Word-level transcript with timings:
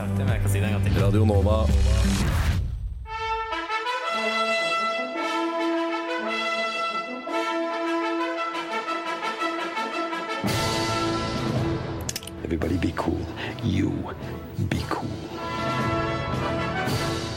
sagt 0.00 0.18
det, 0.18 0.24
men 0.24 0.32
jeg 0.34 0.40
kan 0.40 0.50
si 0.50 0.58
det 0.58 0.66
en 0.66 0.72
gang 0.72 0.84
til. 0.84 1.04
Radio 1.04 1.24
Nova. 1.24 1.56
Everybody 12.44 12.76
be 12.86 12.92
cool. 12.96 13.24
You 13.64 13.90
be 14.70 14.80
cool. 14.88 15.20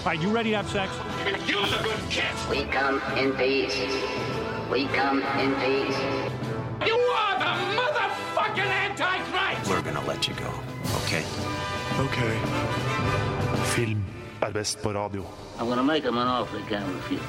All 0.06 0.12
right, 0.12 0.22
you 0.24 0.30
ready 0.38 0.52
to 0.52 0.58
have 0.58 0.70
sex? 0.70 0.90
We 2.50 2.62
come 2.80 3.02
in 3.22 3.34
peace. 3.34 3.78
We 4.72 4.88
come 5.00 5.20
in 5.44 5.52
peace. 5.64 6.00
You 6.90 6.98
are 7.24 7.36
the 7.46 7.54
motherfucking 7.80 8.72
Antichrist! 8.86 9.70
We're 9.70 9.82
gonna 9.82 10.08
let 10.08 10.28
you 10.28 10.34
go, 10.36 10.52
okay? 11.04 11.24
Ok. 12.00 12.18
Film 13.76 14.04
er 14.42 14.52
best 14.52 14.82
på 14.84 14.94
radio. 14.94 15.24
I'm 15.60 15.68
gonna 15.70 15.84
make 15.84 16.08
him 16.08 16.18
an 16.18 16.28
offer 16.28 16.58
he 16.58 16.64
can't 16.70 16.86
refuse. 16.96 17.22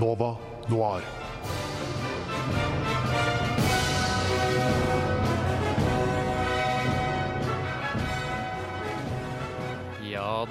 Nova 0.00 0.36
Noir. 0.68 1.25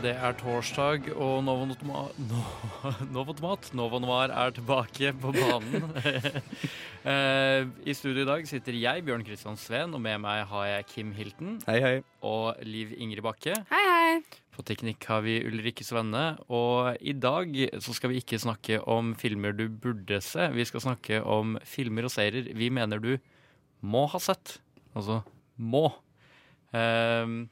Det 0.04 0.12
er 0.22 0.35
torsdag, 0.38 1.08
og 1.16 1.40
Novo 1.45 1.66
Notma- 1.66 2.12
No- 2.30 2.91
Novo 3.16 3.34
Tomat, 3.34 3.70
Novo 3.73 3.99
Noir, 4.04 4.30
er 4.34 4.52
tilbake 4.55 5.13
på 5.21 5.34
banen. 5.35 5.91
Eh, 7.05 7.68
I 7.85 7.94
studio 7.94 8.23
i 8.23 8.26
dag 8.26 8.48
sitter 8.49 8.73
jeg, 8.73 9.04
Bjørn 9.05 9.21
Kristian 9.21 9.54
Sveen, 9.62 9.91
og 9.94 10.02
med 10.02 10.18
meg 10.23 10.40
har 10.49 10.63
jeg 10.66 10.85
Kim 10.90 11.12
Hilton 11.13 11.59
Hei, 11.68 11.76
hei. 11.84 11.91
og 12.26 12.58
Liv 12.66 12.95
Ingrid 12.98 13.21
Bakke. 13.21 13.54
Hei, 13.70 13.81
hei. 13.91 14.16
På 14.55 14.66
teknikk 14.66 15.05
har 15.12 15.21
vi 15.21 15.35
Ulrikke 15.45 15.85
Svenne, 15.85 16.23
og 16.49 16.98
i 17.05 17.13
dag 17.13 17.54
så 17.77 17.93
skal 17.93 18.09
vi 18.09 18.24
ikke 18.24 18.40
snakke 18.41 18.80
om 18.90 19.12
filmer 19.21 19.54
du 19.54 19.68
burde 19.70 20.18
se. 20.26 20.48
Vi 20.57 20.65
skal 20.65 20.82
snakke 20.87 21.20
om 21.21 21.59
filmer 21.62 22.09
og 22.09 22.15
serier 22.15 22.49
vi 22.57 22.71
mener 22.74 22.98
du 23.05 23.12
må 23.85 24.07
ha 24.09 24.18
sett. 24.26 24.55
Altså 24.98 25.20
må. 25.62 25.85
Ehm, 26.74 27.43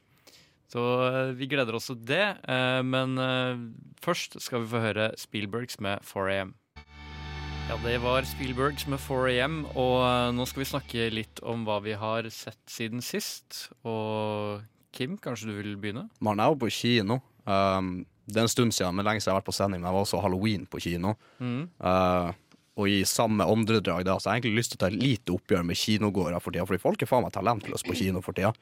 så 0.74 0.82
eh, 1.06 1.32
vi 1.38 1.46
gleder 1.46 1.76
oss 1.78 1.86
til 1.86 2.00
det, 2.08 2.24
eh, 2.50 2.80
men 2.82 3.14
eh, 3.22 3.62
først 4.02 4.40
skal 4.42 4.64
vi 4.64 4.72
få 4.72 4.82
høre 4.82 5.12
Spielbergs 5.20 5.78
med 5.84 6.02
4AM. 6.02 6.50
Ja, 7.68 7.76
det 7.84 7.94
var 8.02 8.26
Spielbergs 8.26 8.88
med 8.90 8.98
4AM, 9.00 9.60
og 9.78 10.34
nå 10.34 10.44
skal 10.50 10.64
vi 10.64 10.68
snakke 10.68 11.06
litt 11.14 11.40
om 11.46 11.62
hva 11.64 11.78
vi 11.84 11.94
har 11.96 12.26
sett 12.34 12.60
siden 12.68 13.00
sist. 13.06 13.68
Og 13.86 14.64
Kim, 14.94 15.14
kanskje 15.16 15.48
du 15.48 15.54
vil 15.62 15.78
begynne? 15.80 16.08
Man 16.20 16.42
er 16.42 16.50
jo 16.52 16.58
på 16.66 16.68
kino. 16.74 17.22
Um, 17.46 18.02
det 18.28 18.42
er 18.42 18.44
en 18.44 18.52
stund 18.52 18.74
siden, 18.76 18.98
men 18.98 19.06
lenge 19.06 19.22
siden 19.22 19.32
jeg 19.32 19.38
har 19.38 19.40
vært 19.40 19.48
på 19.48 19.56
sending. 19.56 19.80
Men 19.80 19.88
jeg 19.88 19.96
var 19.96 20.04
også 20.04 20.20
halloween 20.26 20.68
på 20.68 20.82
kino. 20.84 21.14
Uh, 21.40 22.36
og 22.76 22.90
i 22.90 23.00
samme 23.08 23.48
åndedrag 23.48 24.04
da, 24.04 24.18
så 24.20 24.28
har 24.28 24.36
jeg 24.36 24.44
egentlig 24.44 24.60
lyst 24.60 24.74
til 24.74 24.82
å 24.82 24.84
ta 24.84 24.92
et 24.92 25.00
lite 25.00 25.34
oppgjør 25.34 25.64
med 25.64 25.80
kinogårder 25.80 26.44
for 26.44 26.52
tida. 26.52 26.68
Fordi 26.68 26.84
folk 26.84 27.00
er 27.00 27.10
faen 27.10 27.24
meg 27.24 27.34
talentløse 27.34 27.88
på 27.88 27.96
kino 27.96 28.22
for 28.24 28.36
tida. 28.36 28.52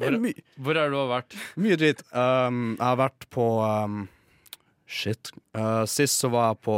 Hvor- 0.00 0.64
Hvor 0.64 0.76
er 0.80 0.90
du 0.90 0.96
har 0.96 1.10
vært? 1.22 1.36
mye 1.60 1.76
dritt. 1.80 2.02
Um, 2.12 2.76
jeg 2.78 2.86
har 2.86 2.96
vært 3.00 3.26
på 3.30 3.46
um, 3.64 4.08
Shit. 4.90 5.30
Uh, 5.54 5.84
sist 5.86 6.18
så 6.20 6.30
var 6.32 6.48
jeg 6.54 6.60
på 6.66 6.76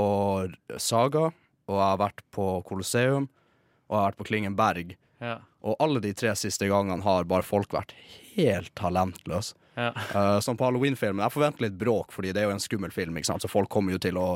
Saga, 0.83 1.31
og 1.69 1.79
jeg 1.79 1.87
har 1.87 2.01
vært 2.03 2.21
på 2.35 2.47
Colosseum, 2.69 3.29
og 3.89 3.95
jeg 3.97 4.01
har 4.03 4.11
vært 4.11 4.21
på 4.21 4.27
Klingenberg. 4.29 4.97
Ja. 5.23 5.39
Og 5.63 5.77
alle 5.81 6.01
de 6.03 6.11
tre 6.19 6.35
siste 6.37 6.67
gangene 6.69 7.03
har 7.07 7.25
bare 7.31 7.47
folk 7.47 7.73
vært 7.73 7.95
helt 8.35 8.73
talentløse. 8.79 9.55
Ja. 9.79 9.93
Uh, 10.13 10.39
som 10.45 10.59
på 10.61 10.67
Halloween-filmen. 10.67 11.23
Jeg 11.25 11.33
forventer 11.33 11.65
litt 11.65 11.79
bråk, 11.81 12.11
fordi 12.13 12.35
det 12.37 12.43
er 12.43 12.51
jo 12.51 12.57
en 12.59 12.61
skummel 12.61 12.93
film, 12.93 13.17
ikke 13.17 13.31
sant? 13.31 13.41
så 13.45 13.49
folk 13.49 13.71
kommer 13.73 13.95
jo 13.95 14.03
til 14.05 14.19
å 14.21 14.27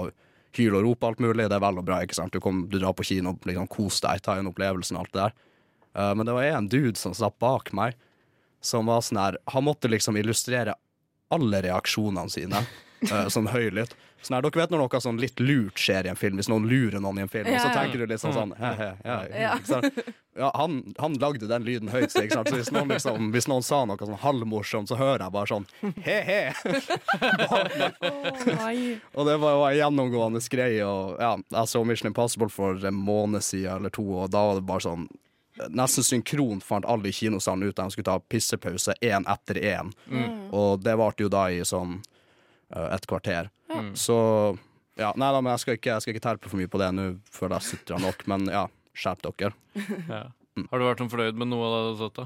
hyle 0.56 0.78
og 0.78 0.86
rope 0.86 1.04
alt 1.10 1.20
mulig. 1.20 1.44
Det 1.50 1.58
er 1.58 1.60
vel 1.60 1.76
og 1.82 1.84
bra. 1.84 1.98
ikke 2.06 2.16
sant? 2.16 2.32
Du, 2.32 2.40
kom, 2.40 2.62
du 2.72 2.78
drar 2.80 2.94
på 2.96 3.04
kino, 3.04 3.34
liksom, 3.44 3.68
kos 3.68 4.00
deg, 4.00 4.22
ta 4.24 4.38
inn 4.40 4.48
opplevelsen 4.48 4.96
og 4.96 5.04
alt 5.04 5.12
det 5.12 5.26
der. 5.26 5.36
Uh, 5.96 6.12
men 6.16 6.24
det 6.30 6.32
var 6.38 6.48
en 6.54 6.68
dude 6.72 6.96
som 6.96 7.12
satt 7.16 7.36
bak 7.42 7.68
meg, 7.76 7.98
som 8.64 8.88
var 8.90 9.04
sånn 9.04 9.20
her 9.20 9.38
Han 9.52 9.66
måtte 9.68 9.88
liksom 9.88 10.16
illustrere 10.16 10.74
alle 11.28 11.62
reaksjonene 11.62 12.30
sine 12.30 12.64
uh, 13.12 13.28
som 13.34 13.48
høylytt. 13.50 13.96
Sånn 14.22 14.38
her, 14.38 14.46
Dere 14.46 14.58
vet 14.62 14.72
når 14.72 14.80
noe 14.80 15.00
sånn 15.02 15.18
litt 15.22 15.40
lurt 15.42 15.78
skjer 15.78 16.06
i 16.08 16.10
en 16.10 16.18
film, 16.18 16.38
hvis 16.40 16.48
noen 16.50 16.64
lurer 16.66 17.02
noen 17.02 17.20
i 17.20 17.24
en 17.26 17.30
film, 17.30 17.50
og 17.52 17.60
så 17.62 17.68
tenker 17.74 18.00
du 18.00 18.06
litt 18.10 18.22
sånn 18.22 18.34
sånn 18.34 18.54
he, 18.58 18.70
he, 18.80 18.88
he, 19.04 19.16
he. 19.36 20.04
ja, 20.40 20.48
han, 20.56 20.78
han 20.98 21.18
lagde 21.22 21.46
den 21.50 21.66
lyden 21.66 21.92
høyt, 21.92 22.10
så, 22.14 22.24
hvis 22.24 22.72
noen, 22.74 22.90
liksom, 22.90 23.28
hvis 23.34 23.46
noen 23.50 23.66
sa 23.66 23.84
noe 23.86 24.00
sånn 24.00 24.18
halvmorsomt, 24.24 24.90
så 24.90 24.98
hører 24.98 25.26
jeg 25.26 25.34
bare 25.36 25.50
sånn 25.52 25.68
he-he. 26.06 26.40
Og 29.14 29.28
det 29.28 29.36
var 29.44 29.54
jo 29.54 29.62
en 29.68 29.78
gjennomgående 29.82 30.42
greie. 30.50 30.82
Og 30.82 31.20
ja, 31.22 31.36
jeg 31.60 31.70
så 31.70 31.84
Mission 31.86 32.10
Impossible 32.10 32.50
for 32.50 32.82
en 32.88 32.98
måned 32.98 33.44
siden 33.46 33.84
eller 33.84 33.94
to, 33.94 34.06
og 34.24 34.32
da 34.34 34.48
var 34.48 34.58
det 34.58 34.66
bare 34.66 34.86
sånn 34.88 35.06
Nesten 35.72 36.04
synkront 36.04 36.64
fant 36.64 36.84
alle 36.84 37.08
i 37.08 37.16
kinosalen 37.16 37.68
ut 37.68 37.78
at 37.78 37.88
de 37.88 37.94
skulle 37.94 38.08
ta 38.08 38.18
pissepause 38.20 38.94
én 39.00 39.24
etter 39.32 39.60
én. 39.62 39.92
Og 40.52 40.82
det 40.84 40.96
varte 41.00 41.24
jo 41.24 41.32
da 41.32 41.46
i 41.52 41.62
sånn 41.64 41.98
uh, 42.74 42.88
et 42.92 43.06
kvarter. 43.08 43.48
Så 43.96 44.16
ja, 44.96 45.10
Nei 45.16 45.28
da, 45.32 45.42
men 45.42 45.52
jeg 45.52 45.62
skal 45.62 45.76
ikke, 45.76 45.92
jeg 45.92 46.04
skal 46.04 46.14
ikke 46.14 46.24
terpe 46.24 46.48
for 46.50 46.60
mye 46.60 46.70
på 46.72 46.80
det 46.80 46.88
nå, 46.96 47.06
føler 47.32 47.58
jeg 47.58 47.68
sutrer 47.70 48.00
nok. 48.00 48.24
Men 48.30 48.48
ja, 48.52 48.66
skjerp 48.96 49.24
dere. 49.28 49.54
Ja. 50.08 50.24
Har 50.70 50.80
du 50.80 50.86
vært 50.86 51.00
sånn 51.02 51.10
fornøyd 51.12 51.36
med 51.36 51.50
noe 51.50 51.66
av 51.66 51.72
det 51.74 51.80
du 51.84 51.88
har 51.90 51.98
sett? 52.06 52.16
da? 52.16 52.24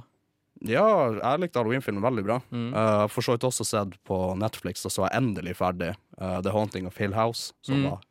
Ja, 0.71 0.85
jeg 1.17 1.41
likte 1.43 1.59
Halloween-filmen 1.59 2.05
veldig 2.05 2.23
bra. 2.27 2.37
Uh, 2.53 3.07
for 3.11 3.27
så 3.27 3.35
vidt 3.35 3.47
også 3.49 3.65
sett 3.67 3.97
på 4.07 4.19
Netflix, 4.39 4.85
og 4.87 4.93
så 4.95 5.07
er 5.07 5.11
jeg 5.11 5.23
endelig 5.25 5.57
ferdig 5.59 5.89
uh, 6.21 6.39
The 6.45 6.53
Haunting 6.55 6.87
of 6.87 7.01
Hill 7.01 7.17
House, 7.17 7.55
som 7.67 7.83
var 7.89 8.05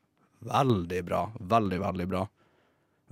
veldig 0.49 0.99
bra. 1.07 1.21
Veldig, 1.39 1.79
veldig 1.85 2.07
bra. 2.09 2.25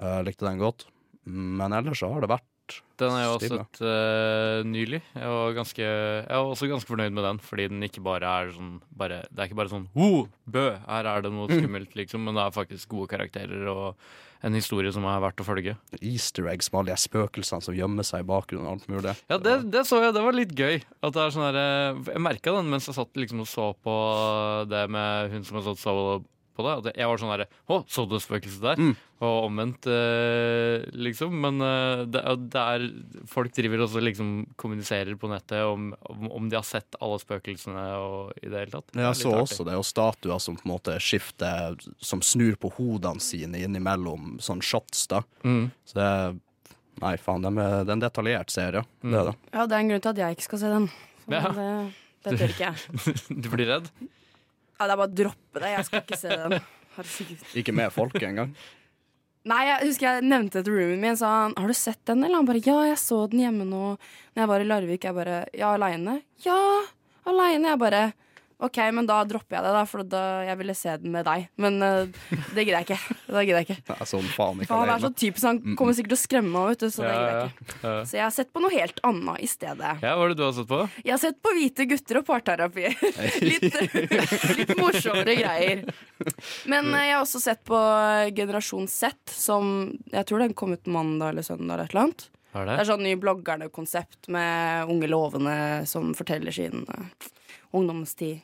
Uh, 0.01 0.19
likte 0.27 0.49
den 0.49 0.59
godt. 0.59 0.87
Men 1.27 1.75
ellers 1.75 1.99
så 1.99 2.09
har 2.13 2.23
det 2.23 2.29
vært 2.31 2.77
Den 2.99 3.13
har 3.13 3.21
jeg 3.21 3.31
også 3.33 3.49
sett 3.53 3.81
eh, 3.87 4.61
nylig. 4.67 4.99
Jeg 5.15 5.31
var, 5.31 5.55
ganske, 5.55 5.87
jeg 5.87 6.27
var 6.27 6.51
også 6.53 6.69
ganske 6.71 6.89
fornøyd 6.89 7.15
med 7.15 7.27
den, 7.27 7.41
fordi 7.43 7.67
den 7.71 7.83
ikke 7.87 8.03
bare 8.05 8.31
er 8.41 8.53
sånn 8.55 8.77
bare, 8.91 9.21
Det 9.31 9.43
er 9.43 9.49
ikke 9.49 9.59
bare 9.59 9.71
sånn 9.73 9.89
Ho! 9.97 10.27
Bø! 10.47 10.69
Her 10.87 11.11
er 11.13 11.25
det 11.25 11.33
noe 11.35 11.49
skummelt, 11.51 11.93
liksom. 11.99 12.23
Men 12.27 12.39
det 12.39 12.45
er 12.47 12.55
faktisk 12.55 12.95
gode 12.95 13.11
karakterer 13.11 13.67
og 13.71 14.07
en 14.45 14.53
historie 14.53 14.91
som 14.93 15.05
er 15.09 15.21
verdt 15.23 15.41
å 15.41 15.45
følge. 15.47 15.73
easter 15.97 16.45
eggs 16.51 16.69
med 16.69 16.83
alle 16.83 16.93
de 16.93 17.01
spøkelsene 17.01 17.65
som 17.65 17.73
gjemmer 17.73 18.05
seg 18.05 18.21
i 18.21 18.27
bakgrunnen 18.29 18.67
og 18.69 18.75
alt 18.75 18.87
mulig. 18.91 19.15
Ja, 19.31 19.39
det, 19.41 19.55
det 19.73 19.81
så 19.89 19.97
jeg. 20.03 20.13
Det 20.13 20.21
var 20.27 20.37
litt 20.37 20.53
gøy. 20.53 20.77
At 21.01 21.15
det 21.15 21.23
er 21.23 21.33
sånn 21.33 21.47
her, 21.47 21.57
eh, 21.61 22.01
Jeg 22.13 22.21
merka 22.21 22.53
den 22.53 22.69
mens 22.69 22.85
jeg 22.89 22.97
satt 22.99 23.17
liksom 23.17 23.41
og 23.43 23.49
så 23.49 23.71
på 23.81 23.95
det 24.69 24.83
med 24.93 25.33
hun 25.33 25.47
som 25.47 25.57
har 25.57 25.65
stått 25.69 25.81
så 25.81 25.95
på 26.57 26.65
det. 26.65 26.73
At 26.81 26.97
jeg 26.97 27.09
var 27.11 27.21
sånn 27.21 27.31
herre 27.35 27.45
Å, 27.69 27.77
så 27.89 28.03
du 28.09 28.17
spøkelset 28.21 28.63
der? 28.65 28.81
Og 29.23 29.47
omvendt, 29.47 29.87
eh, 29.89 30.83
liksom. 30.93 31.33
Men 31.41 31.61
eh, 31.65 32.03
det, 32.09 32.21
det 32.53 32.63
er 32.63 32.87
Folk 33.29 33.53
driver 33.55 33.85
også 33.85 34.01
liksom 34.03 34.31
kommuniserer 34.59 35.17
på 35.17 35.29
nettet 35.31 35.63
om, 35.65 35.91
om, 36.11 36.27
om 36.41 36.49
de 36.51 36.57
har 36.59 36.65
sett 36.67 36.97
alle 37.01 37.17
spøkelsene 37.21 37.85
og 38.01 38.33
i 38.41 38.49
det 38.51 38.65
hele 38.65 38.73
tatt. 38.75 38.89
Det 38.93 39.05
Jeg 39.05 39.19
så 39.21 39.31
artig. 39.33 39.45
også 39.47 39.67
det, 39.69 39.77
og 39.79 39.87
statuer 39.87 40.41
som 40.43 40.57
på 40.59 40.67
en 40.67 40.73
måte 40.75 40.97
skifter 41.03 41.77
Som 42.03 42.21
snur 42.25 42.57
på 42.61 42.73
hodene 42.77 43.23
sine 43.23 43.61
innimellom 43.65 44.35
sånn 44.43 44.61
shots, 44.65 45.05
da. 45.13 45.23
Mm. 45.45 45.69
Så 45.87 46.01
det 46.01 46.11
Nei, 46.97 47.11
faen, 47.21 47.43
det 47.45 47.51
er, 47.61 47.83
det 47.85 47.91
er 47.91 47.93
en 47.93 48.01
detaljert 48.01 48.49
serie. 48.49 48.81
Det 49.05 49.13
er 49.19 49.27
det. 49.27 49.33
Ja, 49.53 49.65
det 49.69 49.75
er 49.77 49.83
en 49.83 49.89
grunn 49.91 50.01
til 50.01 50.15
at 50.15 50.21
jeg 50.23 50.33
ikke 50.37 50.45
skal 50.47 50.61
se 50.63 50.71
den. 50.71 50.87
Ja. 51.29 51.41
det, 51.53 51.65
det 52.25 52.31
tør 52.39 52.53
ikke 52.55 52.69
jeg. 52.71 53.13
Du 53.45 53.49
blir 53.53 53.69
redd? 53.69 53.91
Ja, 54.77 54.85
det 54.85 54.93
er 54.93 54.99
bare 54.99 55.09
å 55.09 55.15
droppe 55.19 55.61
det. 55.63 55.71
Jeg 55.73 55.85
skal 55.87 56.03
ikke 56.03 56.19
se 56.21 56.35
den. 56.43 56.59
Herregud. 56.97 57.47
Ikke 57.61 57.73
med 57.77 57.93
folket 57.93 58.27
engang. 58.29 58.51
Nei, 59.47 59.61
jeg 59.69 59.87
husker 59.87 60.07
jeg 60.07 60.27
nevnte 60.27 60.59
det 60.59 60.67
til 60.67 60.75
roomien 60.75 61.01
min. 61.01 61.17
Sa 61.19 61.29
han, 61.45 61.55
har 61.57 61.71
du 61.71 61.77
sett 61.77 62.01
den? 62.09 62.23
Eller 62.25 62.41
han 62.41 62.47
bare 62.49 62.61
ja, 62.65 62.77
jeg 62.89 62.99
så 62.99 63.21
den 63.31 63.45
hjemme 63.45 63.67
nå. 63.67 63.83
Når 64.35 64.43
jeg 64.43 64.51
var 64.51 64.63
i 64.63 64.67
Larvik. 64.67 65.07
Jeg 65.07 65.15
bare 65.17 65.37
ja, 65.55 65.71
aleine? 65.77 66.17
Ja, 66.43 66.57
aleine. 67.29 67.71
Jeg 67.71 67.81
bare 67.81 68.01
OK, 68.57 68.77
men 68.89 69.05
da 69.05 69.19
dropper 69.29 69.53
jeg 69.59 69.65
det, 69.67 69.71
da, 69.75 69.81
for 69.85 70.01
da 70.09 70.19
jeg 70.47 70.57
ville 70.57 70.73
se 70.73 70.93
den 70.97 71.11
med 71.13 71.27
deg. 71.27 71.43
Men 71.61 71.75
uh, 71.77 72.07
det 72.55 72.63
gidder 72.65 72.79
jeg 72.79 72.87
ikke. 72.87 72.97
Det 73.27 73.43
gidder 73.45 73.59
jeg 73.61 73.67
ikke. 73.67 73.83
Det 73.85 73.95
er 74.01 74.07
sånn 74.09 74.29
faen 74.33 74.61
ikke 74.63 74.77
han 74.79 74.89
er 74.89 75.01
så 75.03 75.09
typisk, 75.13 75.43
han 75.45 75.75
kommer 75.77 75.93
sikkert 75.93 76.13
til 76.15 76.17
å 76.17 76.21
skremme 76.23 76.49
meg, 76.53 76.69
vet 76.71 76.85
du, 76.85 76.87
så 76.95 77.03
det 77.03 77.11
gidder 77.11 77.35
jeg 77.37 77.51
ikke. 77.51 77.65
ja. 77.83 77.91
Så 78.07 78.17
jeg 78.17 78.23
har 78.23 78.33
sett 78.37 78.49
på 78.55 78.63
noe 78.63 78.71
helt 78.73 79.01
annet 79.05 79.43
i 79.45 79.49
stedet. 79.51 79.91
Ja, 80.01 80.13
hva 80.17 80.25
er 80.25 80.31
det 80.33 80.37
du 80.39 80.43
har 80.47 80.55
sett 80.57 80.69
på? 80.71 80.79
Jeg 81.03 81.13
har 81.13 81.21
sett 81.21 81.37
på 81.43 81.53
Hvite 81.57 81.87
gutter 81.91 82.19
og 82.21 82.25
parterapi. 82.31 82.87
litt, 83.51 83.77
litt 84.61 84.73
morsommere 84.79 85.35
greier. 85.37 85.83
Men 86.71 86.89
uh, 86.95 86.97
jeg 87.03 87.13
har 87.13 87.21
også 87.27 87.43
sett 87.43 87.61
på 87.67 87.83
Generasjon 88.41 88.89
Z, 88.89 89.13
som 89.37 89.69
jeg 90.15 90.25
tror 90.31 90.41
den 90.47 90.57
kom 90.57 90.73
ut 90.73 90.89
mandag 90.89 91.35
eller 91.35 91.45
søndag. 91.45 91.75
eller 91.75 91.85
et 91.85 91.93
eller 91.93 92.05
annet. 92.07 92.27
Er 92.57 92.65
Det 92.65 92.71
det? 92.73 92.79
er 92.81 92.89
sånn 92.89 93.03
ny 93.05 93.13
bloggerne-konsept 93.21 94.31
med 94.33 94.89
unge 94.89 95.11
lovende 95.11 95.57
som 95.85 96.15
forteller 96.17 96.55
sin 96.55 96.87
uh, 96.89 97.27
ungdomstid 97.75 98.39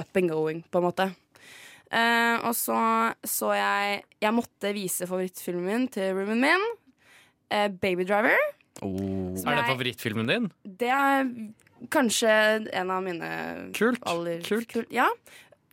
up 0.00 0.16
and 0.16 0.32
going, 0.32 0.62
på 0.70 0.80
en 0.80 0.86
måte. 0.86 1.08
Uh, 1.92 2.40
og 2.48 2.54
så 2.56 2.76
så 3.28 3.50
jeg 3.52 3.98
Jeg 4.22 4.32
måtte 4.32 4.70
vise 4.72 5.04
favorittfilmen 5.04 5.66
min 5.66 5.88
til 5.92 6.14
roomien 6.16 6.40
min. 6.40 6.68
Uh, 7.52 7.68
Baby 7.68 8.06
Driver. 8.08 8.38
Oh. 8.80 9.34
Er 9.36 9.58
det 9.58 9.68
favorittfilmen 9.68 10.30
din? 10.30 10.48
Det 10.64 10.88
er 10.88 11.28
kanskje 11.92 12.32
en 12.72 12.90
av 12.94 13.02
mine 13.04 13.28
Kult, 13.76 14.00
aller 14.08 14.40
kult. 14.46 14.76
Ja. 14.90 15.10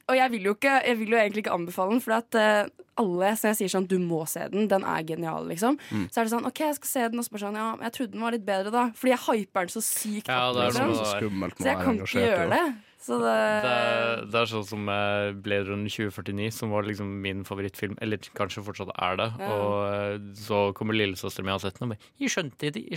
Og 0.09 0.17
jeg 0.17 0.33
vil 0.33 0.49
jo, 0.49 0.55
ikke, 0.57 0.75
jeg 0.87 0.97
vil 0.99 1.13
jo 1.13 1.17
egentlig 1.21 1.43
ikke 1.45 1.55
anbefale 1.55 1.93
den, 1.93 2.01
for 2.01 2.17
at 2.17 2.35
uh, 2.35 2.67
alle 2.99 3.31
som 3.37 3.51
jeg 3.51 3.59
sier 3.61 3.71
sånn, 3.71 3.87
du 3.87 3.99
må 4.01 4.23
se 4.27 4.41
den, 4.51 4.67
den 4.71 4.83
er 4.83 5.05
genial, 5.07 5.45
liksom. 5.47 5.77
Mm. 5.93 6.07
Så 6.09 6.19
er 6.19 6.27
det 6.27 6.33
sånn, 6.33 6.47
OK, 6.49 6.61
jeg 6.65 6.77
skal 6.79 6.91
se 6.91 7.07
den, 7.13 7.21
og 7.21 7.27
så 7.27 7.35
bare 7.35 7.43
sånn, 7.45 7.59
ja, 7.61 7.67
jeg 7.85 7.95
trodde 7.95 8.15
den 8.17 8.25
var 8.25 8.35
litt 8.35 8.45
bedre 8.47 8.73
da. 8.73 8.85
Fordi 8.97 9.13
jeg 9.13 9.23
hyper 9.27 9.69
den 9.69 9.75
så 9.77 9.83
sykt 9.85 10.31
Ja, 10.31 10.41
opp, 10.49 10.57
det 10.57 10.65
er 10.65 10.73
liksom. 10.73 10.95
Så 10.97 11.61
Så 11.63 11.69
jeg 11.69 11.83
kan 11.85 12.01
ikke 12.01 12.25
gjøre 12.25 12.49
det. 12.55 12.65
Det. 12.99 13.05
Så 13.05 13.17
det, 13.23 13.31
er, 13.71 14.23
det 14.27 14.39
er 14.41 14.49
sånn 14.51 14.65
som 14.67 14.89
eh, 14.91 15.31
Blade 15.39 15.69
Runner 15.69 15.89
2049, 15.89 16.49
som 16.51 16.73
var 16.73 16.83
liksom 16.87 17.09
min 17.23 17.45
favorittfilm. 17.47 17.95
Eller 18.03 18.19
kanskje 18.35 18.63
fortsatt 18.65 18.91
er 18.91 19.19
det. 19.19 19.27
Ja. 19.39 19.49
Og 19.55 19.75
eh, 19.87 20.17
så 20.39 20.59
kommer 20.77 20.97
lillesøsteren 20.97 21.47
min 21.47 21.55
og 21.55 21.61
har 21.61 21.69
sett 21.69 21.79
den 21.79 21.87
og 21.87 21.95
bare 21.95 22.09
'Jeg 22.19 22.33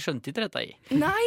skjønte 0.02 0.32
ikke 0.32 0.42
dette', 0.42 0.64
jeg. 0.66 0.76
Nei! 0.98 1.22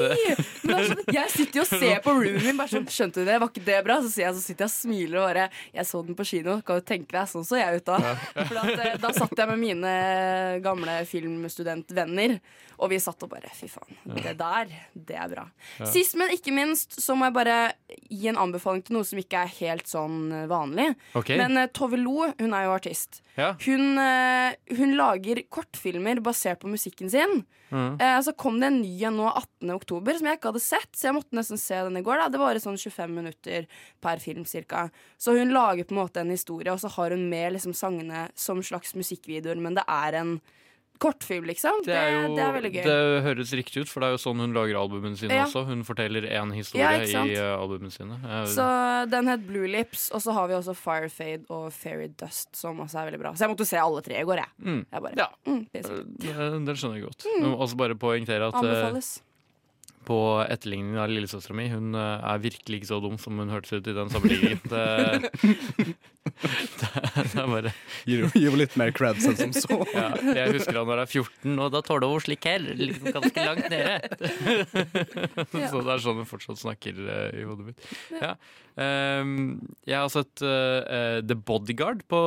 Sånn, 0.66 1.02
jeg 1.08 1.32
sitter 1.32 1.62
jo 1.62 1.64
og 1.64 1.72
ser 1.72 2.02
på 2.04 2.14
roomien 2.18 2.44
min, 2.44 2.60
bare 2.60 2.72
sånn, 2.74 2.88
skjønte 2.92 3.24
du 3.24 3.30
det? 3.30 3.40
Var 3.42 3.52
ikke 3.54 3.66
det 3.66 3.80
bra? 3.86 3.98
Så, 4.04 4.12
jeg, 4.22 4.36
så 4.36 4.44
sitter 4.44 4.66
jeg 4.66 4.72
og 4.72 4.76
smiler 4.76 5.22
og 5.22 5.26
bare 5.30 5.48
Jeg 5.74 5.88
så 5.88 6.02
den 6.06 6.18
på 6.20 6.28
kino, 6.28 6.58
kan 6.66 6.82
du 6.82 6.86
tenke 6.86 7.16
deg, 7.16 7.32
sånn 7.32 7.48
så 7.48 7.60
jeg 7.62 7.80
ut 7.80 7.88
da. 7.88 7.98
For 8.36 8.60
at, 8.60 8.74
eh, 8.76 9.00
da 9.00 9.14
satt 9.16 9.36
jeg 9.40 9.52
med 9.54 9.62
mine 9.62 9.96
gamle 10.66 11.00
filmstudentvenner, 11.08 12.38
og 12.76 12.92
vi 12.92 13.00
satt 13.00 13.24
og 13.24 13.32
bare 13.32 13.54
Fy 13.56 13.70
faen, 13.72 13.96
det 14.18 14.36
der, 14.36 14.72
det 14.94 15.16
er 15.16 15.32
bra. 15.32 15.46
Sist, 15.88 16.18
men 16.20 16.34
ikke 16.36 16.52
minst, 16.52 16.98
så 17.00 17.16
må 17.16 17.30
jeg 17.30 17.38
bare 17.38 17.58
gi 18.12 18.28
en 18.28 18.40
anbefaling 18.42 18.65
til 18.66 18.98
noe 18.98 19.06
som 19.08 19.20
ikke 19.22 19.44
er 19.46 19.54
helt 19.60 19.90
sånn 19.90 20.32
eh, 20.34 20.48
vanlig. 20.50 20.88
Okay. 21.18 21.38
Men 21.40 21.60
uh, 21.60 21.68
Tove 21.76 22.00
Lo, 22.00 22.30
hun 22.40 22.56
er 22.56 22.66
jo 22.66 22.74
artist. 22.76 23.22
Ja. 23.38 23.54
Hun, 23.66 24.00
uh, 24.00 24.56
hun 24.80 24.96
lager 24.98 25.44
kortfilmer 25.54 26.22
basert 26.26 26.64
på 26.64 26.72
musikken 26.72 27.12
sin. 27.14 27.44
Mm. 27.70 27.96
Uh, 28.02 28.20
så 28.26 28.34
kom 28.38 28.60
det 28.62 28.72
en 28.72 28.82
ny 28.82 28.94
en 29.08 29.18
nå 29.20 29.30
18. 29.30 29.74
oktober 29.76 30.18
som 30.18 30.30
jeg 30.30 30.40
ikke 30.40 30.52
hadde 30.54 30.64
sett, 30.66 30.92
så 30.96 31.10
jeg 31.10 31.18
måtte 31.18 31.38
nesten 31.38 31.62
se 31.62 31.80
den 31.88 32.02
i 32.02 32.04
går. 32.06 32.24
Da. 32.24 32.28
Det 32.34 32.42
var 32.42 32.62
sånn 32.64 32.80
25 32.82 33.16
minutter 33.16 33.70
per 34.04 34.22
film 34.24 34.46
cirka. 34.50 34.88
Så 35.22 35.38
hun 35.38 35.54
lager 35.56 35.88
på 35.88 35.96
en 35.96 36.04
måte 36.04 36.24
en 36.24 36.34
historie, 36.34 36.74
og 36.74 36.82
så 36.82 36.92
har 36.98 37.16
hun 37.16 37.28
med 37.32 37.56
liksom 37.58 37.76
sangene 37.78 38.28
som 38.40 38.64
slags 38.66 38.96
musikkvideoer, 38.98 39.62
men 39.62 39.78
det 39.78 39.86
er 39.92 40.22
en 40.22 40.38
kortfilm, 41.00 41.46
liksom. 41.50 41.82
Det 41.86 41.94
er 41.96 42.12
jo 42.16 42.36
det 42.36 42.44
er 42.46 42.54
veldig 42.56 42.72
gøy. 42.74 42.84
Det 42.88 43.24
høres 43.26 43.52
riktig 43.58 43.84
ut, 43.86 43.90
for 43.92 44.00
det 44.04 44.08
er 44.08 44.16
jo 44.16 44.22
sånn 44.24 44.40
hun 44.44 44.54
lager 44.56 44.78
albumene 44.80 45.18
sine 45.20 45.34
Ja. 45.36 45.46
også. 45.46 45.66
Hun 45.68 45.84
forteller 45.84 46.28
én 46.30 46.54
historie 46.56 46.86
ja, 47.12 47.24
i 47.26 47.36
uh, 47.36 47.60
albumene 47.62 47.92
sine. 47.92 48.18
Eh, 48.24 48.46
Så 48.52 49.10
den 49.12 49.28
het 49.28 49.46
Blue 49.48 49.68
Lips, 49.68 50.10
og 50.16 50.22
så 50.22 50.34
har 50.34 50.48
vi 50.48 50.54
også 50.56 50.76
Fire 50.76 51.10
Fade 51.10 51.46
og 51.50 51.72
Fairy 51.74 52.08
Dust, 52.18 52.56
som 52.56 52.80
også 52.80 53.02
er 53.02 53.12
veldig 53.12 53.20
bra. 53.22 53.34
Så 53.36 53.46
jeg 53.46 53.54
måtte 53.56 53.68
se 53.68 53.78
alle 53.78 54.02
tre 54.02 54.20
i 54.22 54.24
går, 54.24 54.42
jeg. 54.44 54.52
Mm. 54.64 54.86
jeg 54.92 55.02
bare, 55.02 55.16
Ja. 55.18 55.28
mm, 55.46 55.62
det, 55.74 55.84
det 56.66 56.78
skjønner 56.80 56.96
jeg 57.00 57.04
godt. 57.10 57.26
Jeg 57.26 57.44
må 57.44 57.58
også 57.60 57.76
bare 57.78 57.96
poengtere 57.96 58.48
at 58.48 58.54
eh, 58.54 58.60
Anbefales. 58.60 59.22
På 60.06 60.18
etterligningen 60.46 61.00
av 61.02 61.12
lillesøstera 61.12 61.56
mi. 61.58 61.68
Hun 61.72 61.96
eh, 61.98 62.26
er 62.32 62.44
virkelig 62.44 62.82
ikke 62.82 62.90
så 62.92 63.00
dum 63.04 63.18
som 63.22 63.40
hun 63.42 63.52
hørtes 63.54 63.76
ut 63.76 63.90
i 63.90 63.96
den 63.96 64.12
sammenligningen. 64.14 64.62
Det, 64.70 64.84
det, 66.82 66.90
det 67.16 67.42
er 67.42 67.50
bare 67.50 67.74
Gir 68.06 68.28
jo 68.38 68.54
litt 68.58 68.76
mer 68.80 68.94
creds 68.96 69.26
enn 69.30 69.38
som 69.40 69.56
så. 69.56 69.80
ja, 69.94 70.10
Jeg 70.38 70.56
husker 70.58 70.78
da 70.78 70.86
når 70.86 71.04
jeg 71.04 71.08
er 71.08 71.14
14, 71.24 71.56
og 71.66 71.72
da 71.74 71.82
tåler 71.86 72.14
hun 72.14 72.24
slik 72.26 72.48
her. 72.50 72.68
Liksom 72.82 73.16
ganske 73.16 73.48
langt 73.50 73.70
nede. 73.74 73.96
Så 75.72 75.82
det 75.82 75.96
er 75.96 76.06
sånn 76.06 76.22
hun 76.22 76.30
fortsatt 76.30 76.62
snakker 76.62 77.02
eh, 77.06 77.42
i 77.42 77.48
hodet 77.50 77.72
mitt. 77.72 77.90
Ja. 78.22 78.36
Ehm, 78.82 79.36
jeg 79.88 80.00
har 80.02 80.10
sett 80.12 80.44
eh, 80.44 81.20
The 81.26 81.38
Bodyguard 81.40 82.04
på 82.12 82.22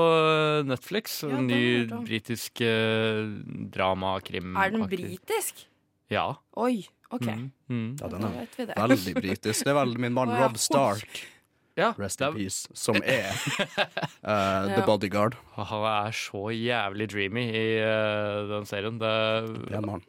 Netflix. 0.69 1.21
Ja, 1.23 1.35
en 1.39 1.49
ny 1.51 1.63
britisk 2.09 2.63
uh, 2.65 3.29
drama-krim. 3.75 4.57
Er 4.57 4.73
den 4.75 4.87
britisk? 4.89 5.67
Ja. 6.13 6.31
Oi, 6.57 6.87
OK. 7.11 7.25
Mm, 7.27 7.51
mm. 7.73 7.89
Ja, 8.03 8.09
den 8.13 8.25
er 8.29 8.47
det. 8.57 8.69
veldig 8.77 9.15
britisk. 9.17 9.65
Det 9.65 9.73
er 9.73 9.79
vel 9.81 9.95
min 9.99 10.13
mann 10.13 10.29
oh, 10.29 10.37
ja. 10.37 10.45
Rob 10.47 10.59
Stark, 10.61 11.21
ja 11.79 11.93
rest 11.97 12.21
in 12.21 12.27
er- 12.27 12.35
peace, 12.37 12.69
som 12.77 12.99
er 13.01 13.31
eh, 14.33 14.75
The 14.75 14.83
Bodyguard. 14.85 15.37
Han 15.57 15.87
er 15.89 16.13
så 16.13 16.49
jævlig 16.53 17.07
dreamy 17.13 17.47
i 17.49 17.65
uh, 17.81 18.45
den 18.53 18.67
serien. 18.69 18.99
Det, 19.01 19.13
Ja, 19.73 19.81
mann. 19.81 20.03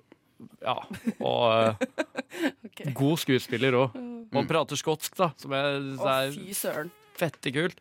ja. 0.65 0.75
Og 1.21 1.45
uh, 1.47 1.73
okay. 2.67 2.91
god 2.93 3.17
skuespiller 3.23 3.77
òg. 3.85 3.95
Og 4.29 4.45
prater 4.49 4.77
skotsk, 4.77 5.15
da, 5.17 5.31
som 5.41 5.53
er 5.57 6.29
fy 6.35 6.51
søren. 6.53 6.91
fette 7.17 7.51
kult. 7.55 7.79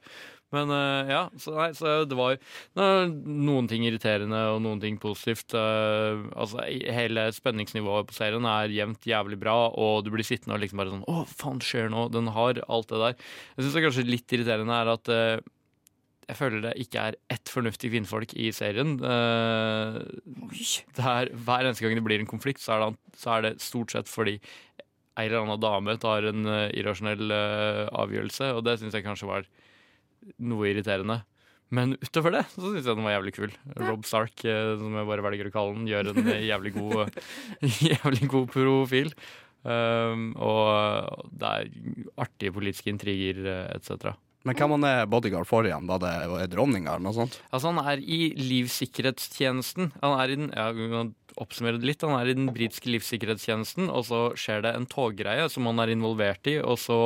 Men 0.54 0.70
uh, 0.72 1.04
ja, 1.04 1.22
så, 1.36 1.52
nei, 1.58 1.68
så 1.76 2.06
det 2.08 2.16
var 2.16 2.32
jo 2.32 2.38
noen 3.26 3.68
ting 3.68 3.84
irriterende 3.84 4.38
og 4.54 4.62
noen 4.64 4.80
ting 4.80 4.96
positivt. 5.00 5.52
Uh, 5.52 6.24
altså, 6.32 6.64
Hele 6.64 7.26
spenningsnivået 7.36 8.08
på 8.08 8.16
serien 8.16 8.48
er 8.48 8.72
jevnt 8.72 9.04
jævlig 9.08 9.38
bra, 9.42 9.56
og 9.68 10.06
du 10.06 10.10
blir 10.14 10.24
sittende 10.24 10.56
og 10.56 10.64
liksom 10.64 10.80
bare 10.80 10.94
sånn 10.94 11.04
Å, 11.04 11.26
faen, 11.28 11.60
skjer 11.64 11.92
nå? 11.92 12.06
Den 12.14 12.32
har 12.32 12.62
alt 12.64 12.88
det 12.88 13.02
der. 13.04 13.20
Jeg 13.58 13.66
syns 13.66 13.78
kanskje 13.88 14.08
litt 14.08 14.36
irriterende 14.38 14.80
er 14.80 14.92
at 14.94 15.12
uh, 15.12 15.36
jeg 16.28 16.36
føler 16.40 16.64
det 16.64 16.74
ikke 16.80 17.04
er 17.10 17.20
ett 17.32 17.52
fornuftig 17.52 17.92
kvinnfolk 17.92 18.34
i 18.36 18.50
serien. 18.52 18.98
Der, 19.00 20.02
er, 21.00 21.30
hver 21.32 21.64
eneste 21.64 21.84
gang 21.84 21.96
det 21.96 22.04
blir 22.04 22.20
en 22.20 22.28
konflikt, 22.28 22.60
så 22.60 22.74
er 22.74 22.82
det, 22.82 23.16
så 23.16 23.32
er 23.32 23.46
det 23.46 23.54
stort 23.64 23.94
sett 23.94 24.12
fordi 24.12 24.34
ei 24.36 25.24
eller 25.24 25.40
annen 25.40 25.62
dame 25.62 25.96
tar 25.96 26.28
en 26.28 26.44
irrasjonell 26.76 27.32
avgjørelse, 27.32 28.52
og 28.58 28.60
det 28.68 28.76
syns 28.82 28.98
jeg 28.98 29.06
kanskje 29.08 29.30
var 29.30 29.48
noe 30.38 30.70
irriterende. 30.70 31.22
Men 31.74 31.98
utover 32.00 32.32
det 32.32 32.46
så 32.54 32.62
syns 32.62 32.86
jeg 32.86 32.96
den 32.96 33.04
var 33.04 33.18
jævlig 33.18 33.34
kul. 33.36 33.50
Rob 33.82 34.06
Stark, 34.08 34.44
eh, 34.48 34.76
som 34.80 34.94
jeg 34.96 35.08
bare 35.10 35.24
velger 35.26 35.50
å 35.50 35.52
kalle 35.52 35.76
den, 35.76 35.90
gjør 35.90 36.14
en 36.14 36.30
jævlig 36.52 36.72
god, 36.78 37.20
jævlig 37.90 38.30
god 38.32 38.48
profil. 38.54 39.12
Um, 39.68 40.30
og 40.38 41.26
det 41.34 41.48
er 41.50 41.70
artige 42.22 42.54
politiske 42.54 42.92
intriger 42.92 43.42
eh, 43.42 43.64
etc. 43.74 44.14
Men 44.46 44.56
hvem 44.56 44.76
han 44.76 44.86
er 44.86 45.08
bodyguard 45.10 45.48
for 45.50 45.66
igjen? 45.66 45.88
Var 45.90 46.00
det 46.00 46.12
var 46.30 46.46
dronninga 46.48 46.94
eller 46.94 47.04
noe 47.08 47.16
sånt? 47.16 47.40
Altså, 47.50 47.72
han 47.74 47.82
er 47.82 48.00
i 48.00 48.30
livssikkerhetstjenesten. 48.38 49.90
Han 50.00 50.14
er 50.22 50.32
i 50.32 50.38
den, 50.38 50.52
ja, 50.54 51.02
oppsummere 51.42 51.80
det 51.82 51.90
litt. 51.90 52.06
Han 52.06 52.16
er 52.16 52.30
i 52.30 52.36
den 52.38 52.48
britiske 52.54 52.88
livssikkerhetstjenesten, 52.94 53.90
og 53.90 54.06
så 54.08 54.22
skjer 54.38 54.64
det 54.64 54.72
en 54.78 54.88
toggreie 54.88 55.50
som 55.52 55.68
han 55.68 55.82
er 55.82 55.92
involvert 55.92 56.48
i, 56.48 56.56
og 56.62 56.78
så 56.80 57.00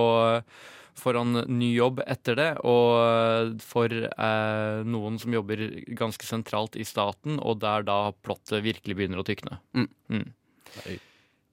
får 0.99 1.15
han 1.15 1.33
ny 1.49 1.73
jobb 1.75 2.03
etter 2.06 2.37
det, 2.39 2.50
og 2.69 3.62
for 3.65 3.93
eh, 3.93 4.83
noen 4.85 5.19
som 5.23 5.35
jobber 5.35 5.65
ganske 5.99 6.27
sentralt 6.29 6.77
i 6.77 6.87
staten, 6.87 7.41
og 7.41 7.61
der 7.65 7.87
da 7.89 7.99
plottet 8.25 8.65
virkelig 8.67 8.99
begynner 8.99 9.23
å 9.23 9.27
tykne. 9.27 9.59
Mm. 9.77 9.89
Mm. 10.12 10.31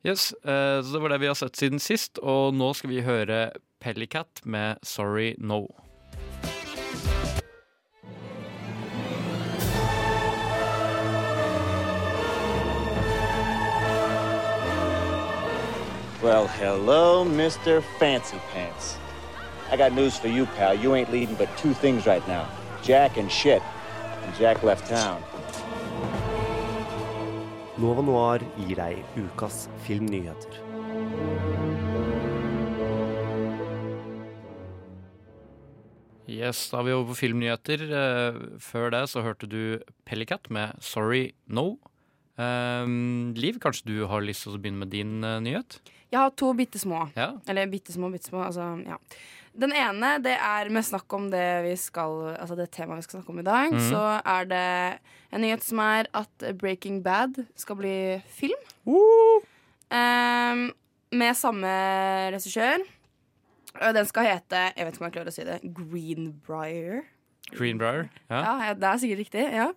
Yes, 0.08 0.32
eh, 0.44 0.80
så 0.84 0.96
det 0.96 1.04
var 1.04 1.16
det 1.16 1.22
vi 1.24 1.32
har 1.32 1.40
sett 1.40 1.60
siden 1.60 1.84
sist, 1.84 2.22
og 2.24 2.56
nå 2.56 2.72
skal 2.78 2.94
vi 2.94 3.04
høre 3.08 3.50
Pellicat 3.80 4.44
med 4.44 4.80
'Sorry 4.84 5.36
No'. 5.40 5.68
Well, 16.22 16.48
hello, 16.48 17.24
Mr. 17.24 17.82
Fancy 17.98 18.38
Pants. 18.52 18.98
I 19.72 19.78
got 19.78 19.94
news 19.94 20.18
for 20.18 20.28
you, 20.28 20.46
pal. 20.58 20.74
You 20.74 20.96
ain't 20.96 21.12
leading 21.12 21.36
but 21.36 21.50
two 21.58 21.74
things 21.74 22.08
right 22.08 22.28
now 22.28 22.48
Jack 22.82 23.18
and 23.18 23.32
shit. 23.32 23.62
And 24.24 24.36
Jack 24.36 24.64
left 24.64 24.88
town. 24.90 25.22
Nova 27.78 28.02
Noir 28.02 28.40
gir 28.58 28.76
deg 28.76 29.04
ukas 29.16 29.68
filmnyheter. 29.86 30.58
Yes, 36.30 36.70
da 36.70 36.82
er 36.82 36.88
vi 36.88 36.96
over 36.96 37.12
på 37.12 37.20
filmnyheter. 37.24 37.86
Eh, 37.90 38.42
Før 38.62 38.92
det 38.94 39.06
så 39.10 39.24
hørte 39.26 39.48
du 39.50 39.80
Pellicat 40.06 40.50
med 40.50 40.76
'Sorry 40.82 41.32
No'. 41.48 41.78
Um, 42.40 43.34
Liv, 43.36 43.60
kanskje 43.60 43.86
du 43.86 44.08
har 44.08 44.22
lyst 44.22 44.44
til 44.44 44.56
å 44.56 44.62
begynne 44.62 44.80
med 44.86 44.92
din 44.92 45.24
eh, 45.24 45.40
nyhet? 45.40 45.80
Jeg 46.12 46.20
har 46.20 46.30
to 46.32 46.54
bitte 46.54 46.80
små. 46.80 47.10
Ja. 47.16 47.34
Eller 47.48 47.68
bitte 47.68 47.94
små, 47.94 48.10
bitte 48.10 48.30
små. 48.32 48.46
Altså, 48.48 48.64
ja. 48.88 48.98
Den 49.58 49.74
ene 49.76 50.18
det 50.24 50.36
er 50.36 50.70
med 50.74 50.86
snakk 50.86 51.14
om 51.18 51.30
det 51.32 51.48
vi 51.66 51.74
skal 51.80 52.36
Altså 52.36 52.58
det 52.58 52.70
temaet 52.76 53.02
vi 53.02 53.08
skal 53.08 53.20
snakke 53.20 53.34
om 53.34 53.42
i 53.42 53.48
dag. 53.48 53.74
Mm. 53.74 53.86
Så 53.90 54.04
er 54.20 54.50
det 54.50 54.66
en 55.34 55.44
nyhet 55.46 55.66
som 55.66 55.82
er 55.84 56.10
at 56.18 56.46
Breaking 56.60 57.02
Bad 57.06 57.42
skal 57.60 57.80
bli 57.80 57.96
film. 58.30 58.68
Ehm, 59.90 60.70
med 61.12 61.38
samme 61.38 61.70
regissør. 62.36 62.84
Og 63.80 63.94
Den 63.94 64.06
skal 64.06 64.26
hete 64.26 64.62
Jeg 64.76 64.86
vet 64.86 64.94
ikke 64.96 65.04
om 65.04 65.10
jeg 65.10 65.18
klarer 65.18 65.32
å 65.32 65.36
si 65.36 65.46
det. 65.48 65.60
Greenbrier. 65.78 67.02
Greenbrier? 67.54 68.10
Ja. 68.30 68.40
Ja, 68.44 68.54
ja, 68.70 68.78
det 68.78 68.88
er 68.90 69.02
sikkert 69.02 69.26
riktig. 69.26 69.50
ja 69.54 69.72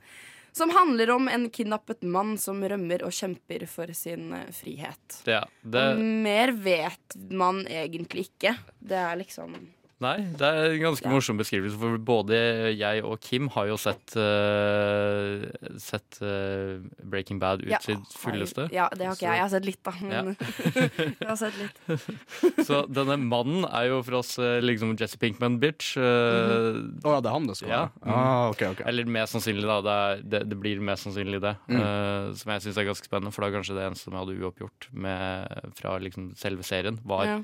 Som 0.52 0.70
handler 0.70 1.10
om 1.10 1.28
en 1.32 1.50
kidnappet 1.50 2.02
mann 2.02 2.34
som 2.38 2.60
rømmer 2.68 3.04
og 3.06 3.14
kjemper 3.16 3.64
for 3.70 3.92
sin 3.96 4.32
eh, 4.36 4.50
frihet. 4.52 5.22
ja. 5.24 5.44
Det, 5.62 5.84
mer 5.98 6.52
vet 6.52 7.16
man 7.32 7.64
egentlig 7.66 8.28
ikke. 8.28 8.56
Det 8.78 8.98
er 9.00 9.16
liksom 9.22 9.56
Nei, 10.02 10.16
det 10.38 10.42
er 10.48 10.72
en 10.72 10.80
ganske 10.82 11.06
Ja. 11.06 11.12
morsom 11.14 11.38
beskrivelse, 11.38 11.76
for 11.78 11.96
både 12.02 12.38
jeg 12.74 13.04
og 13.06 13.20
Kim 13.22 13.46
har 13.54 13.68
jo 13.70 13.76
sett, 13.78 14.14
uh, 14.18 15.44
sett 15.78 16.18
uh, 16.24 16.80
Breaking 17.06 17.38
Bad 17.42 17.62
ut 17.62 17.70
Ja. 17.70 17.78
sitt 17.84 18.16
fulleste. 18.18 18.66
Ja, 18.74 18.88
det 18.90 19.06
har 19.06 19.14
ikke 19.14 19.28
jeg. 19.28 19.38
Jeg 19.38 19.44
har 19.44 19.52
sett 19.52 19.68
litt, 19.68 19.80
da. 19.86 19.92
Men 20.02 20.32
jeg 21.22 21.28
har 21.28 21.38
sett 21.38 21.58
litt. 21.60 21.78
Så 22.68 22.82
denne 22.90 23.16
mannen 23.22 23.64
er 23.70 23.88
jo 23.92 24.02
for 24.02 24.18
oss 24.20 24.34
eh, 24.42 24.58
liksom 24.64 24.96
Jesse 24.98 25.20
Pinkman-bitch. 25.22 25.94
Mhm. 25.96 27.00
Å 27.06 27.14
ja, 27.16 27.22
det 27.22 27.30
er 27.30 27.36
han 27.38 27.46
det 27.48 27.56
skal 27.60 27.72
Ja. 27.72 27.82
Ah, 28.02 28.50
okay, 28.50 28.72
okay. 28.74 28.86
Eller 28.90 29.06
mest 29.06 29.36
sannsynlig, 29.36 29.64
da. 29.68 29.78
Det, 29.86 29.96
er, 30.02 30.22
det, 30.34 30.42
det 30.50 30.58
blir 30.60 30.82
mest 30.84 31.06
sannsynlig 31.06 31.40
det. 31.44 31.54
Mm. 31.70 31.78
Uh, 31.80 32.34
som 32.38 32.52
jeg 32.56 32.66
syns 32.66 32.78
er 32.82 32.90
ganske 32.90 33.06
spennende, 33.08 33.32
for 33.34 33.44
det 33.46 33.52
er 33.52 33.58
kanskje 33.60 33.78
det 33.78 33.86
eneste 33.88 34.08
som 34.08 34.16
jeg 34.18 34.24
hadde 34.26 34.38
uoppgjort 34.42 34.90
med, 35.06 35.72
fra 35.78 35.96
liksom 36.02 36.32
selve 36.38 36.66
serien, 36.66 36.98
var 37.06 37.28
Ja. 37.28 37.40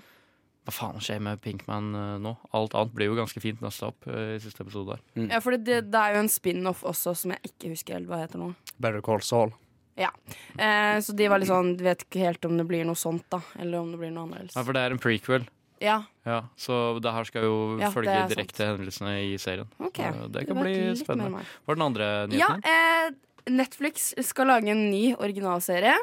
Hva 0.68 0.74
faen 0.76 1.00
skjer 1.00 1.20
med 1.24 1.40
Pinkman 1.40 1.86
eh, 1.96 2.16
nå? 2.20 2.34
Alt 2.52 2.74
annet 2.76 2.92
blir 2.96 3.08
jo 3.08 3.16
ganske 3.16 3.40
fint 3.40 3.62
nøsta 3.64 3.88
opp 3.88 4.04
eh, 4.10 4.34
i 4.36 4.40
siste 4.44 4.60
episode 4.66 4.94
der. 4.98 5.00
Mm. 5.16 5.30
Ja, 5.32 5.40
for 5.40 5.56
det, 5.56 5.78
det 5.88 6.02
er 6.02 6.14
jo 6.18 6.20
en 6.26 6.28
spin-off 6.32 6.84
også 6.86 7.14
som 7.16 7.32
jeg 7.32 7.40
ikke 7.54 7.72
husker 7.72 7.96
helt 7.96 8.10
hva 8.10 8.20
heter 8.20 8.42
nå. 8.42 8.50
Better 8.76 9.00
Call 9.06 9.24
Saul. 9.24 9.54
Ja. 9.98 10.12
Eh, 10.60 11.00
så 11.02 11.10
de 11.18 11.26
var 11.26 11.40
litt 11.42 11.48
sånn 11.50 11.72
Vet 11.82 12.04
ikke 12.04 12.20
helt 12.22 12.44
om 12.46 12.54
det 12.60 12.68
blir 12.68 12.84
noe 12.86 12.94
sånt, 13.00 13.24
da. 13.34 13.40
Eller 13.58 13.80
om 13.80 13.88
det 13.90 13.98
blir 13.98 14.12
noe 14.14 14.28
annerledes. 14.28 14.54
Ja, 14.54 14.62
for 14.62 14.76
det 14.76 14.84
er 14.86 14.94
en 14.94 15.00
prequel. 15.02 15.48
Ja, 15.82 15.96
Ja, 16.26 16.40
så 16.58 16.98
det 17.02 17.10
her 17.14 17.24
skal 17.26 17.44
jo 17.48 17.56
Ja, 17.80 17.88
følge 17.94 18.12
sant. 18.14 18.32
direkte 18.34 18.66
hendelsene 18.68 19.16
i 19.24 19.32
serien. 19.38 19.66
OK. 19.80 19.98
Så 20.02 20.28
det 20.34 20.44
kan 20.48 20.58
det 20.60 20.64
bli 20.68 20.76
spennende. 21.00 21.42
Hva 21.64 21.72
er 21.74 21.78
den 21.80 21.86
andre 21.88 22.08
Ja, 22.36 22.48
nyheten? 22.52 22.62
eh, 22.68 23.50
Netflix 23.50 24.10
skal 24.26 24.50
lage 24.50 24.68
en 24.74 24.90
ny 24.90 25.14
originalserie 25.16 25.94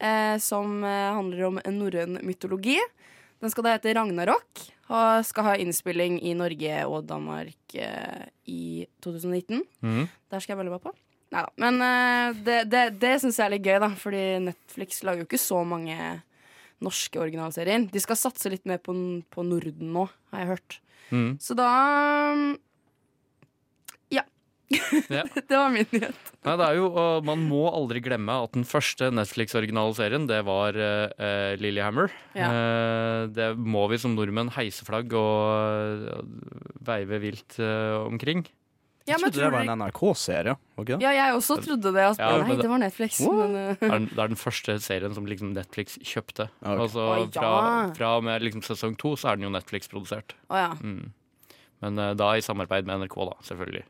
eh, 0.00 0.36
som 0.38 0.78
eh, 0.86 1.12
handler 1.12 1.44
om 1.50 1.58
norrøn 1.74 2.20
mytologi. 2.24 2.78
Den 3.42 3.52
skal 3.52 3.66
da 3.66 3.74
hete 3.76 3.94
Ragnarok. 3.96 4.62
Ha, 4.90 5.00
skal 5.26 5.48
ha 5.48 5.56
innspilling 5.60 6.20
i 6.22 6.34
Norge 6.38 6.76
og 6.86 7.08
Danmark 7.08 7.74
eh, 7.74 8.28
i 8.48 8.86
2019. 9.04 9.64
Mm. 9.82 10.06
Der 10.06 10.42
skal 10.42 10.54
jeg 10.54 10.60
melde 10.60 10.76
meg 10.76 10.84
på. 10.84 10.94
Neida. 11.34 11.50
Men 11.60 11.82
eh, 11.82 12.38
det, 12.46 12.60
det, 12.70 12.84
det 13.02 13.16
syns 13.22 13.40
jeg 13.40 13.48
er 13.48 13.54
litt 13.56 13.66
gøy, 13.66 13.80
da, 13.82 13.90
fordi 13.98 14.24
Netflix 14.46 15.02
lager 15.06 15.24
jo 15.24 15.28
ikke 15.28 15.42
så 15.42 15.60
mange 15.66 15.96
norske 16.84 17.20
originalserier. 17.20 17.88
De 17.90 18.02
skal 18.02 18.20
satse 18.20 18.52
litt 18.52 18.66
mer 18.68 18.80
på, 18.84 18.94
på 19.32 19.46
Norden 19.46 19.92
nå, 19.96 20.06
har 20.32 20.44
jeg 20.44 20.52
hørt. 20.54 20.78
Mm. 21.10 21.30
Så 21.42 21.56
da 21.58 21.70
Ja. 24.68 25.22
Det 25.48 25.54
var 25.54 25.68
min 25.70 25.86
nyhet. 25.94 26.16
Nei, 26.46 26.54
det 26.58 26.64
er 26.66 26.74
jo, 26.80 26.88
og 26.98 27.24
Man 27.26 27.44
må 27.46 27.64
aldri 27.70 28.00
glemme 28.02 28.34
at 28.42 28.52
den 28.56 28.64
første 28.66 29.12
Netflix-originalserien, 29.14 30.26
Det 30.26 30.40
var 30.46 30.74
uh, 30.74 31.54
Lillehammer. 31.62 32.10
Ja. 32.34 32.48
Uh, 32.50 33.22
det 33.30 33.52
må 33.58 33.84
vi 33.92 33.98
som 34.02 34.16
nordmenn 34.18 34.50
heise 34.56 34.82
flagg 34.88 35.14
og 35.14 36.10
uh, 36.10 36.22
veive 36.86 37.20
vilt 37.22 37.58
uh, 37.62 38.02
omkring. 38.08 38.42
Ja, 39.06 39.14
Jeg 39.14 39.22
men 39.22 39.30
trodde 39.30 39.44
det 39.46 39.54
var 39.54 39.68
en 39.70 39.82
NRK-serie. 39.84 40.56
Okay? 40.82 40.96
Ja, 40.98 41.12
jeg 41.14 41.34
også 41.38 41.60
trodde 41.62 41.92
det. 41.94 42.02
Altså, 42.08 42.24
Ja, 42.26 42.40
nei, 42.42 42.56
det- 42.58 42.70
var 42.72 42.80
Netflix. 42.82 43.20
Men, 43.22 43.54
uh, 43.54 43.74
Det 43.78 43.86
er, 43.86 43.92
den- 44.00 44.08
det 44.10 44.18
er 44.18 44.32
den 44.34 44.40
første 44.40 44.78
serien 44.82 45.14
som 45.14 45.26
liksom 45.30 45.52
Netflix 45.54 45.94
kjøpte. 46.02 46.48
Okay. 46.58 46.80
Altså, 46.88 47.04
Å, 47.06 47.18
ja. 47.22 47.30
fra, 47.38 47.94
fra 47.94 48.10
og 48.18 48.24
med 48.26 48.42
liksom 48.42 48.66
sesong 48.66 48.98
to 48.98 49.14
så 49.14 49.30
er 49.30 49.38
den 49.38 49.46
jo 49.46 49.54
Netflix-produsert. 49.54 50.34
ja. 50.50 50.72
Mm. 50.82 51.12
Men 51.84 51.98
da 52.16 52.30
i 52.32 52.40
samarbeid 52.40 52.86
med 52.88 53.02
NRK, 53.04 53.14
da, 53.28 53.34
selvfølgelig. 53.44 53.82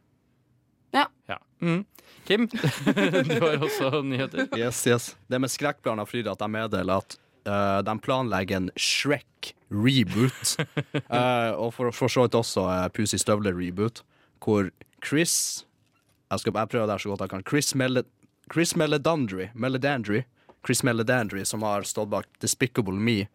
Ja. 0.97 1.39
Mm. 1.63 1.85
Kim, 2.27 2.49
du 3.29 3.39
har 3.41 3.63
også 3.63 4.03
nyheter. 4.03 4.49
Yes, 4.59 4.83
yes. 4.87 5.13
Det 5.31 5.41
med 5.41 5.53
skrekkplaner 5.53 6.09
Frida 6.09 6.35
at 6.35 6.43
jeg 6.43 6.53
meddeler 6.53 7.05
at 7.05 7.17
uh, 7.47 7.79
de 7.87 7.95
planlegger 8.03 8.61
en 8.61 8.71
Shrek-reboot. 8.75 10.57
uh, 11.07 11.53
og 11.63 11.71
for, 11.77 11.95
for 11.95 12.13
så 12.13 12.27
vidt 12.27 12.39
også 12.39 12.67
uh, 12.67 12.89
Pussy 12.95 13.21
Støvler-reboot, 13.23 14.03
hvor 14.43 14.71
Chris 15.05 15.65
Jeg 16.31 16.43
skal 16.43 16.57
jeg 16.57 16.69
prøve 16.69 16.87
det 16.91 17.01
så 17.01 17.09
godt 17.09 17.21
jeg 17.23 17.31
kan. 17.31 17.45
Chris, 17.47 17.75
Mel 17.75 18.03
Chris 18.53 18.77
Meledandry, 18.77 19.49
Meledandry 19.55 20.25
Chris 20.67 20.83
Meledandry, 20.83 21.45
som 21.45 21.63
har 21.63 21.83
stått 21.83 22.09
bak 22.09 22.27
Despicable 22.43 22.99
Me, 22.99 23.27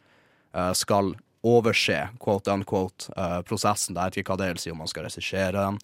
uh, 0.55 0.73
skal 0.73 1.15
overse 1.47 1.97
quote 2.19 2.51
unquote 2.51 3.07
uh, 3.15 3.39
prosessen. 3.47 3.95
Jeg 3.95 4.11
vet 4.11 4.21
ikke 4.21 4.35
hva 4.35 4.41
det 4.41 4.49
vil 4.51 4.61
si, 4.61 4.71
om 4.73 4.81
man 4.83 4.91
skal 4.91 5.07
regissere 5.07 5.55
den 5.55 5.79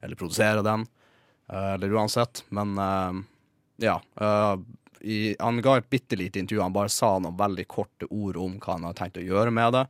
eller 0.00 0.16
produsere 0.16 0.62
den, 0.64 0.80
eh, 0.80 0.99
eller 1.52 1.92
uansett. 1.92 2.44
Men 2.48 2.78
eh, 2.78 3.22
ja. 3.86 4.00
eh, 4.20 4.56
i, 5.00 5.36
han 5.38 5.62
ga 5.62 5.78
et 5.78 5.90
bitte 5.90 6.16
lite 6.16 6.38
intervju. 6.38 6.62
Han 6.62 6.76
bare 6.76 6.92
sa 6.92 7.16
noen 7.18 7.38
veldig 7.38 7.66
korte 7.68 8.08
ord 8.10 8.36
om 8.36 8.58
hva 8.60 8.76
han 8.76 8.86
hadde 8.88 9.00
tenkt 9.00 9.20
å 9.22 9.24
gjøre 9.24 9.54
med 9.54 9.76
det. 9.78 9.86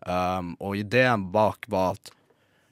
Um, 0.00 0.54
og 0.64 0.78
ideen 0.80 1.26
bak 1.32 1.66
var 1.68 1.98
at 1.98 2.12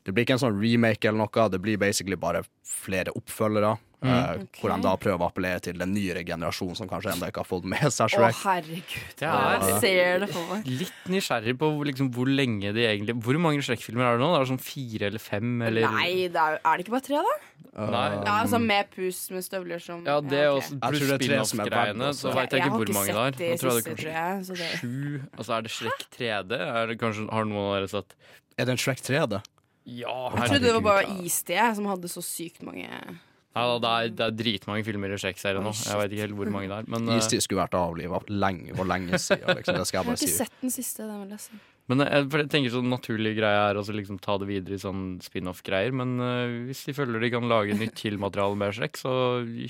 det 0.08 0.14
blir 0.16 0.24
ikke 0.26 0.38
en 0.38 0.44
sånn 0.46 0.56
remake 0.60 1.04
eller 1.10 1.20
noe, 1.26 1.48
det 1.52 1.60
blir 1.60 1.76
basically 1.80 2.16
bare 2.16 2.42
flere 2.64 3.12
oppfølgere. 3.18 3.76
eh, 3.98 4.44
Hvor 4.60 4.70
de 4.70 4.76
da 4.84 4.92
prøver 4.96 5.18
å 5.24 5.26
appellere 5.26 5.58
til 5.60 5.74
den 5.80 5.90
nyere 5.92 6.20
generasjonen 6.24 6.76
som 6.78 6.86
kanskje 6.88 7.10
ennå 7.16 7.26
ikke 7.32 7.42
har 7.42 7.48
fått 7.48 7.64
med 7.66 7.82
seg 7.90 8.14
Å, 8.14 8.28
herregud. 8.44 9.22
Er- 9.26 9.64
Jeg 9.66 9.80
ser 9.82 10.18
det 10.22 10.28
for 10.30 10.44
meg. 10.54 10.68
Litt 10.70 11.00
nysgjerrig 11.10 11.56
på 11.58 11.66
hvor- 11.74 11.84
liksom, 11.88 12.10
hvor 12.14 12.30
lenge 12.30 12.70
de 12.76 12.84
egentlig 12.86 13.16
Hvor 13.20 13.34
mange 13.42 13.58
Shrek-filmer 13.66 14.06
er 14.06 14.16
det 14.16 14.22
nå? 14.22 14.28
Det 14.36 14.40
er 14.44 14.52
sånn 14.52 14.62
fire 14.62 15.06
eller 15.10 15.18
fem? 15.18 15.50
Eller? 15.66 15.90
Nei, 15.90 16.28
det 16.30 16.36
er, 16.44 16.60
er 16.64 16.76
det 16.78 16.86
ikke 16.86 16.94
bare 16.94 17.06
tre, 17.08 17.16
da? 17.26 17.34
Nei. 17.78 18.06
Ja, 18.24 18.36
altså 18.44 18.58
Med 18.62 18.86
pus 18.94 19.18
med 19.34 19.42
støvler 19.44 19.82
som 19.82 20.06
Ja, 20.06 20.20
det 20.20 20.38
er 20.46 20.48
også 20.54 20.78
okay. 20.78 20.90
pluss 20.94 21.10
spin-off-greiene. 21.18 22.14
Så 22.14 22.32
veit 22.38 22.50
jeg 22.54 22.62
ikke 22.62 22.70
hvor 22.78 22.94
mange 22.94 23.34
det 23.34 23.50
er. 23.50 23.50
Nå 23.50 23.58
tror 23.58 23.74
jeg 23.74 23.84
det 23.84 24.06
er 24.06 24.14
jeg. 24.14 24.46
Kanskje 24.46 24.72
sju. 24.78 25.20
Altså, 25.36 25.52
er 25.58 25.62
det 25.66 25.70
Shrek 25.74 26.06
3D? 26.16 26.52
Er 26.54 26.86
det 26.86 26.98
kanskje, 27.02 27.28
har 27.34 27.44
noen 27.50 27.66
av 27.66 27.74
dere 27.82 27.88
sett? 27.90 28.14
Er 28.58 28.64
det 28.64 28.78
en 28.78 28.82
Shrek 28.86 29.02
3D? 29.02 29.42
Ja, 29.88 30.28
jeg 30.35 30.50
trodde 30.50 30.66
det 30.66 30.75
var 30.76 30.85
bare 30.85 31.16
Issted 31.25 31.78
som 31.78 31.88
hadde 31.88 32.11
så 32.12 32.21
sykt 32.25 32.61
mange 32.66 32.85
Ja, 32.85 33.62
da, 33.64 33.78
det, 33.80 33.88
er, 33.88 34.11
det 34.12 34.26
er 34.26 34.35
dritmange 34.37 34.85
filmer 34.87 35.14
i 35.14 35.16
Shrek-serien 35.18 35.64
nå. 35.64 35.73
Jeg 35.73 35.99
vet 36.02 36.12
ikke 36.12 36.26
helt 36.26 36.37
hvor 36.38 36.50
mange 36.52 36.68
det 36.71 36.76
er. 36.83 36.90
Men, 36.92 37.09
eh, 37.14 37.23
Istid 37.23 37.42
skulle 37.42 37.64
vært 37.64 37.75
avliva 37.78 38.21
lenge, 38.28 38.76
for 38.76 38.87
lenge 38.87 39.18
siden. 39.18 39.49
Liksom. 39.57 39.80
Det 39.80 39.88
skal 39.88 39.99
Jeg 39.99 40.04
jeg 40.04 40.11
har 40.12 40.21
ikke 40.21 40.28
si. 40.28 40.37
sett 40.37 40.61
den 40.61 40.75
siste. 40.75 41.09
Den 41.09 41.25
vil 41.25 41.35
jeg 41.35 41.45
si. 41.47 41.59
men 41.88 42.04
eh, 42.04 42.21
jeg 42.21 42.50
tenker 42.52 42.75
sånn 42.76 42.92
naturlig 42.92 43.35
greie 43.40 43.64
er 43.64 43.80
altså 43.80 43.97
liksom 43.97 44.21
ta 44.23 44.37
det 44.38 44.50
videre 44.52 44.76
i 44.76 44.85
sånn 44.85 45.02
spin-off-greier. 45.25 45.97
Men 45.97 46.14
uh, 46.21 46.45
hvis 46.68 46.85
de 46.87 46.95
føler 47.00 47.25
de 47.25 47.33
kan 47.35 47.49
lage 47.50 47.80
nytt 47.80 47.97
Kill-materiale 48.02 48.61
med 48.61 48.76
Shrek, 48.76 49.00
så 49.00 49.14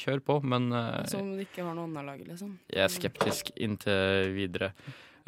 kjør 0.04 0.24
på. 0.26 0.40
Men 0.42 0.72
uh, 0.74 1.04
Som 1.08 1.36
de 1.38 1.46
ikke 1.46 1.62
har 1.62 1.78
noe 1.78 1.86
annet 1.86 2.02
å 2.02 2.08
lage, 2.10 2.26
liksom. 2.28 2.56
jeg 2.74 2.84
er 2.84 2.96
skeptisk 2.98 3.54
inntil 3.56 4.34
videre. 4.34 4.74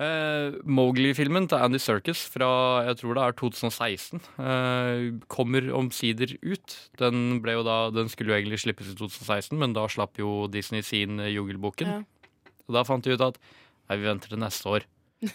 Uh, 0.00 0.54
Mowgli-filmen 0.64 1.44
til 1.50 1.60
Andy 1.60 1.76
Serkis 1.82 2.22
fra 2.32 2.48
jeg 2.86 2.96
tror 3.02 3.18
det 3.18 3.24
er 3.26 3.34
2016 3.36 4.22
eh, 4.40 5.02
kommer 5.28 5.66
omsider 5.76 6.32
ut. 6.40 6.76
Den, 6.96 7.40
ble 7.44 7.58
jo 7.58 7.64
da, 7.66 7.74
den 7.92 8.08
skulle 8.08 8.32
jo 8.32 8.38
egentlig 8.38 8.62
slippes 8.62 8.88
i 8.88 8.96
2016, 8.96 9.58
men 9.60 9.74
da 9.76 9.84
slapp 9.92 10.16
jo 10.22 10.46
Disney 10.48 10.80
sin 10.86 11.20
eh, 11.20 11.28
Jungelboken. 11.34 11.92
Ja. 11.92 12.54
Og 12.70 12.78
da 12.78 12.86
fant 12.88 13.04
de 13.04 13.12
ut 13.12 13.26
at 13.28 13.36
nei, 13.42 13.98
vi 14.00 14.08
venter 14.08 14.32
til 14.32 14.40
neste 14.40 14.72
år. 14.78 14.88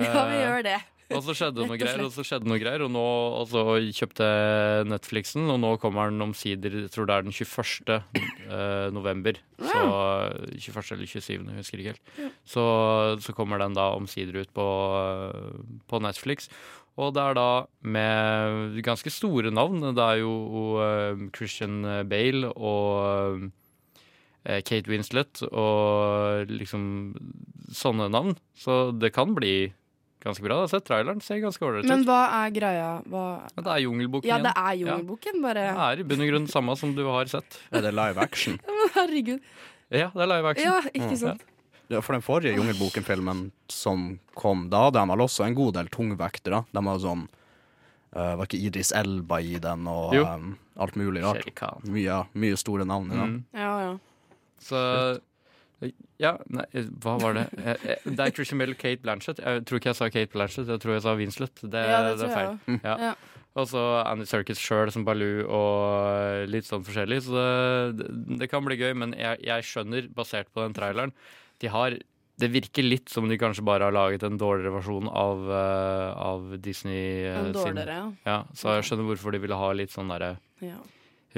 Ja, 0.00 0.22
vi 0.30 0.36
Eh, 0.38 0.44
gjør 0.46 0.62
det. 0.64 0.78
Og 1.10 1.22
så 1.26 1.34
skjedde 1.36 1.66
noe 1.66 1.78
greier, 1.80 2.02
og 2.04 2.12
så 2.14 2.24
skjedde 2.26 2.48
noe 2.50 2.58
greier, 2.62 2.84
og, 2.86 2.90
nå, 2.94 3.04
og 3.40 3.46
så 3.50 3.64
kjøpte 3.96 4.26
Netflixen, 4.88 5.48
og 5.50 5.58
nå 5.62 5.72
kommer 5.82 6.12
den 6.12 6.22
omsider, 6.24 6.76
jeg 6.84 6.92
tror 6.94 7.08
det 7.08 7.16
er 7.16 7.26
den 7.26 7.34
21. 7.34 7.96
eh, 8.20 8.88
november. 8.94 9.40
Så 9.58 9.80
21. 10.54 10.92
eller 10.96 11.10
27., 11.10 11.30
jeg 11.34 11.58
husker 11.58 11.82
ikke 11.82 11.94
helt. 11.94 12.12
Så, 12.48 12.66
så 13.24 13.34
kommer 13.36 13.62
den 13.62 13.74
da 13.78 13.90
omsider 13.98 14.42
ut 14.42 14.52
på, 14.56 14.68
eh, 15.00 15.80
på 15.90 16.02
Netflix. 16.04 16.50
Og 17.00 17.14
det 17.16 17.22
er 17.22 17.38
da 17.38 17.48
med 17.80 18.80
ganske 18.84 19.12
store 19.14 19.52
navn. 19.54 19.82
Det 19.96 20.04
er 20.04 20.22
jo 20.22 20.34
eh, 20.84 21.26
Christian 21.36 21.82
Bale 22.10 22.52
og 22.54 23.50
Kate 24.40 24.88
Winslet 24.88 25.42
og 25.50 26.48
liksom 26.48 26.84
sånne 27.76 28.08
navn. 28.12 28.36
Så 28.56 28.90
det 28.96 29.12
kan 29.16 29.34
bli 29.36 29.70
ganske 30.24 30.44
bra. 30.44 30.56
Jeg 30.58 30.66
har 30.66 30.72
sett 30.74 30.86
traileren, 30.88 31.20
ser 31.24 31.40
ganske 31.42 31.64
ålreit 31.64 31.88
Men 31.88 32.04
hva 32.08 32.20
er 32.42 32.52
greia? 32.54 32.88
Hva 33.08 33.24
Ja, 33.46 33.62
Det 33.62 33.72
er 33.74 33.82
Jungelboken 33.86 34.28
Ja, 34.28 34.38
det 34.44 34.52
er 34.56 34.74
Jungelboken, 34.82 35.40
bare. 35.44 35.66
Det 35.70 35.86
er 35.86 36.02
i 36.02 36.08
bunn 36.10 36.24
og 36.24 36.32
grunn 36.32 36.48
samme 36.50 36.76
som 36.76 36.94
du 36.96 37.04
har 37.08 37.30
sett. 37.32 37.60
Er 37.72 37.86
det 37.86 37.94
live 37.96 38.20
action? 38.20 38.58
Men 38.80 38.92
herregud. 38.96 39.40
Ja, 39.90 40.10
det 40.14 40.22
er 40.26 40.30
live 40.34 40.52
action. 40.52 40.68
Ja, 40.70 40.80
ikke 40.94 41.16
sant? 41.18 41.46
Ja, 41.90 42.00
For 42.06 42.14
den 42.14 42.22
forrige 42.22 42.54
Jungelboken-filmen 42.54 43.48
som 43.72 44.20
kom 44.38 44.68
da, 44.70 44.84
de 44.94 45.02
var 45.10 45.24
også 45.24 45.46
en 45.48 45.56
god 45.58 45.74
del 45.80 45.88
tungvektere. 45.90 46.62
De 46.70 46.82
var 46.86 47.00
sånn 47.02 47.24
uh, 47.26 48.36
Var 48.38 48.44
ikke 48.46 48.60
Idris 48.68 48.92
Elba 48.94 49.40
i 49.42 49.56
den, 49.58 49.88
og 49.90 50.14
um, 50.14 50.52
alt 50.78 50.94
mulig 51.00 51.24
rart. 51.24 51.50
Mye, 51.90 52.20
mye 52.38 52.60
store 52.60 52.86
navn 52.86 53.10
i 53.10 53.18
den. 53.18 53.34
Mm. 53.40 53.58
Ja, 53.58 53.72
ja. 53.88 53.98
Så 54.60 54.78
Ja, 56.20 56.34
nei, 56.52 56.64
hva 57.00 57.14
var 57.20 57.36
det? 57.38 57.46
Eh, 57.56 57.84
eh, 57.94 58.02
Det 58.04 58.20
er 58.26 58.32
Christian 58.36 58.60
og 58.66 58.76
Kate 58.76 59.00
Blanchett. 59.00 59.38
Jeg 59.40 59.64
tror 59.64 59.80
ikke 59.80 59.90
jeg 59.92 59.96
sa 60.00 60.08
Kate 60.12 60.32
Blanchett, 60.34 60.68
jeg 60.68 60.80
tror 60.82 60.92
jeg 60.96 61.02
sa 61.06 61.14
Winslet. 61.16 61.62
Det, 61.62 61.84
Ja, 61.88 62.02
det 62.08 62.18
det 62.20 62.28
er 62.28 62.34
feil. 62.36 62.80
Ja. 62.84 62.96
Ja. 63.10 63.14
Og 63.58 63.66
så 63.66 63.80
Andy 64.06 64.26
Serkis 64.30 64.60
sjøl 64.62 64.92
som 64.94 65.02
Baloo 65.04 65.42
og 65.48 66.46
litt 66.52 66.68
sånn 66.68 66.84
forskjellig. 66.86 67.22
Så 67.26 67.40
det, 67.98 68.06
det 68.38 68.50
kan 68.52 68.62
bli 68.66 68.76
gøy, 68.78 68.92
men 68.94 69.16
jeg, 69.18 69.40
jeg 69.42 69.66
skjønner, 69.66 70.06
basert 70.14 70.52
på 70.54 70.62
den 70.62 70.76
traileren 70.76 71.10
De 71.60 71.66
har 71.72 71.96
Det 72.40 72.48
virker 72.52 72.86
litt 72.86 73.10
som 73.10 73.26
de 73.28 73.36
kanskje 73.40 73.64
bare 73.66 73.88
har 73.88 73.92
laget 73.96 74.22
en 74.22 74.38
dårligere 74.38 74.76
versjon 74.76 75.08
av, 75.10 75.42
eh, 75.50 76.12
av 76.30 76.54
Disney 76.62 77.24
eh, 77.26 77.40
En 77.40 77.52
dårligere, 77.56 77.98
sin. 78.04 78.14
Ja, 78.28 78.38
så 78.54 78.76
jeg 78.78 78.86
skjønner 78.86 79.08
hvorfor 79.10 79.32
de 79.34 79.42
ville 79.42 79.58
ha 79.58 79.72
litt 79.76 79.90
sånn 79.96 80.08
derre 80.12 80.36
ja. 80.62 80.78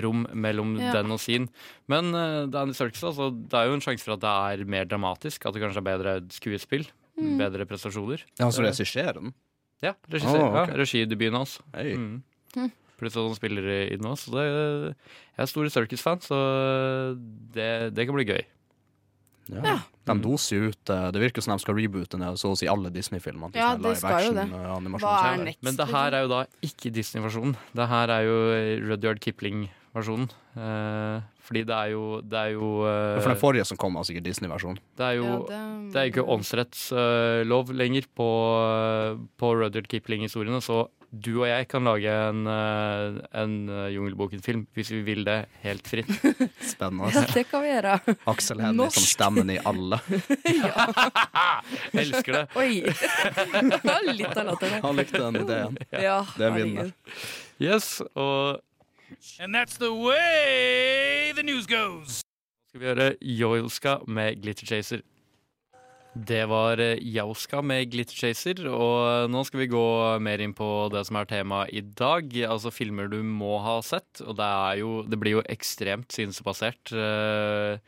Rom 0.01 0.27
mellom 0.33 0.75
Ja. 0.81 0.93
den 0.97 1.13
og 1.13 1.21
sin. 1.21 1.49
Men 1.91 2.15
uh, 2.15 2.49
Danny 2.49 2.73
Circus, 2.73 3.03
altså, 3.03 3.31
det 3.31 3.59
er 3.59 3.69
jo 3.69 3.77
en 3.77 3.85
sjanse 3.85 4.07
for 4.07 4.17
at 4.17 4.25
det 4.25 4.33
er 4.33 4.65
mer 4.65 4.89
dramatisk. 4.89 5.47
At 5.47 5.55
det 5.55 5.63
kanskje 5.63 5.83
er 5.83 5.89
bedre 5.91 6.15
skuespill. 6.33 6.87
Mm. 7.21 7.37
Bedre 7.39 7.67
prestasjoner. 7.69 8.25
Ja, 8.41 8.49
så 8.51 8.65
regisserer 8.65 9.21
den? 9.21 9.35
Ja, 9.83 9.97
regissør, 10.09 10.47
oh, 10.47 10.55
okay. 10.55 10.73
ja, 10.73 10.79
regidebuten 10.81 11.37
hans. 11.37 11.59
Hey. 11.75 11.97
Mm. 11.99 12.71
Pluss 13.03 13.17
at 13.19 13.27
han 13.27 13.35
spiller 13.35 13.67
i 13.91 13.97
den 13.99 14.07
også. 14.07 14.31
Så 14.31 14.37
det, 14.39 14.97
jeg 15.35 15.43
er 15.43 15.51
stor 15.51 15.71
Circus-fan, 15.75 16.23
så 16.23 16.39
det, 17.53 17.95
det 17.97 18.07
kan 18.07 18.15
bli 18.17 18.29
gøy. 18.31 18.43
Ja. 19.51 19.81
De 20.07 20.15
doser 20.23 20.55
jo 20.57 20.71
ut 20.71 20.91
eh, 20.93 21.09
Det 21.15 21.21
virker 21.21 21.43
som 21.43 21.53
de 21.57 21.63
skal 21.65 21.75
reboote 21.77 22.19
ned 22.21 22.39
så 22.41 22.53
å 22.53 22.59
si 22.59 22.69
alle 22.71 22.93
Disney-filmene. 22.95 23.51
Ja, 23.59 23.73
det 23.79 23.97
skal 23.99 24.29
jo 24.29 24.37
det. 24.37 24.47
Hva 25.03 25.17
er 25.33 25.43
next? 25.49 25.63
Men 25.67 25.79
det 25.79 25.89
her 25.91 26.17
er 26.17 26.25
jo 26.25 26.31
da 26.31 26.41
ikke 26.65 26.93
Disney-versjonen. 26.95 27.57
Det 27.75 27.89
her 27.91 28.15
er 28.15 28.29
jo 28.29 28.37
Rudyard 28.87 29.23
Kipling-versjonen. 29.93 30.31
Uh, 30.57 31.21
fordi 31.43 31.63
det 31.65 31.75
er 31.75 31.91
jo 31.93 32.21
Det 32.23 32.39
er 32.39 32.51
jo 32.55 32.69
uh, 32.85 33.21
For 33.21 33.29
den 33.33 33.41
forrige 33.41 33.65
som 33.69 33.77
kom, 33.81 33.95
var 33.95 34.05
sikkert 34.09 34.25
Disney-versjonen. 34.25 34.79
Det 34.97 35.05
er 35.05 35.13
jo 35.19 35.25
Ja, 35.27 35.39
det- 35.49 35.93
det 35.93 36.01
er 36.01 36.09
ikke 36.11 36.25
åndsrettslov 36.25 37.73
lenger 37.77 38.03
på, 38.17 39.27
på 39.37 39.51
Rudyard 39.61 39.89
Kipling-historiene, 39.89 40.61
så 40.65 40.89
du 41.13 41.43
og 41.43 41.47
jeg 41.47 41.67
kan 41.69 41.85
lage 41.85 42.09
en, 42.09 42.47
eh, 42.49 43.19
en 43.37 43.69
eh, 43.69 43.91
Jungelboken-film 43.93 44.63
hvis 44.73 44.89
vi 44.95 45.03
vil 45.05 45.25
det, 45.27 45.45
helt 45.61 45.85
fritt. 45.87 46.09
Spennende. 46.73 47.13
Ja, 47.13 47.27
det 47.35 47.45
kan 47.51 47.61
vi 47.61 47.69
gjøre. 47.69 47.99
Aksel 48.33 48.63
Hennie 48.65 48.89
som 48.91 49.05
stemmen 49.05 49.51
i 49.53 49.59
alle. 49.61 49.99
Elsker 51.93 52.33
det. 52.33 52.45
Oi! 52.57 52.81
Litt 54.17 54.33
av 54.41 54.47
latteren. 54.55 54.81
Han 54.87 54.97
likte 54.97 55.21
den 55.21 55.43
ideen. 55.45 55.77
Ja, 55.93 56.23
Det 56.39 56.49
er 56.49 56.57
vinner. 56.57 56.93
Yes, 57.61 57.99
og 58.17 58.63
And 59.41 59.55
that's 59.55 59.77
the 59.79 59.93
way 59.95 61.33
the 61.37 61.43
news 61.43 61.67
goes. 61.67 62.21
skal 62.73 62.81
vi 62.81 62.87
gjøre 62.89 63.09
Joilska 63.21 63.99
med 64.09 64.41
Glitter 64.43 64.67
Chaser. 64.67 65.03
Det 66.13 66.43
var 66.49 66.77
eh, 66.81 66.99
Jauska 67.01 67.63
med 67.65 67.87
Glitter 67.93 68.17
Chaser, 68.17 68.59
og 68.69 69.31
nå 69.33 69.43
skal 69.49 69.63
vi 69.63 69.67
gå 69.73 69.85
mer 70.21 70.43
inn 70.45 70.53
på 70.57 70.67
det 70.93 71.07
som 71.09 71.17
er 71.17 71.29
temaet 71.31 71.73
i 71.73 71.81
dag. 71.81 72.29
Altså 72.49 72.73
filmer 72.73 73.09
du 73.09 73.23
må 73.25 73.55
ha 73.65 73.79
sett, 73.85 74.21
og 74.21 74.37
det, 74.37 74.45
er 74.69 74.81
jo, 74.83 74.91
det 75.09 75.19
blir 75.21 75.39
jo 75.39 75.45
ekstremt 75.53 76.13
synsbasert. 76.13 76.93
eh, 76.93 77.79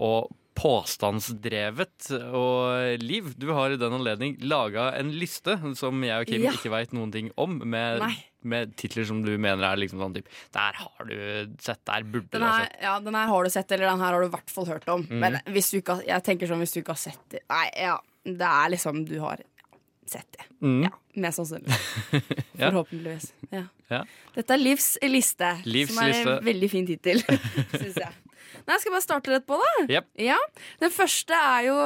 Og 0.00 0.30
påstandsdrevet. 0.60 2.10
Og 2.36 3.00
Liv, 3.00 3.34
du 3.40 3.50
har 3.56 3.72
i 3.72 3.78
den 3.80 3.92
anledning 3.96 4.36
laga 4.40 4.90
en 4.98 5.12
liste 5.16 5.56
som 5.76 6.00
jeg 6.04 6.16
og 6.24 6.26
Kim 6.32 6.42
Ja. 6.44 6.52
ikke 6.56 6.72
veit 6.72 6.92
noen 6.96 7.12
ting 7.12 7.30
om, 7.36 7.60
med, 7.64 8.00
Nei. 8.00 8.16
Med 8.42 8.74
titler 8.80 9.04
som 9.08 9.22
du 9.24 9.30
mener 9.38 9.64
er 9.68 9.76
liksom 9.80 9.98
sånn 10.00 10.14
typ 10.16 10.28
Der 10.54 10.72
har 10.80 11.04
du 11.08 11.16
sett, 11.60 11.80
der 11.84 12.02
burde 12.08 12.30
Den 12.32 12.40
du 12.40 12.46
ha 12.46 12.58
sett. 12.64 12.76
ja, 12.82 12.94
den 13.04 13.14
her 13.18 13.26
har 13.28 13.44
du 13.44 13.50
sett, 13.50 13.72
eller 13.72 13.90
den 13.90 14.00
her 14.00 14.12
har 14.16 14.20
du 14.20 14.26
i 14.30 14.34
hvert 14.36 14.50
fall 14.50 14.66
hørt 14.70 14.88
om. 14.88 15.04
Mm. 15.10 15.18
Men 15.20 15.38
hvis 15.52 15.70
du 15.72 15.78
ikke 15.82 15.98
har, 16.00 16.06
jeg 16.08 16.24
tenker 16.30 16.48
sånn 16.50 16.62
hvis 16.64 16.72
du 16.72 16.80
ikke 16.80 16.94
har 16.96 17.02
sett 17.02 17.20
det 17.34 17.42
Nei, 17.50 17.66
ja, 17.76 17.98
det 18.24 18.48
er 18.52 18.72
liksom 18.76 19.04
Du 19.08 19.16
har 19.20 19.42
sett 20.10 20.26
det. 20.34 20.46
Mm. 20.64 20.80
Ja, 20.88 20.90
Mest 21.22 21.38
sannsynlig. 21.38 21.76
Ja. 22.60 22.68
Forhåpentligvis. 22.70 23.28
Ja. 23.54 23.62
Ja. 23.90 24.00
Dette 24.34 24.52
er 24.56 24.60
Livs 24.60 24.88
liste, 25.06 25.52
Livs 25.64 25.94
som 25.94 26.02
er 26.04 26.10
liste. 26.10 26.34
en 26.40 26.44
veldig 26.44 26.68
fin 26.72 26.86
tittel, 26.88 27.22
syns 27.80 27.96
jeg. 28.02 28.10
Nei, 28.66 28.74
jeg 28.74 28.80
skal 28.82 28.92
bare 28.96 29.04
starte 29.06 29.32
rett 29.32 29.46
på, 29.48 29.56
da. 29.62 29.70
Yep. 29.88 30.08
Ja. 30.26 30.36
Den 30.82 30.90
første 30.92 31.38
er 31.38 31.62
jo 31.68 31.76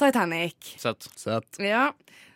Titanic. 0.00 0.56
Sett. 0.80 1.08
Sett. 1.20 1.58
Ja. 1.60 1.90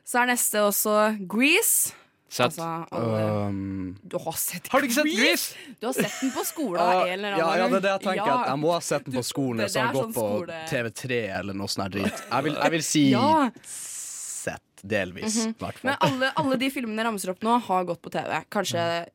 Så 0.05 0.21
er 0.21 0.29
neste 0.35 0.61
også 0.67 0.95
Grease. 1.31 1.95
Sett. 2.29 2.47
Altså, 2.47 2.87
alle, 2.91 3.19
Um, 3.47 3.97
du 4.03 4.17
har 4.19 4.33
sett 4.33 4.67
Har 4.73 4.81
du 4.81 4.87
ikke 4.89 4.95
sett 4.97 5.11
Grease? 5.15 5.55
Du 5.81 5.87
har 5.87 5.93
sett 5.95 6.15
den 6.21 6.31
på 6.35 6.43
skolen 6.49 6.81
ja, 6.81 7.05
eller 7.13 7.37
ja, 7.39 7.51
ja, 7.61 7.67
det 7.69 7.77
er 7.77 7.81
det 7.85 7.91
jeg 7.93 8.01
tenker. 8.09 8.31
At 8.33 8.49
jeg 8.49 8.59
må 8.63 8.73
ha 8.73 8.81
sett 8.81 9.05
den 9.05 9.15
på 9.15 9.23
skolen. 9.29 9.61
det- 9.63 9.75
har 9.81 9.93
det 9.93 10.01
sånn 10.03 10.15
på 10.15 10.25
skole- 10.25 10.63
TV3 10.71 11.19
eller 11.39 11.55
noe 11.55 11.69
sånt 11.69 11.93
drit. 11.93 12.23
Jeg 12.31 12.45
vil, 12.45 12.55
jeg 12.55 12.71
vil 12.71 12.83
si 12.83 13.05
Ja. 13.13 13.51
sett. 13.63 14.61
Delvis, 14.85 15.37
i 15.47 15.53
hvert 15.53 15.79
fall. 15.81 15.91
Men 15.91 15.97
alle, 16.01 16.33
alle 16.37 16.57
de 16.61 16.69
filmene 16.71 16.97
jeg 17.01 17.07
ramser 17.07 17.31
opp 17.31 17.41
nå, 17.41 17.59
har 17.63 17.85
gått 17.89 18.03
på 18.03 18.11
TV. 18.13 18.43
Kanskje 18.51 19.07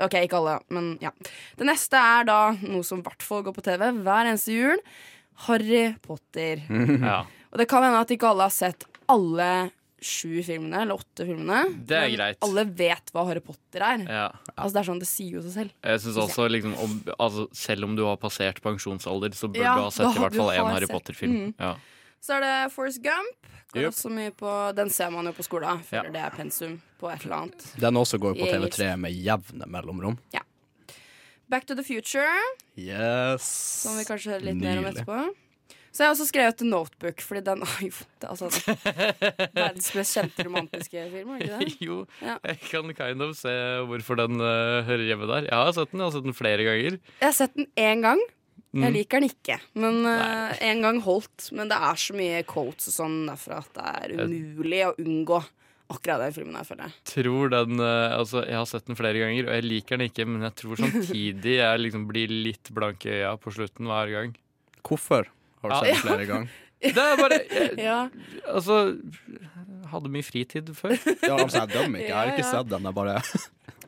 Ok, 0.00 0.14
ikke 0.14 0.32
alle, 0.38 0.60
men 0.70 0.96
ja. 1.02 1.10
Det 1.58 1.66
neste 1.66 1.92
er 2.00 2.24
da 2.24 2.52
noe 2.52 2.80
som 2.82 3.00
i 3.00 3.02
hvert 3.02 3.20
fall 3.20 3.42
går 3.42 3.52
på 3.52 3.62
TV 3.62 3.90
hver 4.00 4.24
eneste 4.30 4.48
jul. 4.54 4.78
Harry 5.46 5.94
Potter. 6.00 6.62
Ja. 7.04 7.24
Og 7.52 7.58
det 7.58 7.66
kan 7.68 7.82
hende 7.82 8.00
at 8.00 8.08
ikke 8.08 8.28
alle 8.30 8.42
har 8.46 8.50
sett 8.54 8.84
alle 9.10 9.70
sju 10.00 10.42
filmene, 10.42 10.82
eller 10.82 10.94
åtte 11.00 11.26
filmene. 11.28 11.60
Det 11.86 11.96
er 11.96 12.06
men 12.08 12.16
greit. 12.16 12.38
Alle 12.42 12.64
vet 12.64 13.12
hva 13.12 13.26
Harry 13.28 13.40
Potter 13.40 13.80
er. 13.84 14.04
ja. 14.08 14.28
Altså 14.56 14.72
Det 14.72 14.80
er 14.80 14.88
sånn, 14.92 14.98
det 15.00 15.08
sier 15.08 15.32
jo 15.38 15.42
seg 15.42 15.52
selv. 15.52 15.70
Jeg 15.84 16.00
synes 16.00 16.16
også 16.24 16.48
liksom 16.50 16.74
om, 16.78 16.94
altså, 17.18 17.46
Selv 17.52 17.84
om 17.84 17.96
du 17.96 18.04
har 18.04 18.16
passert 18.16 18.60
pensjonsalder, 18.62 19.30
så 19.34 19.48
burde 19.48 19.62
Ja, 19.64 19.74
du 19.76 19.82
ha 19.82 19.90
sett 19.90 20.06
da- 20.06 20.12
i 20.14 20.24
hvert 20.24 20.36
fall 20.36 20.50
én 20.56 20.70
Harry. 20.72 20.86
Potter-film. 20.86 21.32
Mm. 21.32 21.54
Ja. 21.58 21.74
Så 22.20 22.34
er 22.36 22.40
det 22.40 22.72
Forrest 22.72 23.02
Gump. 23.02 23.36
Går 23.72 23.82
Yep. 23.82 23.92
også 23.92 24.10
mye 24.10 24.30
på, 24.32 24.74
den 24.74 24.90
ser 24.90 25.10
man 25.10 25.24
jo 25.26 25.32
på 25.32 25.44
skolen. 25.46 25.78
Føler 25.84 26.04
Ja. 26.06 26.10
det 26.10 26.20
er 26.20 26.30
pensum 26.36 26.80
på 27.00 27.08
et 27.12 27.24
eller 27.24 27.36
annet. 27.36 27.76
Den 27.78 27.94
også 27.94 28.18
går 28.18 28.34
på 28.34 28.46
TV3 28.50 28.96
med 28.98 29.12
jevne 29.12 29.64
mellomrom. 29.68 30.18
Back 31.48 31.66
to 31.66 31.74
the 31.74 31.82
Future, 31.82 32.28
Yes. 32.76 33.42
som 33.42 33.96
vi 33.98 34.04
kanskje 34.04 34.32
hører 34.38 34.42
litt 34.44 34.56
mer 34.56 34.78
om 34.78 34.84
etterpå. 34.84 35.34
Så 35.90 36.04
jeg 36.04 36.06
har 36.06 36.14
også 36.14 36.26
skrevet 36.30 36.60
Notebook, 36.62 37.20
fordi 37.26 37.40
den 37.48 37.62
er 37.66 37.80
jo 37.82 37.92
altså, 38.30 38.46
verdens 39.58 39.88
mest 39.98 40.14
kjente 40.16 40.44
romantiske 40.46 41.02
film. 41.12 41.32
Ikke 41.40 41.58
det? 41.58 41.70
Jo, 41.82 41.96
Ja. 42.22 42.36
jeg 42.46 42.60
kan 42.70 42.92
kind 42.94 43.22
of 43.26 43.32
se 43.38 43.54
hvorfor 43.90 44.20
den 44.22 44.38
uh, 44.38 44.82
hører 44.86 45.02
hjemme 45.08 45.26
der. 45.30 45.48
Jeg 45.50 45.56
har 45.58 45.72
sett 45.74 45.90
den, 45.90 46.00
jeg 46.02 46.06
har 46.06 46.14
sett 46.18 46.28
den 46.28 46.36
flere 46.38 46.66
ganger. 46.68 46.98
Jeg 47.18 47.26
har 47.26 47.34
sett 47.40 47.56
den 47.58 47.66
én 47.76 48.04
gang. 48.06 48.22
Jeg 48.70 48.86
Mm. 48.86 48.94
liker 48.94 49.18
den 49.18 49.26
ikke, 49.32 49.56
men 49.74 49.96
uh, 50.06 50.52
en 50.62 50.80
gang 50.84 51.00
holdt. 51.02 51.48
Men 51.58 51.66
det 51.72 51.74
er 51.82 51.96
så 51.98 52.14
mye 52.14 52.44
quotes 52.46 52.86
og 52.92 52.94
sånn 53.00 53.16
derfra 53.26 53.56
at 53.64 53.72
det 53.74 53.86
er 54.14 54.28
umulig 54.28 54.84
å 54.86 54.92
unngå 54.94 55.40
akkurat 55.90 56.22
den 56.22 56.36
filmen 56.36 56.54
her, 56.54 56.68
føler 56.68 56.86
jeg. 56.86 56.94
Tror 57.10 57.50
den, 57.50 57.80
eh, 57.82 58.12
altså, 58.14 58.44
jeg 58.46 58.54
har 58.54 58.68
sett 58.70 58.86
den 58.86 58.94
flere 58.94 59.18
ganger, 59.18 59.48
og 59.48 59.56
jeg 59.58 59.64
liker 59.66 59.98
den 59.98 60.06
ikke, 60.06 60.22
men 60.30 60.46
jeg 60.46 60.54
tror 60.62 60.78
samtidig 60.84 61.56
jeg 61.58 61.80
liksom 61.82 62.04
blir 62.06 62.30
litt 62.30 62.70
blank 62.70 63.08
i 63.10 63.16
øya 63.16 63.32
på 63.42 63.50
slutten 63.58 63.90
hver 63.90 64.12
gang. 64.14 64.36
Hvorfor 64.86 65.26
har 65.62 65.70
du 65.70 65.76
Ja. 65.76 65.80
sett 65.94 66.04
flere 66.06 66.26
ganger? 66.26 66.50
Det 66.80 66.96
er 66.96 67.16
bare 67.20 67.36
jeg, 67.44 67.72
Ja, 67.76 67.96
Altså, 68.48 68.76
hadde 69.90 70.08
mye 70.12 70.24
fritid 70.24 70.70
før. 70.76 70.94
Ja, 71.28 71.34
altså, 71.36 71.64
jeg 71.66 71.74
dømmer 71.74 71.98
ikke. 72.00 72.08
Jeg 72.08 72.16
har 72.16 72.30
ikke 72.32 72.44
ja. 72.46 72.52
sett 72.54 72.70
den. 72.70 72.86
Jeg 72.88 72.94
bare 72.96 73.16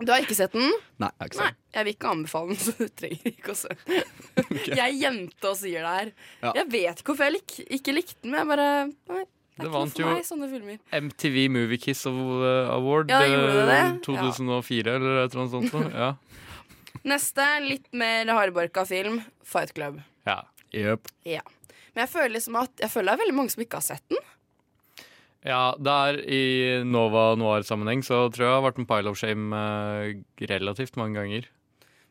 Du 0.03 0.11
har 0.13 0.21
ikke 0.25 0.35
sett 0.37 0.53
den? 0.57 0.73
Nei, 1.01 1.09
jeg 1.09 1.23
har 1.23 1.31
ikke 1.31 1.39
sett 1.39 1.55
den. 1.55 1.61
jeg 1.79 1.85
vil 1.89 1.95
ikke 1.97 2.11
anbefale 2.13 2.49
den, 2.53 2.61
så 2.67 2.75
du 2.77 2.89
trenger 3.01 3.31
ikke 3.33 3.55
å 3.55 3.59
se 3.63 3.77
den. 3.87 4.59
Jeg 4.67 4.83
er 4.85 4.97
jente 4.99 5.49
og 5.53 5.57
sier 5.61 5.87
det 5.87 5.93
her. 5.97 6.11
Ja. 6.43 6.53
Jeg 6.61 6.69
vet 6.75 7.01
ikke 7.05 7.13
hvorfor 7.15 7.29
jeg 7.31 7.37
lik, 7.39 7.55
ikke 7.79 7.95
likte 7.97 8.19
den, 8.21 8.35
men 8.35 8.43
jeg 8.43 8.51
bare 8.53 8.69
Nei, 9.13 9.23
det 9.23 9.65
Det 9.67 9.73
vant 9.73 9.99
jo- 10.03 10.07
meg. 10.11 10.79
MTV 11.07 11.39
Movie 11.53 11.79
Kiss 11.79 12.05
Award 12.09 13.11
Ja, 13.13 13.21
det 13.25 13.33
eh, 13.37 13.67
det? 13.73 14.03
2004 14.05 14.95
eller 14.99 15.23
et 15.25 15.33
eller 15.37 15.45
annet 15.47 15.71
sånt. 15.73 15.93
Ja. 15.97 16.13
Neste, 17.09 17.47
litt 17.65 17.89
mer 17.97 18.29
hardbarka 18.37 18.85
film, 18.89 19.23
Fight 19.45 19.73
Club. 19.77 20.03
ja. 20.29 20.43
Jøp. 20.73 21.11
Ja. 21.29 21.43
Men 21.95 22.07
jeg 22.07 22.13
føler 22.15 22.33
liksom 22.37 22.57
at 22.63 22.71
Jeg 22.81 22.91
føler 22.91 23.11
det 23.11 23.15
er 23.19 23.23
veldig 23.25 23.35
mange 23.37 23.51
som 23.55 23.63
ikke 23.65 23.81
har 23.81 23.87
sett 23.87 24.05
den. 24.09 24.19
Ja, 25.45 25.75
der 25.83 26.21
i 26.23 26.43
Nova 26.87 27.33
Noir-sammenheng 27.35 28.05
så 28.07 28.29
tror 28.31 28.45
jeg 28.47 28.53
det 28.53 28.59
har 28.61 28.67
vært 28.69 28.79
en 28.79 28.87
pile 28.87 29.11
of 29.11 29.19
shame 29.19 29.51
eh, 29.59 30.47
relativt 30.47 30.95
mange 31.01 31.19
ganger. 31.19 31.49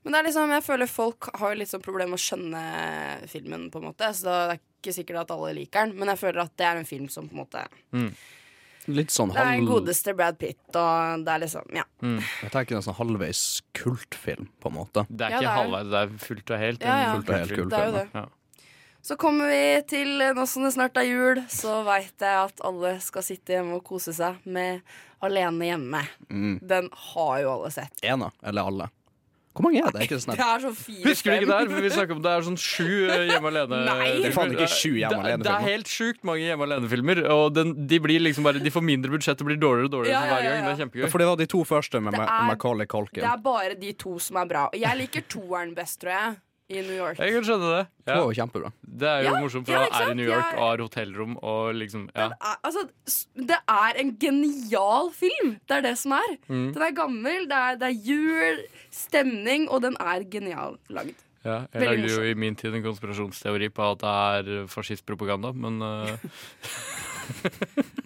Men 0.04 0.12
det 0.14 0.20
er 0.20 0.26
liksom, 0.28 0.52
jeg 0.52 0.66
føler 0.66 0.90
folk 0.90 1.30
har 1.40 1.56
litt 1.56 1.70
sånn 1.72 1.84
problem 1.86 2.10
med 2.12 2.20
å 2.20 2.24
skjønne 2.26 2.62
filmen, 3.32 3.70
på 3.72 3.80
en 3.80 3.86
måte. 3.88 4.10
Så 4.18 4.26
det 4.28 4.36
er 4.58 4.60
ikke 4.82 4.96
sikkert 4.98 5.22
at 5.22 5.32
alle 5.38 5.54
liker 5.56 5.86
den, 5.86 5.96
men 6.02 6.12
jeg 6.12 6.20
føler 6.26 6.42
at 6.44 6.56
det 6.60 6.66
er 6.68 6.82
en 6.82 6.90
film 6.90 7.08
som 7.14 7.30
på 7.30 7.38
en 7.38 7.44
måte 7.46 7.64
Litt 8.90 9.14
sånn 9.14 9.30
Det 9.30 9.38
er 9.38 9.46
halv... 9.62 9.68
godeste 9.70 10.16
Brad 10.18 10.40
Pitt, 10.42 10.58
og 10.74 11.22
det 11.24 11.32
er 11.36 11.44
liksom 11.44 11.68
Ja. 11.78 11.84
Jeg 12.02 12.50
tenker 12.52 12.80
en 12.80 12.84
sånn 12.88 12.98
halvveis 12.98 13.62
kultfilm, 13.78 14.48
på 14.60 14.72
en 14.74 14.76
måte. 14.80 15.06
Det 15.08 15.28
er 15.30 15.36
Ja, 15.36 15.38
ikke 15.38 15.46
det 15.46 15.52
er- 15.54 15.60
halvveis, 15.62 15.90
det 15.94 16.00
er 16.02 16.26
fullt 16.28 16.52
og 16.52 16.60
helt. 16.66 16.82
Ja, 16.90 16.96
ja. 17.06 17.12
Fullt 17.16 17.30
og 17.30 17.36
helt 17.38 17.54
kultfilm. 17.56 17.70
Det 17.70 17.80
er 17.80 17.86
jo 17.86 17.98
det. 18.00 18.08
Ja. 18.18 18.26
Så 19.02 19.16
kommer 19.18 19.48
vi 19.50 19.82
til 19.90 20.12
Nå 20.38 20.46
som 20.48 20.64
det 20.68 20.74
snart 20.76 20.98
er 21.02 21.08
jul, 21.10 21.40
så 21.50 21.80
veit 21.88 22.14
jeg 22.22 22.38
at 22.46 22.62
alle 22.68 22.96
skal 23.02 23.24
sitte 23.26 23.56
hjemme 23.58 23.80
og 23.80 23.84
kose 23.88 24.14
seg 24.14 24.38
med 24.46 24.82
Alene 25.22 25.68
hjemme. 25.72 26.00
Mm. 26.30 26.56
Den 26.66 26.90
har 27.14 27.36
jo 27.44 27.52
alle 27.56 27.70
sett. 27.74 28.00
Ena, 28.06 28.32
eller 28.46 28.70
alle. 28.72 28.88
Hvor 29.52 29.66
mange 29.68 29.82
er 29.84 29.92
det? 29.92 30.06
Ikke 30.06 30.16
det 30.16 30.24
sånn 30.24 30.38
Det 30.40 30.44
er 30.46 30.62
sånn 30.64 30.76
fire 30.80 31.10
Husker 31.10 31.34
du 31.34 31.42
ikke 31.42 31.48
det 31.50 31.72
der? 31.76 31.82
Vi 31.84 31.90
snakker 31.92 32.16
om 32.16 32.22
Det 32.24 32.32
er 32.32 32.46
sånn 32.46 32.56
sju 32.62 32.86
eh, 33.12 33.24
hjemme 33.34 33.50
alene 33.52 33.80
Nei. 33.90 34.06
Det 34.24 34.30
er 34.30 34.36
faen 34.38 34.54
ikke 34.56 34.68
sju 34.72 34.94
Hjemme 34.96 35.10
Det- 35.12 35.18
Det 35.18 35.34
alene-filmer. 35.34 35.58
er 35.58 35.66
helt 35.74 35.90
sjukt 35.92 36.24
mange 36.30 36.46
hjemme 36.46 36.68
alene-filmer. 36.70 37.20
Og 37.36 37.50
den, 37.58 37.74
de 37.92 38.00
blir 38.00 38.24
liksom 38.24 38.48
bare 38.48 38.62
De 38.64 38.72
får 38.72 38.86
mindre 38.88 39.12
budsjett 39.12 39.44
og 39.44 39.50
blir 39.50 39.60
dårligere 39.60 39.90
og 39.90 39.96
dårligere 39.98 40.16
Ja, 40.16 40.22
for 40.22 40.32
ja, 40.32 40.38
hver 40.38 40.46
ja, 40.48 40.54
gang. 40.56 40.64
Det 40.64 40.72
er 40.72 40.80
kjempegøy. 40.86 41.10
For 41.12 41.24
det 41.24 41.28
var 41.34 41.42
de 41.44 41.50
to 41.52 41.64
første 41.68 42.00
med 42.08 42.16
er- 42.16 42.48
Macaulay 42.48 42.88
Det 43.12 43.28
er 43.28 43.44
bare 43.44 43.76
de 43.76 43.92
to 44.06 44.16
som 44.24 44.40
er 44.40 44.46
bra. 44.54 44.64
Jeg 44.72 44.98
liker 45.04 45.28
toeren 45.28 45.76
best, 45.76 46.00
tror 46.00 46.16
jeg. 46.16 46.40
I 46.72 46.82
New 46.88 46.96
York. 46.98 47.20
Jeg 47.20 47.34
kan 47.36 47.44
skjønne 47.48 47.70
det. 47.76 47.82
Det 48.06 48.14
Ja. 48.16 48.18
var 48.22 48.32
jo 48.32 48.36
kjempebra. 48.40 48.72
Det 49.02 49.08
er 49.12 49.24
jo 49.26 49.30
Ja, 49.30 49.40
morsomt, 49.44 49.66
for 49.68 49.74
ja, 49.76 49.88
han 49.92 50.08
er 50.08 50.12
i? 50.12 50.16
New 50.20 50.28
York 50.30 50.54
og 50.56 50.62
har 50.66 50.78
hotellrom 50.86 51.38
og 51.44 51.74
liksom 51.76 52.10
Ja. 52.16 52.28
det, 52.30 52.38
er, 52.42 52.58
altså, 52.64 52.84
det 53.52 53.58
er 53.68 54.00
en 54.02 54.14
genial 54.22 55.12
film. 55.14 55.52
Det 55.68 55.78
er 55.78 55.82
det 55.82 55.98
som 55.98 56.12
er. 56.18 56.38
Mm. 56.50 56.72
Den 56.74 56.82
er 56.88 56.92
gammel, 56.98 57.48
det 57.52 57.58
er, 57.58 57.76
det 57.82 57.90
er 57.90 57.98
jul, 58.12 58.64
stemning, 58.92 59.68
og 59.70 59.82
den 59.84 59.96
er 60.00 60.24
genial 60.32 60.78
lagd. 60.90 61.16
ja. 61.46 61.66
Jeg 61.74 61.82
Veldig 61.82 61.88
lagde 61.90 62.02
jo 62.10 62.18
morsom. 62.20 62.32
i 62.32 62.34
min 62.46 62.56
tid 62.56 62.76
en 62.76 62.84
konspirasjonsteori 62.84 63.70
på 63.74 63.92
at 63.92 64.00
det 64.00 64.52
er 64.62 64.68
fascistpropaganda, 64.68 65.52
men 65.54 65.82
uh... 65.82 66.18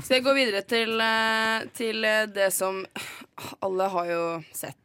Så 0.04 0.16
jeg 0.18 0.24
går 0.24 0.36
videre 0.38 0.62
til, 0.68 1.00
eh, 1.02 1.64
til 1.74 2.02
det 2.36 2.52
som 2.54 2.84
Alle 3.64 3.88
har 3.90 4.06
jo 4.12 4.24
sett 4.54 4.76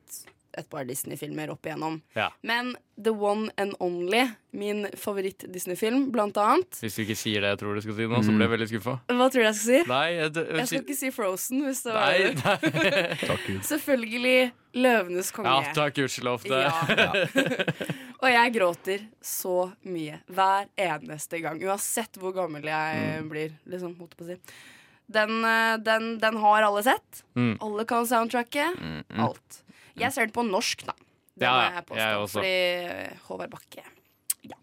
et 0.59 0.67
par 0.71 0.85
Disney-filmer 0.89 1.51
opp 1.53 1.67
igjennom. 1.67 2.01
ja. 2.19 2.31
Men 2.43 2.77
The 3.01 3.13
One 3.17 3.49
and 3.57 3.73
Only, 3.81 4.27
min 4.53 4.83
favoritt-Disney-film, 4.99 6.11
blant 6.13 6.37
annet 6.37 6.81
Hvis 6.83 6.99
du 6.99 7.03
ikke 7.07 7.15
sier 7.17 7.41
det 7.41 7.53
jeg 7.55 7.61
tror 7.63 7.79
du 7.79 7.81
skal 7.81 7.95
si 7.97 8.09
nå, 8.11 8.19
så 8.27 8.35
blir 8.35 8.45
jeg 8.45 8.53
veldig 8.53 8.67
skuffa. 8.75 8.95
Hva 9.09 9.29
tror 9.33 9.41
du 9.41 9.47
jeg 9.47 9.55
skal 9.57 9.69
si? 9.71 9.79
Nei, 9.89 10.09
jeg, 10.19 10.33
jeg, 10.37 10.57
Jeg 10.59 10.67
skal 10.71 10.83
ikke 10.83 10.97
si 10.99 11.11
Frozen, 11.15 11.63
hvis 11.65 11.81
det 11.87 11.95
var 11.95 12.11
Nei, 12.11 12.19
det. 12.27 12.35
nei. 12.75 13.21
Takk 13.23 13.47
Gud. 13.47 13.63
Selvfølgelig 13.71 14.35
Løvenes 14.85 15.31
konge. 15.35 15.55
Ja, 15.55 15.73
takk, 15.79 15.97
gudskjelov. 15.97 16.45
det. 16.45 16.61
Ja. 17.01 17.87
og 18.21 18.29
jeg 18.35 18.53
gråter 18.59 19.07
så 19.25 19.55
mye 19.89 20.19
hver 20.29 20.69
eneste 20.77 21.41
gang. 21.41 21.63
Uansett 21.65 22.21
hvor 22.21 22.35
gammel 22.37 22.69
jeg 22.69 23.25
blir. 23.33 23.57
Liksom, 23.71 23.97
holdt 23.97 24.13
jeg 24.13 24.21
på 24.21 24.29
å 24.29 24.31
si. 24.35 24.39
Den, 25.11 25.41
eh, 25.43 25.79
den, 25.83 26.13
den 26.23 26.37
har 26.45 26.63
alle 26.69 26.85
sett. 26.87 27.25
Mm. 27.35 27.57
Alle 27.65 27.89
kan 27.89 28.05
soundtracket. 28.07 28.77
Alt. 29.17 29.63
Jeg 30.01 30.13
ser 30.17 30.27
den 30.29 30.35
på 30.37 30.45
norsk, 30.49 30.85
da. 30.89 30.95
Det 31.41 31.47
Ja, 31.47 31.53
må 31.57 31.63
jeg 31.77 31.87
påstå. 31.87 32.01
jeg 32.03 32.21
også. 32.25 32.39
Fordi 32.41 32.55
eh, 32.91 33.17
Håvard 33.29 33.51
Bakke 33.55 33.85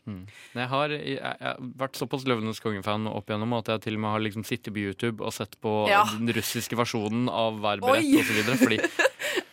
Men 0.08 0.28
Jeg 0.56 0.67
har, 0.71 0.89
jeg, 0.89 1.17
jeg 1.19 1.38
har 1.41 1.58
vært 1.78 1.95
såpass 2.00 2.23
Løvenes 2.26 2.60
konge-fan 2.63 3.06
opp 3.12 3.28
igjennom 3.30 3.54
at 3.60 3.67
jeg 3.71 3.82
til 3.86 3.97
og 3.97 4.02
med 4.04 4.10
har 4.15 4.23
liksom 4.26 4.43
sittet 4.47 4.73
på 4.73 4.80
YouTube 4.82 5.21
og 5.23 5.34
sett 5.36 5.54
på 5.62 5.73
Ja. 5.91 6.04
den 6.17 6.32
russiske 6.34 6.76
versjonen 6.80 7.28
av 7.30 7.60
Hver 7.62 7.84
berett 7.84 8.17
osv. 8.23 8.58
Fordi 8.63 8.80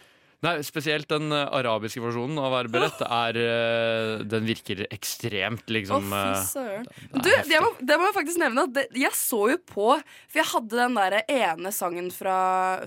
Nei, 0.44 0.54
Spesielt 0.66 1.08
den 1.08 1.32
eh, 1.32 1.44
arabiske 1.56 2.02
versjonen 2.04 2.38
av 2.42 2.54
berett 2.72 3.00
er 3.06 3.38
eh, 3.40 4.24
Den 4.28 4.44
virker 4.48 4.82
ekstremt, 4.92 5.64
Å, 5.66 5.74
liksom 5.78 6.08
fy 6.12 6.20
eh, 6.20 6.40
søren. 6.50 6.84
det 6.86 7.18
er 7.18 7.22
Du, 7.24 7.30
heftig. 7.30 7.50
det 7.54 7.60
må, 7.64 7.70
det 7.90 7.98
må 8.00 8.08
jeg 8.10 8.16
faktisk 8.18 8.42
nevne. 8.44 8.64
At 8.68 8.74
det, 8.76 8.84
jeg 9.04 9.16
så 9.18 9.40
jo 9.54 9.58
på 9.70 9.86
For 9.96 10.40
jeg 10.42 10.48
hadde 10.52 10.80
den 10.82 10.98
der 11.00 11.16
ene 11.32 11.72
sangen 11.74 12.10
fra, 12.14 12.36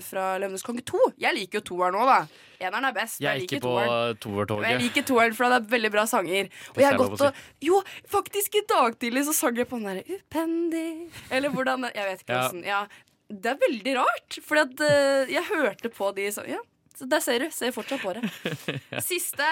fra 0.04 0.28
Løvenes 0.42 0.62
konge 0.66 0.84
2. 0.86 1.02
Jeg 1.24 1.34
liker 1.40 1.60
jo 1.60 1.66
toeren 1.74 1.98
nå, 1.98 2.04
da. 2.08 2.20
Eneren 2.58 2.88
er 2.88 2.94
best. 2.96 3.20
Jeg 3.22 3.28
er 3.30 3.36
Jeg 3.38 3.46
ikke 3.48 3.58
liker 3.58 3.66
på 3.66 3.74
toeren. 3.74 3.90
Men 3.92 4.08
jeg 4.08 4.16
toertoget. 4.22 4.80
liker 4.86 5.04
toeren, 5.12 5.34
for 5.38 5.52
det 5.52 5.58
er 5.60 5.68
veldig 5.74 5.90
bra 5.94 6.06
sanger. 6.10 6.48
Og 6.74 6.80
jeg 6.82 6.88
har 6.88 6.94
er 6.96 7.02
lov 7.02 7.12
gått 7.12 7.26
å 7.26 7.28
og 7.28 7.68
Jo, 7.68 7.82
faktisk 8.14 8.56
i 8.58 8.64
dag 8.72 8.96
tidlig 9.02 9.26
så 9.28 9.34
sang 9.36 9.60
jeg 9.60 9.68
på 9.70 9.78
den 9.78 9.86
derre 9.92 10.18
Upendig 10.18 10.88
Eller 11.30 11.52
hvordan 11.54 11.86
Jeg 11.94 12.08
vet 12.12 12.24
ikke 12.24 12.34
Ja. 12.34 12.48
hvordan 12.48 12.66
ja. 12.66 12.80
Det 13.28 13.50
er 13.52 13.58
veldig 13.60 13.92
rart, 13.98 14.38
for 14.48 14.56
at, 14.62 14.80
eh, 14.80 15.28
jeg 15.34 15.44
hørte 15.50 15.90
på 15.92 16.06
de 16.16 16.30
så, 16.32 16.46
Ja, 16.48 16.62
så 16.98 17.06
der 17.08 17.20
ser 17.24 17.38
du. 17.44 17.48
Ser 17.54 17.70
fortsatt 17.72 18.02
på 18.02 18.12
det. 18.16 18.22
Siste 19.08 19.46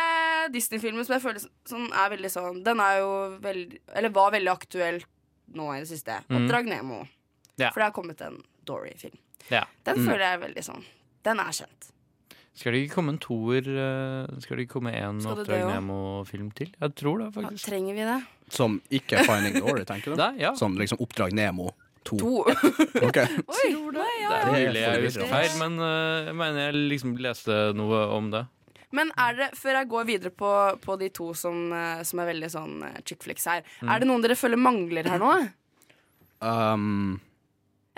Disney-filmen 0.54 1.04
som 1.06 1.16
jeg 1.16 1.24
føler 1.24 1.44
sånn, 1.70 1.87
er 1.94 2.11
veldig 2.12 2.30
sånn 2.32 2.62
Den 2.66 2.80
er 2.82 2.98
jo 3.00 3.11
veldig 3.44 3.80
Eller 3.94 4.12
var 4.14 4.32
veldig 4.35 4.52
aktuell 4.52 5.00
nå 5.56 5.68
i 5.76 5.80
det 5.85 5.88
siste. 5.92 6.20
Mhm. 6.26 6.40
Oppdrag 6.42 6.66
Nemo. 6.72 7.04
Ja. 7.56 7.70
For 7.70 7.80
det 7.80 7.87
har 7.88 7.94
kommet 7.96 8.20
en 8.26 8.40
Dory-film. 8.66 9.14
Ja. 9.50 9.64
Den 9.87 10.00
Mm. 10.02 10.06
føler 10.09 10.24
jeg 10.26 10.35
er 10.40 10.42
veldig 10.48 10.64
sånn 10.66 10.82
Den 11.22 11.38
er 11.40 11.52
kjent. 11.54 11.92
Skal 12.56 12.72
det 12.72 12.80
ikke 12.88 12.94
komme 12.96 13.12
en 13.12 13.18
toer 13.20 13.66
eh, 13.68 14.40
Skal 14.40 14.56
det 14.56 14.64
ikke 14.66 14.78
komme 14.80 14.92
en 14.96 15.18
Oppdrag? 15.20 15.66
Nemo-film 15.70 16.50
til? 16.56 16.72
Jeg 16.80 16.94
tror 16.96 17.18
det, 17.20 17.26
Ja, 17.35 17.40
faktisk. 17.42 17.66
trenger 17.68 17.94
vi 17.94 18.00
det? 18.09 18.18
Som 18.50 18.80
ikke 18.90 19.22
Finding 19.26 19.61
Dory, 19.61 19.85
tenker 19.85 20.14
du? 20.14 20.16
Da, 20.22 20.32
ja. 20.40 20.54
Som 20.56 20.76
liksom 20.78 20.98
Oppdrag 21.04 21.32
Nemo 21.37 21.70
2. 22.11 22.19
To. 22.21 22.33
okay. 23.09 23.27
Oi, 23.47 23.69
nei, 23.95 24.11
ja, 24.23 24.29
Det 24.31 24.31
er 24.31 24.31
ja. 24.31 24.31
Det 24.31 24.37
er 24.37 24.69
mulig 24.69 24.83
jeg 24.85 25.05
husker 25.07 25.31
feil, 25.33 25.57
men 25.62 25.79
uh, 25.83 26.29
jeg 26.31 26.37
mener 26.38 26.62
jeg 26.69 26.85
liksom 26.92 27.16
leste 27.23 27.59
noe 27.79 28.03
om 28.16 28.31
det. 28.35 28.45
Men 28.97 29.11
er 29.19 29.35
det, 29.37 29.49
før 29.59 29.81
jeg 29.81 29.88
går 29.90 30.05
videre 30.09 30.31
på, 30.33 30.51
på 30.81 30.97
de 31.01 31.09
to 31.12 31.33
som, 31.37 31.57
eh, 31.75 32.03
som 32.07 32.21
er 32.23 32.29
veldig 32.31 32.49
sånn 32.53 32.77
eh, 32.87 33.01
chick 33.05 33.25
flicks 33.27 33.45
her, 33.51 33.64
Mm. 33.83 33.90
er 33.92 33.99
det 34.01 34.09
noen 34.09 34.23
dere 34.25 34.37
føler 34.38 34.61
mangler 34.62 35.09
her 35.11 35.19
nå? 35.21 35.33
Um, 36.40 37.19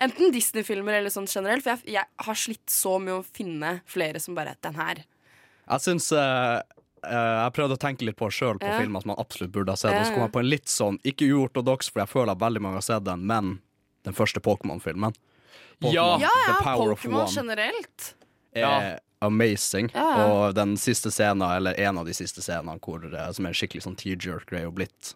Enten 0.00 0.32
Disney-filmer 0.32 0.96
eller 0.98 1.12
sånn 1.12 1.28
generelt, 1.28 1.62
for 1.66 1.74
jeg, 1.76 1.92
jeg 1.98 2.24
har 2.24 2.38
slitt 2.40 2.72
så 2.72 2.96
med 3.02 3.18
å 3.18 3.22
finne 3.26 3.80
flere 3.86 4.18
som 4.22 4.34
bare 4.34 4.56
Den 4.64 4.74
her. 4.80 5.04
jeg 5.68 5.86
syns 5.86 6.10
uh 6.16 6.62
Uh, 6.98 7.44
Jeg 7.46 7.52
prøvde 7.54 7.76
å 7.76 7.78
tenke 7.78 8.02
litt 8.02 8.16
på 8.18 8.26
sjøl 8.34 8.58
på 8.58 8.66
Ja. 8.66 8.80
filmer 8.80 9.00
som 9.04 9.12
man 9.12 9.20
absolutt 9.22 9.52
burde 9.54 9.70
ha 9.70 9.76
sett. 9.78 9.92
Ja, 9.94 10.00
Og 10.00 10.06
så 10.06 10.14
kom 10.14 10.22
jeg 10.24 10.32
på 10.32 10.40
en 10.40 10.50
litt 10.50 10.66
sånn, 10.66 10.98
ikke 11.06 11.28
uortodoks, 11.30 11.90
for 11.92 12.00
jeg 12.02 12.08
føler 12.08 12.32
at 12.32 12.40
veldig 12.42 12.60
mange 12.60 12.74
har 12.74 12.82
sett 12.82 13.04
den, 13.04 13.24
men 13.24 13.60
den 14.04 14.14
første 14.14 14.40
Pokémon-filmen. 14.40 15.14
Ja. 15.80 16.18
Ja, 16.18 16.30
ja, 16.46 16.54
Pokémon 16.62 17.28
generelt. 17.30 18.14
er 18.54 18.60
Ja. 18.60 18.98
amazing. 19.20 19.90
Ja. 19.94 20.26
Og 20.26 20.54
den 20.54 20.76
siste 20.76 21.10
scenen, 21.10 21.42
eller 21.56 21.74
en 21.78 21.98
av 21.98 22.06
de 22.06 22.14
siste 22.14 22.42
scenene, 22.42 22.78
hvor, 22.80 23.04
eh, 23.04 23.30
som 23.32 23.44
er 23.46 23.48
en 23.50 23.54
skikkelig 23.54 23.82
sånn 23.82 23.96
tearjerker, 23.96 24.56
er 24.58 24.62
jo 24.64 24.72
blitt 24.72 25.14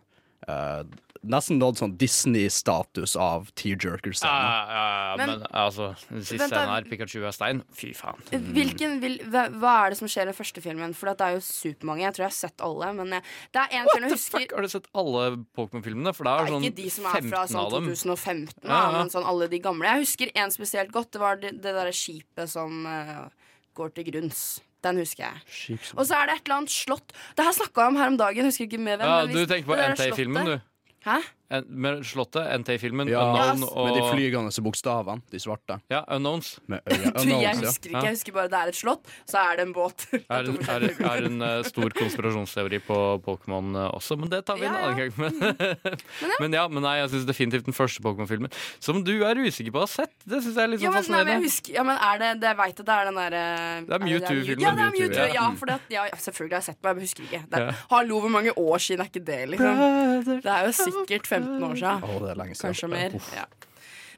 eh, 0.49 0.83
nesten 1.25 1.59
nådd 1.61 1.79
sånn 1.79 1.93
Disney-status 1.99 3.15
av 3.17 3.47
Ja, 3.47 3.53
tearjerker-scenen. 3.55 4.43
ja, 4.43 5.13
ja, 5.13 5.17
Men- 5.17 5.29
men, 5.39 5.47
altså 5.53 5.95
Den 6.11 6.21
siste 6.21 6.39
Vent 6.39 6.53
scenen 6.53 6.69
her, 6.75 6.83
Pikachu 6.83 7.25
er 7.27 7.31
stein. 7.33 7.63
Fy 7.73 7.93
faen. 7.95 8.19
Hvilken, 8.31 9.01
vil, 9.01 9.19
hva, 9.31 9.49
hva 9.51 9.87
er 9.87 9.91
det 9.91 9.99
som 9.99 10.09
skjer 10.09 10.29
i 10.29 10.33
første 10.33 10.61
filmen? 10.63 10.95
For 10.95 11.07
det 11.15 11.21
er 11.21 11.35
jo 11.35 11.41
supermange. 11.41 12.01
Jeg 12.03 12.15
tror 12.15 12.25
jeg 12.27 12.33
har 12.33 12.39
sett 12.41 12.61
alle. 12.61 12.93
Men 12.95 13.11
jeg, 13.11 13.23
det 13.53 13.61
er 13.63 13.69
en 13.79 13.85
What 13.85 13.93
film 13.95 14.05
jeg 14.09 14.13
husker 14.17 14.39
fuck? 14.41 14.53
Har 14.53 14.63
du 14.63 14.69
sett 14.69 14.89
alle 14.95 15.37
Pokémon-filmene? 15.57 16.15
For 16.15 16.25
det 16.25 16.33
Nei, 16.33 16.43
er 16.43 16.53
sånn 16.53 16.65
ikke 16.65 16.77
de 16.83 16.89
som 16.91 17.05
er 17.07 17.23
fra 17.31 17.47
sånn 17.47 17.71
2015, 17.71 18.65
Ja, 18.65 18.91
ja. 18.91 18.99
men 18.99 19.09
sånn 19.11 19.25
alle 19.27 19.49
de 19.49 19.59
gamle. 19.61 19.85
Jeg 19.85 20.05
husker 20.07 20.31
en 20.35 20.51
spesielt 20.51 20.91
godt. 20.93 21.13
Det 21.13 21.21
var 21.21 21.37
det, 21.37 21.53
det 21.63 21.73
derre 21.75 21.93
skipet 21.93 22.49
som 22.49 22.85
uh, 22.87 23.29
går 23.75 23.95
til 23.95 24.05
grunns. 24.11 24.61
Den 24.83 24.97
husker 24.99 25.23
jeg. 25.31 25.79
Og 25.95 26.05
så 26.09 26.17
er 26.19 26.27
det 26.27 26.35
et 26.41 26.47
eller 26.49 26.57
annet 26.57 26.71
slott. 26.75 27.13
Det 27.37 27.45
her 27.47 27.53
snakka 27.55 27.85
jeg 27.85 27.93
om 27.93 27.97
her 27.97 28.09
om 28.09 28.17
dagen. 28.19 28.45
Husker 28.51 28.67
ikke 28.67 28.81
med 28.83 28.99
hvem. 28.99 29.07
Ja, 29.07 29.27
du 29.27 29.47
tenker 29.47 29.69
på 29.71 29.77
NT-filmen, 29.79 30.45
du. 30.45 30.61
Hæ? 31.05 31.19
En, 31.53 31.67
med 31.69 32.01
Slottet, 32.09 32.47
NT-filmen, 32.63 33.11
Ja, 33.13 33.23
Unknown 33.53 33.67
og 33.69 33.87
Med 33.91 33.97
de 33.99 34.03
flygende 34.11 34.63
bokstavene, 34.65 35.21
de 35.33 35.41
svarte. 35.43 35.77
Ja, 35.93 36.01
Unknowns. 36.17 36.55
Med 36.71 36.81
øye. 36.89 37.13
Du, 37.23 37.29
jeg 37.29 37.59
husker 37.61 37.91
ikke. 37.93 38.03
Jeg 38.07 38.15
husker 38.17 38.33
bare 38.37 38.49
det 38.53 38.59
er 38.63 38.71
et 38.73 38.79
slott, 38.79 39.11
så 39.29 39.43
er 39.43 39.59
det 39.61 39.67
en 39.69 39.75
båt. 39.77 40.07
Det 40.13 40.23
Er, 40.33 40.49
en- 40.49 40.63
er, 40.73 40.87
er 41.13 41.27
en 41.29 41.43
eh, 41.45 41.63
stor 41.69 41.93
konspirasjonsteori 41.99 42.79
på 42.87 42.97
Pokémon 43.27 43.69
eh, 43.77 43.89
også, 43.99 44.17
men 44.21 44.31
det 44.33 44.43
tar 44.49 44.57
vi 44.61 44.67
en 44.71 44.75
annen 44.79 44.97
gang. 44.97 45.13
Men, 45.23 46.31
men 46.41 46.55
ja, 46.57 46.63
men 46.71 46.83
nei, 46.85 46.93
jeg 47.01 47.11
syns 47.13 47.25
definitivt 47.29 47.67
den 47.67 47.75
første 47.77 48.03
Pokémon-filmen, 48.05 48.51
som 48.83 49.01
du 49.05 49.13
er 49.27 49.39
usikker 49.43 49.73
på 49.75 49.81
å 49.83 49.85
ha 49.85 49.91
sett, 49.91 50.13
det 50.29 50.41
syns 50.45 50.57
jeg 50.59 50.63
er 50.65 50.71
litt 50.73 50.83
Ja, 50.83 50.91
sånn 50.91 50.99
fascinerende. 51.01 51.33
nei, 51.33 51.39
men 51.41 51.47
husker, 51.49 51.75
ja, 51.77 51.85
men 51.87 51.99
er 51.99 52.21
det, 52.23 52.31
det 52.43 52.49
Jeg 52.53 52.59
veit 52.61 52.81
at 52.83 52.87
det 52.89 52.95
er 52.97 53.09
den 53.11 53.19
derre 53.21 53.43
Det 53.89 53.97
er 53.99 54.05
Mewtwo-filmen. 54.07 54.63
Ja, 54.65 54.73
det 54.79 54.85
er 54.87 54.95
Mewtwo, 54.97 55.27
ja. 55.27 55.29
Ja, 55.37 55.47
for 55.61 55.71
det, 55.73 55.77
ja, 55.95 56.05
selvfølgelig 56.27 56.57
har 56.57 56.63
jeg 56.63 56.69
sett 56.71 56.81
på, 56.83 56.93
jeg 56.93 57.07
husker 57.07 57.27
ikke. 57.29 57.43
Det 57.53 57.61
er, 57.61 57.67
Ja. 57.69 57.77
Hallo, 57.93 58.21
hvor 58.25 58.33
mange 58.37 58.55
år 58.59 58.83
siden 58.87 59.05
er 59.05 59.11
ikke 59.13 59.25
det, 59.27 59.41
liksom? 59.55 59.83
Det 60.47 60.53
er 60.57 60.69
jo 60.69 60.73
sikkert 60.79 61.29
15 61.43 61.65
år 61.71 61.75
siden. 61.83 62.05
Oh, 62.09 62.19
det 62.23 62.31
er 62.31 62.41
lenge 62.43 62.55
siden. 62.57 62.71
Kanskje 62.71 62.89
mer. 62.93 63.17
Ja. 63.37 63.45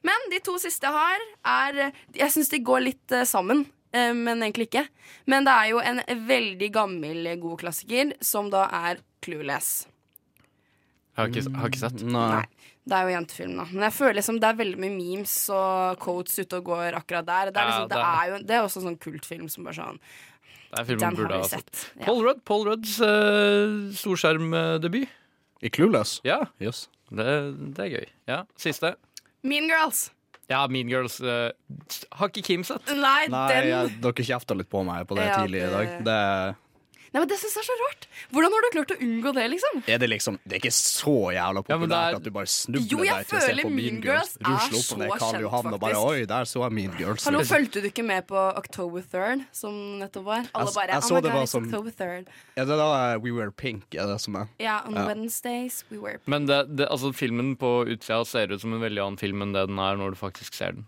Men 0.05 0.29
de 0.31 0.39
to 0.45 0.59
siste 0.61 0.85
jeg 0.85 0.93
har, 0.93 1.19
er 1.45 1.93
Jeg 2.15 2.31
syns 2.35 2.51
de 2.53 2.59
går 2.61 2.83
litt 2.85 3.13
eh, 3.13 3.25
sammen. 3.25 3.65
eh, 3.93 4.13
Men 4.13 4.43
egentlig 4.43 4.69
ikke. 4.69 4.87
Men 5.27 5.45
det 5.45 5.53
er 5.55 5.71
jo 5.71 5.79
en 5.81 6.03
veldig 6.29 6.71
gammel, 6.73 7.27
eh, 7.27 7.37
god 7.41 7.59
klassiker, 7.61 8.13
som 8.21 8.51
da 8.51 8.67
er 8.71 8.99
Clueless. 9.25 9.87
Jeg 11.17 11.23
har 11.23 11.29
ikke, 11.31 11.57
har 11.57 11.69
ikke 11.71 11.79
sett. 11.79 12.03
Nei. 12.03 12.29
Nei, 12.35 12.45
det 12.85 12.93
er 12.99 13.03
jo 13.09 13.15
jentefilm, 13.15 13.57
da. 13.57 13.65
Men 13.71 13.83
jeg 13.87 13.93
føler 13.95 14.15
liksom 14.19 14.41
det 14.43 14.49
er 14.51 14.57
veldig 14.59 14.79
mye 14.83 14.95
memes 14.99 15.35
og 15.55 15.99
quotes 16.03 16.39
ute 16.43 16.59
og 16.59 16.65
går 16.65 16.93
akkurat 16.99 17.25
der. 17.29 17.51
Det 17.55 17.57
er, 17.57 17.65
Ja, 17.65 17.71
liksom, 17.71 17.89
det 17.89 17.97
det 17.97 18.05
er- 18.05 18.19
er 18.19 18.27
jo 18.33 18.39
det 18.45 18.51
er 18.59 18.63
også 18.67 18.77
en 18.83 18.89
sånn 18.89 18.99
kultfilm 18.99 19.49
som 19.51 19.65
bare 19.65 19.75
sånn 19.75 19.99
Det 20.75 20.81
er 20.81 20.85
filmen 20.85 20.99
Den 20.99 21.15
burde 21.15 21.31
har 21.31 21.39
ha 21.39 21.43
vi 21.45 21.49
sett. 21.49 21.71
sett. 21.75 21.91
Ja. 22.01 22.05
Paul 22.07 22.23
Rudd, 22.25 22.45
Paul 22.45 22.65
Rudds 22.67 23.01
uh, 23.01 23.93
storskjermdebut. 23.95 25.09
I 25.63 25.69
Clueless? 25.71 26.21
Ja, 26.25 26.47
Yes. 26.61 26.89
Det, 27.11 27.75
det 27.77 27.85
er 27.87 27.91
gøy. 27.99 28.07
Ja, 28.31 28.43
Siste. 28.57 28.95
Mean 29.43 29.67
Girls. 29.69 30.11
Ja, 30.51 30.67
Mean 30.69 30.89
Girls. 30.89 31.21
uh, 31.25 31.51
har 32.19 32.29
ikke 32.29 32.43
Kim 32.45 32.65
sett? 32.65 32.87
Nei, 32.97 33.27
Nei, 33.33 33.49
den 33.53 33.69
jeg, 33.71 33.95
dere 34.05 34.25
kjefta 34.29 34.57
litt 34.57 34.69
på 34.73 34.83
meg 34.85 35.07
på 35.09 35.17
det 35.17 35.27
Ja, 35.31 35.39
tidlig 35.43 35.63
i 35.65 35.71
dag. 35.73 35.87
det- 35.87 36.05
Det, 36.05 36.57
Nei, 37.15 37.21
men 37.23 37.29
Det 37.31 37.37
syns 37.39 37.55
jeg 37.55 37.63
er 37.63 37.69
så 37.71 37.75
rart. 37.79 38.07
Hvordan 38.35 38.51
har 38.57 38.65
du 38.65 38.71
klart 38.75 38.91
å 38.91 38.97
unngå 39.07 39.33
det, 39.37 39.45
liksom? 39.53 39.83
er 39.87 39.99
det 40.03 40.09
liksom 40.11 40.39
Det 40.43 40.57
er 40.57 40.61
ikke 40.65 40.73
så 40.75 41.15
jævla 41.31 41.61
Ja, 41.63 41.77
populært 41.79 42.11
er- 42.11 42.17
at 42.19 42.23
du 42.25 42.31
bare 42.35 42.51
snubler 42.51 42.91
Jo, 42.91 42.99
deg 43.05 43.27
til 43.29 43.39
å 43.39 43.43
se 43.45 43.55
på 43.63 43.71
Mean 43.71 44.01
Girls. 44.03 44.33
Girls 44.35 44.35
er 44.43 44.75
Rusler 44.75 45.07
opp 45.07 45.15
så 45.15 45.19
Karl 45.21 45.33
kjent, 45.35 45.41
Johan 45.47 45.75
og 45.75 45.81
bare. 45.81 45.95
Oi, 45.95 46.25
der 46.27 46.45
så 46.51 46.63
jeg 46.65 46.73
Mean 46.73 46.97
Girls. 46.99 47.25
Hallo, 47.25 47.39
Fulgte 47.45 47.81
du 47.85 47.89
ikke 47.89 48.05
med 48.05 48.27
på 48.27 48.35
October 48.59 49.01
3rd, 49.01 49.45
som 49.53 49.73
nettopp 50.01 50.25
var? 50.25 50.43
Alle 50.55 50.67
Jeg- 50.67 50.75
bare 50.75 50.87
jeg 50.89 50.97
Oh 50.97 51.07
så 51.09 51.15
my 51.15 51.21
det 51.21 51.31
God, 51.31 51.39
var 51.39 51.47
som- 51.47 51.65
October 51.65 51.91
3rd. 51.91 52.27
Er 52.57 52.65
det 52.65 52.77
da 52.83 53.19
We 53.19 53.31
Were 53.33 53.51
Pink? 53.53 53.85
Er 53.95 54.07
det 54.07 54.21
som 54.21 54.35
er 54.37 54.49
Ja, 54.59 54.81
on 54.85 54.95
Ja. 54.95 55.07
Wednesdays 55.07 55.85
we 55.91 55.99
were 55.99 56.19
Pink. 56.19 56.27
Men 56.29 56.47
det, 56.47 56.77
det, 56.77 56.89
altså, 56.91 57.15
filmen 57.15 57.57
på 57.57 57.87
utsida 57.87 58.27
ser 58.27 58.51
ut 58.53 58.61
som 58.61 58.73
en 58.75 58.81
veldig 58.81 58.99
annen 59.07 59.19
film 59.19 59.41
enn 59.43 59.53
det 59.53 59.69
den 59.69 59.79
er 59.79 59.95
når 59.97 60.11
du 60.11 60.17
faktisk 60.17 60.53
ser 60.55 60.73
den. 60.73 60.87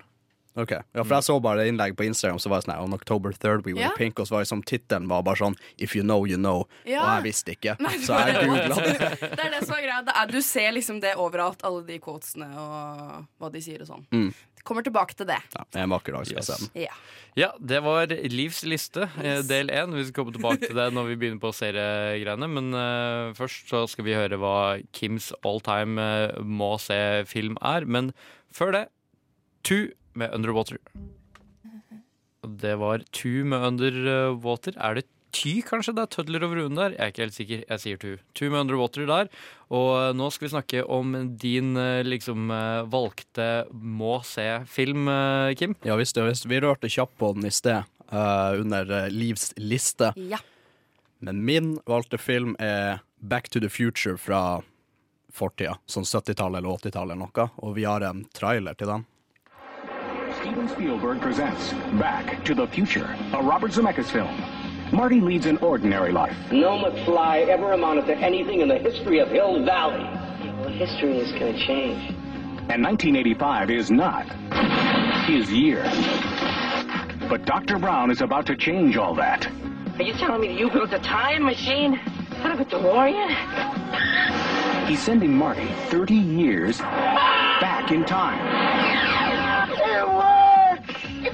Ok, 0.57 0.71
ja, 0.73 1.03
for 1.05 1.15
jeg 1.19 1.27
så 1.27 1.35
bare 1.45 1.61
det 1.63 1.69
innlegg 1.73 1.93
på 1.99 2.07
Instagram 2.07 2.39
Så 2.41 2.49
var 2.49 2.63
det 2.63 2.67
sånn 2.71 2.79
On 2.81 2.95
October 2.97 3.31
3rd 3.37 3.67
we 3.67 3.75
were 3.75 3.83
Ja. 3.83 3.91
pink 3.97 4.19
Og 4.19 4.27
så 4.27 4.37
var 4.39 4.41
det 4.45 4.49
sånn, 4.49 4.63
tittelen 4.65 5.07
var 5.11 5.23
bare 5.27 5.37
sånn 5.37 5.57
If 5.77 5.95
you 5.95 6.03
know, 6.03 6.25
you 6.25 6.39
know 6.41 6.65
Ja. 6.89 7.03
Og 7.03 7.11
jeg 7.19 7.27
visste 7.29 7.53
ikke 7.57 7.77
Nei, 7.85 7.93
Så 8.01 8.17
jeg 8.17 8.49
googlet 8.49 8.77
det 8.77 9.21
Det 9.37 9.45
er 9.45 9.51
det 9.53 9.63
som 9.67 9.77
er 9.77 9.83
greia. 9.85 10.01
Det 10.07 10.15
er, 10.17 10.27
du 10.33 10.41
ser 10.43 10.73
liksom 10.73 11.01
det 11.05 11.13
overalt, 11.21 11.61
alle 11.69 11.85
de 11.87 11.99
quotesene 12.01 12.49
og 12.57 13.27
hva 13.41 13.51
de 13.53 13.61
sier 13.61 13.83
og 13.85 13.91
sånn. 13.91 14.07
Mm. 14.13 14.31
Kommer 14.67 14.83
tilbake 14.83 15.15
til 15.15 15.29
det. 15.29 15.37
ja, 15.55 15.65
En 15.83 15.93
vakker 15.93 16.17
dag 16.17 16.27
skal 16.27 16.41
Yes. 16.41 16.47
se 16.47 16.57
den 16.73 16.83
Ja. 16.87 16.95
Ja, 17.37 17.51
det 17.61 17.83
var 17.85 18.07
Livs 18.33 18.63
liste, 18.65 19.11
eh, 19.23 19.43
del 19.47 19.69
én. 19.69 19.93
Vi 19.95 20.07
skal 20.09 20.25
komme 20.25 20.33
tilbake 20.35 20.67
til 20.67 20.75
det 20.75 20.89
når 20.97 21.07
vi 21.13 21.17
begynner 21.21 21.39
på 21.43 21.53
seriegreiene. 21.55 22.49
Men 22.49 22.73
uh, 22.75 23.35
først 23.37 23.69
så 23.69 23.85
skal 23.93 24.05
vi 24.09 24.15
høre 24.17 24.39
hva 24.41 24.81
Kims 24.97 25.33
all 25.45 25.61
time 25.61 26.01
uh, 26.01 26.41
må 26.43 26.79
se-film 26.81 27.59
er. 27.61 27.85
Men 27.85 28.13
før 28.51 28.73
det, 28.73 28.85
Two 29.63 29.91
med 30.19 30.33
Underwater. 30.35 30.81
Og 32.45 32.57
Det 32.63 32.75
var 32.81 33.05
Two 33.13 33.45
med 33.45 33.65
Underwater. 33.67 34.77
Er 34.77 34.99
det 35.01 35.07
Ty, 35.37 35.61
kanskje? 35.61 35.93
Det 35.93 36.01
er 36.01 36.13
tødler 36.15 36.45
over 36.47 36.63
runen 36.63 36.79
der. 36.79 36.95
Jeg 36.95 37.03
er 37.03 37.11
ikke 37.13 37.25
helt 37.27 37.37
sikker. 37.37 37.65
Jeg 37.69 37.83
sier 37.83 37.99
Two. 38.01 38.17
Two 38.33 38.49
med 38.49 38.63
Underwater 38.63 39.05
der. 39.09 39.29
Og 39.69 39.89
eh, 39.99 40.13
nå 40.17 40.31
skal 40.33 40.47
vi 40.47 40.53
snakke 40.55 40.85
om 40.87 41.13
din 41.37 41.77
eh, 41.77 42.07
liksom 42.07 42.51
eh, 42.55 42.87
valgte 42.89 43.67
må 43.73 44.21
se-film, 44.25 45.11
Kim. 45.59 45.77
Ja 45.85 45.99
visst, 46.01 46.17
ja 46.17 46.25
visst 46.25 46.49
Vi 46.49 46.61
rørte 46.63 46.89
kjapt 46.89 47.19
på 47.21 47.35
den 47.37 47.49
i 47.49 47.53
sted 47.53 47.85
uh, 48.13 48.55
Under 48.61 49.11
Livs 49.11 49.51
liste 49.59 50.13
ja. 50.17 50.39
Men 51.19 51.45
min 51.45 51.75
valgte 51.87 52.19
film 52.19 52.57
er 52.59 53.03
Back 53.19 53.49
to 53.51 53.61
the 53.61 53.69
Future 53.69 54.17
fra 54.17 54.63
fortida, 55.37 55.77
sånn 55.91 56.07
70-tallet 56.07 56.61
eller 56.61 56.81
80-tallet 56.81 57.17
eller 57.17 57.27
noe, 57.27 57.47
og 57.61 57.77
vi 57.77 57.85
har 57.89 58.05
en 58.07 58.23
trailer 58.37 58.77
til 58.79 58.89
den. 58.93 59.05
Steven 60.47 60.69
Spielberg 60.69 61.21
presents 61.21 61.73
Back 61.99 62.45
to 62.45 62.55
the 62.55 62.69
Future, 62.69 63.17
a 63.33 63.43
Robert 63.43 63.73
Zemeckis 63.73 64.09
film. 64.09 64.33
Marty 64.93 65.21
leads 65.21 65.47
an 65.47 65.57
ordinary 65.57 66.13
life. 66.13 66.37
No 66.53 66.79
McFly 66.79 67.49
ever 67.49 67.73
amounted 67.73 68.07
to 68.07 68.17
anything 68.19 68.61
in 68.61 68.69
the 68.69 68.79
history 68.79 69.19
of 69.19 69.29
Hill 69.29 69.65
Valley. 69.65 70.05
Well, 70.61 70.69
history 70.69 71.19
is 71.19 71.33
going 71.33 71.55
to 71.55 71.67
change. 71.67 72.11
And 72.69 72.81
1985 72.85 73.71
is 73.71 73.91
not 73.91 74.25
his 75.27 75.51
year. 75.51 75.83
But 77.29 77.45
Dr. 77.45 77.81
Brown 77.81 78.13
is 78.13 78.21
about 78.21 78.47
to 78.47 78.57
change 78.57 78.97
all 78.97 79.17
that. 79.17 79.49
Are 79.99 80.03
you 80.05 80.13
telling 80.13 80.43
me 80.43 80.57
you 80.57 80.71
built 80.71 80.93
a 80.93 81.01
time 81.01 81.43
machine 81.43 81.99
out 82.37 82.53
of 82.53 82.61
a 82.61 82.65
DeLorean? 82.67 83.35
He's 84.87 85.01
sending 85.01 85.37
Marty 85.37 85.67
30 85.89 86.15
years 86.15 86.79
back 86.79 87.91
in 87.91 88.05
time. 88.05 89.16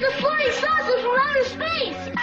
It's 0.05 0.15
a 0.15 0.21
flying 0.21 0.51
saucer 0.51 1.01
from 1.01 1.17
outer 1.17 1.43
space! 1.45 2.15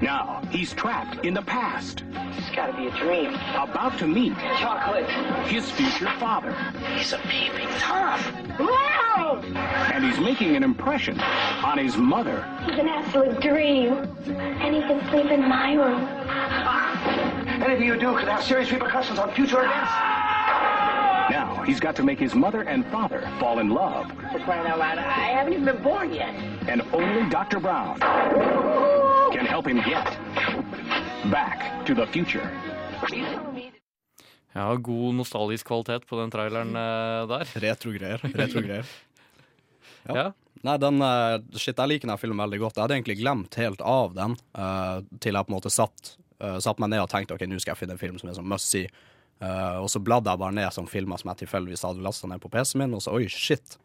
Now, 0.00 0.40
he's 0.52 0.72
trapped 0.72 1.26
in 1.26 1.34
the 1.34 1.42
past. 1.42 2.04
It's 2.12 2.54
got 2.54 2.68
to 2.68 2.76
be 2.76 2.86
a 2.86 2.96
dream. 2.96 3.34
About 3.56 3.98
to 3.98 4.06
meet 4.06 4.34
Chocolate. 4.38 5.10
his 5.48 5.68
future 5.72 6.08
father. 6.20 6.56
He's 6.94 7.12
a 7.12 7.18
peeping 7.18 7.66
Tom. 7.80 8.20
Wow! 8.56 9.42
And 9.92 10.04
he's 10.04 10.20
making 10.20 10.54
an 10.54 10.62
impression 10.62 11.18
on 11.18 11.76
his 11.76 11.96
mother. 11.96 12.46
He's 12.66 12.78
an 12.78 12.88
absolute 12.88 13.40
dream. 13.40 13.94
And 14.28 14.76
he 14.76 14.80
can 14.82 15.00
sleep 15.10 15.32
in 15.32 15.48
my 15.48 15.74
room. 15.74 16.06
Anything 17.64 17.88
you 17.88 17.98
do 17.98 18.16
could 18.16 18.28
have 18.28 18.44
serious 18.44 18.70
repercussions 18.70 19.18
on 19.18 19.34
future 19.34 19.64
events. 19.64 19.90
He's 21.68 21.80
got 21.80 21.96
to 21.96 22.02
make 22.02 22.18
his 22.18 22.34
mother 22.34 22.62
and 22.62 22.86
father 22.86 23.20
fall 23.38 23.58
in 23.58 23.68
love. 23.68 24.06
For 24.32 24.40
crying 24.40 24.66
out 24.66 24.78
loud, 24.78 24.96
I 24.96 25.36
haven't 25.36 25.52
even 25.52 25.66
been 25.66 25.82
born 25.82 26.14
yet. 26.14 26.34
And 26.66 26.80
only 26.94 27.28
Dr. 27.28 27.60
Brown 27.60 28.00
can 29.32 29.44
help 29.44 29.66
him 29.68 29.76
get 29.76 30.06
back 31.30 31.84
to 31.84 31.94
the 31.94 32.06
future. 32.06 32.48
Ja, 34.52 34.74
god 34.74 35.14
nostalgisk 35.14 35.66
kvalitet 35.66 36.06
på 36.08 36.16
den 36.20 36.30
traileren 36.30 36.72
eh, 36.76 37.28
der. 37.28 37.44
Retro-greier. 37.66 38.24
Retro-greier. 38.34 38.86
Ja. 40.08 40.14
Ja. 40.16 40.32
Nei, 40.64 40.76
den, 40.80 41.02
eh, 41.04 41.58
shit, 41.58 41.76
jeg 41.76 41.88
liker 41.90 42.08
den 42.08 42.18
filmen 42.18 42.40
veldig 42.40 42.62
godt. 42.62 42.78
Jeg 42.78 42.86
hadde 42.86 42.96
egentlig 42.96 43.18
glemt 43.18 43.58
helt 43.60 43.82
av 43.84 44.14
den, 44.16 44.36
uh, 44.56 45.02
til 45.20 45.36
jeg 45.36 45.44
på 45.44 45.52
en 45.52 45.56
måte 45.58 45.72
satt, 45.74 46.14
uh, 46.40 46.56
satt 46.64 46.80
meg 46.80 46.94
ned 46.94 47.02
og 47.02 47.10
tenkte 47.12 47.36
ok, 47.36 47.44
nå 47.50 47.58
skal 47.60 47.74
jeg 47.74 47.80
finne 47.82 47.96
en 47.98 48.00
film 48.00 48.16
som 48.16 48.30
er 48.30 48.38
sånn 48.38 48.48
must 48.48 48.72
see. 48.72 48.88
Eh, 49.40 49.76
og 49.78 49.90
så 49.90 50.00
bladde 50.02 50.32
jeg 50.32 50.40
bare 50.40 50.56
ned 50.56 50.74
sånn 50.74 50.90
filmer 50.90 51.20
som 51.20 51.30
jeg 51.32 51.44
tilfeldigvis 51.44 51.84
hadde 51.86 52.02
lasta 52.04 52.30
ned 52.30 52.42
på 52.42 52.50
PC-en 52.52 52.82
min, 52.82 52.96
og 52.98 53.04
så 53.04 53.14
oi, 53.14 53.28
shit, 53.30 53.78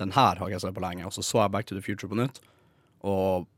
den 0.00 0.14
her 0.16 0.38
har 0.40 0.52
jeg 0.52 0.62
sett 0.62 0.76
på 0.76 0.84
lenge. 0.84 1.06
Og 1.08 1.14
så 1.16 1.24
så 1.26 1.42
jeg 1.44 1.54
Back 1.56 1.68
to 1.68 1.78
the 1.78 1.84
Future 1.84 2.10
på 2.10 2.18
nytt, 2.20 2.40
og 3.06 3.48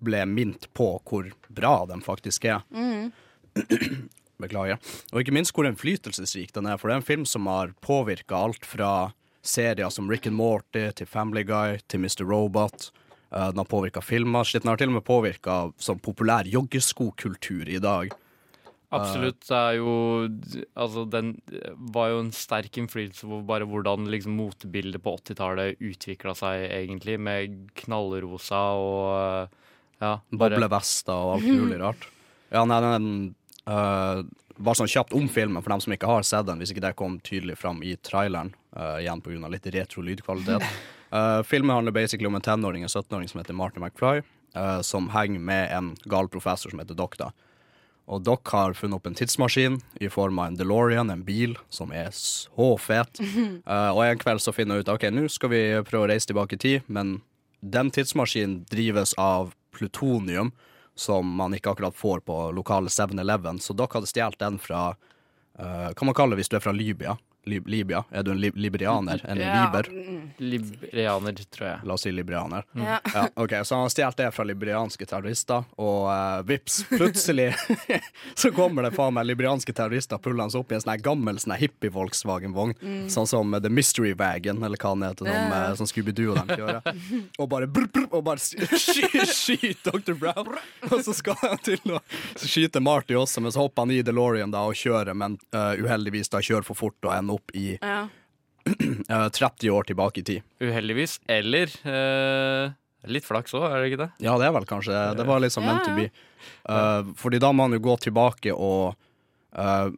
ble 0.00 0.22
minnet 0.28 0.68
på 0.76 0.94
hvor 1.04 1.28
bra 1.52 1.74
den 1.90 2.04
faktisk 2.04 2.46
er. 2.48 2.62
Beklager. 4.40 4.78
Og 5.12 5.20
ikke 5.20 5.34
minst 5.36 5.52
hvor 5.52 5.68
innflytelsesrik 5.68 6.54
den 6.56 6.70
er, 6.70 6.78
for 6.80 6.88
det 6.88 6.94
er 6.94 7.02
en 7.02 7.10
film 7.10 7.26
som 7.28 7.48
har 7.50 7.74
påvirka 7.84 8.38
alt 8.38 8.64
fra 8.64 9.10
serier 9.44 9.90
som 9.92 10.08
Rick 10.10 10.28
and 10.28 10.36
Morty 10.36 10.86
til 10.96 11.08
Family 11.08 11.42
Guy 11.48 11.80
til 11.88 12.00
Mr. 12.04 12.24
Robot. 12.28 12.90
Uh, 13.30 13.50
den 13.50 13.60
har 13.60 13.68
påvirka 13.68 14.00
filmer. 14.00 14.44
Shit, 14.44 14.64
den 14.64 14.72
har 14.72 14.80
til 14.80 14.90
og 14.90 14.98
med 14.98 15.06
påvirka 15.06 15.60
sånn 15.80 16.00
populær 16.02 16.48
joggeskokultur 16.48 17.68
i 17.68 17.78
dag. 17.82 18.16
Absolutt. 18.90 19.44
Det 19.46 19.54
er 19.56 19.76
jo 19.78 19.92
Altså, 20.74 21.04
den 21.06 21.36
var 21.94 22.10
jo 22.10 22.22
en 22.24 22.32
sterk 22.34 22.74
innflytelse 22.80 23.28
på 23.30 23.40
bare 23.46 23.68
hvordan 23.68 24.08
liksom 24.10 24.34
motebildet 24.38 25.02
på 25.04 25.14
80-tallet 25.20 25.78
utvikla 25.78 26.34
seg, 26.38 26.66
egentlig, 26.74 27.18
med 27.22 27.70
knallrosa 27.78 28.62
og 28.80 29.58
ja, 30.00 30.16
bare 30.32 30.56
Boblevester 30.56 31.14
og 31.14 31.36
alt 31.36 31.48
mulig 31.60 31.78
rart. 31.80 32.06
Ja, 32.50 32.64
nei, 32.66 32.80
den 32.82 33.10
uh, 33.70 34.22
Bare 34.60 34.76
sånn 34.76 34.90
kjapt 34.90 35.14
om 35.16 35.28
filmen, 35.32 35.62
for 35.64 35.72
dem 35.72 35.80
som 35.80 35.92
ikke 35.94 36.08
har 36.10 36.24
sett 36.26 36.44
den, 36.48 36.58
hvis 36.60 36.74
ikke 36.74 36.82
det 36.84 36.96
kom 36.98 37.14
tydelig 37.24 37.54
fram 37.56 37.78
i 37.86 37.94
traileren, 38.04 38.50
uh, 38.76 38.98
igjen 39.00 39.22
pga. 39.24 39.48
litt 39.48 39.68
retro 39.72 40.04
lydkvalitet. 40.04 40.66
Uh, 41.14 41.40
filmen 41.50 41.72
handler 41.72 41.94
basically 41.96 42.28
om 42.28 42.36
en 42.36 42.44
tenåring, 42.44 42.84
en 42.84 42.92
17-åring 42.92 43.30
som 43.30 43.40
heter 43.40 43.56
Martin 43.56 43.86
McFly, 43.86 44.20
uh, 44.58 44.82
som 44.84 45.08
henger 45.14 45.40
med 45.40 45.72
en 45.72 45.94
gal 46.04 46.28
professor 46.28 46.74
som 46.74 46.82
heter 46.82 46.98
Doc. 46.98 47.16
Og 48.10 48.24
Doc 48.26 48.50
har 48.50 48.74
funnet 48.74 48.98
opp 48.98 49.06
en 49.06 49.14
tidsmaskin 49.14 49.78
i 50.02 50.08
form 50.10 50.40
av 50.42 50.50
en 50.50 50.56
DeLorean, 50.58 51.12
en 51.12 51.22
bil 51.22 51.54
som 51.70 51.92
er 51.94 52.10
så 52.16 52.72
fet. 52.82 53.20
Uh, 53.22 53.90
og 53.96 54.02
en 54.04 54.20
kveld 54.20 54.42
så 54.42 54.54
finner 54.54 54.80
hun 54.80 54.86
ut 54.86 54.90
ok, 54.90 55.06
nå 55.14 55.28
skal 55.30 55.52
vi 55.52 55.62
prøve 55.86 56.08
å 56.08 56.10
reise 56.10 56.30
tilbake 56.30 56.58
i 56.58 56.62
tid, 56.64 56.90
men 56.90 57.20
den 57.60 57.92
tidsmaskinen 57.94 58.64
drives 58.70 59.14
av 59.20 59.54
plutonium, 59.76 60.50
som 60.98 61.28
man 61.38 61.54
ikke 61.54 61.70
akkurat 61.70 61.96
får 61.96 62.24
på 62.26 62.38
lokale 62.56 62.90
7-Eleven, 62.90 63.60
så 63.62 63.76
Doc 63.78 63.94
hadde 63.94 64.10
stjålet 64.10 64.40
den 64.42 64.58
fra 64.60 64.90
uh, 64.90 65.88
Hva 65.94 66.08
man 66.08 66.16
kaller 66.16 66.34
det 66.34 66.42
hvis 66.42 66.50
du 66.52 66.58
er 66.58 66.64
fra 66.66 66.74
Libya? 66.74 67.14
Lib 67.48 67.68
Libya? 67.68 68.04
Er 68.10 68.22
du 68.22 68.30
en 68.32 68.40
lib 68.40 68.56
liberianer? 68.56 69.22
En 69.24 69.38
Ja, 69.40 69.64
liber? 69.64 69.88
mm. 69.90 70.30
liberianer, 70.38 71.32
tror 71.50 71.68
jeg. 71.68 71.78
La 71.88 71.94
oss 71.94 72.02
si 72.04 72.12
liberianer. 72.12 72.64
Ja. 72.76 72.98
Ja, 73.14 73.26
ok, 73.42 73.54
Så 73.64 73.74
han 73.74 73.82
har 73.86 73.92
stjålet 73.94 74.16
det 74.20 74.28
fra 74.36 74.44
liberianske 74.44 75.06
terrorister, 75.08 75.64
og 75.80 76.08
uh, 76.10 76.42
vips, 76.46 76.82
plutselig 76.90 77.50
så 78.40 78.50
kommer 78.56 78.82
det 78.86 78.92
faen 78.96 79.14
meg 79.16 79.26
liberianske 79.30 79.72
terrorister 79.76 80.18
pullende 80.22 80.58
opp 80.60 80.72
i 80.72 80.76
en 80.78 80.84
sånn 80.84 81.00
gammel 81.04 81.38
sånn 81.40 81.56
hippie-Volkswagen-vogn, 81.60 82.74
sånn 83.12 83.28
som 83.30 83.56
The 83.62 83.70
Mystery 83.72 84.12
Wagon, 84.18 84.62
eller 84.66 84.80
hva 84.80 84.92
den 84.94 85.06
heter, 85.08 85.30
som, 85.30 85.54
eh, 85.56 85.74
som 85.80 85.88
Scooby-Doo 85.90 86.34
og 86.34 86.40
dem 86.42 86.60
kjører. 86.60 87.00
Og 87.40 87.48
bare 87.50 87.66
brr, 87.70 87.86
brr, 87.92 88.06
og 88.16 88.24
bare 88.26 88.40
sky- 88.42 89.24
skyter 89.26 89.96
Dr. 89.96 90.14
Brown. 90.18 90.50
Og 90.90 91.00
så 91.06 91.14
skal 91.16 91.36
han 91.40 91.58
til 91.64 91.80
å 91.96 92.00
skyte 92.38 92.80
Marty 92.84 93.16
også, 93.16 93.40
men 93.44 93.52
så 93.54 93.62
hopper 93.64 93.86
han 93.86 93.94
i 93.94 94.00
DeLorean 94.04 94.52
da 94.52 94.64
og 94.68 94.76
kjører, 94.78 95.14
men 95.16 95.38
uh, 95.54 95.72
uheldigvis 95.80 96.30
da 96.32 96.40
kjører 96.44 96.66
for 96.66 96.78
fort 96.78 96.98
og 97.08 97.14
ender 97.16 97.29
opp 97.34 97.54
i 97.56 97.78
Ja. 97.80 98.08
eh, 99.08 99.28
30 99.28 99.70
år 99.70 99.88
tilbake 99.88 100.20
i 100.20 100.24
tid. 100.24 100.42
Uheldigvis. 100.60 101.18
Eller 101.30 101.72
uh, 101.88 102.72
litt 103.08 103.24
flaks 103.24 103.54
òg, 103.56 103.64
er 103.70 103.80
det 103.80 103.90
ikke 103.92 104.02
det? 104.02 104.10
Ja, 104.26 104.36
det 104.40 104.50
er 104.50 104.54
vel 104.54 104.68
kanskje 104.68 104.98
Det 105.16 105.26
var 105.28 105.40
liksom 105.40 105.64
meant 105.64 105.86
to 105.86 105.94
Ja, 105.94 105.96
be. 105.96 106.10
Uh, 106.68 107.14
fordi 107.16 107.40
da 107.40 107.52
må 107.56 107.66
han 107.66 107.76
jo 107.76 107.82
gå 107.84 107.96
tilbake 108.04 108.52
og 108.54 108.94
uh, 109.56 109.88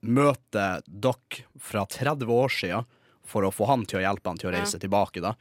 møte 0.00 0.66
Doc 0.86 1.42
fra 1.62 1.86
30 1.86 2.26
år 2.30 2.52
siden 2.54 2.88
for 3.28 3.44
å 3.44 3.52
få 3.52 3.68
han 3.68 3.84
til 3.86 4.00
å 4.00 4.04
hjelpe 4.06 4.30
han 4.30 4.40
til 4.40 4.50
å 4.50 4.54
reise 4.56 4.80
tilbake. 4.80 5.22
da. 5.22 5.34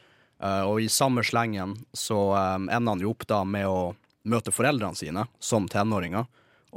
Uh, 0.44 0.64
og 0.70 0.82
i 0.84 0.90
samme 0.92 1.24
slengen 1.26 1.78
så 1.98 2.18
um, 2.36 2.68
ender 2.70 2.94
han 2.94 3.02
jo 3.02 3.14
opp 3.16 3.26
da 3.30 3.42
med 3.48 3.66
å 3.70 3.96
møte 4.28 4.52
foreldrene 4.54 4.98
sine 4.98 5.26
som 5.40 5.70
tenåringer. 5.72 6.28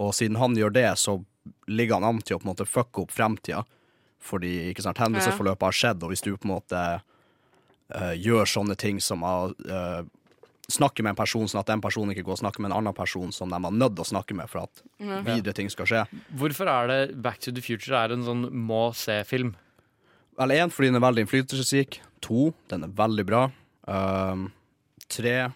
Og 0.00 0.14
siden 0.16 0.38
han 0.40 0.56
gjør 0.56 0.72
det, 0.72 0.88
så 0.96 1.18
ligger 1.68 1.98
han 1.98 2.06
an 2.08 2.22
til 2.22 2.36
å 2.36 2.40
på 2.40 2.46
en 2.46 2.52
måte 2.52 2.68
fucke 2.68 3.04
opp 3.04 3.12
fremtida. 3.12 3.64
Fordi 4.20 4.70
ikke 4.70 4.84
sant, 4.84 5.00
hendelsesforløpet 5.00 5.66
har 5.68 5.76
skjedd, 5.76 6.02
og 6.04 6.12
hvis 6.12 6.24
du 6.24 6.34
på 6.34 6.48
en 6.48 6.54
måte 6.54 6.80
uh, 7.00 8.14
gjør 8.20 8.48
sånne 8.48 8.76
ting 8.80 9.00
som 9.02 9.24
å 9.24 9.34
uh, 9.50 10.02
snakke 10.70 11.02
med 11.02 11.14
en 11.14 11.18
person 11.18 11.48
sånn 11.50 11.62
at 11.62 11.70
den 11.72 11.82
personen 11.82 12.14
ikke 12.14 12.26
går 12.28 12.36
og 12.36 12.42
snakker 12.42 12.62
med 12.62 12.70
en 12.70 12.76
annen 12.78 12.96
person 12.96 13.32
som 13.34 13.50
de 13.50 13.58
er 13.58 13.74
nødt 13.74 13.96
til 13.96 14.04
å 14.04 14.10
snakke 14.12 14.36
med 14.38 14.50
for 14.52 14.68
at 14.68 14.84
videre 15.26 15.56
ting 15.56 15.72
skal 15.72 15.88
skje. 15.88 16.04
Hvorfor 16.38 16.70
er 16.70 16.90
det 16.90 17.00
Back 17.24 17.40
to 17.42 17.54
the 17.56 17.64
Future 17.64 17.98
er 17.98 18.14
en 18.14 18.26
sånn 18.26 18.46
må 18.54 18.90
se-film? 18.96 19.54
Vel, 20.38 20.54
én, 20.56 20.72
fordi 20.72 20.92
den 20.92 21.00
er 21.00 21.04
veldig 21.04 21.24
innflytelsesrik. 21.26 21.98
To, 22.24 22.50
den 22.70 22.86
er 22.86 22.94
veldig 22.96 23.26
bra. 23.28 23.42
Uh, 23.88 24.46
tre 25.10 25.50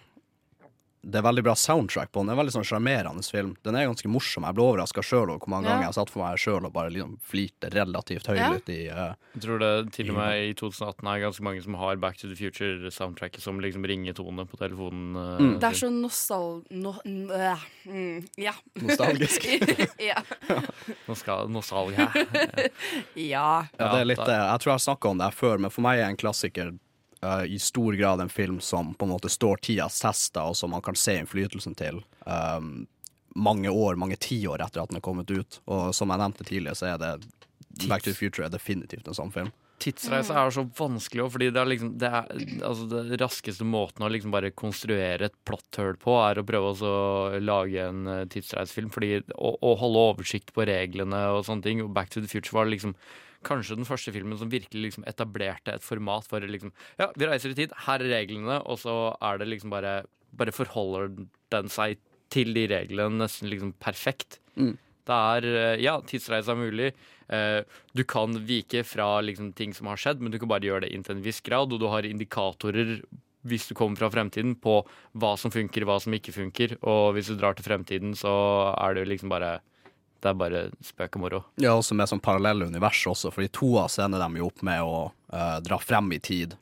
Det 1.05 1.19
er 1.19 1.25
veldig 1.27 1.43
bra 1.45 1.53
soundtrack 1.53 2.09
på 2.11 2.19
den. 2.23 2.27
Det 2.27 2.33
er 2.33 2.35
en 2.35 2.39
veldig 2.41 2.53
sånn 2.55 2.65
sjarmerende 2.65 3.21
film. 3.29 3.51
Den 3.61 3.75
er 3.77 3.85
ganske 3.85 4.09
morsom. 4.09 4.45
Jeg 4.47 4.55
ble 4.57 4.63
overraska 4.65 5.03
sjøl 5.05 5.29
over 5.29 5.37
hvor 5.43 5.51
mange 5.53 5.67
Ja. 5.69 5.75
ganger 5.75 5.85
jeg 5.91 5.97
satt 5.99 6.09
for 6.09 6.23
meg 6.25 6.39
sjøl 6.41 6.65
og 6.65 6.73
bare 6.73 6.89
liksom 6.89 7.11
flirte 7.21 7.69
relativt 7.75 8.25
høylytt 8.31 8.71
i 8.73 8.79
uh, 8.89 9.13
Jeg 9.35 9.43
tror 9.45 9.59
det 9.61 9.69
til 9.93 10.09
og 10.09 10.17
med 10.17 10.47
i 10.47 10.53
2018 10.57 11.05
er 11.11 11.21
ganske 11.27 11.43
mange 11.45 11.61
som 11.61 11.77
har 11.77 11.95
Back 12.01 12.17
to 12.17 12.27
the 12.31 12.35
Future-soundtracket 12.39 13.39
som 13.45 13.59
liksom 13.61 13.85
ringetone 13.85 14.47
på 14.49 14.57
telefonen. 14.57 15.13
eh, 15.15 15.59
Det 15.61 15.69
er 15.69 15.77
så 15.77 15.91
nostal... 15.93 16.63
No, 16.71 16.95
n- 17.05 17.29
øh, 17.29 17.67
mm, 17.85 18.25
ja. 18.41 18.53
Nostalgisk. 18.81 19.45
ja. 20.09 20.17
Nostalgia. 21.49 22.09
ja. 23.13 23.67
Ja, 23.77 23.91
det 23.93 24.01
er 24.01 24.05
litt, 24.09 24.25
det. 24.25 24.35
jeg 24.35 24.59
tror 24.63 24.71
jeg 24.71 24.79
har 24.79 24.85
snakka 24.89 25.09
om 25.13 25.17
det 25.21 25.29
her 25.29 25.37
før, 25.37 25.61
men 25.61 25.71
for 25.73 25.85
meg 25.85 25.99
er 26.01 26.09
en 26.09 26.17
klassiker 26.19 26.73
eh, 27.21 27.45
i 27.55 27.59
stor 27.59 27.93
grad 27.99 28.21
en 28.21 28.31
film 28.31 28.59
som 28.63 28.93
på 28.93 29.07
en 29.07 29.13
måte 29.15 29.31
står 29.31 29.63
tidas 29.65 29.99
tester, 30.03 30.51
og 30.51 30.57
som 30.57 30.73
man 30.75 30.83
kan 30.85 30.97
se 30.99 31.17
innflytelsen 31.19 31.77
til 31.79 32.01
um, 32.25 32.85
mange 33.35 33.69
år, 33.69 33.99
mange 33.99 34.17
tiår 34.21 34.63
etter 34.63 34.83
at 34.83 34.91
den 34.91 35.01
er 35.01 35.05
kommet 35.05 35.31
ut. 35.31 35.59
Og 35.65 35.91
som 35.95 36.11
jeg 36.11 36.23
nevnte 36.23 36.47
tidligere, 36.47 36.79
så 36.79 36.93
er 36.93 37.01
det 37.01 37.13
Back 37.89 38.05
to 38.05 38.13
the 38.13 38.15
Future 38.15 38.47
er 38.47 38.53
definitivt 38.53 39.07
en 39.07 39.17
sånn 39.17 39.33
film. 39.35 39.51
Tidsreise 39.83 40.31
er 40.31 40.53
så 40.55 40.63
vanskelig 40.77 41.25
òg, 41.25 41.33
fordi 41.33 41.49
det 41.51 41.59
er 41.59 41.67
liksom 41.67 41.89
det, 41.99 42.07
er, 42.07 42.45
altså 42.63 42.85
det 43.09 43.19
raskeste 43.19 43.67
måten 43.67 44.05
å 44.05 44.09
liksom 44.11 44.31
bare 44.31 44.53
konstruere 44.55 45.27
et 45.27 45.35
plotthull 45.47 45.97
på, 45.99 46.15
er 46.23 46.39
å 46.39 46.45
prøve 46.47 46.71
også 46.71 46.91
å 46.91 47.41
lage 47.43 47.83
en 47.83 48.07
eh, 48.07 48.23
tidsreisefilm. 48.31 48.93
Fordi 48.95 49.19
å, 49.35 49.51
å 49.59 49.73
holde 49.81 50.05
oversikt 50.13 50.55
på 50.55 50.63
reglene 50.69 51.19
og 51.35 51.43
sånne 51.49 51.67
ting. 51.67 51.83
Og 51.83 51.91
Back 51.95 52.13
to 52.13 52.23
the 52.23 52.31
Future 52.31 52.55
var 52.55 52.71
liksom 52.71 52.95
kanskje 53.45 53.77
den 53.79 53.87
første 53.87 54.13
filmen 54.15 54.37
som 54.39 54.51
virkelig 54.51 54.87
liksom 54.89 55.05
etablerte 55.09 55.75
et 55.77 55.85
format 55.85 56.25
for 56.29 56.43
liksom 56.43 56.73
Ja, 56.99 57.11
vi 57.15 57.29
reiser 57.29 57.53
i 57.53 57.59
tid, 57.61 57.75
her 57.85 58.03
er 58.03 58.11
reglene, 58.17 58.59
og 58.65 58.79
så 58.81 59.15
er 59.21 59.41
det 59.41 59.49
liksom 59.53 59.73
bare 59.73 60.03
Bare 60.35 60.51
forholder 60.51 61.13
den 61.53 61.69
seg 61.71 61.99
til 62.33 62.49
de 62.57 62.65
reglene 62.67 63.21
nesten 63.21 63.47
liksom 63.47 63.69
perfekt. 63.79 64.41
Mm. 64.59 64.73
Det 65.07 65.19
er 65.35 65.45
eh, 65.45 65.83
Ja, 65.85 65.99
tidsreise 66.01 66.51
er 66.51 66.59
mulig. 66.59 66.89
Eh, 67.31 67.61
Du 67.95 68.03
kan 68.03 68.33
vike 68.45 68.81
fra 68.83 69.21
liksom, 69.21 69.53
ting 69.55 69.71
som 69.77 69.87
har 69.87 70.01
skjedd, 70.01 70.19
men 70.19 70.33
du 70.33 70.39
kan 70.41 70.49
bare 70.51 70.65
gjøre 70.65 70.87
det 70.87 70.91
inntil 70.91 71.15
en 71.15 71.23
viss 71.23 71.39
grad. 71.45 71.71
Og 71.71 71.79
du 71.79 71.87
har 71.87 72.03
indikatorer 72.03 72.99
hvis 73.45 73.67
du 73.69 73.75
kommer 73.77 73.95
fra 74.01 74.09
fremtiden, 74.09 74.55
på 74.57 74.79
hva 75.21 75.35
som 75.37 75.53
funker, 75.53 75.85
hva 75.85 75.99
som 76.01 76.13
ikke 76.17 76.33
funker. 76.33 76.75
Og 76.81 77.13
hvis 77.13 77.29
du 77.29 77.37
drar 77.37 77.53
til 77.53 77.67
fremtiden, 77.67 78.15
så 78.17 78.33
er 78.73 78.97
det 78.97 79.07
liksom 79.07 79.29
bare 79.29 79.59
Det 80.25 80.31
er 80.31 80.37
bare 80.39 80.61
spøk 80.81 81.19
og 81.19 81.21
moro. 81.21 81.39
Ja, 81.61 81.75
også 81.77 81.93
med 81.93 82.09
sånn 82.09 82.21
parallelle 82.23 82.65
univers 82.65 83.03
også, 83.05 83.29
for 83.29 83.45
i 83.45 83.51
toa 83.53 83.83
så 83.91 84.07
ender 84.07 84.23
de 84.23 84.39
jo 84.41 84.47
opp 84.49 84.63
med 84.65 84.81
å 84.81 84.95
uh, 85.13 85.57
dra 85.61 85.77
frem 85.77 86.07
i 86.15 86.17
tid. 86.17 86.55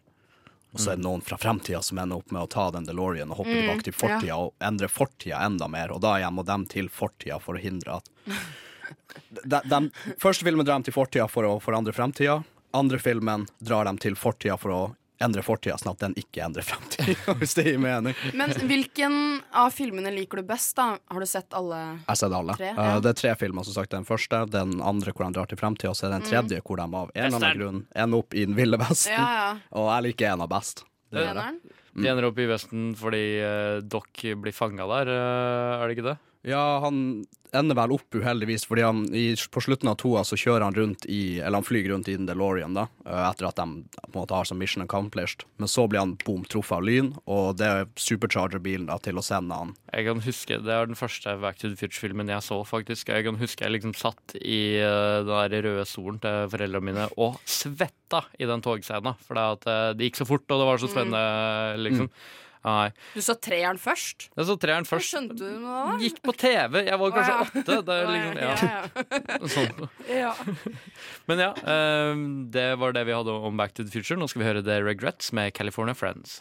Og 0.73 0.81
så 0.81 0.91
er 0.91 0.97
det 0.97 1.05
noen 1.05 1.21
fra 1.23 1.37
fremtida 1.37 1.79
som 1.85 2.01
ender 2.01 2.19
opp 2.19 2.33
med 2.33 2.41
å 2.41 2.49
ta 2.49 2.65
den 2.73 2.83
DeLorean 2.89 3.31
og 3.31 3.43
hoppe 3.43 3.53
Mm, 3.53 3.61
tilbake 3.61 3.85
til 3.85 3.95
fortida 3.95 4.31
ja. 4.33 4.39
og 4.41 4.67
endre 4.67 4.89
fortida 4.89 5.39
enda 5.45 5.69
mer, 5.69 5.93
og 5.93 6.01
da 6.03 6.17
igjen 6.17 6.33
må 6.33 6.43
de 6.43 6.57
til 6.73 6.89
fortida 6.89 7.37
for 7.39 7.55
å 7.55 7.61
hindre 7.61 7.99
at 8.01 8.09
de, 9.29 9.61
de, 9.69 9.79
Første 10.19 10.43
filmen 10.43 10.65
drar 10.65 10.81
de 10.81 10.89
til 10.89 10.97
fortida 10.97 11.29
for 11.31 11.47
å 11.47 11.59
forandre 11.63 11.93
fremtida. 11.95 12.41
Andre 12.73 12.99
filmen 12.99 13.45
drar 13.61 13.85
de 13.85 13.95
til 14.01 14.17
fortida 14.17 14.57
for 14.57 14.73
å 14.73 14.81
endre 15.23 15.43
fortida, 15.45 15.77
sånn 15.81 15.93
at 15.93 16.01
den 16.03 16.13
ikke 16.19 16.43
endrer 16.45 16.65
framtida, 16.67 17.15
hvis 17.39 17.55
det 17.57 17.65
gir 17.69 17.79
mening. 17.81 18.15
Men 18.37 18.53
hvilken 18.69 19.15
av 19.63 19.71
filmene 19.75 20.11
liker 20.13 20.41
du 20.41 20.47
best, 20.49 20.75
da? 20.77 20.97
Har 21.09 21.19
du 21.19 21.29
sett 21.29 21.53
alle 21.57 21.79
Jeg 21.81 22.07
har 22.11 22.19
sett 22.21 22.37
alle. 22.39 22.57
Tre, 22.59 22.71
Eh, 22.73 22.81
ja. 22.93 22.99
det 23.03 23.13
er 23.13 23.19
tre 23.21 23.35
filmer. 23.39 23.63
som 23.67 23.73
sagt 23.77 23.91
Den 23.95 24.05
første, 24.07 24.43
den 24.51 24.79
andre 24.81 25.11
hvor 25.13 25.25
de 25.27 25.37
drar 25.39 25.47
til 25.49 25.57
framtida, 25.59 25.89
og 25.93 25.95
så 25.99 26.07
er 26.09 26.17
den 26.17 26.23
Mm. 26.23 26.29
tredje 26.31 26.61
hvor 26.63 26.77
de 26.77 26.83
av 26.87 27.11
en 27.15 27.25
eller 27.29 27.37
annen 27.47 27.59
grunn 27.63 27.79
ender 27.95 28.17
opp 28.23 28.33
i 28.33 28.45
den 28.45 28.55
ville 28.55 28.77
vesten. 28.77 29.13
Ja, 29.13 29.29
ja. 29.39 29.57
Og 29.79 29.89
jeg 29.91 30.03
liker 30.11 30.33
en 30.33 30.41
av 30.45 30.49
best. 30.49 30.83
Det 31.13 31.21
gjør 31.27 31.35
jeg. 31.43 31.57
De 31.93 32.07
ender 32.09 32.25
opp 32.25 32.39
i 32.41 32.45
Vesten 32.49 32.85
fordi 32.97 33.19
uh, 33.45 33.81
Doc 33.85 34.07
blir 34.41 34.51
fanga 34.55 34.87
der, 34.89 35.11
uh, 35.13 35.83
er 35.83 35.87
det 35.91 35.97
ikke 35.97 36.07
det? 36.07 36.15
Ja, 36.43 36.79
han 36.83 37.25
ender 37.53 37.77
vel 37.77 37.93
opp 37.95 38.15
uheldigvis, 38.17 38.65
fordi 38.67 38.83
han 38.83 39.03
i, 39.15 39.35
på 39.51 39.61
slutten 39.63 39.87
av 39.91 39.95
toa 40.01 40.23
så 40.27 40.35
kjører 40.39 40.65
han 40.65 40.75
rundt 40.75 41.05
i 41.05 41.39
Eller 41.39 41.61
han 41.61 41.67
flyr 41.67 41.87
rundt 41.91 42.09
i 42.11 42.15
den 42.17 42.27
DeLorean, 42.27 42.75
da, 42.75 42.87
eh, 43.05 43.21
etter 43.29 43.47
at 43.47 43.61
de 43.61 43.83
på 43.93 44.09
en 44.09 44.17
måte 44.17 44.35
har 44.35 44.49
som 44.49 44.59
mission 44.59 44.83
accomplished. 44.83 45.45
Men 45.61 45.71
så 45.71 45.85
blir 45.87 46.01
han 46.01 46.17
boom 46.25 46.43
truffet 46.49 46.79
av 46.79 46.83
lyn, 46.83 47.13
og 47.23 47.55
det 47.61 47.69
er 47.69 47.87
supercharger-bilen 47.95 48.89
da 48.89 48.97
til 49.03 49.21
å 49.21 49.25
sende 49.25 49.61
han. 49.61 49.75
Jeg 49.93 50.09
kan 50.09 50.23
huske, 50.25 50.59
Det 50.63 50.73
er 50.73 50.85
den 50.89 50.99
første 50.99 51.39
Back 51.39 51.59
to 51.61 51.69
the 51.69 51.79
Future-filmen 51.79 52.27
jeg 52.27 52.43
så, 52.43 52.59
faktisk. 52.67 53.07
Jeg 53.07 53.23
kan 53.23 53.39
huske 53.39 53.63
jeg 53.63 53.77
liksom 53.77 53.95
satt 53.95 54.35
i 54.41 54.79
eh, 54.81 55.23
den 55.23 55.51
der 55.53 55.67
røde 55.69 55.87
stolen 55.87 56.19
til 56.19 56.49
foreldrene 56.51 56.89
mine 56.91 57.09
og 57.17 57.39
svetta 57.45 58.25
i 58.39 58.49
den 58.49 58.61
togscena. 58.61 59.15
For 59.23 59.39
det, 59.39 59.71
eh, 59.71 59.91
det 59.95 60.09
gikk 60.09 60.23
så 60.23 60.27
fort, 60.27 60.49
og 60.49 60.59
det 60.59 60.71
var 60.73 60.81
så 60.81 60.91
spennende, 60.91 61.83
liksom. 61.87 62.09
Nei. 62.63 62.91
Du 63.11 63.19
så 63.25 63.35
treeren 63.35 63.79
først? 63.81 64.29
Jeg 64.31 64.47
så 64.47 64.55
treeren 64.61 64.85
først. 64.87 65.09
skjønte 65.11 65.35
du 65.35 65.65
da? 65.65 65.81
Gikk 65.99 66.21
på 66.23 66.31
TV. 66.39 66.77
Jeg 66.87 66.99
var 67.01 67.11
kanskje 67.17 67.33
Å, 67.33 67.41
ja. 67.41 67.49
åtte. 67.63 67.75
Det 67.89 67.97
er 67.97 68.13
liksom, 68.13 68.39
ja, 68.39 68.53
ja. 68.63 69.49
Sånn. 69.57 69.83
Ja. 70.07 70.31
Men 71.27 71.43
ja, 71.43 71.51
eh, 71.75 72.23
det 72.55 72.69
var 72.79 72.95
det 72.95 73.03
vi 73.09 73.17
hadde 73.17 73.35
om 73.51 73.59
Back 73.59 73.75
to 73.75 73.83
the 73.83 73.91
Future. 73.91 74.15
Nå 74.19 74.29
skal 74.31 74.45
vi 74.45 74.47
høre 74.47 74.63
The 74.63 74.79
Regrets 74.85 75.33
med 75.35 75.51
California 75.57 75.97
Friends. 75.97 76.39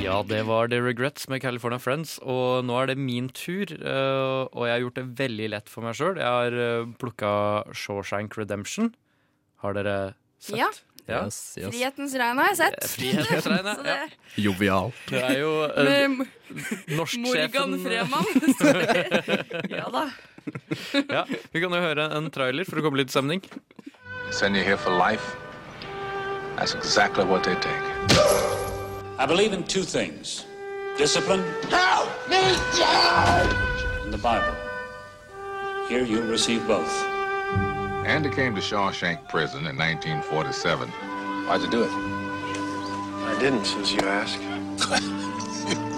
Ja, 0.00 0.22
det 0.24 0.42
var 0.48 0.68
The 0.72 0.78
Regrets 0.80 1.28
med 1.28 1.42
California 1.44 1.78
Friends, 1.78 2.16
og 2.24 2.64
nå 2.64 2.76
er 2.80 2.88
det 2.90 2.96
min 2.98 3.28
tur. 3.36 3.68
eh, 3.68 4.40
og 4.48 4.64
jeg 4.66 4.72
har 4.72 4.80
gjort 4.84 4.96
det 5.00 5.04
veldig 5.20 5.48
lett 5.52 5.68
for 5.68 5.84
meg 5.84 5.96
sjøl. 5.98 6.16
Jeg 6.16 6.24
har 6.26 6.56
uh, 6.56 6.88
plukka 6.98 7.32
Shawshank 7.76 8.36
Redemption. 8.40 8.94
Har 9.60 9.76
dere 9.76 10.14
sett? 10.40 10.56
Ja. 10.58 10.70
Ja. 11.08 11.22
Frihetens 11.30 12.14
regn 12.18 12.40
har 12.40 12.50
jeg 12.52 12.58
sett. 12.60 12.88
Frihetens 12.92 13.46
regn, 13.50 13.70
ja. 13.86 14.08
Jovial. 14.44 14.92
Det 15.08 15.22
er 15.22 15.38
jo 15.40 15.52
uh, 15.66 16.24
norsksjefen 16.96 17.22
Morgan 17.24 17.78
Freeman. 17.84 18.26
ja 19.78 19.86
da. 19.92 20.04
ja, 21.08 21.24
Vi 21.52 21.62
kan 21.62 21.74
jo 21.74 21.82
høre 21.82 22.10
en 22.16 22.30
trailer 22.34 22.68
for 22.68 22.80
å 22.80 22.86
komme 22.86 23.02
litt 23.02 23.12
stemning. 23.12 23.42
Send 24.30 24.56
you 24.56 24.64
here 24.64 24.78
for 24.78 24.94
life? 24.94 25.34
That's 26.56 26.74
exactly 26.74 27.24
what 27.24 27.42
they 27.44 27.56
take. 27.56 27.82
I 29.18 29.26
believe 29.26 29.52
in 29.52 29.64
two 29.64 29.82
things 29.82 30.44
discipline 30.96 31.42
Help 31.70 32.08
me, 32.28 32.40
Dad! 32.76 33.70
and 34.04 34.12
the 34.12 34.18
Bible. 34.18 34.54
Here 35.88 36.04
you 36.04 36.22
receive 36.22 36.66
both. 36.66 37.19
Andy 38.06 38.30
came 38.30 38.54
to 38.54 38.60
Shawshank 38.62 39.28
Prison 39.28 39.66
in 39.66 39.76
1947. 39.76 40.88
Why'd 40.88 41.60
you 41.60 41.70
do 41.70 41.82
it? 41.82 41.90
I 41.90 43.36
didn't, 43.38 43.66
since 43.66 43.92
you 43.92 44.00
asked. 44.00 44.40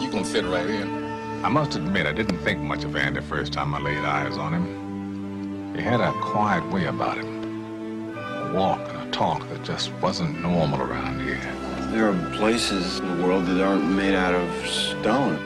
You 0.03 0.11
can 0.11 0.25
fit 0.25 0.45
right 0.45 0.69
in. 0.69 1.05
I 1.45 1.49
must 1.49 1.77
admit, 1.77 2.07
I 2.07 2.13
didn't 2.13 2.39
think 2.39 2.61
much 2.61 2.85
of 2.85 2.97
Andy 2.97 3.21
first 3.21 3.53
time 3.53 3.73
I 3.73 3.81
laid 3.81 3.99
eyes 3.99 4.37
on 4.37 4.53
him. 4.53 5.75
He 5.75 5.81
had 5.81 6.01
a 6.01 6.13
quiet 6.21 6.69
way 6.71 6.87
about 6.87 7.17
him. 7.17 8.17
A 8.19 8.53
walk 8.53 8.81
and 8.89 9.09
a 9.09 9.11
talk 9.13 9.49
that 9.49 9.63
just 9.63 9.93
wasn't 10.03 10.43
normal 10.43 10.83
around 10.83 11.21
here. 11.21 11.41
There 11.93 12.11
are 12.11 12.37
places 12.37 12.99
in 12.99 13.17
the 13.17 13.27
world 13.27 13.47
that 13.47 13.63
aren't 13.63 13.85
made 13.85 14.15
out 14.15 14.35
of 14.35 14.67
stone. 14.67 15.39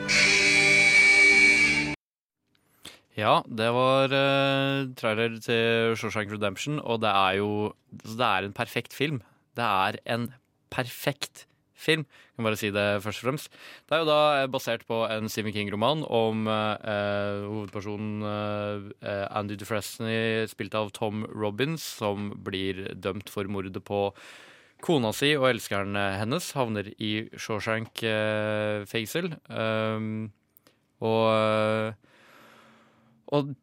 Ja, 3.16 3.40
det 3.48 3.70
var 3.72 4.12
uh, 4.12 4.92
trailer 4.92 5.38
til 5.40 5.96
Shawshank 5.96 6.28
Redemption, 6.34 6.80
og 6.84 7.00
det 7.00 7.08
er 7.08 7.38
jo 7.40 7.72
Det 7.88 8.20
er 8.20 8.44
en 8.44 8.52
perfekt 8.52 8.92
film. 8.92 9.22
Det 9.56 9.64
er 9.64 9.96
en 10.04 10.34
perfekt 10.70 11.46
film. 11.72 12.04
Jeg 12.04 12.36
kan 12.36 12.44
bare 12.44 12.58
si 12.60 12.70
det 12.72 13.02
først 13.04 13.22
og 13.22 13.28
fremst. 13.28 13.48
Det 13.88 13.96
er 13.96 14.02
jo 14.02 14.08
da 14.08 14.20
eh, 14.42 14.48
basert 14.52 14.84
på 14.88 15.02
en 15.08 15.28
Stephen 15.28 15.52
King-roman 15.52 16.04
om 16.08 16.48
eh, 16.48 17.44
hovedpersonen 17.44 18.24
eh, 18.24 19.26
Andy 19.30 19.56
Dufresne, 19.60 20.46
spilt 20.48 20.74
av 20.76 20.92
Tom 20.96 21.24
Robins, 21.28 21.84
som 22.00 22.32
blir 22.44 22.94
dømt 22.96 23.32
for 23.32 23.48
mordet 23.48 23.84
på 23.84 24.10
kona 24.84 25.12
si 25.16 25.34
og 25.36 25.50
elskeren 25.52 25.96
hennes. 25.96 26.50
Havner 26.56 26.92
i 27.00 27.28
Shawshank 27.36 28.02
eh, 28.04 28.84
fengsel. 28.88 29.32
Um, 29.48 30.32
og 31.04 31.22
eh, 31.32 32.05
og 33.34 33.54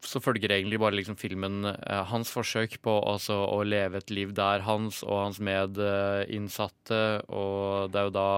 så 0.00 0.16
følger 0.22 0.52
egentlig 0.54 0.78
bare 0.80 0.94
liksom 0.96 1.16
filmen 1.20 1.64
eh, 1.68 2.04
hans 2.08 2.30
forsøk 2.32 2.78
på 2.84 2.92
altså, 3.06 3.34
å 3.44 3.62
leve 3.66 3.98
et 4.00 4.10
liv 4.12 4.32
der 4.36 4.60
hans 4.64 5.02
og 5.04 5.24
hans 5.26 5.40
medinnsatte, 5.44 7.00
og 7.28 7.90
det 7.92 8.00
er 8.00 8.06
jo 8.08 8.14
da 8.16 8.30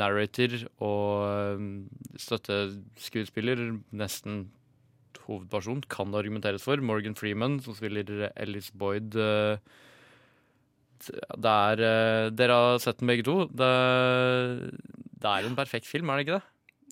narrator 0.00 0.50
og 0.80 1.28
eh, 1.28 1.56
støtteskuespiller, 2.24 3.58
nesten 3.92 4.46
hovedperson, 5.28 5.84
kan 5.92 6.08
det 6.08 6.20
argumenteres 6.22 6.64
for. 6.64 6.80
Morgan 6.80 7.18
Freeman, 7.18 7.60
som 7.60 7.76
spiller 7.76 8.30
Ellis 8.32 8.72
Boyd. 8.72 9.12
det 9.12 9.60
er 11.52 11.76
Dere 12.32 12.54
har 12.56 12.80
sett 12.80 12.96
den 13.02 13.10
begge 13.12 13.28
to. 13.28 13.44
Det, 13.52 13.68
det 15.20 15.28
er 15.34 15.44
en 15.44 15.58
perfekt 15.58 15.84
film, 15.84 16.08
er 16.08 16.16
det 16.16 16.24
ikke 16.24 16.38
det? 16.38 16.46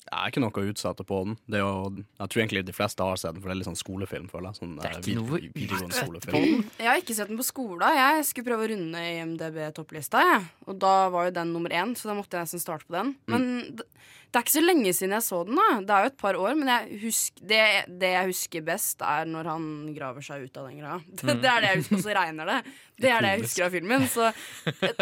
Jeg 0.06 0.18
er 0.22 0.30
ikke 0.30 0.40
noe 0.44 0.62
å 0.62 0.66
utsette 0.70 1.04
på 1.06 1.16
den. 1.26 1.36
Det 1.50 1.58
er 1.58 1.64
jo, 1.64 1.90
jeg 2.20 2.30
tror 2.32 2.42
egentlig 2.42 2.64
de 2.68 2.74
fleste 2.76 3.02
har 3.08 3.16
sett 3.18 3.34
den, 3.34 3.42
for 3.42 3.50
det 3.50 3.54
er 3.56 3.60
litt 3.60 3.68
sånn 3.70 3.78
skolefilm, 3.80 4.28
føler 4.30 4.52
jeg. 4.52 4.58
Sånn, 4.60 4.74
Det 4.78 4.86
er 4.86 4.94
eh, 4.94 5.00
ikke 5.02 5.16
noe 5.18 5.40
videregående 5.42 5.94
på 5.96 6.04
skolefilm. 6.04 6.64
Jeg 6.78 6.90
har 6.92 7.00
ikke 7.02 7.16
sett 7.18 7.32
den 7.32 7.40
på 7.40 7.46
skolen. 7.48 7.96
Jeg 7.98 8.26
skulle 8.30 8.48
prøve 8.50 8.66
å 8.68 8.70
runde 8.74 9.02
IMDb-topplista. 9.16 10.22
Og 10.70 10.78
da 10.82 10.94
var 11.14 11.28
jo 11.30 11.34
den 11.40 11.52
nummer 11.56 11.74
én, 11.74 11.94
så 11.98 12.10
da 12.10 12.16
måtte 12.18 12.38
jeg 12.38 12.46
nesten 12.48 12.62
starte 12.62 12.86
på 12.88 12.94
den. 12.96 13.14
Men 13.30 13.48
det, 13.78 13.86
det 14.30 14.40
er 14.40 14.44
ikke 14.46 14.54
så 14.56 14.62
lenge 14.64 14.92
siden 14.96 15.14
jeg 15.16 15.24
så 15.26 15.40
den, 15.48 15.58
da. 15.58 15.68
Det 15.86 15.94
er 15.96 16.06
jo 16.06 16.12
et 16.12 16.18
par 16.20 16.38
år, 16.40 16.54
men 16.58 16.70
jeg 16.72 17.00
husk, 17.06 17.40
det, 17.42 17.62
det 18.02 18.12
jeg 18.14 18.30
husker 18.32 18.66
best, 18.66 19.02
er 19.06 19.26
når 19.30 19.50
han 19.54 19.66
graver 19.96 20.26
seg 20.26 20.46
ut 20.46 20.60
av 20.60 20.68
den 20.70 20.82
greia. 20.82 21.00
Det, 21.16 21.24
Mm. 21.26 21.40
det 21.42 21.50
er 21.50 21.60
det 21.64 21.68
jeg 21.72 21.80
husker, 21.82 21.96
og 21.98 22.04
så 22.06 22.14
regner 22.16 22.50
det. 22.52 22.58
Det 23.02 23.10
er 23.10 23.24
det 23.24 23.30
jeg 23.34 23.42
husker 23.46 23.66
av 23.66 23.74
filmen. 23.74 24.06
Så 24.12 24.30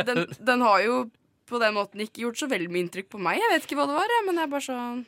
den, 0.09 0.25
den 0.49 0.65
har 0.65 0.81
jo 0.87 0.97
på 1.49 1.61
den 1.63 1.75
måten 1.77 2.05
ikke 2.05 2.25
gjort 2.25 2.41
så 2.41 2.49
veldig 2.51 2.71
mye 2.73 2.87
inntrykk 2.87 3.11
på 3.13 3.21
meg. 3.23 3.41
Jeg 3.43 3.53
vet 3.53 3.67
ikke 3.69 3.79
hva 3.81 3.89
det 3.91 3.99
var, 3.99 4.15
men 4.29 4.43
jeg 4.43 4.53
bare 4.55 4.69
sånn 4.69 5.03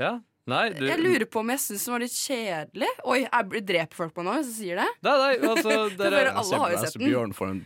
Ja. 0.00 0.18
Nei, 0.50 0.62
du 0.74 0.86
Jeg 0.88 0.98
lurer 0.98 1.26
på 1.30 1.42
om 1.42 1.50
jeg 1.52 1.60
syns 1.62 1.84
den 1.86 1.94
var 1.94 2.02
litt 2.02 2.16
kjedelig. 2.16 2.92
Oi, 3.12 3.18
jeg 3.26 3.64
dreper 3.68 3.98
folk 3.98 4.14
på 4.16 4.24
nå 4.26 4.38
hvis 4.38 4.48
jeg 4.48 4.56
sier 4.56 4.80
det. 4.80 4.86
Nei, 5.06 5.16
nei, 5.20 5.34
altså 5.50 5.74
Det 5.90 5.98
dere, 6.00 6.14
bare 6.16 6.32
alle 6.42 6.62
har 6.64 6.72
jo 6.72 6.80
sett 6.84 6.96
den. 6.96 7.10
Bjørn 7.10 7.36
får 7.36 7.52
en 7.52 7.60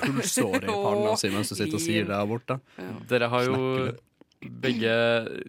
pulsår 0.00 0.54
i 0.62 0.68
panna 0.70 1.16
si 1.20 1.32
mens 1.32 1.50
du 1.50 1.56
sitter 1.58 1.76
og 1.76 1.82
sier 1.84 2.06
det 2.06 2.14
der 2.14 2.30
borte. 2.30 2.60
Dere 3.10 3.28
har 3.32 3.48
jo 3.48 3.58
begge 4.40 4.92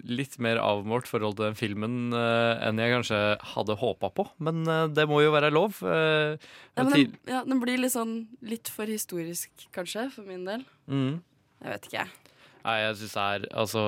litt 0.04 0.34
mer 0.44 0.60
avmålt 0.60 1.08
forhold 1.08 1.38
til 1.38 1.48
den 1.48 1.56
filmen 1.56 2.12
uh, 2.12 2.60
enn 2.60 2.80
jeg 2.82 2.92
kanskje 2.92 3.20
hadde 3.54 3.78
håpa 3.80 4.10
på. 4.12 4.26
Men 4.44 4.66
uh, 4.68 4.90
det 4.92 5.06
må 5.08 5.22
jo 5.24 5.32
være 5.32 5.52
lov. 5.54 5.80
Uh, 5.80 6.36
Ja, 6.76 6.84
men 6.84 6.92
den, 6.96 7.16
ja, 7.30 7.44
den 7.48 7.62
blir 7.64 7.80
litt 7.80 7.94
sånn 7.96 8.26
litt 8.44 8.72
for 8.72 8.90
historisk, 8.92 9.52
kanskje, 9.76 10.10
for 10.12 10.28
min 10.28 10.44
del. 10.48 10.66
mm. 10.92 11.22
Jeg 11.62 11.76
vet 11.76 11.88
ikke, 11.88 12.02
jeg. 12.02 12.21
Nei, 12.66 12.78
jeg 12.86 12.96
syns 13.02 13.14
det 13.18 13.28
er 13.28 13.48
Altså 13.58 13.86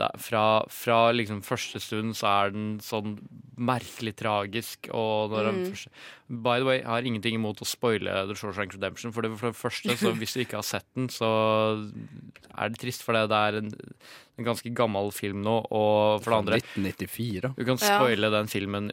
er 0.00 0.16
fra, 0.18 0.42
fra 0.72 0.98
liksom 1.12 1.42
første 1.44 1.80
stund 1.82 2.14
så 2.16 2.26
er 2.46 2.52
den 2.54 2.78
sånn 2.80 3.18
merkelig 3.60 4.14
tragisk. 4.16 4.88
Og 4.96 5.30
når 5.30 5.44
den 5.50 5.58
Mm. 5.60 5.66
første, 5.70 5.90
By 6.30 6.56
the 6.58 6.64
way, 6.64 6.78
jeg 6.78 6.86
har 6.88 7.02
ingenting 7.04 7.34
imot 7.36 7.60
å 7.60 7.66
spoile 7.68 8.26
The 8.26 8.34
Shawshank 8.34 8.72
Redemption. 8.74 9.12
For 9.12 9.20
det, 9.22 9.36
for 9.38 9.52
det 9.52 9.58
første, 9.60 9.92
så 10.00 10.14
hvis 10.18 10.32
du 10.34 10.40
ikke 10.40 10.56
har 10.56 10.64
sett 10.64 10.86
den, 10.96 11.08
så 11.12 11.28
er 12.56 12.68
det 12.72 12.78
trist. 12.80 13.04
For 13.04 13.12
det, 13.12 13.28
det 13.28 13.36
er 13.36 13.58
en, 13.60 13.70
en 14.38 14.44
ganske 14.48 14.72
gammel 14.74 15.12
film 15.12 15.42
nå. 15.44 15.58
Og 15.70 16.24
for 16.24 16.30
det 16.32 16.40
andre 16.40 16.60
1994. 16.62 17.52
Du 17.54 17.64
kan 17.68 17.76
Ja. 17.76 17.98
spoile 18.00 18.30
den 18.32 18.46
filmen 18.48 18.90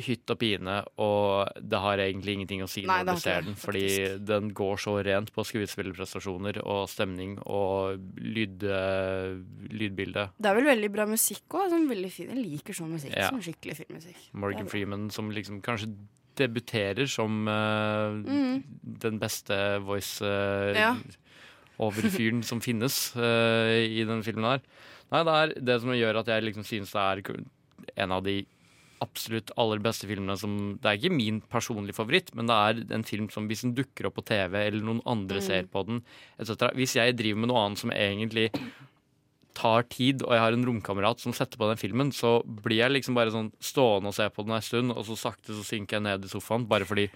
hytt 0.00 0.30
og 0.32 0.38
pine, 0.40 0.76
og 1.02 1.48
det 1.60 1.78
har 1.84 1.98
egentlig 1.98 2.34
ingenting 2.38 2.62
å 2.64 2.68
si 2.70 2.84
Nei, 2.88 3.02
når 3.04 3.18
du 3.18 3.20
ser 3.20 3.42
den. 3.46 3.54
fordi 3.54 3.82
Fordi 3.88 4.24
den 4.28 4.48
går 4.54 4.76
så 4.80 4.94
rent 5.04 5.32
på 5.34 5.44
skuespillerprestasjoner 5.44 6.60
og 6.64 6.88
stemning 6.88 7.38
og 7.46 8.00
lyd, 8.16 8.62
eh, 8.64 9.36
lydbilde. 9.70 10.30
Det 10.38 10.50
er 10.50 10.54
vel 10.54 10.70
veldig 10.70 10.92
bra 10.92 11.06
musikk 11.06 11.46
òg. 11.58 11.70
Sånn. 11.72 11.88
Jeg 11.92 12.36
liker 12.36 12.72
sånn 12.74 12.92
musikk. 12.96 13.14
Ja. 13.16 13.30
Sånn 13.30 13.42
skikkelig 13.44 13.76
filmmusikk. 13.82 14.32
Morgan. 14.32 14.66
Freeman 14.72 15.10
som 15.10 15.30
liksom 15.30 15.60
kanskje 15.62 15.92
debuterer 16.38 17.06
som 17.06 17.46
uh, 17.48 18.12
Mm. 18.24 18.62
den 18.82 19.18
beste 19.18 19.78
voice 19.84 20.22
uh, 20.22 20.72
Ja. 20.74 20.96
overfyren 21.78 22.42
som 22.44 22.60
finnes 22.60 23.14
uh, 23.16 23.68
i 23.82 24.04
den 24.04 24.22
filmen 24.22 24.44
her. 24.44 24.60
Nei, 25.12 25.22
det 25.24 25.32
er 25.34 25.60
det 25.60 25.80
som 25.82 25.90
gjør 25.90 26.20
at 26.22 26.26
jeg 26.32 26.42
liksom 26.46 26.64
synes 26.64 26.92
det 26.92 27.00
er 27.02 27.44
en 28.06 28.12
av 28.12 28.22
de 28.24 28.46
absolutt 29.02 29.50
aller 29.60 29.82
beste 29.82 30.06
filmene 30.08 30.36
som 30.38 30.54
Det 30.80 30.88
er 30.92 30.98
ikke 31.00 31.12
min 31.16 31.40
personlige 31.52 31.96
favoritt, 31.98 32.30
men 32.38 32.46
det 32.50 32.54
er 32.54 32.94
en 32.96 33.04
film 33.08 33.28
som 33.34 33.48
hvis 33.50 33.62
den 33.66 33.74
dukker 33.76 34.06
opp 34.08 34.16
på 34.20 34.24
TV, 34.30 34.54
eller 34.68 34.80
noen 34.86 35.02
andre 35.04 35.40
Mm. 35.42 35.46
ser 35.46 35.68
på 35.72 35.84
den, 35.88 36.00
etc. 36.38 36.70
Hvis 36.78 36.94
jeg 36.96 37.16
driver 37.18 37.40
med 37.44 37.48
noe 37.52 37.64
annet 37.66 37.78
som 37.82 37.90
egentlig 37.90 38.48
tar 39.54 39.82
tid, 39.92 40.22
og 40.24 40.32
jeg 40.32 40.40
har 40.40 40.52
en 40.56 40.64
romkamerat 40.64 41.20
som 41.20 41.34
setter 41.36 41.58
på 41.60 41.68
den 41.68 41.76
filmen, 41.76 42.10
så 42.16 42.38
blir 42.46 42.78
jeg 42.80 42.90
liksom 42.94 43.14
bare 43.18 43.30
sånn 43.34 43.50
stående 43.60 44.08
og 44.08 44.14
se 44.16 44.28
på 44.32 44.46
den 44.46 44.54
en 44.56 44.62
stund, 44.64 44.92
og 44.96 45.04
så 45.04 45.16
sakte 45.28 45.52
så 45.52 45.62
synker 45.66 45.98
jeg 45.98 46.02
ned 46.06 46.24
i 46.24 46.28
sofaen, 46.32 46.64
bare 46.66 46.86
fordi 46.88 47.10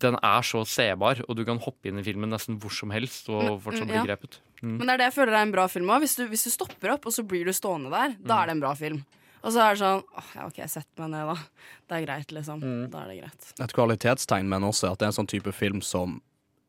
den 0.00 0.14
er 0.22 0.42
så 0.46 0.60
sebar, 0.68 1.22
og 1.28 1.34
du 1.36 1.44
kan 1.48 1.58
hoppe 1.58 1.88
inn 1.88 1.98
i 1.98 2.04
filmen 2.06 2.28
nesten 2.30 2.60
hvor 2.60 2.70
som 2.70 2.90
helst 2.94 3.28
og 3.32 3.42
Men- 3.42 3.60
fortsatt 3.64 3.88
bli 3.88 3.96
ja. 3.96 4.04
grepet. 4.04 4.38
Mm. 4.62 4.76
Men 4.76 4.86
det 4.86 4.90
er 4.92 4.96
det 4.98 5.06
jeg 5.08 5.14
føler 5.16 5.32
er 5.32 5.42
en 5.46 5.52
bra 5.52 5.66
film 5.66 5.86
òg. 5.88 6.00
Hvis, 6.04 6.16
hvis 6.28 6.44
du 6.44 6.50
stopper 6.50 6.92
opp, 6.92 7.06
og 7.06 7.12
så 7.16 7.24
blir 7.26 7.44
du 7.48 7.52
stående 7.56 7.90
der, 7.90 8.14
da 8.22 8.42
er 8.42 8.46
det 8.46 8.52
en 8.56 8.60
bra 8.60 8.74
film. 8.74 9.00
Og 9.40 9.54
så 9.54 9.62
er 9.64 9.76
det 9.76 9.80
sånn 9.80 10.02
åh, 10.04 10.32
ja, 10.36 10.46
OK, 10.48 10.58
sett 10.68 10.88
meg 11.00 11.12
ned, 11.14 11.30
da. 11.30 11.68
Det 11.88 11.96
er 11.96 12.06
greit, 12.06 12.34
liksom. 12.36 12.64
Mm. 12.64 12.82
Da 12.92 13.04
er 13.04 13.12
det 13.12 13.20
greit. 13.22 13.52
Et 13.64 13.76
kvalitetstegn, 13.76 14.50
men 14.50 14.66
også 14.68 14.90
at 14.90 15.00
det 15.00 15.08
er 15.08 15.14
en 15.14 15.20
sånn 15.22 15.30
type 15.30 15.54
film 15.56 15.80
som 15.84 16.18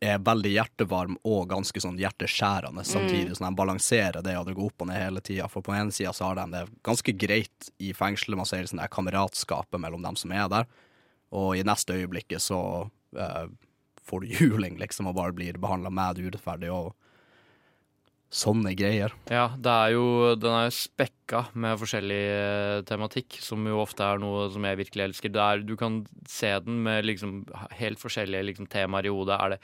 er 0.02 0.22
veldig 0.26 0.50
hjertevarm 0.50 1.18
og 1.30 1.44
ganske 1.52 1.82
sånn 1.84 2.00
hjerteskjærende 2.02 2.82
samtidig. 2.88 3.36
Sånn 3.38 3.52
de 3.52 3.60
balanserer 3.60 4.24
det, 4.26 4.34
og 4.40 4.48
det 4.48 4.56
går 4.58 4.72
opp 4.72 4.82
og 4.82 4.90
ned 4.90 4.98
hele 4.98 5.22
tida. 5.22 5.50
For 5.52 5.62
på 5.62 5.76
den 5.76 5.84
ene 5.84 5.94
sida 5.94 6.14
så 6.18 6.32
har 6.32 6.40
de 6.40 6.48
det 6.56 6.64
ganske 6.88 7.14
greit 7.22 7.70
i 7.78 7.92
fengselet. 7.94 8.40
Man 8.40 8.50
ser 8.50 8.64
liksom 8.64 8.82
det 8.82 8.90
kameratskapet 8.96 9.78
mellom 9.84 10.02
dem 10.08 10.18
som 10.18 10.34
er 10.34 10.48
der. 10.50 10.66
Og 11.38 11.54
i 11.60 11.66
neste 11.68 12.00
øyeblikket 12.00 12.42
så 12.42 12.62
uh, 12.90 13.46
får 14.10 14.26
du 14.26 14.34
juling, 14.42 14.80
liksom, 14.82 15.12
og 15.12 15.20
bare 15.20 15.38
blir 15.38 15.62
behandla 15.62 15.94
med 15.94 16.24
urettferdig 16.24 16.74
og 16.74 16.96
sånne 18.32 18.72
greier. 18.80 19.12
Ja, 19.28 19.50
det 19.60 19.72
er 19.72 19.94
jo, 19.94 20.06
den 20.40 20.56
er 20.56 20.72
spekka 20.72 21.44
med 21.52 21.80
forskjellig 21.82 22.20
eh, 22.32 22.84
tematikk, 22.88 23.36
som 23.44 23.66
jo 23.68 23.82
ofte 23.84 24.08
er 24.08 24.22
noe 24.24 24.46
som 24.54 24.64
jeg 24.68 24.80
virkelig 24.80 25.08
elsker. 25.10 25.36
Er, 25.36 25.64
du 25.68 25.76
kan 25.80 26.02
se 26.32 26.54
den 26.64 26.80
med 26.86 27.10
liksom 27.10 27.42
helt 27.76 28.00
forskjellige 28.00 28.48
liksom, 28.48 28.70
temaer 28.72 29.10
i 29.10 29.12
hodet. 29.12 29.36
Er 29.36 29.56
det 29.56 29.60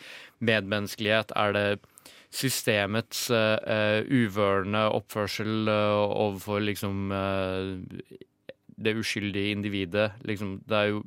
medmenneskelighet? 0.52 1.32
Er 1.40 1.56
det 1.56 1.68
systemets 2.28 3.30
uh, 3.32 4.04
uvørende 4.12 4.82
oppførsel 4.92 5.72
uh, 5.72 6.04
overfor 6.12 6.60
liksom 6.60 7.14
uh, 7.16 7.80
det 8.76 8.98
uskyldige 9.00 9.56
individet? 9.56 10.12
Liksom, 10.28 10.58
det 10.68 10.82
er 10.82 10.92
jo 10.92 11.06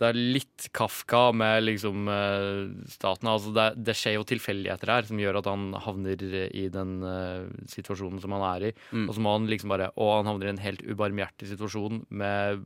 det 0.00 0.08
er 0.08 0.18
litt 0.18 0.66
Kafka 0.74 1.20
med 1.36 1.66
liksom 1.66 2.08
eh, 2.10 2.86
staten. 2.90 3.28
Altså 3.28 3.52
det, 3.54 3.66
det 3.86 3.94
skjer 3.98 4.16
jo 4.16 4.26
tilfeldigheter 4.26 4.90
her 4.90 5.08
som 5.08 5.20
gjør 5.20 5.40
at 5.42 5.48
han 5.50 5.68
havner 5.84 6.22
i 6.48 6.66
den 6.72 6.94
uh, 7.04 7.44
situasjonen 7.70 8.22
som 8.22 8.34
han 8.36 8.44
er 8.48 8.68
i. 8.70 8.74
Mm. 8.90 9.06
Og 9.06 9.16
så 9.16 9.24
må 9.24 9.34
han 9.36 9.48
liksom 9.50 9.72
bare 9.74 9.90
Og 10.00 10.14
han 10.16 10.30
havner 10.30 10.48
i 10.48 10.54
en 10.54 10.62
helt 10.64 10.84
ubarmhjertig 10.88 11.52
situasjon 11.52 12.04
med 12.08 12.64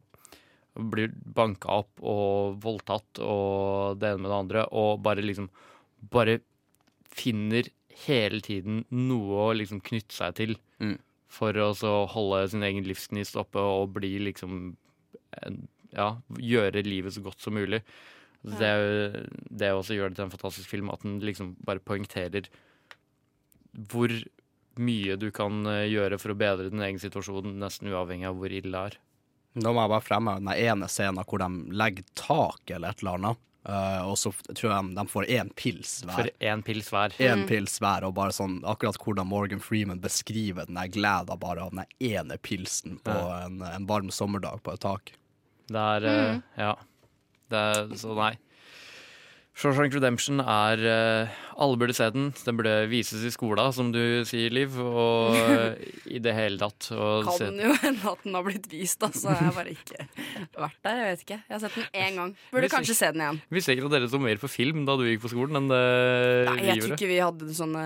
Blir 0.76 1.12
banka 1.12 1.80
opp 1.80 2.02
og 2.04 2.58
voldtatt 2.60 3.22
og 3.24 3.96
det 3.96 4.10
ene 4.12 4.20
med 4.20 4.28
det 4.30 4.40
andre, 4.42 4.64
og 4.76 5.00
bare 5.04 5.24
liksom 5.24 5.48
Bare 6.12 6.38
finner 7.16 7.68
hele 8.06 8.42
tiden 8.44 8.82
noe 8.92 9.46
å 9.48 9.54
liksom 9.56 9.80
knytte 9.80 10.12
seg 10.12 10.36
til 10.36 10.56
Mm. 10.76 10.98
for 11.32 11.56
å 11.56 11.70
så 11.72 11.92
holde 12.12 12.42
sin 12.52 12.64
egen 12.66 12.84
livsgnist 12.84 13.36
oppe 13.40 13.56
og 13.56 13.94
bli 13.96 14.10
liksom 14.20 14.76
en, 15.40 15.56
ja, 15.96 16.10
gjøre 16.38 16.82
livet 16.86 17.14
så 17.16 17.22
godt 17.24 17.40
som 17.42 17.56
mulig. 17.56 17.82
Det, 18.46 18.70
det 19.50 19.72
også 19.74 19.96
gjør 19.96 20.12
det 20.12 20.18
til 20.20 20.26
en 20.28 20.34
fantastisk 20.36 20.70
film, 20.70 20.90
at 20.94 21.02
den 21.02 21.16
liksom 21.24 21.54
bare 21.66 21.80
poengterer 21.82 22.46
hvor 23.90 24.12
mye 24.78 25.16
du 25.20 25.30
kan 25.34 25.64
eh, 25.66 25.86
gjøre 25.90 26.18
for 26.20 26.32
å 26.34 26.38
bedre 26.38 26.70
din 26.70 26.84
egen 26.84 27.00
situasjon, 27.00 27.56
nesten 27.60 27.90
uavhengig 27.92 28.28
av 28.28 28.38
hvor 28.38 28.52
ille 28.52 28.70
det 28.72 28.84
er. 28.92 28.98
Da 29.56 29.72
må 29.72 29.80
jeg 29.82 29.92
bare 29.94 30.04
fremme 30.04 30.34
den 30.38 30.52
ene 30.52 30.88
scenen 30.92 31.24
hvor 31.24 31.40
de 31.40 31.48
legger 31.80 32.04
tak 32.18 32.70
eller 32.76 32.92
et 32.92 33.02
eller 33.02 33.18
annet. 33.18 33.42
Uh, 33.66 34.04
og 34.06 34.14
så 34.20 34.30
tror 34.54 34.68
jeg 34.70 34.90
de 34.94 35.04
får 35.10 35.24
én 35.34 35.48
pils 35.58 35.96
hver. 36.06 36.14
For 36.20 36.28
én 36.52 36.60
pils 36.62 36.90
hver. 36.94 37.16
En 37.18 37.40
Mm. 37.40 37.46
pils 37.48 37.80
hver, 37.82 38.04
og 38.06 38.12
bare 38.14 38.30
sånn 38.36 38.60
akkurat 38.62 38.94
hvordan 39.02 39.26
Morgan 39.26 39.58
Freeman 39.64 39.98
beskriver 39.98 40.68
den 40.68 40.78
gleda 40.94 41.34
bare 41.40 41.64
av 41.64 41.72
den 41.74 41.82
ene 41.98 42.36
pilsen 42.38 43.00
på 43.02 43.10
Ja. 43.10 43.40
en, 43.48 43.56
en 43.66 43.86
varm 43.88 44.12
sommerdag 44.14 44.62
på 44.62 44.76
et 44.76 44.84
tak. 44.86 45.10
Det 45.68 45.82
er 45.82 46.06
eh, 46.10 46.34
Mm. 46.36 46.42
Ja. 46.58 46.72
Det 47.50 47.58
er, 47.58 47.94
så 47.96 48.14
nei. 48.18 48.34
Shawshank 49.56 49.94
Redemption 49.96 50.40
er 50.42 50.80
eh, 50.84 51.36
Alle 51.56 51.78
burde 51.80 51.94
se 51.96 52.04
den. 52.12 52.26
Den 52.44 52.58
burde 52.58 52.72
vises 52.90 53.22
i 53.24 53.30
skolen, 53.32 53.70
som 53.72 53.88
du 53.94 54.02
sier, 54.28 54.52
Liv. 54.52 54.74
Og 54.76 55.32
eh, 55.38 55.78
i 56.12 56.20
det 56.20 56.34
hele 56.36 56.58
tatt. 56.60 56.76
Se- 56.90 57.46
Kan 57.48 57.56
jo 57.62 57.72
hende 57.80 58.10
at 58.12 58.20
den 58.26 58.36
har 58.36 58.44
blitt 58.44 58.66
vist, 58.68 59.00
så 59.16 59.32
jeg 59.32 59.46
har 59.46 59.54
bare 59.56 59.72
ikke 59.72 60.04
vært 60.60 60.76
der. 60.84 60.98
Jeg 61.00 61.08
vet 61.14 61.22
ikke. 61.24 61.38
Jeg 61.40 61.54
har 61.56 61.62
sett 61.64 61.78
den 61.78 61.88
én 62.04 62.18
gang. 62.20 62.34
Burde 62.52 62.66
Hvis 62.68 62.74
kanskje 62.76 62.98
se 63.00 63.08
den 63.16 63.24
igjen. 63.24 63.40
Visste 63.56 63.72
ikke 63.78 63.88
at 63.88 63.94
dere 63.96 64.10
så 64.12 64.20
mer 64.20 64.42
på 64.44 64.50
film 64.52 64.84
da 64.88 64.98
du 65.00 65.06
gikk 65.08 65.22
på 65.24 65.32
skolen 65.32 65.56
enn 65.62 65.70
det 65.72 65.80
Nei, 66.50 66.56
vi 66.60 66.68
jeg 66.74 66.82
tror 66.84 66.96
ikke 66.98 67.08
vi 67.14 67.20
hadde 67.24 67.48
sånne 67.56 67.84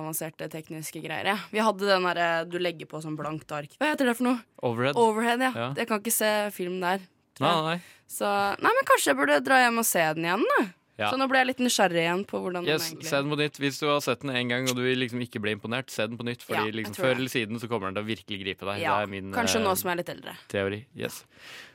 avanserte 0.00 0.48
tekniske 0.56 1.04
greier. 1.06 1.30
Ja. 1.36 1.36
Vi 1.54 1.62
hadde 1.62 1.86
den 1.86 2.08
derre 2.10 2.30
du 2.50 2.58
legger 2.58 2.90
på 2.90 2.98
sånn 3.04 3.14
blankt 3.18 3.54
ark. 3.54 3.78
Hva 3.78 3.92
heter 3.92 4.10
det 4.10 4.16
for 4.18 4.32
noe? 4.32 4.42
Overhead. 4.66 4.98
Overhead, 4.98 5.46
ja. 5.46 5.52
Ja. 5.54 5.68
Jeg 5.78 5.86
kan 5.92 6.02
ikke 6.02 6.16
se 6.18 6.32
film 6.56 6.80
der. 6.82 7.06
Nei, 7.38 7.54
nei. 7.70 7.78
Så 8.10 8.26
nei, 8.58 8.70
men 8.74 8.86
kanskje 8.88 9.12
jeg 9.12 9.18
burde 9.22 9.38
dra 9.44 9.62
hjem 9.62 9.78
og 9.82 9.86
se 9.86 10.02
den 10.16 10.26
igjen, 10.26 10.42
da. 10.56 10.66
Ja. 10.96 11.10
Så 11.12 11.18
nå 11.20 11.26
ble 11.28 11.42
jeg 11.42 11.46
litt 11.50 11.58
nysgjerrig 11.60 12.00
igjen 12.00 12.22
på 12.24 12.38
hvordan 12.40 12.64
Yes, 12.64 12.86
den 12.88 12.96
egentlig 12.96 13.08
se 13.10 13.16
den 13.20 13.32
på 13.34 13.36
nytt. 13.42 13.58
Hvis 13.60 13.78
du 13.82 13.86
har 13.90 14.00
sett 14.00 14.22
den 14.24 14.30
en 14.32 14.48
gang 14.48 14.68
og 14.70 14.76
du 14.78 14.82
liksom 14.96 15.20
ikke 15.20 15.42
ble 15.44 15.52
imponert, 15.58 15.90
se 15.92 16.06
den 16.08 16.16
på 16.16 16.24
nytt. 16.24 16.40
Fordi 16.46 16.70
Ja, 16.70 16.76
liksom, 16.78 16.96
før 16.96 17.14
eller 17.18 17.28
siden 17.28 17.60
så 17.60 17.68
kommer 17.68 17.90
den 17.92 17.98
til 17.98 18.06
å 18.06 18.08
virkelig 18.08 18.38
gripe 18.44 18.64
deg. 18.70 18.80
Ja, 18.80 19.00
det 19.04 19.10
min 19.12 19.28
kanskje 19.36 19.60
eh, 19.60 19.66
nå 19.66 19.74
som 19.76 19.90
jeg 19.90 19.98
er 19.98 20.00
litt 20.00 20.12
eldre. 20.14 20.36
teori. 20.48 20.80
Yes. 20.96 21.24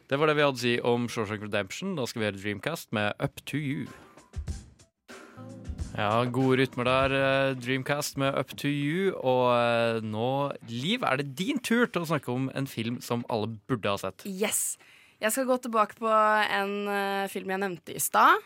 Det 0.10 0.18
var 0.20 0.28
det 0.28 0.36
vi 0.40 0.42
hadde 0.48 0.58
å 0.58 0.64
si 0.66 0.74
om 0.82 1.06
Shawshank 1.08 1.46
Redemption. 1.46 1.94
Da 1.96 2.08
skal 2.10 2.20
vi 2.24 2.26
høre 2.32 2.42
Dreamcast 2.42 2.90
med 2.98 3.14
Up 3.22 3.46
to 3.46 3.58
You. 3.62 3.86
Ja, 5.92 6.24
gode 6.32 6.58
rytmer 6.62 6.88
der. 6.88 7.14
eh, 7.14 7.54
Dreamcast 7.60 8.18
med 8.18 8.34
Up 8.40 8.56
to 8.58 8.68
you. 8.68 9.12
Og 9.22 9.52
eh, 9.54 10.00
nå, 10.02 10.52
Liv, 10.70 11.04
er 11.04 11.18
det 11.22 11.36
din 11.36 11.60
tur 11.60 11.86
til 11.86 12.02
å 12.02 12.10
snakke 12.10 12.32
om 12.32 12.50
en 12.56 12.66
film 12.68 13.02
som 13.04 13.26
alle 13.30 13.52
burde 13.68 13.92
ha 13.92 13.98
sett. 14.00 14.26
Yes. 14.26 14.78
Jeg 15.22 15.32
skal 15.36 15.46
gå 15.46 15.58
tilbake 15.62 16.00
på 16.00 16.10
en 16.10 16.88
eh, 16.90 17.28
film 17.30 17.52
jeg 17.54 17.62
nevnte 17.62 17.94
i 17.94 18.00
stad. 18.02 18.40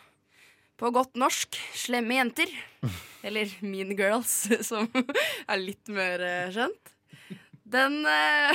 På 0.78 0.91
godt 0.91 1.15
norsk 1.15 1.55
'Slemme 1.73 2.17
jenter'. 2.17 2.51
Eller 3.23 3.49
Mean 3.61 3.95
Girls, 3.97 4.34
som 4.69 4.89
er 5.47 5.57
litt 5.61 5.88
mer 5.89 6.19
skjønt. 6.51 6.55
kjent. 6.55 6.91
Den 7.65 7.95
eh, 8.05 8.53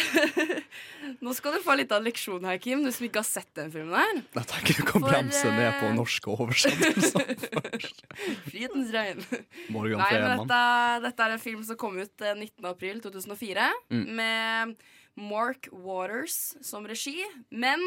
Nå 1.24 1.32
skal 1.34 1.56
du 1.56 1.64
få 1.64 1.74
litt 1.74 1.90
av 1.90 1.98
en 1.98 2.04
leksjon 2.06 2.44
her, 2.46 2.60
Kim, 2.62 2.84
du 2.86 2.92
som 2.94 3.08
ikke 3.08 3.18
har 3.24 3.26
sett 3.26 3.48
den 3.58 3.72
filmen 3.74 3.96
her. 3.98 4.20
Jeg 4.36 4.46
tenker 4.52 4.78
du 4.78 4.84
kan 4.86 5.02
For, 5.02 5.08
bremse 5.10 5.50
ned 5.50 5.72
på 5.80 5.88
eh, 5.88 5.96
norske 5.96 6.30
oversettelser. 6.30 7.32
Frihetens 8.46 8.92
regn. 8.94 9.24
Morgan 9.74 9.98
Nei, 10.04 10.12
men 10.14 10.44
dette, 10.44 10.62
dette 11.08 11.26
er 11.26 11.34
en 11.34 11.42
film 11.42 11.64
som 11.66 11.80
kom 11.80 11.98
ut 11.98 12.22
eh, 12.22 12.36
19. 12.38 12.70
april 12.70 13.02
2004 13.02 13.66
Mm. 13.90 14.04
med 14.20 14.76
Mark 15.18 15.66
Waters 15.74 16.54
som 16.62 16.86
regi, 16.86 17.18
men 17.50 17.82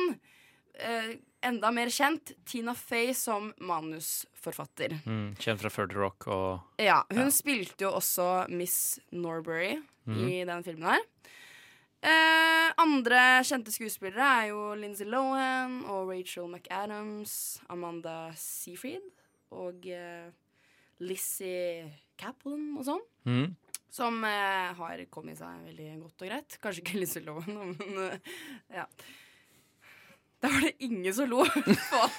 eh, 0.74 1.16
enda 1.44 1.72
mer 1.76 1.92
kjent 1.94 2.34
Tina 2.48 2.74
Fey 2.78 3.14
som 3.18 3.52
manusforfatter. 3.62 4.98
Mm, 5.06 5.34
kjent 5.40 5.64
fra 5.64 5.72
Third 5.74 5.96
Rock 5.98 6.28
og 6.32 6.82
Ja, 6.82 7.02
hun 7.14 7.32
spilte 7.34 7.88
jo 7.88 7.96
også 8.00 8.46
Miss 8.54 9.00
Norbury 9.12 9.76
mm. 10.06 10.22
i 10.28 10.44
den 10.48 10.64
filmen 10.66 10.96
her. 10.96 11.04
Eh, 12.04 12.70
andre 12.84 13.20
kjente 13.48 13.72
skuespillere 13.72 14.30
er 14.42 14.48
jo 14.52 14.64
Lindsay 14.76 15.08
Lohan 15.08 15.86
og 15.88 16.10
Rachel 16.12 16.50
McAdams, 16.52 17.62
Amanda 17.72 18.34
Seafried 18.36 19.06
og 19.56 19.88
eh, 19.88 20.28
Lizzie 21.04 21.86
Kaplan 22.20 22.74
og 22.80 22.88
sånn. 22.88 23.06
mm. 23.30 23.52
Som 23.94 24.24
eh, 24.26 24.74
har 24.74 25.04
kommet 25.14 25.38
seg 25.38 25.68
veldig 25.68 25.88
godt 26.02 26.24
og 26.26 26.32
greit. 26.32 26.56
Kanskje 26.64 26.82
ikke 26.82 26.98
Lindsay 26.98 27.24
Lohan, 27.24 27.76
men 27.78 28.00
eh, 28.08 28.32
ja. 28.82 28.88
Da 30.44 30.50
var 30.52 30.66
det 30.66 30.72
ingen 30.84 31.14
som 31.16 31.30
lo. 31.32 31.46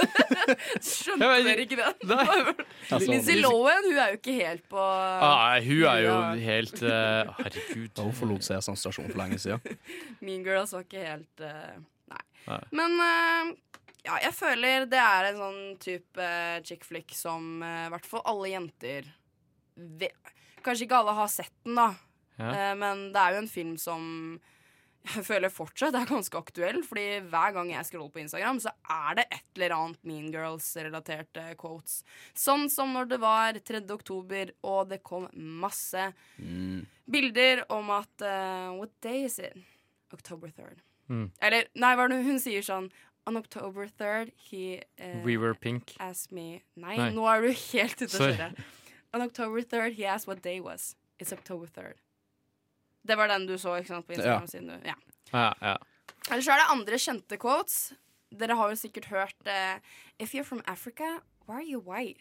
Skjønte 0.81 1.29
dere 1.45 1.65
ikke 1.67 1.77
det? 1.77 1.89
Lizzie 2.09 3.11
Lindsay 3.11 3.37
Lohan 3.43 3.85
hun 3.85 3.99
er 4.01 4.15
jo 4.15 4.21
ikke 4.21 4.37
helt 4.39 4.65
på 4.73 4.81
ah, 4.81 5.59
Hun 5.65 5.83
er 5.91 6.01
jo 6.07 6.15
helt 6.41 6.81
uh, 6.87 7.35
Herregud. 7.43 8.01
Hun 8.01 8.17
forlot 8.17 8.47
Sesam 8.47 8.79
stasjon 8.81 9.11
for 9.11 9.21
lenge 9.21 9.41
siden. 9.43 9.61
Mean 10.25 10.47
Girls 10.47 10.73
var 10.73 10.87
ikke 10.87 11.05
helt 11.05 11.45
uh, 11.45 11.77
Nei. 12.15 12.23
Nei. 12.49 12.63
Men 12.81 12.97
uh, 12.97 13.53
ja, 14.05 14.17
jeg 14.25 14.33
føler 14.37 14.89
det 14.89 15.03
er 15.05 15.31
en 15.31 15.43
sånn 15.43 15.61
type 15.85 16.33
uh, 16.33 16.57
chick 16.65 16.89
flick 16.89 17.13
som 17.17 17.61
i 17.61 17.93
hvert 17.93 18.09
fall 18.09 18.25
alle 18.33 18.55
jenter 18.55 19.13
ve 19.75 20.09
Kanskje 20.65 20.87
ikke 20.87 20.97
alle 21.03 21.13
har 21.19 21.29
sett 21.29 21.53
den, 21.67 21.77
da. 21.77 21.91
Ja. 22.41 22.71
Eh, 22.71 22.75
men 22.79 23.11
det 23.15 23.21
er 23.21 23.35
jo 23.35 23.43
en 23.43 23.51
film 23.51 23.75
som 23.81 24.05
jeg 25.05 25.25
føler 25.27 25.53
fortsatt 25.53 25.95
er 25.99 26.07
ganske 26.09 26.39
aktuell. 26.41 26.81
Fordi 26.87 27.05
hver 27.29 27.53
gang 27.57 27.71
jeg 27.75 27.87
scroller 27.91 28.13
på 28.15 28.23
Instagram, 28.25 28.61
så 28.65 28.73
er 28.91 29.19
det 29.21 29.27
et 29.37 29.59
eller 29.59 29.75
annet 29.77 30.01
Mean 30.09 30.31
Girls-relaterte 30.33 31.45
quotes. 31.61 32.01
Sånn 32.33 32.69
som 32.73 32.95
når 32.97 33.11
det 33.13 33.21
var 33.23 33.59
3. 33.61 33.83
oktober, 33.95 34.55
og 34.65 34.89
det 34.93 35.03
kom 35.07 35.29
masse 35.35 36.09
bilder 37.11 37.65
om 37.73 37.91
at 37.95 38.25
uh, 38.25 38.73
What 38.79 38.95
day 39.05 39.25
is 39.29 39.39
it? 39.39 39.57
October 40.15 40.49
3rd. 40.49 40.79
Mm. 41.11 41.27
Eller 41.45 41.67
nei, 41.77 41.91
hva 41.99 42.07
er 42.07 42.15
det 42.15 42.23
hun 42.25 42.39
sier 42.41 42.65
sånn 42.65 42.87
On 43.29 43.37
October 43.37 43.89
3rd, 43.89 44.31
he 44.49 44.81
uh, 45.01 45.21
We 45.25 45.37
were 45.41 45.55
pink. 45.57 45.95
asked 46.01 46.33
me 46.33 46.63
Nei, 46.77 46.97
Nei. 46.97 47.11
nå 47.17 47.25
er 47.29 47.45
du 47.45 47.51
helt 47.53 48.01
ute 48.01 48.09
å 48.21 48.29
kjøre. 48.31 48.49
On 49.17 49.25
October 49.25 49.61
3rd, 49.65 49.95
he 49.99 50.05
asked 50.09 50.29
what 50.29 50.41
day 50.45 50.61
was. 50.61 50.95
It's 51.21 51.33
October 51.33 51.67
3rd. 51.69 52.01
Det 53.05 53.17
var 53.21 53.29
den 53.29 53.47
du 53.49 53.57
så 53.61 53.77
ikke 53.79 53.93
sant, 53.93 54.07
på 54.09 54.17
Instagram? 54.17 54.49
Siden 54.51 54.73
du, 54.73 54.89
ja. 54.89 54.97
Ja, 55.33 55.51
ja. 55.61 55.77
Ellers 56.31 56.47
så 56.47 56.55
er 56.55 56.63
det 56.63 56.71
andre 56.73 56.99
kjente 57.01 57.39
quotes. 57.41 57.79
Dere 58.35 58.57
har 58.59 58.73
jo 58.73 58.79
sikkert 58.81 59.11
hørt 59.13 59.51
eh, 59.51 59.77
If 60.19 60.35
you're 60.35 60.47
from 60.47 60.63
Africa, 60.71 61.19
why 61.47 61.55
are 61.57 61.63
you 61.63 61.81
white? 61.81 62.19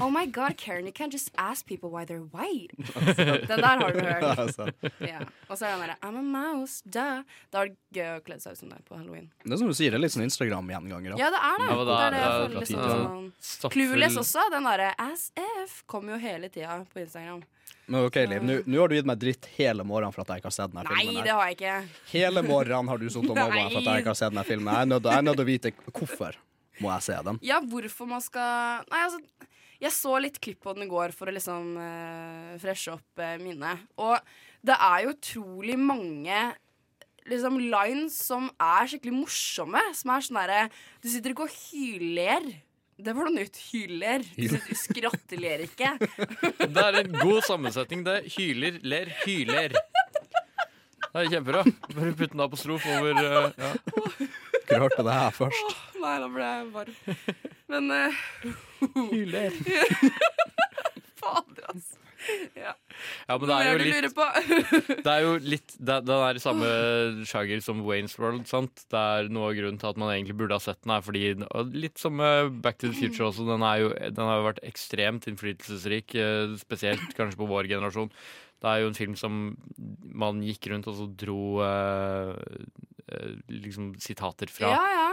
Oh 0.00 0.10
my 0.10 0.24
god, 0.26 0.56
Karen, 0.56 0.86
you 0.86 0.92
can't 0.92 1.12
just 1.12 1.30
ask 1.36 1.66
people 1.66 1.90
why 1.90 2.04
they're 2.04 2.24
white. 2.32 2.70
Den 3.48 3.60
der 3.60 3.76
har 3.78 3.92
du 3.92 4.00
hørt. 4.00 4.58
Ja. 5.00 5.20
Og 5.48 5.58
så 5.58 5.66
er 5.66 5.70
han 5.70 5.80
derre 5.80 5.96
I'm 6.02 6.18
a 6.18 6.22
mouse, 6.22 6.82
duh. 6.84 7.22
Da 7.52 7.64
er 7.64 7.72
det 7.72 7.76
gøy 7.98 8.08
å 8.16 8.20
kle 8.24 8.38
seg 8.40 8.56
ut 8.56 8.62
som 8.62 8.72
deg 8.72 8.84
på 8.88 8.96
halloween. 8.96 9.30
Det 9.44 9.52
er 9.52 9.60
som 9.60 9.68
du 9.68 9.76
sier, 9.76 9.92
det 9.92 10.00
er 10.00 10.04
litt 10.06 10.14
sånn 10.14 10.24
Instagram-gjenganger. 10.24 11.16
Ja, 11.20 11.32
det 11.34 11.40
er 11.40 11.58
det. 11.60 11.66
Ja, 11.68 11.80
det, 11.82 11.96
er 11.96 11.96
det 11.96 11.96
er 12.04 12.14
det, 12.14 12.20
fra 12.22 12.62
liksom 12.62 13.32
sånn 13.50 13.74
Clueless 13.74 14.20
også. 14.22 14.46
Den 14.54 14.68
derre 14.70 14.92
As 15.02 15.26
if 15.36 15.82
kommer 15.90 16.16
jo 16.16 16.22
hele 16.22 16.52
tida 16.52 16.78
på 16.92 17.02
Instagram. 17.04 17.42
Men 17.92 18.06
ok, 18.06 18.16
Liv, 18.30 18.46
nå 18.64 18.78
har 18.80 18.88
du 18.88 18.94
gitt 18.96 19.08
meg 19.10 19.18
dritt 19.20 19.48
hele 19.58 19.84
morgenen 19.84 20.14
for 20.14 20.22
at 20.22 20.30
jeg 20.32 20.40
ikke 20.40 20.48
har 20.48 20.54
sett 20.54 20.72
denne 20.72 20.86
Nei, 20.86 21.02
filmen. 21.02 21.18
Nei, 21.18 21.26
det 21.26 21.34
har 21.34 21.50
jeg 21.50 21.58
ikke. 21.58 21.74
Hele 22.14 22.44
morgenen 22.46 22.88
har 22.92 23.02
du 23.02 23.08
sittet 23.10 23.26
og 23.26 23.36
mobba 23.36 23.50
meg 23.52 23.68
for 23.74 23.82
at 23.82 23.90
jeg 23.90 24.04
ikke 24.04 24.14
har 24.14 24.20
sett 24.22 24.32
denne 24.32 24.46
filmen. 24.48 24.72
Jeg 24.96 25.18
er 25.18 25.26
nødt 25.26 25.36
til 25.40 25.44
å 25.44 25.50
vite 25.50 25.74
hvorfor 25.90 26.40
må 26.80 26.88
jeg 26.94 27.04
se 27.08 27.18
den. 27.28 27.38
Ja, 27.44 27.60
hvorfor 27.60 28.08
man 28.08 28.22
skal 28.24 28.82
Nei, 28.88 29.02
altså 29.04 29.20
Jeg 29.82 29.92
så 29.92 30.14
litt 30.22 30.38
klipp 30.40 30.60
på 30.64 30.72
den 30.76 30.86
i 30.86 30.90
går 30.90 31.12
for 31.16 31.28
å 31.28 31.34
liksom 31.34 31.72
uh, 31.76 32.52
freshe 32.62 32.94
opp 32.94 33.18
uh, 33.20 33.34
minnet. 33.42 33.82
Og 34.00 34.16
det 34.62 34.76
er 34.78 35.04
jo 35.08 35.12
utrolig 35.16 35.76
mange 35.78 36.40
liksom 37.28 37.58
lines 37.60 38.14
som 38.30 38.48
er 38.62 38.88
skikkelig 38.90 39.14
morsomme. 39.20 39.82
Som 39.98 40.14
er 40.14 40.24
sånn 40.26 40.38
derre 40.40 40.60
Du 41.02 41.08
sitter 41.10 41.34
ikke 41.34 41.48
og 41.48 41.56
hyler. 41.68 42.46
Det 43.02 43.14
var 43.16 43.26
noe 43.26 43.34
nytt. 43.40 43.58
Hyler. 43.72 44.22
Du 44.36 44.44
sitter- 44.52 44.78
Skratteler 44.78 45.64
ikke. 45.66 45.96
Det 46.76 46.84
er 46.86 47.00
en 47.02 47.16
god 47.18 47.42
sammensetning. 47.48 48.04
Det 48.06 48.14
er 48.20 48.28
hyler, 48.36 48.78
ler, 48.86 49.10
hyler. 49.26 49.74
Det 51.12 51.24
er 51.24 51.30
kjempebra. 51.34 51.64
Bare 51.92 52.14
putt 52.16 52.36
en 52.38 52.46
apostrof 52.46 52.86
over 52.94 53.18
uh, 53.18 53.50
ja. 53.58 53.72
Dere 54.72 54.86
hørte 54.86 55.04
det 55.04 55.16
her 55.16 55.34
først. 55.36 55.80
Nei, 56.02 56.18
da 56.22 56.28
ble 56.32 56.52
jeg 56.52 56.68
varm. 56.74 56.94
Men 57.72 57.90
uh, 57.92 58.22
Hyler. 59.12 59.58
Fader, 61.22 61.66
altså. 61.68 61.98
Ja. 62.54 62.72
Ja, 63.26 63.34
men 63.34 63.48
det 63.50 63.54
er 63.56 63.66
jo 63.66 63.78
litt? 63.82 64.18
Det 65.06 65.10
er 65.10 65.24
jo 65.24 65.32
litt 65.42 65.72
det, 65.74 65.96
Den 66.06 66.22
er 66.22 66.38
i 66.38 66.42
samme 66.42 66.68
sjanger 67.26 67.62
som 67.64 67.80
Waynes 67.82 68.14
World. 68.20 68.44
sant? 68.46 68.84
Det 68.92 69.00
er 69.00 69.30
Noe 69.32 69.48
av 69.50 69.56
grunnen 69.58 69.80
til 69.82 69.90
at 69.90 69.98
man 69.98 70.12
egentlig 70.12 70.36
burde 70.38 70.54
ha 70.54 70.62
sett 70.62 70.78
den, 70.84 70.94
her, 70.94 71.02
fordi 71.02 71.24
Litt 71.74 71.98
som 71.98 72.22
Back 72.62 72.78
to 72.78 72.92
the 72.92 72.94
Future 72.94 73.26
også. 73.26 73.48
Den, 73.48 73.66
er 73.66 73.82
jo, 73.82 73.90
den 73.90 74.22
har 74.30 74.38
jo 74.38 74.46
vært 74.46 74.62
ekstremt 74.68 75.26
innflytelsesrik, 75.30 76.14
eh, 76.14 76.54
spesielt 76.62 77.18
kanskje 77.18 77.40
på 77.42 77.50
vår 77.50 77.70
generasjon. 77.74 78.12
Det 78.62 78.70
er 78.70 78.84
jo 78.84 78.92
en 78.92 78.98
film 78.98 79.14
som 79.18 79.42
man 80.22 80.42
gikk 80.46 80.70
rundt 80.70 80.86
og 80.90 80.94
så 81.00 81.08
dro 81.18 81.42
eh, 81.66 82.30
eh, 82.38 82.66
liksom 83.48 83.94
sitater 84.00 84.46
fra. 84.52 84.70
Ja, 84.74 84.86
ja. 84.96 85.08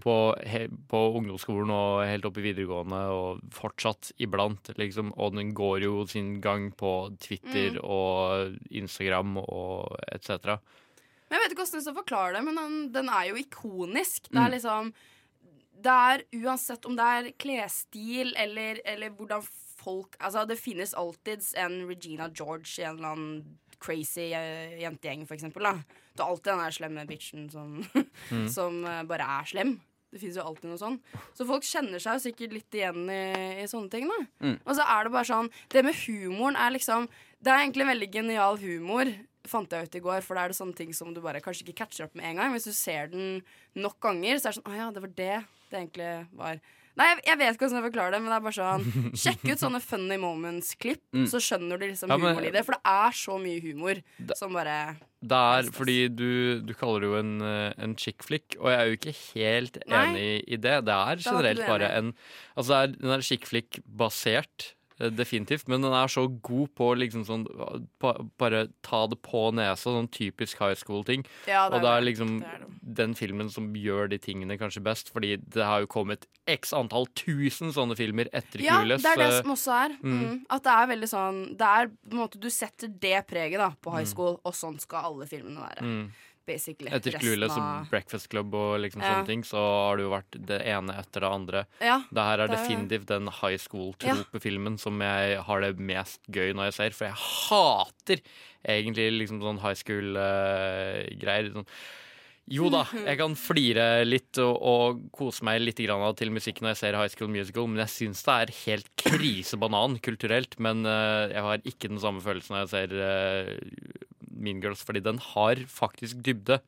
På, 0.00 0.32
he, 0.48 0.62
på 0.88 1.00
ungdomsskolen 1.18 1.68
og 1.70 2.06
helt 2.08 2.24
opp 2.24 2.38
i 2.40 2.44
videregående, 2.46 3.00
og 3.12 3.42
fortsatt 3.52 4.12
iblant, 4.24 4.70
liksom. 4.80 5.10
Og 5.20 5.34
den 5.36 5.50
går 5.52 5.82
jo 5.84 6.06
sin 6.08 6.38
gang 6.40 6.70
på 6.72 6.92
Twitter 7.20 7.74
Mm. 7.76 7.84
og 7.84 8.54
Instagram 8.70 9.36
og 9.42 9.98
etc. 10.08 10.30
Men 11.28 11.36
Jeg 11.36 11.40
vet 11.42 11.52
ikke 11.52 11.64
hvordan 11.66 11.80
jeg 11.80 11.82
skal 11.84 11.98
forklare 12.00 12.32
det, 12.38 12.44
men 12.44 12.56
den, 12.56 12.78
den 12.94 13.08
er 13.12 13.28
jo 13.28 13.34
ikonisk. 13.36 14.22
Det 14.30 14.38
Mm. 14.40 14.44
er 14.46 14.50
liksom 14.56 14.94
Det 15.84 15.92
er 15.92 16.22
uansett 16.40 16.86
om 16.86 16.96
det 16.96 17.04
er 17.04 17.32
klesstil 17.36 18.32
eller, 18.36 18.78
eller 18.86 19.10
hvordan 19.10 19.42
folk 19.76 20.16
Altså, 20.20 20.46
det 20.48 20.56
finnes 20.58 20.94
alltids 20.94 21.52
en 21.58 21.86
Regina 21.88 22.28
George 22.32 22.78
i 22.80 22.84
en 22.88 22.96
eller 22.96 23.08
annen 23.08 23.58
crazy 23.80 24.30
eh, 24.32 24.80
jentegjeng, 24.80 25.26
for 25.28 25.34
eksempel. 25.34 25.62
Da. 25.62 25.74
Det 26.14 26.22
er 26.22 26.30
alltid 26.30 26.46
den 26.52 26.62
der 26.62 26.74
slemme 26.76 27.04
bitchen 27.08 27.50
som, 27.50 27.72
Mm. 28.30 28.46
som 28.48 28.84
eh, 28.86 29.02
bare 29.10 29.26
er 29.40 29.44
slem. 29.50 29.72
Det 30.14 30.20
fins 30.22 30.36
jo 30.38 30.44
alltid 30.46 30.68
noe 30.70 30.78
sånn. 30.78 31.00
Så 31.34 31.42
folk 31.48 31.64
kjenner 31.66 31.98
seg 31.98 32.14
jo 32.20 32.22
sikkert 32.28 32.52
litt 32.54 32.76
igjen 32.78 33.08
i, 33.10 33.22
i 33.64 33.66
sånne 33.66 33.90
ting. 33.90 34.06
da 34.06 34.20
Mm. 34.46 34.58
Og 34.62 34.76
så 34.78 34.84
er 34.86 35.04
det 35.08 35.12
bare 35.16 35.26
sånn 35.26 35.48
Det 35.74 35.82
med 35.84 35.96
humoren 36.04 36.54
er 36.56 36.70
liksom 36.76 37.08
Det 37.42 37.50
er 37.50 37.64
egentlig 37.64 37.86
veldig 37.90 38.08
genial 38.14 38.56
humor, 38.62 39.10
fant 39.44 39.74
jeg 39.74 39.88
ut 39.90 39.94
i 39.98 40.00
går. 40.06 40.22
For 40.22 40.34
da 40.38 40.44
er 40.46 40.54
det 40.54 40.56
sånne 40.56 40.76
ting 40.78 40.94
som 40.94 41.10
du 41.12 41.20
bare 41.20 41.40
kanskje 41.42 41.66
ikke 41.66 41.80
catcher 41.82 42.06
opp 42.06 42.14
med 42.14 42.24
en 42.30 42.36
gang. 42.38 42.54
Hvis 42.54 42.64
du 42.70 42.72
ser 42.72 43.10
den 43.10 43.42
nok 43.74 43.98
ganger, 44.00 44.38
så 44.38 44.48
er 44.48 44.54
det 44.54 44.60
sånn 44.62 44.70
Å 44.70 44.76
ja, 44.78 44.86
det 44.94 45.02
var 45.02 45.12
det 45.18 45.34
det 45.74 45.80
egentlig 45.82 46.12
var. 46.38 46.60
Nei, 46.96 47.06
jeg, 47.10 47.22
jeg 47.26 47.38
vet 47.40 47.54
ikke 47.56 47.64
hvordan 47.66 47.80
jeg 47.80 47.86
forklarer 47.88 48.12
det, 48.14 48.18
men 48.22 48.30
det 48.30 48.36
er 48.36 48.44
bare 48.44 48.54
sånn 48.54 48.84
Sjekk 49.24 49.44
ut 49.50 49.62
sånne 49.64 49.80
Funny 49.82 50.18
Moments-klipp, 50.22 51.00
Mm. 51.14 51.24
så 51.30 51.40
skjønner 51.42 51.78
du 51.80 51.86
liksom 51.88 52.08
Ja, 52.12 52.16
men- 52.16 52.34
humoren 52.36 52.46
i 52.46 52.52
det. 52.54 52.62
For 52.66 52.76
det 52.76 52.82
er 52.86 53.10
så 53.18 53.38
mye 53.42 53.60
humor 53.64 54.00
som 54.38 54.52
bare 54.54 54.76
Det 55.24 55.40
er 55.58 55.70
fordi 55.74 55.96
du, 56.14 56.60
du 56.60 56.72
kaller 56.78 57.00
det 57.00 57.08
jo 57.10 57.16
en, 57.18 57.32
eh, 57.42 57.72
en 57.82 57.96
chick 57.96 58.22
flick, 58.22 58.54
og 58.60 58.70
jeg 58.70 58.78
er 58.78 58.86
jo 58.92 58.96
ikke 59.00 59.16
helt 59.34 59.78
Nei. 59.88 60.04
enig 60.06 60.44
i 60.46 60.56
det. 60.56 60.76
Det 60.86 60.94
er 60.94 61.16
Da 61.16 61.30
generelt 61.30 61.58
det 61.62 61.66
bare 61.66 61.90
en 61.98 62.12
Altså, 62.56 62.68
det 62.70 62.78
er, 62.78 62.96
den 63.02 63.10
er 63.18 63.26
chick 63.26 63.46
flick-basert. 63.50 64.72
Eh, 65.00 65.10
Definitivt, 65.10 65.66
men 65.68 65.82
den 65.82 65.92
er 65.92 66.06
så 66.06 66.26
god 66.42 66.68
på 66.74 66.94
liksom 66.96 67.24
sånn 67.26 67.44
pa- 67.98 68.18
Bare 68.38 68.68
ta 68.82 69.06
det 69.06 69.20
på 69.22 69.52
nesa, 69.54 69.90
sånn 69.90 70.08
typisk 70.10 70.58
high 70.58 70.74
school-ting. 70.74 71.24
Ja, 71.48 71.66
og 71.68 71.80
det 71.82 71.90
er 71.90 72.00
liksom 72.02 72.40
Det 72.40 72.46
er 72.46 72.66
den 72.94 73.14
filmen 73.14 73.50
som 73.50 73.72
gjør 73.74 74.08
de 74.10 74.18
tingene 74.18 74.58
kanskje 74.58 74.82
best. 74.82 75.10
Fordi 75.12 75.36
det 75.38 75.64
har 75.64 75.80
jo 75.80 75.86
kommet 75.86 76.26
x 76.46 76.72
antall 76.72 77.06
tusen 77.14 77.72
sånne 77.72 77.96
filmer 77.96 78.28
etter 78.32 78.60
Ja, 78.62 78.80
Clueless. 78.82 79.02
det 79.02 79.12
er 79.12 79.22
det 79.24 79.42
som 79.42 79.50
også 79.54 79.72
er. 79.84 79.96
Mm. 80.02 80.20
Mm. 80.24 80.40
At 80.50 80.62
det 80.62 80.72
er 80.72 80.86
veldig 80.96 81.08
sånn 81.08 81.56
Det 81.56 81.66
er 81.66 81.86
på 81.88 82.12
en 82.12 82.18
måte 82.18 82.38
Du 82.40 82.48
setter 82.50 82.88
det 82.88 83.26
preget 83.26 83.58
da 83.58 83.70
på 83.82 83.90
high 83.92 84.04
Mm. 84.04 84.12
school, 84.14 84.40
og 84.44 84.52
sånn 84.52 84.78
skal 84.80 85.04
alle 85.12 85.26
filmene 85.26 85.58
være. 85.60 86.10
Basically. 86.46 86.90
Etter 86.92 87.16
Clueless 87.16 87.56
og 87.56 87.88
Breakfast 87.88 88.28
Club 88.32 88.54
og 88.54 88.78
liksom 88.82 89.00
Ja. 89.00 89.14
sånne 89.14 89.26
ting, 89.26 89.42
så 89.48 89.56
har 89.56 89.96
det 89.96 90.04
jo 90.04 90.12
vært 90.12 90.38
det 90.46 90.60
ene 90.68 90.98
etter 91.00 91.24
det 91.24 91.30
andre. 91.30 91.66
Ja, 91.80 91.98
det 92.12 92.26
her 92.28 92.38
er 92.44 92.48
det 92.48 92.58
definitivt 92.58 93.06
den 93.06 93.28
high 93.40 93.56
school-tropefilmen 93.56 94.78
som 94.78 95.00
jeg 95.00 95.40
har 95.40 95.60
det 95.60 95.78
mest 95.78 96.20
gøy 96.28 96.52
når 96.52 96.70
jeg 96.70 96.74
ser, 96.74 96.90
for 96.90 97.08
jeg 97.08 97.16
hater 97.16 98.24
egentlig 98.64 99.10
liksom 99.24 99.40
sånn 99.40 99.60
high 99.64 99.74
school-greier. 99.74 101.52
sånn 101.52 101.66
jo 102.44 102.66
da, 102.68 102.82
jeg 102.92 103.16
kan 103.16 103.32
flire 103.40 104.04
litt 104.04 104.36
og, 104.42 104.58
og 104.60 105.04
kose 105.16 105.44
meg 105.48 105.62
litt 105.62 105.78
til 105.80 106.32
musikk 106.34 106.60
når 106.60 106.74
jeg 106.74 106.80
ser 106.82 106.98
High 106.98 107.12
School 107.14 107.30
Musical, 107.32 107.64
men 107.70 107.80
jeg 107.86 107.92
syns 107.94 108.20
det 108.26 108.34
er 108.34 108.52
helt 108.66 108.90
krisebanan 109.00 109.96
kulturelt. 110.04 110.58
Men 110.60 110.84
uh, 110.84 111.24
jeg 111.32 111.40
har 111.46 111.64
ikke 111.64 111.88
den 111.88 112.02
samme 112.02 112.20
følelsen 112.20 112.52
når 112.52 112.66
jeg 112.66 112.72
ser 112.74 112.94
eh, 113.00 114.04
Mean 114.44 114.60
Girls, 114.64 114.84
fordi 114.84 115.02
den 115.04 115.18
har 115.32 115.60
faktisk 115.70 116.20
dybde. 116.24 116.60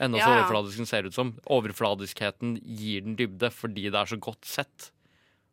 Enda 0.00 0.18
så 0.18 0.24
Ja, 0.24 0.32
overfladisk 0.38 0.80
den 0.80 0.88
ser 0.88 1.08
ut 1.08 1.16
som. 1.16 1.34
Overfladiskheten 1.52 2.56
gir 2.64 3.02
den 3.04 3.16
dybde 3.18 3.50
fordi 3.52 3.88
det 3.90 3.98
er 3.98 4.08
så 4.12 4.18
godt 4.20 4.44
sett. 4.48 4.90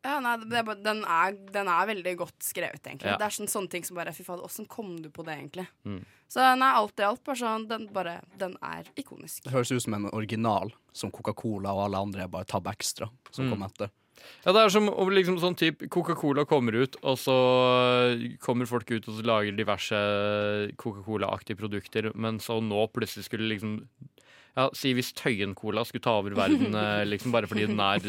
Ja, 0.00 0.14
nei, 0.24 0.38
det 0.48 0.56
er 0.56 0.64
bare, 0.64 0.80
den, 0.80 1.02
er, 1.04 1.34
den 1.52 1.68
er 1.68 1.88
veldig 1.90 2.14
godt 2.22 2.38
skrevet, 2.46 2.80
egentlig. 2.88 3.10
Ja. 3.10 3.18
Det 3.20 3.26
er 3.26 3.34
sånn, 3.36 3.50
sånne 3.52 3.68
ting 3.74 3.84
som 3.84 3.98
bare 3.98 4.14
Fy 4.16 4.24
fader, 4.24 4.46
åssen 4.48 4.64
kom 4.70 4.94
du 5.04 5.10
på 5.12 5.26
det, 5.26 5.34
egentlig? 5.36 5.66
Mm. 5.84 5.98
Så 6.30 6.46
nei, 6.56 6.70
alt 6.78 7.02
i 7.02 7.04
alt, 7.04 7.20
bare 7.26 7.36
sånn, 7.36 7.66
den, 7.68 7.84
bare, 7.92 8.14
den 8.40 8.54
er 8.64 8.88
ikonisk. 8.96 9.42
Det 9.44 9.52
høres 9.52 9.74
ut 9.74 9.84
som 9.84 9.98
en 9.98 10.08
original 10.16 10.72
som 10.96 11.12
Coca-Cola 11.12 11.74
og 11.76 11.82
alle 11.90 12.00
andre 12.00 12.28
bare 12.32 12.48
Tab 12.48 12.70
Extra 12.72 13.10
som 13.30 13.44
Mm. 13.44 13.50
kom 13.52 13.66
etter. 13.68 13.90
Ja, 14.44 14.54
det 14.56 14.62
er 14.62 14.72
som 14.72 14.88
om 14.88 15.10
liksom 15.12 15.38
sånn 15.42 15.56
typ 15.58 15.82
Coca-Cola 15.92 16.46
kommer 16.48 16.76
ut, 16.80 16.96
og 17.02 17.18
så 17.20 17.36
kommer 18.44 18.68
folk 18.70 18.90
ut 18.92 19.08
og 19.08 19.18
så 19.18 19.26
lager 19.26 19.56
diverse 19.56 20.00
Coca-Cola-aktige 20.80 21.58
produkter, 21.60 22.10
men 22.14 22.40
så 22.42 22.60
nå 22.64 22.86
plutselig 22.94 23.28
skulle 23.28 23.50
liksom 23.54 23.80
Ja, 24.58 24.66
si 24.74 24.90
hvis 24.98 25.12
Tøyen 25.14 25.54
Cola 25.54 25.84
skulle 25.86 26.02
ta 26.02 26.16
over 26.18 26.34
verden, 26.34 26.74
eh, 26.74 27.04
liksom 27.12 27.32
bare 27.32 27.46
fordi 27.46 27.68
den 27.70 27.80
er 27.80 28.02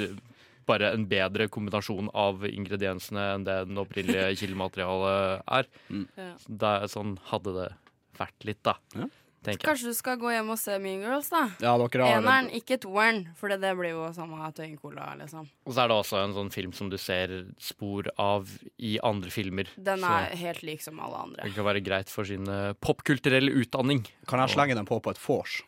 bare 0.68 0.92
en 0.96 1.06
bedre 1.10 1.48
kombinasjon 1.52 2.10
av 2.18 2.44
ingrediensene 2.48 3.28
enn 3.36 3.46
det 3.46 3.58
den 3.70 3.78
opprinnelige 3.82 4.36
kildematerialet 4.42 5.46
er. 5.60 5.70
Ja. 6.18 6.32
Det 6.48 6.72
er 6.82 6.92
sånn 6.92 7.16
hadde 7.30 7.54
det 7.60 7.70
vært 8.18 8.48
litt, 8.48 8.62
da. 8.66 8.76
Jeg. 8.96 9.10
Kanskje 9.42 9.90
du 9.90 9.94
skal 9.98 10.18
gå 10.22 10.30
hjem 10.30 10.52
og 10.54 10.60
se 10.62 10.76
Mean 10.78 11.02
Girls, 11.02 11.30
da? 11.34 11.48
Ja, 11.64 11.72
dere 11.82 12.06
har 12.06 12.20
Eneren, 12.22 12.52
ikke 12.54 12.78
toeren, 12.84 13.24
for 13.40 13.50
det, 13.50 13.58
det 13.64 13.72
blir 13.80 13.90
jo 13.96 14.04
samme 14.14 14.38
Tøyen 14.54 14.78
Cola, 14.78 15.16
liksom. 15.18 15.48
Og 15.66 15.74
så 15.74 15.82
er 15.82 15.88
det 15.90 15.98
også 15.98 16.20
en 16.24 16.36
sånn 16.38 16.52
film 16.54 16.74
som 16.78 16.90
du 16.94 16.98
ser 17.02 17.34
spor 17.58 18.06
av 18.22 18.48
i 18.78 19.00
andre 19.02 19.32
filmer. 19.34 19.66
Den 19.82 20.00
Så- 20.06 20.12
er 20.14 20.36
helt 20.44 20.62
lik 20.62 20.82
som 20.86 21.00
alle 21.00 21.16
andre. 21.26 21.44
Det 21.50 21.56
kan 21.56 21.66
være 21.66 21.82
greit 21.84 22.10
for 22.10 22.24
sin 22.24 22.48
eh, 22.48 22.74
popkulturelle 22.74 23.50
utdanning. 23.64 24.06
Kan 24.28 24.40
jeg 24.46 24.50
slenge 24.58 24.76
den 24.78 24.86
på 24.86 25.02
på 25.02 25.10
et 25.10 25.18
vors? 25.28 25.64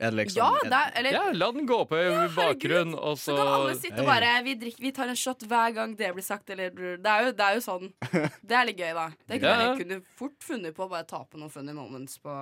Er 0.00 0.12
det 0.14 0.16
liksom 0.32 0.40
Ja, 0.40 0.50
det 0.64 0.72
er, 0.72 0.92
eller 0.96 1.10
Ja, 1.12 1.30
la 1.36 1.50
den 1.52 1.66
gå 1.68 1.86
på 1.86 1.92
i 2.00 2.28
bakgrunnen, 2.32 2.94
og 2.96 3.18
så 3.20 3.34
Så 3.34 3.36
kan 3.36 3.46
alle 3.52 3.74
sitte 3.76 4.00
og 4.00 4.06
bare 4.06 4.42
vi, 4.44 4.54
drikker, 4.56 4.80
vi 4.80 4.92
tar 4.96 5.08
en 5.12 5.14
shot 5.14 5.40
hver 5.44 5.74
gang 5.74 5.94
det 5.94 6.14
blir 6.14 6.24
sagt. 6.24 6.48
Eller, 6.48 6.70
det, 6.70 7.04
er 7.04 7.26
jo, 7.26 7.32
det 7.36 7.44
er 7.44 7.54
jo 7.58 7.60
sånn. 7.60 7.92
Det 8.40 8.56
er 8.56 8.64
litt 8.64 8.78
gøy, 8.80 8.94
da. 8.96 9.10
Det 9.28 9.42
kunne 9.42 9.50
Ja. 9.60 9.74
jeg 9.74 9.84
kunne 9.84 10.00
fort 10.16 10.38
funnet 10.40 10.72
på 10.74 10.86
å 10.86 10.88
bare 10.88 11.04
ta 11.04 11.20
på 11.28 11.36
noen 11.36 11.50
funny 11.52 11.74
moments 11.76 12.16
på 12.16 12.32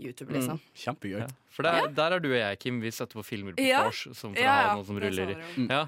YouTube, 0.00 0.30
Mm. 0.32 0.34
liksom. 0.40 0.60
Kjempegøy. 0.74 1.18
Ja, 1.20 1.26
for 1.54 1.62
der, 1.62 1.86
der 1.94 2.12
er 2.16 2.18
du 2.18 2.28
og 2.32 2.36
jeg, 2.36 2.58
Kim. 2.58 2.80
Vi 2.82 2.90
setter 2.90 3.14
på 3.14 3.22
filmer 3.24 3.52
på 3.54 3.62
Ja. 3.62 3.84
vors 3.84 4.00
ja. 4.06 4.12
for 4.18 4.34
Ja, 4.34 4.54
å 4.54 4.68
ha 4.68 4.74
noe 4.74 4.84
som 4.88 4.98
ruller 4.98 5.30
i. 5.30 5.66
Ja, 5.70 5.84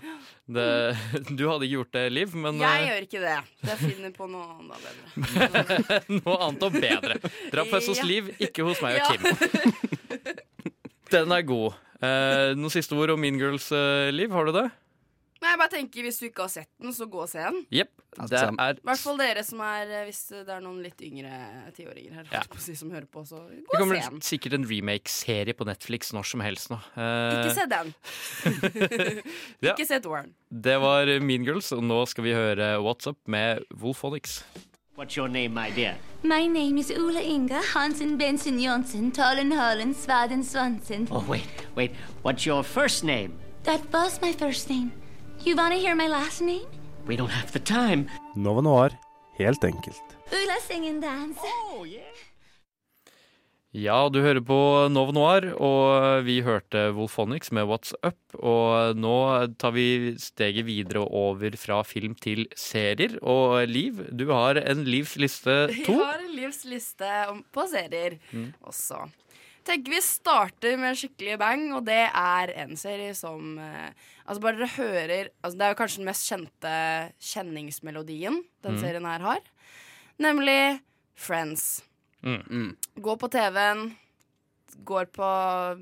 det, 0.46 0.66
du 1.36 1.42
hadde 1.50 1.66
ikke 1.66 1.74
gjort 1.80 1.92
det, 1.96 2.04
Liv, 2.12 2.34
men 2.38 2.61
Jeg 2.62 2.82
eh, 2.82 2.86
gjør 2.92 3.09
ikke 3.09 3.20
det. 3.24 3.36
Jeg 3.66 3.78
finner 3.82 4.14
på 4.14 4.28
noe 4.30 4.46
annet 4.61 4.78
bedre. 4.86 5.98
noe 6.22 6.38
annet 6.46 6.62
og 6.68 6.78
bedre. 6.78 7.18
Dra 7.50 7.64
på 7.66 7.80
hos 7.82 7.90
Ja. 7.98 8.04
Liv, 8.07 8.30
ikke 8.38 8.62
hos 8.68 8.80
meg 8.84 9.00
og 9.00 9.11
Kim. 9.11 9.22
Den 11.11 11.32
er 11.32 11.42
god. 11.46 11.74
Eh, 12.02 12.54
noen 12.59 12.70
siste 12.74 12.94
ord 12.98 13.11
om 13.14 13.20
Mean 13.20 13.38
Girls, 13.40 13.70
eh, 13.74 14.11
Liv? 14.14 14.30
Har 14.34 14.46
du 14.46 14.52
det? 14.52 14.66
Nei, 15.47 15.53
jeg 15.55 15.61
bare 15.61 15.70
tenker 15.76 16.07
Hvis 16.09 16.16
du 16.18 16.24
ikke 16.26 16.42
har 16.42 16.51
sett 16.51 16.70
den, 16.82 16.90
så 16.97 17.07
gå 17.07 17.20
og 17.22 17.28
se 17.30 17.38
den. 17.38 17.61
Yep. 17.70 17.92
Det 18.16 18.38
er 18.40 18.51
I 18.80 18.86
hvert 18.88 18.99
fall 19.03 19.18
dere 19.20 19.42
som 19.47 19.61
er 19.62 19.90
eh, 19.92 20.05
Hvis 20.09 20.22
det 20.32 20.49
er 20.51 20.62
noen 20.64 20.80
litt 20.82 21.03
yngre 21.05 21.36
tiåringer 21.76 22.16
her 22.18 22.30
Ja. 22.32 22.40
på 22.51 22.59
si, 22.64 22.74
som 22.78 22.90
hører 22.90 23.07
på, 23.12 23.22
så 23.28 23.38
det 23.47 23.61
gå 23.62 23.76
og 23.76 23.82
kommer 23.84 24.01
se 24.01 24.11
den. 24.16 24.22
sikkert 24.24 24.57
en 24.57 24.66
remake-serie 24.66 25.55
på 25.55 25.66
Netflix 25.68 26.11
når 26.16 26.26
som 26.32 26.42
helst 26.42 26.72
nå. 26.72 26.78
Uh... 26.97 27.36
Ikke 27.36 27.55
se 27.55 27.66
den. 27.70 27.92
Ja. 29.64 29.72
Ikke 29.74 29.86
se 29.88 30.01
toeren. 30.03 30.32
Det 30.51 30.76
var 30.82 31.09
Mean 31.22 31.44
Girls, 31.47 31.70
og 31.76 31.84
nå 31.84 32.01
skal 32.11 32.24
vi 32.26 32.34
høre 32.36 32.76
What's 32.82 33.07
Up 33.09 33.18
med 33.30 33.62
Wolfonics. 33.80 34.40
What's 34.97 35.16
your 35.16 35.28
name, 35.28 35.53
my 35.55 35.70
dear? 35.76 35.94
My 36.22 36.47
name 36.47 36.78
is 36.80 36.90
Ula 36.90 37.20
Inga 37.20 37.61
Hansen 37.74 38.16
Benson 38.18 38.59
Jonsen 38.59 39.12
Tollen 39.12 39.53
Holland 39.53 39.94
Svaden 39.97 40.42
Swanson. 40.44 41.07
Oh, 41.11 41.24
wait, 41.28 41.49
wait. 41.76 41.92
What's 42.24 42.47
your 42.47 42.62
first 42.64 43.05
name? 43.05 43.34
That 43.64 43.82
was 43.92 44.20
my 44.22 44.32
first 44.32 44.70
name. 44.70 44.92
You 45.47 45.55
wanna 45.57 45.76
hear 45.76 45.94
my 45.94 46.09
last 46.09 46.40
name? 46.42 46.66
We 47.07 47.16
don't 47.16 47.30
have 47.30 47.53
the 47.53 47.61
time. 47.61 48.09
Nova 48.34 48.62
Noir, 48.62 48.90
helt 49.38 49.62
enkelt. 49.64 50.03
Ula 50.32 50.57
Sing 50.61 50.86
and 50.88 51.03
Dance. 51.03 51.40
Ja, 53.76 54.09
du 54.09 54.22
hører 54.24 54.40
på 54.40 54.57
Nov 54.88 55.11
Noir, 55.12 55.51
og 55.61 56.24
vi 56.24 56.38
hørte 56.42 56.86
Wolfonics 56.97 57.51
med 57.53 57.66
What's 57.68 57.92
Up. 58.03 58.16
Og 58.40 58.97
nå 58.97 59.12
tar 59.61 59.74
vi 59.76 60.14
steget 60.18 60.64
videre 60.66 61.05
over 61.05 61.55
fra 61.61 61.82
film 61.84 62.14
til 62.16 62.47
serier. 62.57 63.18
Og 63.22 63.68
Liv, 63.68 64.01
du 64.16 64.30
har 64.32 64.57
en 64.64 64.82
livsliste 64.88 65.59
to. 65.84 65.92
Jeg 65.92 66.09
har 66.09 66.24
en 66.24 66.34
livsliste 66.40 67.12
på 67.53 67.68
serier 67.70 68.18
Mm. 68.32 68.53
også. 68.64 69.05
Tenker 69.66 69.90
vi 69.96 69.98
starter 70.04 70.76
med 70.78 70.94
skikkelig 70.98 71.36
bang, 71.42 71.64
og 71.74 71.84
det 71.88 72.04
er 72.06 72.52
en 72.62 72.76
serie 72.78 73.14
som 73.18 73.56
eh, 73.58 73.90
Altså 74.26 74.42
bare 74.42 74.58
dere 74.58 74.68
hører 74.76 75.28
altså 75.42 75.58
Det 75.58 75.64
er 75.66 75.72
jo 75.72 75.78
kanskje 75.78 76.00
den 76.00 76.08
mest 76.08 76.26
kjente 76.30 76.72
kjenningsmelodien 77.32 78.40
den 78.62 78.74
Mm. 78.76 78.80
serien 78.82 79.04
her 79.06 79.20
har. 79.26 79.40
Nemlig 80.18 80.80
Friends. 81.16 81.82
Mm. 82.22 82.74
Går 83.00 83.16
på 83.22 83.28
TV-en. 83.30 83.84
Går 84.84 85.06
på 85.14 85.28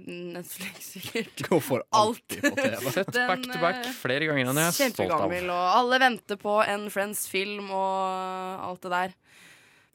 Netflix, 0.07 0.93
sikkert. 0.95 1.41
Går 1.49 1.61
for 1.65 1.83
alltid 1.91 2.43
på 2.45 2.53
TV. 2.55 2.91
Sett 2.95 3.11
back 3.17 3.43
to 3.49 3.59
back 3.63 3.81
eh, 3.87 3.93
flere 3.97 4.29
ganger 4.29 4.53
enn 4.53 4.61
jeg 4.61 4.69
er 4.69 4.77
stolt 4.77 5.01
av. 5.01 5.25
Kjempegammel, 5.25 5.49
og 5.51 5.65
alle 5.81 5.99
venter 6.05 6.39
på 6.39 6.59
en 6.63 6.85
Friends-film 6.95 7.73
og 7.75 8.69
alt 8.69 8.85
det 8.87 8.93
der. 8.95 9.17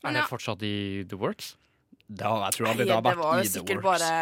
Er 0.10 0.18
det 0.18 0.26
fortsatt 0.32 0.62
i 0.68 0.74
The 1.08 1.20
Works? 1.22 1.54
Ja, 2.10 2.32
jeg 2.48 2.56
tror 2.58 2.72
aldri 2.72 2.86
det 2.88 2.96
har 2.96 3.04
det 3.06 3.12
vært 3.12 3.22
var 3.22 3.40
i 3.40 3.44
The 3.44 3.52
sikkert 3.54 3.84
bare 3.86 4.14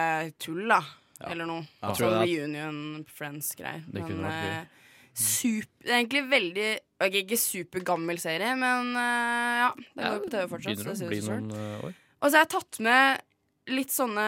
tull, 0.43 0.63
da. 0.67 0.81
Eller 1.27 1.49
noe. 1.49 1.63
Ja. 1.81 1.93
Sånn 1.97 2.17
det 2.19 2.25
reunion 2.27 2.81
Friends-greier. 3.09 3.85
Det 3.87 4.03
kunne 4.03 4.19
Men 4.21 4.27
vært 4.27 4.49
eh, 4.49 4.91
super, 5.17 5.87
er 5.87 5.95
egentlig 6.01 6.25
veldig 6.29 6.67
ok, 6.97 7.15
Ikke 7.23 7.39
supergammel 7.41 8.19
serie, 8.21 8.51
men 8.59 8.91
uh, 8.97 9.53
ja. 9.63 9.71
Det 9.77 10.03
går 10.03 10.19
jo 10.19 10.25
på 10.25 10.33
TV 10.33 10.51
fortsatt. 10.51 10.83
Så 10.83 10.83
Begynner 10.83 10.99
det 10.99 11.07
å 11.07 11.13
bli 11.13 11.23
noen 11.29 11.55
eh, 11.55 11.87
år. 11.87 11.97
Og 12.17 12.27
så 12.27 12.33
har 12.35 12.45
jeg 12.45 12.53
tatt 12.57 12.79
med 12.85 13.25
litt 13.67 13.91
sånne 13.91 14.27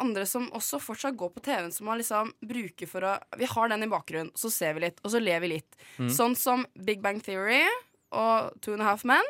andre 0.00 0.24
som 0.28 0.46
også 0.56 0.80
fortsatt 0.80 1.16
går 1.18 1.32
på 1.34 1.42
TV-en, 1.44 1.72
som 1.74 1.88
man 1.88 2.00
liksom 2.00 2.30
bruker 2.44 2.88
for 2.88 3.04
å 3.04 3.16
Vi 3.40 3.48
har 3.50 3.72
den 3.72 3.84
i 3.84 3.90
bakgrunnen, 3.90 4.32
så 4.38 4.50
ser 4.52 4.76
vi 4.76 4.86
litt, 4.86 5.02
og 5.04 5.12
så 5.12 5.20
ler 5.22 5.42
vi 5.44 5.56
litt. 5.56 5.76
Mm. 6.00 6.08
Sånn 6.12 6.36
som 6.38 6.64
Big 6.86 7.02
Bang 7.04 7.20
Theory 7.24 7.64
og 8.16 8.56
Two 8.64 8.76
and 8.76 8.84
a 8.84 8.88
Half 8.88 9.04
Men. 9.08 9.26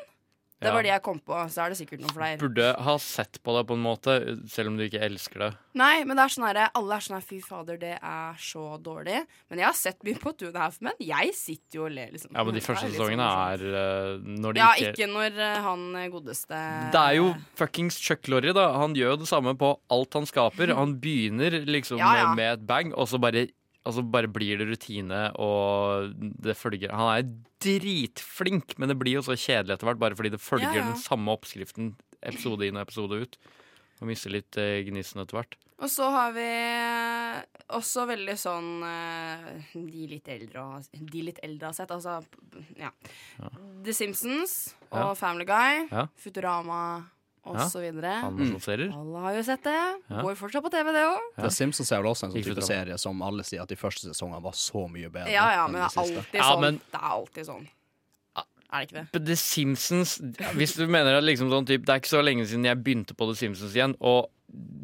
Det 0.56 0.68
Ja. 0.68 0.72
var 0.72 0.82
de 0.82 0.88
jeg 0.88 1.02
kom 1.04 1.18
på, 1.20 1.36
så 1.52 1.66
er 1.66 1.68
det 1.68 1.76
sikkert 1.76 2.00
noen 2.00 2.14
flere. 2.16 2.38
Burde 2.40 2.74
ha 2.80 2.96
sett 2.96 3.42
på 3.44 3.52
det 3.58 3.66
på 3.68 3.74
en 3.76 3.82
måte, 3.84 4.14
selv 4.48 4.68
om 4.70 4.76
du 4.78 4.84
ikke 4.88 5.02
elsker 5.04 5.38
det. 5.38 5.50
Nei, 5.76 6.02
men 6.08 6.16
det 6.16 6.24
er 6.24 6.32
sånn 6.32 6.46
her, 6.48 6.70
alle 6.74 6.94
er 6.96 7.00
sånn 7.04 7.16
her 7.18 7.26
Fy 7.28 7.40
fader, 7.44 7.76
det 7.76 7.98
er 8.00 8.32
så 8.40 8.78
dårlig. 8.80 9.18
Men 9.50 9.58
jeg 9.60 9.66
har 9.66 9.74
sett 9.76 10.00
mye 10.02 10.16
på 10.18 10.32
Two 10.32 10.46
and 10.48 10.56
a 10.56 10.60
Half 10.60 10.78
Men. 10.80 10.94
Jeg 10.98 11.34
sitter 11.36 11.76
jo 11.76 11.84
og 11.84 11.92
ler, 11.92 12.08
liksom. 12.10 12.32
Ja, 12.32 12.42
men 12.42 12.54
de 12.54 12.60
første 12.64 12.86
er 12.88 12.94
sesongene 12.96 13.28
sånn 13.28 13.52
er 13.52 13.76
eh, 13.82 14.18
når 14.40 14.54
de 14.56 14.60
Ja, 14.64 14.70
ikke 14.80 14.94
ikke 14.96 15.10
når 15.12 15.38
eh, 15.44 15.60
han 15.66 15.84
eh, 15.96 16.08
godeste 16.08 16.62
Det 16.96 17.02
er 17.04 17.14
jo 17.18 17.28
fuckings 17.54 18.00
Chuck 18.00 18.26
Lorry, 18.32 18.54
da. 18.56 18.70
Han 18.80 18.94
gjør 18.96 19.12
jo 19.12 19.20
det 19.26 19.28
samme 19.28 19.52
på 19.60 19.74
alt 19.90 20.14
han 20.14 20.24
skaper. 20.24 20.72
Han 20.80 20.96
begynner 20.98 21.50
liksom 21.68 21.98
Ja, 21.98 22.14
ja. 22.16 22.34
med 22.34 22.52
et 22.60 22.66
bang, 22.66 22.94
og 22.96 23.06
så 23.08 23.20
bare, 23.20 23.48
og 23.86 23.94
så 23.94 24.02
bare 24.02 24.28
blir 24.32 24.58
det 24.58 24.66
rutine, 24.68 25.20
og 25.38 26.10
det 26.42 26.56
følger 26.58 26.90
Han 26.92 27.12
er 27.14 27.28
dritflink, 27.62 28.74
men 28.78 28.90
det 28.90 28.98
blir 29.00 29.16
jo 29.20 29.22
så 29.26 29.36
kjedelig 29.38 29.76
etter 29.76 29.88
hvert, 29.90 30.00
bare 30.02 30.16
fordi 30.18 30.32
det 30.34 30.42
følger 30.42 30.72
Ja, 30.74 30.80
ja. 30.82 30.88
den 30.90 30.98
samme 31.00 31.32
oppskriften 31.36 31.94
episode 32.26 32.66
inn 32.66 32.76
og 32.80 32.86
episode 32.88 33.22
ut. 33.22 33.38
Og 34.00 34.10
mister 34.10 34.28
litt 34.34 34.56
eh, 34.60 34.82
gnisten 34.84 35.22
etter 35.22 35.38
hvert. 35.38 35.54
Og 35.80 35.88
så 35.92 36.06
har 36.12 36.32
vi 36.32 36.44
eh, 36.44 37.40
også 37.76 38.06
veldig 38.08 38.34
sånn 38.40 38.68
eh, 38.88 39.74
De 39.76 40.06
litt 40.08 40.28
eldre 40.32 40.62
De 40.96 41.20
litt 41.26 41.40
eldre 41.44 41.68
har 41.68 41.76
sett, 41.76 41.90
altså 41.92 42.18
ja. 42.80 42.88
The 43.84 43.92
Simpsons 43.96 44.74
og 44.90 44.98
Ja. 44.98 45.14
Family 45.20 45.44
Guy, 45.48 45.86
Ja. 45.92 46.06
Futurama 46.16 46.80
Ja, 47.54 47.68
så 47.68 47.80
videre. 47.80 48.12
animasjonsserier. 48.26 48.90
Alle 48.96 49.18
har 49.26 49.34
jo 49.38 49.42
sett 49.42 49.62
det. 49.62 49.76
Ja. 50.10 50.22
Går 50.22 50.34
fortsatt 50.36 50.62
på 50.64 50.70
TV, 50.70 50.92
det 50.92 51.04
òg. 51.06 51.20
The 51.42 51.50
Simpsons 51.50 51.92
er 51.92 52.02
vel 52.02 52.10
også 52.12 52.24
en 52.26 52.32
sånn 52.32 52.42
type 52.42 52.62
serie 52.66 52.98
som 52.98 53.22
alle 53.22 53.42
sier 53.44 53.62
at 53.62 53.68
de 53.68 53.76
første 53.76 54.08
sesongene 54.10 54.42
var 54.42 54.52
så 54.52 54.88
mye 54.90 55.08
bedre. 55.10 55.30
Ja, 55.30 55.46
ja, 55.54 55.64
enn 55.66 55.72
men 55.72 55.82
de 55.82 55.88
det 55.88 55.96
er 55.96 56.02
siste. 56.02 56.18
alltid 56.18 56.40
Ja, 56.40 56.50
sånn. 56.52 56.60
men- 56.60 56.80
Det 56.90 57.00
er 57.00 57.10
alltid 57.10 57.44
sånn. 57.46 57.66
Er 58.72 58.80
det 58.84 58.88
ikke 58.90 59.12
det? 59.12 59.24
The 59.26 59.36
Simpsons 59.36 60.18
Hvis 60.58 60.74
du 60.76 60.88
mener 60.88 61.14
at 61.16 61.22
liksom 61.22 61.48
sånn 61.48 61.64
typ, 61.64 61.84
Det 61.86 61.88
er 61.88 62.00
ikke 62.00 62.16
så 62.18 62.22
lenge 62.24 62.46
siden 62.48 62.64
jeg 62.64 62.82
begynte 62.82 63.14
på 63.14 63.28
The 63.30 63.36
Simpsons 63.36 63.72
igjen, 63.72 63.94
og 64.00 64.28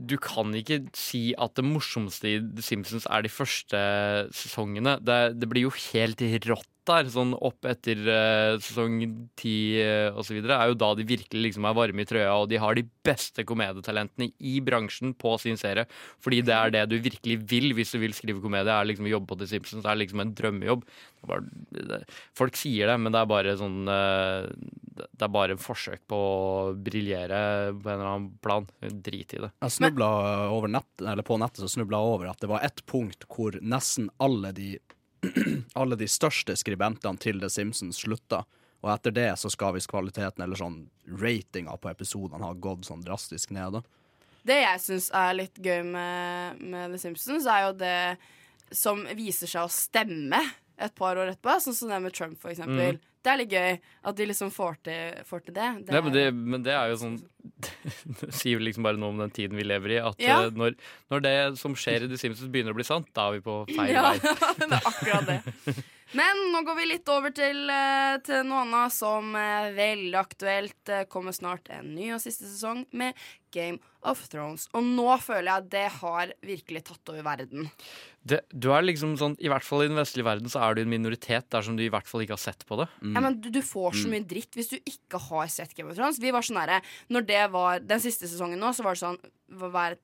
du 0.07 0.17
kan 0.19 0.53
ikke 0.55 0.89
si 0.95 1.35
at 1.39 1.55
det 1.55 1.65
morsomste 1.65 2.25
i 2.25 2.39
The 2.55 2.63
Simpsons 2.63 3.07
er 3.11 3.23
de 3.23 3.29
første 3.29 4.31
sesongene. 4.33 4.99
Det, 5.03 5.39
det 5.39 5.49
blir 5.49 5.63
jo 5.63 5.71
helt 5.71 6.19
rått 6.47 6.67
der, 6.89 7.09
sånn 7.13 7.35
opp 7.39 7.67
etter 7.69 8.01
uh, 8.07 8.57
sesong 8.63 8.99
ti 9.39 9.55
uh, 9.83 10.19
osv. 10.19 10.41
er 10.43 10.71
jo 10.71 10.79
da 10.79 10.91
de 10.99 11.07
virkelig 11.07 11.45
liksom 11.49 11.69
er 11.69 11.77
varme 11.79 12.05
i 12.05 12.09
trøya, 12.09 12.33
og 12.35 12.49
de 12.51 12.61
har 12.63 12.79
de 12.79 12.85
beste 13.07 13.45
komedietalentene 13.49 14.31
i 14.39 14.59
bransjen 14.65 15.15
på 15.19 15.37
sin 15.43 15.59
serie. 15.61 15.87
Fordi 16.23 16.43
det 16.47 16.57
er 16.57 16.75
det 16.75 16.85
du 16.91 16.97
virkelig 17.03 17.39
vil 17.51 17.73
hvis 17.79 17.95
du 17.95 18.01
vil 18.03 18.17
skrive 18.17 18.43
komedie, 18.45 18.73
er 18.73 18.89
liksom 18.91 19.11
jobbe 19.11 19.31
på 19.33 19.41
The 19.41 19.51
Simpsons. 19.55 19.85
Det 19.85 19.93
er 19.93 20.01
liksom 20.03 20.25
en 20.25 20.35
drømmejobb. 20.39 20.87
Bare, 21.31 21.47
det, 21.71 22.03
folk 22.39 22.59
sier 22.59 22.91
det, 22.91 22.99
men 22.99 23.15
det 23.15 23.23
er 23.23 23.31
bare 23.31 23.59
sånn 23.61 23.83
uh, 23.87 24.51
det 24.93 25.25
er 25.25 25.33
bare 25.33 25.59
forsøk 25.61 26.03
på 26.11 26.19
å 26.19 26.73
briljere 26.75 27.39
på 27.79 27.89
en 27.89 27.95
eller 27.95 28.11
annen 28.11 28.31
plan. 28.45 28.67
Drit 28.83 29.37
i 29.37 29.43
det. 29.45 29.53
Jeg 29.65 29.77
snubla 29.79 30.09
over 30.53 30.73
nett, 30.73 30.91
eller 31.01 31.25
på 31.27 31.39
nettet 31.41 31.63
så 31.63 31.71
snubla 31.71 32.03
over 32.03 32.33
at 32.33 32.43
det 32.43 32.51
var 32.51 32.65
ett 32.67 32.85
punkt 32.91 33.27
hvor 33.31 33.57
nesten 33.63 34.11
alle 34.23 34.53
de 34.57 34.75
alle 35.81 35.99
de 35.99 36.09
største 36.11 36.57
skribentene 36.59 37.21
til 37.23 37.41
The 37.43 37.51
Simpsons 37.53 38.03
slutta. 38.03 38.43
Og 38.83 38.91
etter 38.91 39.15
det 39.15 39.31
så 39.39 39.51
skal 39.53 39.77
visst 39.77 39.91
kvaliteten, 39.93 40.43
eller 40.43 40.59
sånn 40.59 40.81
ratinga 41.07 41.77
på 41.79 41.91
episodene, 41.93 42.43
ha 42.43 42.55
gått 42.59 42.89
sånn 42.89 43.05
drastisk 43.05 43.53
ned. 43.55 43.79
da. 43.79 43.83
Det 44.43 44.59
jeg 44.59 44.83
syns 44.83 45.11
er 45.15 45.37
litt 45.39 45.61
gøy 45.63 45.85
med, 45.87 46.63
med 46.63 46.95
The 46.95 46.99
Simpsons, 46.99 47.47
er 47.47 47.69
jo 47.69 47.77
det 47.79 47.99
som 48.75 49.05
viser 49.15 49.51
seg 49.51 49.69
å 49.69 49.71
stemme 49.71 50.41
et 50.85 50.95
par 50.99 51.19
år 51.21 51.33
etterpå. 51.33 51.57
Sånn 51.65 51.77
som 51.79 51.91
det 51.93 52.01
med 52.05 52.15
Trump, 52.17 52.39
for 52.43 52.53
eksempel. 52.53 52.99
Mm. 52.99 53.09
Det 53.23 53.31
er 53.31 53.39
litt 53.39 53.53
gøy 53.55 53.77
at 54.11 54.17
de 54.19 54.25
liksom 54.27 54.51
får 54.51 54.79
til, 54.89 55.21
får 55.29 55.45
til 55.47 55.55
det. 55.55 55.69
Det, 55.87 56.01
men, 56.03 56.13
det, 56.15 56.25
men 56.35 56.65
det 56.67 56.73
er 56.75 56.91
jo 56.91 56.97
sånn 56.99 57.21
Det 58.19 58.33
sier 58.35 58.57
jo 58.57 58.63
liksom 58.67 58.83
bare 58.87 58.99
noe 58.99 59.13
om 59.15 59.21
den 59.23 59.31
tiden 59.35 59.59
vi 59.61 59.67
lever 59.67 59.95
i. 59.95 60.01
At 60.03 60.19
Ja. 60.23 60.41
eh, 60.49 60.51
når, 60.59 60.75
når 61.15 61.23
det 61.23 61.35
som 61.61 61.77
skjer 61.79 62.07
i 62.07 62.11
The 62.11 62.19
Simpsons 62.19 62.51
begynner 62.51 62.75
å 62.75 62.79
bli 62.81 62.87
sant, 62.89 63.07
da 63.15 63.29
er 63.31 63.39
vi 63.39 63.45
på 63.47 63.61
feil 63.71 63.95
Ja, 63.95 64.09
vei. 64.11 64.19
det 64.59 64.69
er 64.69 64.91
akkurat 64.93 65.31
det. 65.31 65.41
Men 66.19 66.43
nå 66.53 66.61
går 66.67 66.77
vi 66.77 66.89
litt 66.91 67.09
over 67.13 67.33
til, 67.37 67.63
eh, 67.73 68.19
til 68.27 68.43
noe 68.49 68.65
annet 68.67 68.93
som 68.95 69.33
er 69.39 69.73
veldig 69.77 70.19
aktuelt. 70.21 70.93
Kommer 71.13 71.33
snart 71.37 71.71
en 71.73 71.95
ny 71.97 72.11
og 72.17 72.21
siste 72.25 72.45
sesong 72.49 72.85
med 72.93 73.17
Game 73.53 73.79
of 74.09 74.21
Thrones. 74.33 74.67
Og 74.77 74.85
nå 74.85 75.07
føler 75.23 75.49
jeg 75.49 75.63
at 75.63 75.71
det 75.73 75.85
har 76.01 76.33
virkelig 76.45 76.85
tatt 76.89 77.13
over 77.13 77.25
verden. 77.27 77.69
Det, 78.23 78.41
du 78.51 78.71
er 78.75 78.85
liksom 78.87 79.15
sånn, 79.21 79.37
I 79.43 79.51
hvert 79.53 79.67
fall 79.67 79.85
i 79.85 79.91
den 79.91 79.99
vestlige 79.99 80.27
verden 80.27 80.53
så 80.53 80.63
er 80.67 80.77
du 80.77 80.83
en 80.85 80.93
minoritet 80.93 81.49
dersom 81.53 81.77
du 81.79 81.85
i 81.85 81.91
hvert 81.93 82.09
fall 82.09 82.25
ikke 82.25 82.37
har 82.37 82.45
sett 82.45 82.67
på 82.69 82.79
det. 82.81 82.89
Ja, 83.03 83.23
men 83.25 83.41
du, 83.43 83.51
du 83.55 83.61
får 83.65 84.03
så 84.05 84.13
mye 84.13 84.27
dritt 84.29 84.59
hvis 84.59 84.73
du 84.73 84.79
ikke 84.79 85.21
har 85.31 85.51
sett 85.53 85.75
Game 85.77 85.91
of 85.93 85.99
Thrones. 85.99 86.21
Vi 86.23 86.35
var 86.35 86.47
sånn 86.47 86.61
herre 86.63 86.81
Når 87.13 87.29
det 87.29 87.45
var 87.55 87.85
den 87.85 88.03
siste 88.03 88.31
sesongen 88.31 88.63
nå, 88.63 88.73
så 88.77 88.87
var 88.87 88.99
det 88.99 89.05
sånn 89.05 89.21
hver 89.63 89.99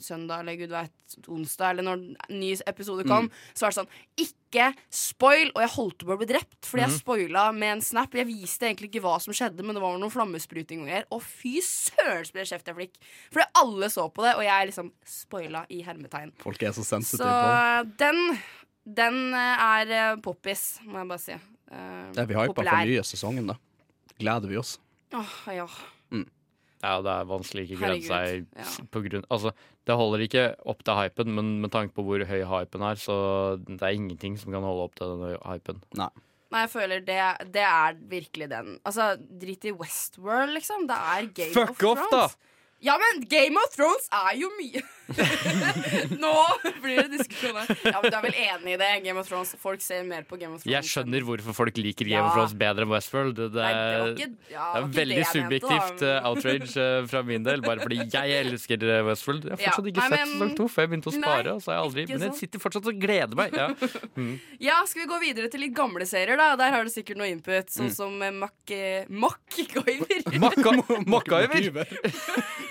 søndag 0.00 0.40
eller 0.44 0.56
gud 0.56 0.70
vet 0.70 1.16
onsdag, 1.28 1.70
eller 1.74 1.82
når 1.82 2.02
en 2.30 2.38
ny 2.40 2.52
episode 2.66 3.04
kom, 3.08 3.26
så 3.54 3.64
var 3.66 3.72
det 3.74 3.78
sånn 3.80 3.88
Ikke 4.22 4.66
spoil! 4.88 5.50
Og 5.56 5.62
jeg 5.64 5.72
holdt 5.74 6.04
på 6.06 6.14
å 6.14 6.18
bli 6.20 6.28
drept 6.30 6.60
fordi 6.68 6.84
jeg 6.84 6.90
Mhm. 6.92 6.98
spoila 7.00 7.52
med 7.52 7.72
en 7.72 7.80
snap. 7.82 8.14
Jeg 8.14 8.26
viste 8.28 8.68
egentlig 8.68 8.90
ikke 8.92 9.02
hva 9.02 9.20
som 9.20 9.34
skjedde, 9.34 9.64
men 9.64 9.74
det 9.74 9.82
var 9.82 9.98
noen 9.98 10.12
flammespruting 10.14 10.82
og 10.82 10.86
greier. 10.86 11.04
Og 11.10 11.22
fy 11.22 11.56
søren 11.60 12.22
så 12.24 12.32
ble 12.32 12.44
det 12.44 12.50
kjeft 12.52 12.66
jeg 12.70 12.76
fikk. 12.76 12.94
Fordi 13.32 13.46
alle 13.56 13.86
så 13.90 14.06
på 14.14 14.22
det, 14.22 14.34
og 14.36 14.44
jeg 14.46 14.68
liksom 14.70 14.92
spoila 15.04 15.66
i 15.70 15.82
hermetegn. 15.82 16.32
Folk 16.38 16.62
er 16.62 16.70
så 16.72 16.84
sensitive 16.86 17.26
på 17.26 17.50
det. 17.50 17.96
den, 17.98 18.38
den 18.86 19.34
eh, 19.34 19.66
er 19.66 19.90
eh, 19.90 20.16
poppis, 20.22 20.78
må 20.86 20.98
jeg 21.02 21.08
bare 21.08 21.18
si. 21.18 21.32
Uh, 21.72 22.12
Ja, 22.14 22.24
vi 22.24 22.34
hypa 22.34 22.54
for 22.54 22.62
nye 22.86 23.02
sesongen, 23.02 23.46
da. 23.48 23.54
Gleder 24.20 24.46
vi 24.48 24.56
oss. 24.56 24.78
Åh, 25.12 25.54
ja. 25.56 25.66
Ja, 26.84 26.98
det 27.00 27.12
er 27.14 27.28
vanskelig 27.30 27.64
ikke 27.64 27.80
glede 27.80 28.04
seg 28.04 28.44
ja. 28.44 28.66
på 28.92 29.00
grunn 29.06 29.24
Altså, 29.32 29.54
det 29.88 29.96
holder 29.96 30.24
ikke 30.26 30.44
opp 30.68 30.84
til 30.84 30.98
hypen, 30.98 31.32
men 31.38 31.50
med 31.62 31.72
tanke 31.72 31.96
på 31.96 32.04
hvor 32.04 32.24
høy 32.28 32.42
hypen 32.50 32.84
er, 32.84 33.00
så 33.00 33.16
det 33.64 33.80
er 33.80 33.96
ingenting 33.96 34.36
som 34.40 34.52
kan 34.52 34.66
holde 34.66 34.88
opp 34.88 34.98
til 35.00 35.14
den 35.14 35.38
hypen. 35.40 35.80
Nei. 36.00 36.10
Nei, 36.54 36.66
jeg 36.68 36.70
føler 36.70 37.00
det, 37.02 37.20
det 37.54 37.62
er 37.66 37.96
virkelig 38.10 38.46
den. 38.52 38.74
Altså, 38.86 39.14
drit 39.42 39.64
i 39.66 39.72
Westworld, 39.74 40.52
liksom. 40.54 40.84
Det 40.86 40.98
er 41.14 41.30
Game 41.34 41.54
Fuck 41.56 41.72
of 41.72 41.96
off, 41.96 42.04
Thrones. 42.04 42.36
da! 42.36 42.52
Ja, 42.84 42.98
men 43.00 43.24
Game 43.30 43.58
of 43.58 43.72
Thrones 43.72 44.06
er 44.12 44.36
jo 44.36 44.50
mye 44.58 44.82
Nå 46.24 46.32
blir 46.82 47.02
det 47.02 47.10
diskusjon 47.18 47.56
her. 47.58 47.70
Ja, 47.84 48.00
men 48.00 48.10
du 48.10 48.16
er 48.18 48.24
vel 48.24 48.36
enig 48.44 48.74
i 48.74 48.78
det? 48.80 48.90
Game 49.04 49.20
of 49.20 49.28
Thrones. 49.28 49.52
Folk 49.60 49.82
ser 49.84 50.04
mer 50.08 50.24
på 50.28 50.38
Game 50.40 50.56
of 50.56 50.62
Thrones. 50.62 50.72
Jeg 50.74 50.88
skjønner 50.88 51.26
hvorfor 51.26 51.56
folk 51.56 51.76
liker 51.80 52.08
Game 52.08 52.22
Ja. 52.22 52.26
of 52.30 52.36
Thrones 52.36 52.54
bedre 52.60 52.86
enn 52.86 52.92
Westworld. 52.94 53.34
Det, 53.36 53.48
det, 53.54 53.64
Nei, 53.64 53.72
det 53.74 53.98
var 54.00 54.08
ikke- 54.14 54.52
ja, 54.54 54.66
det 54.74 54.82
er 54.82 54.88
veldig 54.98 55.18
det 55.20 55.26
subjektivt 55.30 55.90
mente, 55.90 56.08
eh, 56.14 56.28
outrage 56.30 56.76
uh, 56.76 57.06
fra 57.10 57.22
min 57.28 57.42
del, 57.46 57.60
bare 57.64 57.80
fordi 57.84 58.00
jeg 58.12 58.38
elsker 58.44 58.86
eh, 58.88 59.02
Westworld. 59.08 59.44
Jeg 59.44 59.56
har 59.56 59.60
Ja, 59.64 59.70
fortsatt 59.74 59.90
ikke 59.92 60.04
nei, 60.04 60.08
sett 60.18 60.32
sesong 60.34 60.54
to, 60.56 60.68
for 60.68 60.82
jeg 60.84 60.90
begynte 60.94 61.10
å 61.12 61.16
spare. 61.18 61.44
Nei, 61.52 61.60
så 61.64 61.72
har 61.72 61.78
jeg 61.78 61.84
aldri, 61.88 62.06
men 62.14 62.24
jeg 62.28 62.38
sitter 62.40 62.58
fortsatt 62.64 62.86
og 62.92 63.00
gleder 63.04 63.36
meg. 63.42 63.54
Ja. 63.54 63.68
Mm. 64.14 64.36
Ja, 64.62 64.76
skal 64.86 65.02
vi 65.02 65.06
gå 65.10 65.16
videre 65.20 65.48
til 65.50 65.60
litt 65.64 65.72
gamle 65.74 66.04
serier, 66.06 66.36
da? 66.38 66.52
Der 66.56 66.70
har 66.70 66.84
du 66.86 66.90
sikkert 66.92 67.18
noe 67.18 67.26
input, 67.32 67.66
sånn 67.72 67.88
Mm. 67.90 67.94
som 67.96 68.22
eh, 68.22 68.30
Mac... 68.30 68.52
Mackgyver. 69.10 70.22
Mackgyver! 70.38 71.88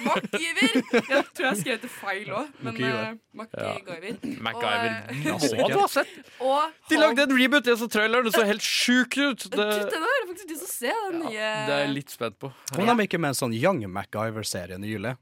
MacGyver! 0.05 0.77
Jeg 1.13 1.25
tror 1.36 1.45
jeg 1.49 1.57
skrev 1.59 1.81
det 1.84 1.89
feil 1.91 2.22
òg, 2.32 2.47
men 2.63 2.74
MacGyver. 2.74 3.09
uh, 3.11 3.17
MacGyver. 3.39 4.38
MacGyver. 4.41 5.63
Og, 5.63 5.71
ha 5.82 5.88
sett! 5.88 6.07
eh, 6.07 6.45
og 6.47 6.71
De 6.89 6.97
lagde 7.01 7.21
en 7.28 7.36
reboot, 7.38 7.65
jeg 7.65 7.78
så 7.78 7.88
traileren, 7.91 8.24
det 8.26 8.34
så 8.34 8.45
helt 8.47 8.61
sjukt 8.63 9.17
ut! 9.17 9.43
Det, 9.49 9.57
Det, 9.57 9.91
den 9.91 10.07
faktisk 10.30 10.49
lyst 10.53 10.63
til 10.63 10.69
å 10.69 10.74
se, 10.74 10.95
den 11.11 11.19
nye 11.26 11.51
det 11.67 11.74
er 11.76 11.84
jeg 11.86 11.93
litt 11.93 12.09
spent 12.09 12.39
på. 12.39 12.51
Kom 12.74 12.86
de 12.86 13.03
ikke 13.07 13.19
med 13.19 13.34
en 13.34 13.39
sånn 13.43 13.53
Young 13.53 13.84
MacGyver-serie 13.91 14.78
nylig? 14.80 15.15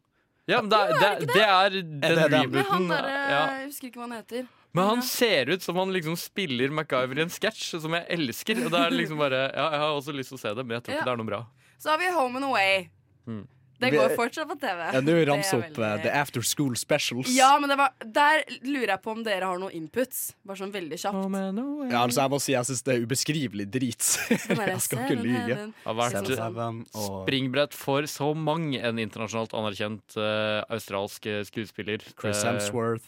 Ja, 0.47 0.61
men 0.61 0.69
det, 0.69 0.77
er- 0.77 1.19
det, 1.21 1.27
det 1.33 1.43
er 1.47 1.69
den 1.79 2.51
rebooten. 2.51 2.89
Ja. 2.91 3.43
Jeg 3.61 3.67
husker 3.69 3.87
ikke 3.91 4.01
hva 4.01 4.07
han 4.09 4.17
heter. 4.19 4.47
Men 4.73 4.87
han 4.87 5.01
ser 5.03 5.49
ut 5.51 5.61
som 5.63 5.75
han 5.75 5.91
liksom 5.91 6.15
spiller 6.15 6.71
MacGyver 6.71 7.19
i 7.19 7.23
en 7.25 7.29
sketsj, 7.31 7.79
som 7.83 7.91
jeg 7.93 8.05
elsker. 8.15 8.61
Og 8.65 8.71
det 8.71 8.79
er 8.79 8.93
liksom 8.95 9.17
bare 9.19 9.41
Ja, 9.51 9.65
jeg 9.75 9.79
har 9.83 9.95
også 9.97 10.13
lyst 10.15 10.31
til 10.31 10.37
å 10.39 10.41
se 10.41 10.53
det, 10.55 10.63
men 10.65 10.77
jeg 10.79 10.83
tror 10.85 10.93
Ja. 10.95 10.99
ikke 11.01 11.09
det 11.09 11.13
er 11.13 11.19
noe 11.23 11.27
bra. 11.27 11.41
Så 11.77 11.89
har 11.91 11.97
vi 11.99 12.07
Home 12.15 12.37
and 12.39 12.45
Away. 12.45 12.89
Mm. 13.27 13.47
Det 13.81 13.91
går 13.95 14.13
fortsatt 14.17 14.47
på 14.51 14.57
TV. 14.61 14.79
Ja, 14.93 15.01
Nå 15.01 15.15
er 15.17 15.25
ramser 15.29 15.57
opp 15.59 15.73
veldig- 15.75 15.97
eh, 15.99 16.03
The 16.05 16.13
After 16.21 16.41
School 16.45 16.75
Specials. 16.79 17.31
Ja, 17.35 17.57
men 17.59 17.69
det 17.69 17.77
var, 17.77 17.91
der 18.05 18.43
lurer 18.63 18.93
jeg 18.95 19.01
på 19.01 19.11
om 19.11 19.23
dere 19.25 19.49
har 19.49 19.57
noen 19.61 19.73
inputs. 19.73 20.33
Bare 20.45 20.57
sånn 20.61 20.71
veldig 20.73 20.99
kjapt. 21.01 21.91
Ja, 21.91 22.05
altså 22.05 22.21
Jeg 22.21 22.29
må 22.31 22.41
si 22.41 22.51
jeg 22.53 22.65
syns 22.69 22.83
det 22.83 22.95
er 22.95 23.05
ubeskrivelig 23.05 23.67
drit. 23.71 24.09
jeg 24.29 24.81
skal 24.85 25.05
ikke 25.05 25.19
lyge. 25.21 25.57
Det 25.57 25.73
har 25.85 25.97
vært 25.97 26.85
og 26.93 27.25
springbrett 27.25 27.73
for 27.73 28.03
så 28.09 28.31
mang 28.35 28.75
en 28.75 28.97
internasjonalt 29.01 29.53
anerkjent 29.57 30.17
uh, 30.17 30.63
australsk 30.69 31.25
eh, 31.25 31.43
skuespiller. 31.43 31.99
Chris 32.19 32.43
Hemsworth. 32.43 33.03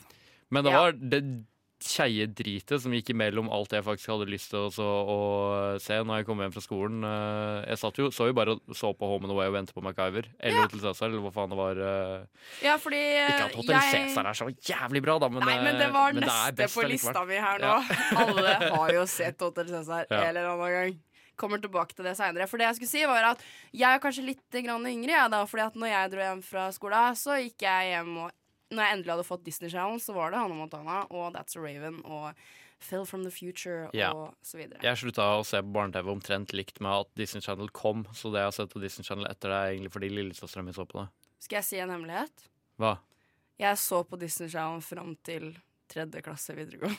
Men 0.52 0.64
det 0.66 0.72
Ja. 0.74 0.80
var 0.82 0.92
det 0.94 1.24
skeie 1.86 2.26
dritet 2.28 2.82
som 2.84 2.94
gikk 2.96 3.12
imellom 3.14 3.50
alt 3.54 3.74
jeg 3.76 3.84
faktisk 3.86 4.12
hadde 4.14 4.28
lyst 4.32 4.50
til 4.54 4.66
å, 4.68 4.88
å 5.14 5.18
se 5.84 6.00
når 6.02 6.22
jeg 6.22 6.28
kom 6.30 6.42
hjem 6.44 6.54
fra 6.56 6.64
skolen. 6.64 7.04
Eh, 7.08 7.74
Jeg 7.74 7.94
jo, 8.00 8.10
så 8.16 8.28
jo 8.30 8.36
bare 8.38 8.56
så 8.74 8.94
på 8.98 9.10
Home 9.12 9.28
and 9.30 9.36
Away 9.36 9.52
og 9.52 9.56
ventet 9.58 9.76
på 9.78 9.84
MacGyver. 9.86 10.28
Eller 10.40 10.58
Ja. 10.58 10.66
Hotel 10.68 10.84
Cæsar, 10.86 11.10
eller 11.12 11.24
hva 11.28 11.34
faen 11.36 11.54
det 11.54 11.60
var. 11.60 11.84
eh. 11.84 12.26
Ja, 12.66 12.76
fordi 12.82 13.00
eh, 13.04 13.30
Ikke 13.30 13.48
at 13.50 13.56
Hotel 13.62 13.76
jeg 13.80 14.10
Cæsar 14.10 14.30
er 14.32 14.40
så 14.42 14.50
jævlig 14.52 15.04
bra, 15.06 15.20
da, 15.20 15.30
men, 15.30 15.44
Nei, 15.48 15.58
men 15.64 15.80
det 15.80 15.92
var 15.94 16.14
men 16.14 16.24
neste 16.24 16.52
neste 16.52 16.62
best 16.64 16.76
på 16.80 16.88
lista 16.90 17.26
mi 17.30 17.40
her 17.40 17.60
nå. 17.64 17.74
Ja. 17.74 18.04
Alle 18.26 18.60
har 18.78 18.94
jo 19.00 19.06
sett 19.10 19.40
Hotel 19.42 19.68
Cæsar 19.74 20.06
Ja. 20.10 20.24
eller 20.30 20.52
annen 20.54 20.78
gang. 20.78 21.02
Kommer 21.36 21.58
tilbake 21.58 21.96
til 21.98 22.06
det 22.06 22.12
seinere. 22.20 22.46
For 22.46 22.62
det 22.62 22.68
jeg 22.68 22.76
skulle 22.78 22.92
si, 22.92 23.06
var 23.10 23.24
at 23.32 23.40
jeg 23.74 23.90
er 23.90 24.02
kanskje 24.04 24.22
litt 24.28 24.58
grann 24.64 24.86
yngre, 24.86 25.16
jeg, 25.16 25.32
da. 25.34 25.40
Fordi 25.50 25.64
at 25.66 25.76
når 25.82 25.90
jeg 25.90 26.12
dro 26.14 26.20
hjem 26.22 26.44
fra 26.46 26.68
skolen, 26.76 27.16
så 27.18 27.40
gikk 27.42 27.66
jeg 27.66 27.88
hjem 27.96 28.12
og 28.28 28.32
Når 28.74 28.84
jeg 28.88 28.98
endelig 28.98 29.14
hadde 29.14 29.26
fått 29.28 29.44
Disney 29.46 29.70
Channel, 29.70 30.00
så 30.02 30.14
var 30.18 30.34
det 30.34 30.40
Hannah 30.42 30.58
Montana 30.58 31.02
og 31.14 31.34
That's 31.36 31.58
a 31.60 31.62
Raven 31.64 32.02
og 32.06 32.34
Phil 32.84 33.06
from 33.08 33.22
the 33.24 33.32
Future 33.32 33.86
Ja. 33.96 34.10
og 34.12 34.34
så 34.44 34.58
videre. 34.60 34.82
Jeg 34.84 34.98
slutta 35.00 35.24
å 35.38 35.44
se 35.48 35.62
på 35.64 35.72
barne-TV 35.72 36.10
omtrent 36.12 36.52
likt 36.58 36.82
med 36.84 36.92
at 37.06 37.12
Disney 37.16 37.40
Channel 37.46 37.70
kom, 37.72 38.04
så 38.12 38.32
det 38.34 38.42
jeg 38.42 38.50
har 38.50 38.56
sett 38.58 38.74
på 38.74 38.82
Disney 38.84 39.06
Channel 39.08 39.30
etter 39.30 39.54
det, 39.54 39.60
er 39.62 39.72
egentlig 39.78 39.94
fordi 39.94 40.10
lillesøstera 40.12 40.66
mi 40.68 40.74
så 40.76 40.84
på 40.90 41.00
det. 41.00 41.08
Skal 41.40 41.62
jeg 41.62 41.68
si 41.70 41.80
en 41.80 41.94
hemmelighet? 41.94 42.48
Hva? 42.82 42.98
Jeg 43.62 43.78
så 43.80 44.02
på 44.10 44.20
Disney 44.20 44.50
Channel 44.52 44.82
fram 44.84 45.14
til 45.24 45.54
tredje 45.94 46.22
klasse 46.26 46.56
videregående. 46.58 46.98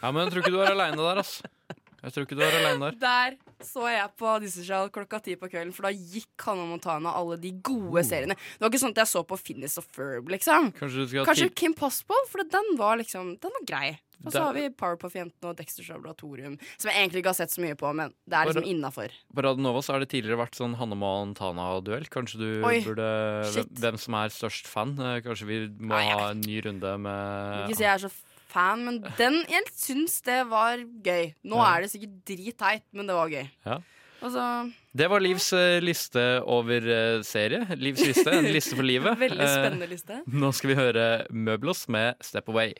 Ja, 0.00 0.10
men 0.12 0.22
jeg 0.24 0.32
tror 0.32 0.42
ikke 0.44 0.54
du 0.56 0.60
er 0.62 0.72
aleine 0.72 0.96
der, 1.02 1.20
ass. 1.24 1.42
Jeg 2.06 2.14
tror 2.14 2.26
ikke 2.26 2.38
du 2.38 2.44
er 2.46 2.54
alene 2.60 2.90
der. 2.92 2.98
Der 3.06 3.36
så 3.66 3.86
jeg 3.88 4.10
på 4.20 4.32
Disney 4.42 4.90
klokka 4.92 5.18
ti 5.24 5.34
på 5.40 5.48
kvelden, 5.50 5.72
for 5.74 5.88
da 5.88 5.90
gikk 5.90 6.44
Hannah 6.44 6.68
Montana 6.68 7.14
alle 7.16 7.38
de 7.40 7.54
gode 7.64 8.04
seriene. 8.06 8.36
Det 8.36 8.62
var 8.62 8.70
ikke 8.70 8.82
sånn 8.84 8.94
at 8.94 9.00
jeg 9.02 9.10
så 9.12 9.22
på 9.26 9.38
Finnis 9.40 9.78
og 9.80 9.86
Ferb, 9.96 10.28
liksom. 10.30 10.70
Kanskje 10.76 11.24
Kanskje. 11.26 11.48
Kim 11.56 11.74
Possible, 11.76 12.18
for 12.30 12.44
den 12.44 12.74
var 12.78 13.00
liksom 13.00 13.36
Den 13.40 13.54
var 13.56 13.64
grei. 13.68 13.88
Og 14.24 14.32
så 14.32 14.42
har 14.46 14.54
vi 14.56 14.68
Powerpuff-jentene 14.72 15.50
og 15.50 15.58
Dexters 15.58 15.90
Laboratorium, 15.92 16.54
som 16.80 16.88
jeg 16.88 17.02
egentlig 17.02 17.20
ikke 17.20 17.32
har 17.34 17.38
sett 17.38 17.52
så 17.52 17.60
mye 17.62 17.76
på, 17.78 17.90
men 17.96 18.14
det 18.24 18.38
er 18.38 18.48
liksom 18.48 18.68
innafor. 18.68 19.12
På 19.36 19.44
Radio 19.44 19.64
Nova 19.66 19.82
så 19.84 19.92
har 19.94 20.02
det 20.02 20.08
tidligere 20.14 20.40
vært 20.40 20.56
sånn 20.56 20.76
Hanne 20.80 20.96
Montana-duell. 20.98 22.08
Kanskje 22.12 22.40
du 22.40 22.48
Oi, 22.66 22.78
burde 22.86 23.08
shit. 23.52 23.74
hvem, 23.76 24.00
som 24.00 24.16
er 24.18 24.32
størst 24.32 24.70
fan? 24.70 24.96
Eh, 24.96 25.20
Kanskje 25.26 25.50
vi 25.50 25.60
må 25.76 26.00
ha 26.00 26.30
en 26.30 26.40
ny 26.40 26.62
runde 26.64 26.96
med 27.04 27.66
Ikke 27.66 27.78
si 27.82 27.84
jeg 27.86 27.92
er 27.92 28.06
så 28.06 28.12
fan, 28.56 28.82
men 28.88 29.02
den 29.20 29.42
Jeg 29.52 29.68
syns 29.76 30.18
det 30.26 30.40
var 30.50 30.80
gøy. 31.04 31.34
Nå 31.44 31.60
Ja. 31.60 31.68
er 31.76 31.84
det 31.86 31.92
sikkert 31.92 32.16
dritteit, 32.32 32.86
men 32.96 33.06
det 33.06 33.14
var 33.20 33.28
gøy. 33.36 33.46
Ja. 33.68 33.78
Altså, 34.24 34.72
Det 34.96 35.06
var 35.12 35.20
Livs 35.20 35.50
eh, 35.52 35.76
liste 35.84 36.22
over 36.48 36.80
eh, 36.88 37.20
serie. 37.22 37.66
Livs 37.76 38.00
liste, 38.00 38.32
en 38.32 38.48
liste 38.48 38.74
for 38.74 38.82
livet. 38.88 39.12
Veldig 39.26 39.44
Eh, 39.44 39.52
spennende 39.58 39.88
liste. 39.92 40.22
Nå 40.26 40.52
skal 40.56 40.72
vi 40.72 40.76
høre 40.80 41.04
Møblos 41.30 41.84
med 41.92 42.16
Step 42.24 42.48
Away. 42.48 42.72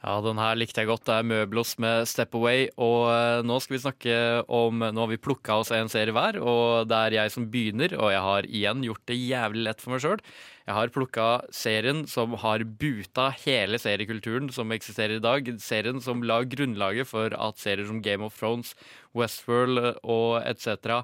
Ja, 0.00 0.14
den 0.24 0.38
her 0.40 0.56
likte 0.56 0.80
jeg 0.80 0.88
godt. 0.88 1.02
Det 1.04 1.12
er 1.12 1.26
Møblos 1.28 1.74
med 1.82 2.06
Step 2.08 2.32
Away. 2.38 2.70
Og 2.80 3.10
eh, 3.12 3.42
nå 3.44 3.58
skal 3.60 3.74
vi 3.76 3.80
snakke 3.82 4.14
om 4.48 4.80
Nå 4.80 5.02
har 5.02 5.10
vi 5.10 5.18
plukka 5.20 5.58
oss 5.60 5.72
en 5.76 5.90
serie 5.92 6.14
hver, 6.16 6.38
og 6.40 6.88
det 6.88 6.96
er 6.96 7.16
jeg 7.18 7.32
som 7.34 7.44
begynner. 7.52 7.92
Og 7.98 8.08
jeg 8.14 8.22
har 8.24 8.48
igjen 8.48 8.80
gjort 8.86 9.02
det 9.10 9.18
jævlig 9.20 9.66
lett 9.66 9.84
for 9.84 9.92
meg 9.92 10.00
sjøl. 10.06 10.22
Jeg 10.64 10.76
har 10.78 10.92
plukka 10.94 11.26
serien 11.52 12.00
som 12.08 12.32
har 12.40 12.64
buta 12.80 13.26
hele 13.42 13.80
seriekulturen 13.82 14.48
som 14.54 14.72
eksisterer 14.72 15.18
i 15.18 15.24
dag. 15.24 15.52
Serien 15.60 16.00
som 16.00 16.24
la 16.24 16.40
grunnlaget 16.48 17.10
for 17.10 17.36
at 17.36 17.60
serier 17.60 17.88
som 17.90 18.00
Game 18.00 18.24
of 18.24 18.38
Thrones, 18.40 18.72
Westworld 19.12 19.98
og 20.00 20.40
etc. 20.46 21.02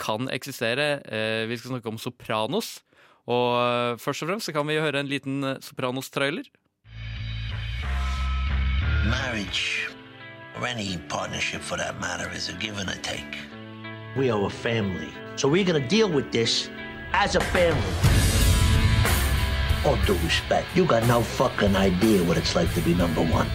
kan 0.00 0.32
eksistere. 0.32 1.02
Eh, 1.04 1.44
Vi 1.52 1.60
skal 1.60 1.76
snakke 1.76 1.92
om 1.92 2.00
Sopranos. 2.00 2.78
Og 3.28 3.50
eh, 3.60 3.98
først 4.00 4.24
og 4.24 4.32
fremst 4.32 4.48
så 4.48 4.56
kan 4.56 4.64
vi 4.70 4.80
høre 4.80 5.02
en 5.02 5.10
liten 5.10 5.44
eh, 5.44 5.60
Sopranos-trailer. 5.60 6.48
Marriage, 9.06 9.88
or 10.56 10.66
any 10.66 10.98
partnership 11.08 11.60
for 11.60 11.76
that 11.76 12.00
matter, 12.00 12.30
is 12.32 12.48
a 12.48 12.52
give 12.54 12.78
and 12.78 12.90
a 12.90 12.96
take. 12.96 13.38
We 14.16 14.30
are 14.30 14.44
a 14.44 14.50
family. 14.50 15.08
So 15.36 15.48
we're 15.48 15.64
gonna 15.64 15.86
deal 15.86 16.10
with 16.10 16.32
this 16.32 16.68
as 17.12 17.36
a 17.36 17.40
family. 17.40 17.82
All 19.86 19.96
due 20.04 20.18
respect, 20.24 20.66
you 20.74 20.84
got 20.84 21.06
no 21.06 21.22
fucking 21.22 21.76
idea 21.76 22.22
what 22.24 22.36
it's 22.36 22.56
like 22.56 22.72
to 22.74 22.80
be 22.80 22.94
number 22.94 23.22
one. 23.22 23.48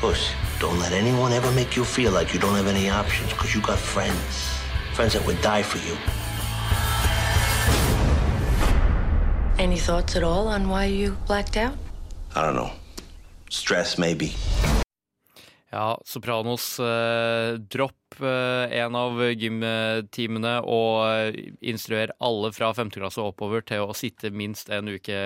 Puss, 0.00 0.30
don't 0.58 0.78
let 0.78 0.92
anyone 0.92 1.32
ever 1.32 1.52
make 1.52 1.76
you 1.76 1.84
feel 1.84 2.10
like 2.12 2.32
you 2.32 2.40
don't 2.40 2.54
have 2.54 2.66
any 2.66 2.88
options, 2.88 3.30
because 3.32 3.54
you 3.54 3.60
got 3.60 3.78
friends. 3.78 4.48
Friends 4.94 5.12
that 5.12 5.24
would 5.26 5.40
die 5.42 5.62
for 5.62 5.78
you. 5.86 5.96
Any 9.58 9.78
thoughts 9.78 10.16
at 10.16 10.24
all 10.24 10.48
on 10.48 10.70
why 10.70 10.86
you 10.86 11.18
blacked 11.26 11.58
out? 11.58 11.76
I 12.34 12.46
don't 12.46 12.54
know. 12.54 12.72
Stress, 13.50 13.98
maybe. 13.98 14.30
Ja, 15.70 16.00
Sopranos 16.04 16.80
eh, 16.82 17.54
dropp 17.70 18.16
eh, 18.18 18.72
en 18.80 18.96
av 18.98 19.20
gymteamene 19.38 20.56
og 20.66 20.94
eh, 21.06 21.50
instruer 21.70 22.10
alle 22.18 22.50
fra 22.54 22.72
femteklasse 22.74 23.22
oppover 23.22 23.62
til 23.66 23.86
å 23.86 23.94
sitte 23.94 24.32
minst 24.34 24.70
en 24.74 24.90
uke, 24.90 25.20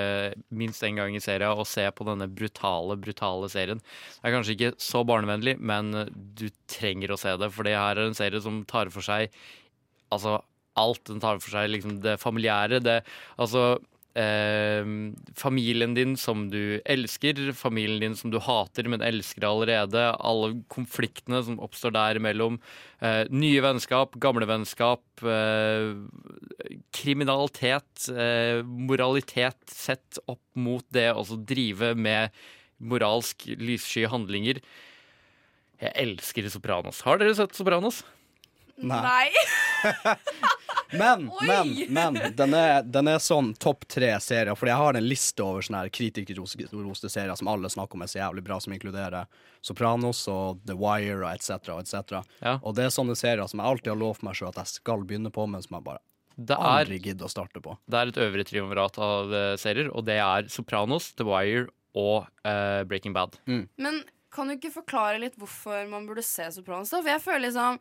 minst 0.52 0.84
en 0.84 1.00
gang 1.00 1.16
i 1.16 1.22
serien 1.24 1.56
og 1.56 1.68
se 1.68 1.86
på 1.96 2.04
denne 2.08 2.28
brutale, 2.28 2.98
brutale 3.00 3.48
serien. 3.52 3.80
Det 3.80 4.28
er 4.28 4.36
kanskje 4.36 4.56
ikke 4.58 4.74
så 4.84 5.00
barnevennlig, 5.08 5.56
men 5.60 5.92
du 6.12 6.50
trenger 6.68 7.12
å 7.12 7.20
se 7.20 7.32
det, 7.40 7.48
for 7.52 7.64
det 7.64 7.76
her 7.76 7.96
er 7.96 8.10
en 8.10 8.20
serie 8.20 8.44
som 8.44 8.60
tar 8.68 8.92
for 8.92 9.04
seg 9.04 9.32
altså 10.12 10.42
alt. 10.76 11.06
Den 11.08 11.24
tar 11.24 11.40
for 11.40 11.56
seg 11.56 11.72
liksom 11.72 12.02
det 12.04 12.18
familiære, 12.20 12.84
det 12.84 13.00
altså 13.40 13.78
Eh, 14.14 14.86
familien 15.34 15.94
din 15.96 16.12
som 16.16 16.44
du 16.50 16.78
elsker, 16.86 17.52
familien 17.58 18.00
din 18.00 18.16
som 18.16 18.30
du 18.30 18.38
hater, 18.38 18.86
men 18.86 19.02
elsker 19.02 19.42
allerede. 19.48 20.04
Alle 20.22 20.60
konfliktene 20.70 21.42
som 21.42 21.58
oppstår 21.58 21.96
der 21.96 22.20
imellom. 22.20 22.60
Eh, 23.02 23.24
nye 23.34 23.62
vennskap, 23.64 24.14
gamle 24.22 24.46
vennskap. 24.46 25.02
Eh, 25.18 25.98
kriminalitet, 26.94 28.08
eh, 28.14 28.62
moralitet 28.62 29.58
sett 29.66 30.18
opp 30.30 30.44
mot 30.54 30.86
det 30.94 31.10
å 31.10 31.24
drive 31.34 31.94
med 31.98 32.30
moralsk 32.78 33.48
lyssky 33.58 34.06
handlinger. 34.06 34.62
Jeg 35.82 35.92
elsker 35.98 36.46
Sopranos. 36.48 37.02
Har 37.02 37.18
dere 37.18 37.34
sett 37.34 37.56
Sopranos? 37.56 38.04
Nei. 38.76 39.30
Men, 40.94 41.30
men, 41.42 41.86
men 41.88 42.14
den 42.36 42.54
er, 42.54 42.82
den 42.86 43.08
er 43.10 43.18
sånn 43.18 43.48
topp 43.58 43.82
tre 43.90 44.12
serier. 44.22 44.54
Fordi 44.54 44.70
jeg 44.70 44.78
har 44.78 44.94
en 44.98 45.06
liste 45.08 45.42
over 45.42 45.64
sånne 45.66 45.88
kritikerroste 45.90 47.10
serier 47.10 47.34
som 47.38 47.48
alle 47.50 47.70
snakker 47.72 47.98
om 47.98 48.04
er 48.06 48.10
så 48.12 48.20
jævlig 48.20 48.44
bra, 48.46 48.60
som 48.62 48.76
inkluderer 48.76 49.26
Sopranos 49.64 50.20
og 50.30 50.60
The 50.68 50.76
Wire 50.78 51.24
og 51.24 51.30
etc. 51.32 51.72
Og, 51.74 51.82
et 51.82 52.14
Ja. 52.44 52.60
og 52.62 52.76
det 52.78 52.84
er 52.86 52.94
sånne 52.94 53.16
serier 53.18 53.48
som 53.50 53.58
jeg 53.58 53.66
alltid 53.72 53.90
har 53.90 53.98
lovt 54.04 54.22
meg 54.22 54.38
sjøl 54.38 54.52
at 54.52 54.60
jeg 54.62 54.72
skal 54.76 55.02
begynne 55.02 55.32
på, 55.34 55.48
men 55.50 55.62
som 55.66 55.78
jeg 55.80 55.84
bare 55.90 56.02
Det 56.36 56.54
er- 56.54 56.62
aldri 56.84 57.00
gidder 57.02 57.26
å 57.26 57.32
starte 57.32 57.60
på. 57.64 57.76
Det 57.90 57.98
er 57.98 58.06
et 58.14 58.22
øvre 58.28 58.44
triumvirat 58.46 58.98
av 58.98 59.34
eh, 59.34 59.56
serier, 59.56 59.90
og 59.90 60.04
det 60.06 60.20
er 60.22 60.46
Sopranos, 60.48 61.10
The 61.18 61.24
Wire 61.26 61.66
og 61.94 62.26
uh, 62.46 62.82
Breaking 62.84 63.12
Bad. 63.14 63.36
Men 63.46 64.02
kan 64.34 64.48
du 64.48 64.54
ikke 64.56 64.72
forklare 64.74 65.18
litt 65.22 65.36
hvorfor 65.38 65.88
man 65.90 66.06
burde 66.06 66.22
se 66.26 66.42
Sopranos? 66.50 66.90
da? 66.90 67.02
For 67.02 67.10
jeg 67.10 67.22
føler 67.22 67.44
liksom 67.48 67.78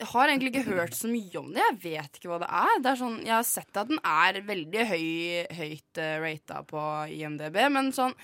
Jeg 0.00 0.08
har 0.10 0.30
egentlig 0.30 0.50
ikke 0.50 0.72
hørt 0.72 0.96
så 0.96 1.10
mye 1.10 1.38
om 1.38 1.50
det. 1.54 1.62
Jeg 1.62 1.78
vet 1.82 2.16
ikke 2.18 2.30
hva 2.32 2.40
det 2.42 2.48
er. 2.48 2.72
Det 2.82 2.90
er 2.90 3.00
sånn, 3.02 3.18
jeg 3.26 3.34
har 3.36 3.46
sett 3.46 3.78
at 3.78 3.90
den 3.90 4.00
er 4.02 4.40
veldig 4.48 4.86
høy, 4.88 5.10
høyt 5.58 6.00
uh, 6.02 6.14
rata 6.24 6.62
på 6.66 6.86
IMDb, 7.18 7.58
men 7.70 7.92
sånn 7.94 8.16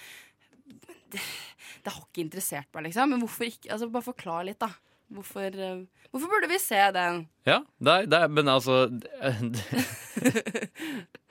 det, 1.13 1.23
det 1.85 1.93
har 1.93 2.03
ikke 2.03 2.25
interessert 2.25 2.69
meg, 2.75 2.89
liksom. 2.89 3.15
Men 3.15 3.23
hvorfor 3.25 3.49
ikke? 3.49 3.71
Altså, 3.75 3.91
Bare 3.93 4.09
forklar 4.09 4.49
litt, 4.49 4.61
da. 4.61 4.73
Hvorfor, 5.09 5.55
eh, 5.57 5.85
hvorfor 6.13 6.29
burde 6.29 6.49
vi 6.51 6.59
se 6.61 6.81
den? 6.93 7.23
Ja, 7.49 7.63
det 7.81 7.93
er, 7.93 8.09
det 8.13 8.19
er, 8.19 8.29
men 8.29 8.49
altså 8.53 8.83
det, 8.93 9.13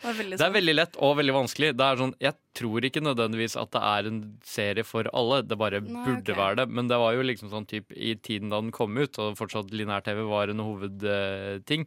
veldig 0.02 0.34
det 0.34 0.40
er 0.40 0.42
sånn. 0.42 0.56
veldig 0.56 0.76
lett 0.76 0.98
og 0.98 1.18
veldig 1.20 1.36
vanskelig. 1.36 1.70
Det 1.78 1.86
er 1.86 2.00
sånn, 2.02 2.16
Jeg 2.24 2.34
tror 2.58 2.88
ikke 2.88 3.04
nødvendigvis 3.06 3.58
at 3.62 3.70
det 3.76 3.84
er 3.86 4.10
en 4.10 4.22
serie 4.46 4.86
for 4.88 5.10
alle. 5.14 5.44
Det 5.46 5.60
bare 5.62 5.84
Nei, 5.86 6.06
burde 6.08 6.34
okay. 6.34 6.40
være 6.42 6.62
det. 6.64 6.68
Men 6.74 6.90
det 6.90 6.98
var 7.04 7.14
jo 7.14 7.26
liksom 7.30 7.52
sånn 7.54 7.70
typ 7.70 7.94
i 7.94 8.16
tiden 8.18 8.50
da 8.54 8.62
den 8.64 8.74
kom 8.74 8.98
ut, 8.98 9.20
og 9.22 9.38
fortsatt 9.38 9.70
linær-TV 9.70 10.24
var 10.26 10.50
en 10.50 10.64
hovedting, 10.66 11.86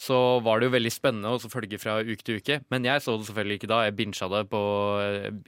så 0.00 0.40
var 0.40 0.60
det 0.60 0.70
jo 0.70 0.76
veldig 0.78 0.92
spennende 0.94 1.28
å 1.34 1.40
så 1.42 1.50
følge 1.52 1.76
fra 1.82 1.98
uke 2.00 2.24
til 2.24 2.40
uke. 2.40 2.62
Men 2.72 2.88
jeg 2.88 3.04
så 3.04 3.18
det 3.20 3.28
selvfølgelig 3.28 3.60
ikke 3.60 3.72
da. 3.74 3.82
Jeg 3.84 3.98
bincha 3.98 4.30
det 4.32 4.46
på 4.48 4.62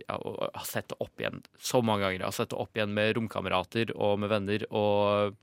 ja, 0.05 0.19
og 0.19 0.43
har 0.53 0.69
sett 0.69 0.93
det 0.93 1.01
opp 1.01 1.17
igjen 1.23 1.41
så 1.57 1.81
mange 1.81 2.05
ganger. 2.05 2.21
Jeg 2.21 2.29
har 2.29 2.37
sett 2.37 2.53
det 2.53 2.61
opp 2.61 2.77
igjen 2.77 2.93
med 2.93 3.17
romkamerater 3.17 3.95
og 3.97 4.21
med 4.21 4.29
venner. 4.35 4.67
og 4.69 5.39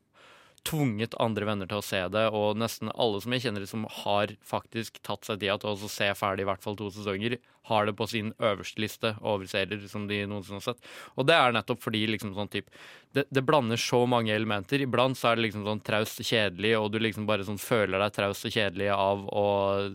tvunget 0.70 1.18
andre 1.22 1.48
venner 1.50 1.70
til 1.70 1.82
å 1.82 1.86
se 1.86 2.02
det, 2.14 2.26
og 2.36 2.60
nesten 2.62 2.92
alle 2.94 3.22
som 3.24 3.34
jeg 3.34 3.48
kjenner 3.48 3.66
som 3.70 3.88
har 4.04 4.36
faktisk 4.46 5.02
tatt 5.06 5.26
seg 5.28 5.42
tida 5.42 5.58
til 5.62 5.74
å 5.74 5.92
se 5.92 6.10
ferdig 6.18 6.46
i 6.46 6.50
hvert 6.50 6.66
fall 6.66 6.78
to 6.80 6.92
sesonger, 6.94 7.40
har 7.70 7.86
det 7.86 7.96
på 7.98 8.08
sin 8.10 8.32
øverste 8.42 8.82
liste 8.82 9.12
over 9.20 9.50
serier 9.50 9.84
som 9.92 10.08
de 10.10 10.24
noensinne 10.26 10.58
har 10.62 10.72
sett. 10.72 10.88
Og 11.18 11.28
det 11.30 11.36
er 11.38 11.54
nettopp 11.54 11.84
fordi 11.84 12.06
liksom 12.10 12.34
sånn 12.38 12.50
type 12.50 12.72
det, 13.16 13.26
det 13.34 13.44
blander 13.46 13.80
så 13.82 14.04
mange 14.10 14.34
elementer. 14.34 14.84
Iblant 14.86 15.18
så 15.18 15.32
er 15.32 15.40
det 15.40 15.48
liksom 15.48 15.66
sånn 15.66 15.82
traust 15.86 16.22
og 16.22 16.30
kjedelig, 16.30 16.76
og 16.78 16.90
du 16.94 17.00
liksom 17.02 17.26
bare 17.30 17.46
sånn 17.46 17.62
føler 17.62 18.02
deg 18.02 18.16
traust 18.16 18.46
og 18.46 18.54
kjedelig 18.54 18.90
av 18.94 19.24
å 19.34 19.46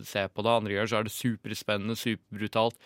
se 0.07 0.25
på 0.27 0.43
det. 0.43 0.55
Andre 0.55 0.75
ganger 0.75 0.91
så 0.91 0.99
er 0.99 1.07
det 1.07 1.15
superspennende, 1.15 1.99
superbrutalt. 1.99 2.79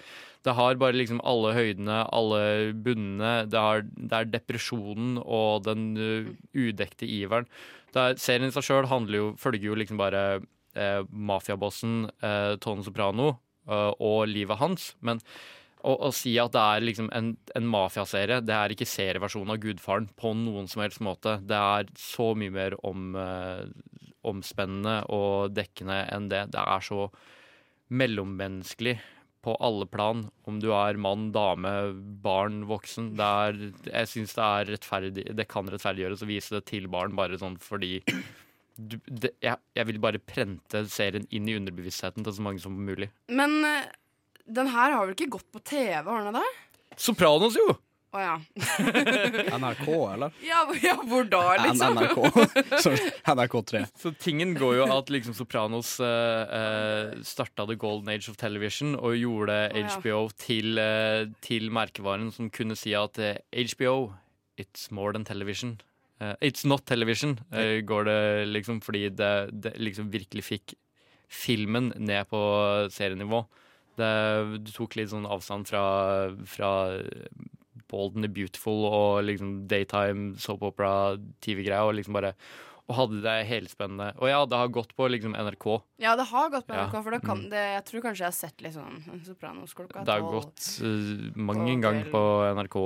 Det 0.45 0.53
har 0.55 0.77
bare 0.79 0.95
liksom 0.95 1.19
alle 1.27 1.51
høydene, 1.57 1.97
alle 2.15 2.43
bunnene. 2.85 3.33
Det, 3.51 3.63
det 3.97 4.21
er 4.21 4.29
depresjonen 4.37 5.17
og 5.25 5.65
den 5.65 5.89
uh, 5.97 6.29
udekte 6.55 7.09
iveren. 7.09 7.49
Det 7.93 8.01
er, 8.01 8.17
serien 8.21 8.49
i 8.49 8.53
seg 8.53 8.65
sjøl 8.65 8.89
følger 9.39 9.69
jo 9.71 9.77
liksom 9.77 9.99
bare 9.99 10.23
eh, 10.75 11.01
mafiabossen 11.09 12.09
eh, 12.21 12.55
Tone 12.61 12.85
Soprano 12.85 13.31
eh, 13.69 13.93
og 13.97 14.27
livet 14.29 14.59
hans. 14.59 14.93
Men 15.01 15.21
å, 15.81 15.95
å 15.95 16.11
si 16.15 16.35
at 16.41 16.53
det 16.53 16.61
er 16.61 16.85
liksom 16.85 17.09
en, 17.15 17.33
en 17.55 17.69
mafiaserie, 17.71 18.41
det 18.45 18.55
er 18.55 18.75
ikke 18.75 18.89
serieversjonen 18.89 19.55
av 19.55 19.61
Gudfaren 19.63 20.09
på 20.19 20.33
noen 20.37 20.67
som 20.71 20.83
helst 20.83 21.01
måte. 21.05 21.37
Det 21.41 21.57
er 21.57 21.89
så 21.99 22.33
mye 22.37 22.53
mer 22.53 22.75
om, 22.87 23.13
eh, 23.19 23.65
omspennende 24.27 25.01
og 25.15 25.55
dekkende 25.55 26.03
enn 26.13 26.29
det. 26.31 26.49
Det 26.53 26.65
er 26.65 26.85
så 26.85 27.07
mellommenneskelig 27.89 28.99
på 29.45 29.55
alle 29.63 29.87
plan, 29.87 30.25
om 30.49 30.59
du 30.59 30.69
er 30.75 30.99
mann, 30.99 31.29
dame, 31.35 31.71
barn, 32.23 32.65
voksen. 32.67 33.13
Det 33.19 33.29
er, 33.45 33.59
jeg 33.87 34.11
syns 34.11 34.35
det 34.35 34.45
er 34.45 34.71
rettferdig 34.73 35.25
Det 35.37 35.47
kan 35.51 35.69
rettferdiggjøres 35.71 36.25
å 36.25 36.29
vise 36.29 36.57
det 36.57 36.65
til 36.71 36.89
barn, 36.91 37.15
bare 37.15 37.39
sånn 37.39 37.55
fordi 37.63 38.01
du, 38.79 38.95
det, 39.07 39.33
jeg, 39.43 39.59
jeg 39.75 39.87
vil 39.89 39.99
bare 40.03 40.21
prente 40.23 40.85
serien 40.91 41.27
inn 41.35 41.47
i 41.51 41.55
underbevisstheten 41.59 42.23
til 42.25 42.35
så 42.35 42.45
mange 42.45 42.63
som 42.63 42.75
mulig. 42.75 43.09
Men 43.31 43.59
eh, 43.67 43.91
den 44.47 44.71
her 44.71 44.95
har 44.95 45.05
vel 45.05 45.15
ikke 45.17 45.33
gått 45.37 45.49
på 45.51 45.63
TV, 45.63 46.03
har 46.07 46.27
den 46.27 46.39
det? 46.39 46.47
Sopranos, 46.99 47.57
jo! 47.59 47.75
Å 48.09 48.21
ja. 48.23 48.35
NRK, 49.59 49.85
eller? 50.13 50.37
ja. 50.41 50.63
Ja, 50.81 50.95
hvor 51.05 51.27
da, 51.29 51.43
liksom? 51.61 51.93
NRK. 51.99 52.79
Sorry, 52.81 53.11
NRK3. 53.29 53.83
Så 54.01 54.13
tingen 54.17 54.55
går 54.57 54.79
jo 54.79 54.87
at 54.95 55.11
liksom 55.13 55.35
Sopranos 55.37 55.91
uh, 56.01 57.13
starta 57.21 57.67
The 57.69 57.77
Golden 57.77 58.09
Age 58.15 58.31
of 58.31 58.39
Television 58.41 58.95
og 58.97 59.13
gjorde 59.19 59.59
ja. 59.67 59.85
HBO 59.93 60.23
til, 60.41 60.81
uh, 60.81 61.29
til 61.45 61.69
merkevaren 61.75 62.33
som 62.33 62.49
kunne 62.53 62.77
si 62.79 62.95
at 62.97 63.21
uh, 63.21 63.37
HBO 63.53 63.99
It's 64.59 64.89
more 64.91 65.13
than 65.13 65.23
television. 65.23 65.77
Uh, 66.19 66.33
it's 66.41 66.65
not 66.67 66.85
television, 66.85 67.39
eh, 67.51 67.79
går 67.79 68.03
det 68.03 68.45
liksom 68.51 68.81
fordi 68.83 69.05
det, 69.15 69.49
det 69.63 69.71
liksom 69.79 70.09
virkelig 70.11 70.43
fikk 70.43 70.73
filmen 71.31 71.93
ned 71.95 72.27
på 72.27 72.41
serienivå. 72.91 73.45
Det, 73.95 74.09
du 74.65 74.71
tok 74.75 74.97
litt 74.99 75.13
sånn 75.13 75.29
avstand 75.29 75.69
fra, 75.69 75.83
fra 76.43 76.71
Bold 77.89 78.15
and 78.15 78.25
the 78.27 78.31
Beautiful 78.31 78.85
og 78.87 79.23
liksom 79.27 79.67
daytime 79.67 80.33
soap 80.39 80.63
opera 80.69 81.17
TV-greia, 81.43 81.83
og 81.85 81.95
liksom 81.99 82.17
bare 82.19 82.35
og 82.89 82.95
hadde 82.97 83.19
det 83.21 83.33
helspennende. 83.45 84.15
Og 84.17 84.31
ja, 84.31 84.39
det 84.49 84.57
har 84.57 84.69
gått 84.73 84.95
på 84.97 85.05
liksom 85.13 85.35
NRK. 85.37 85.65
Ja, 86.01 86.15
det 86.17 86.23
har 86.31 86.47
gått 86.49 86.65
på 86.65 86.73
Ja. 86.73 86.87
NRK, 86.87 87.03
for 87.03 87.11
det 87.13 87.19
kan, 87.21 87.43
Mm. 87.43 87.49
det, 87.51 87.61
jeg 87.75 87.83
tror 87.85 88.01
kanskje 88.01 88.23
jeg 88.23 88.31
har 88.31 88.37
sett 88.39 88.61
litt 88.65 88.73
sånn 88.73 89.21
Sopranos 89.27 89.75
klokka 89.77 90.01
Det 90.03 90.09
har 90.15 90.21
gått 90.25 90.81
uh, 90.81 91.29
mange 91.37 91.75
ganger 91.83 92.09
på 92.09 92.21
NRK, 92.57 92.77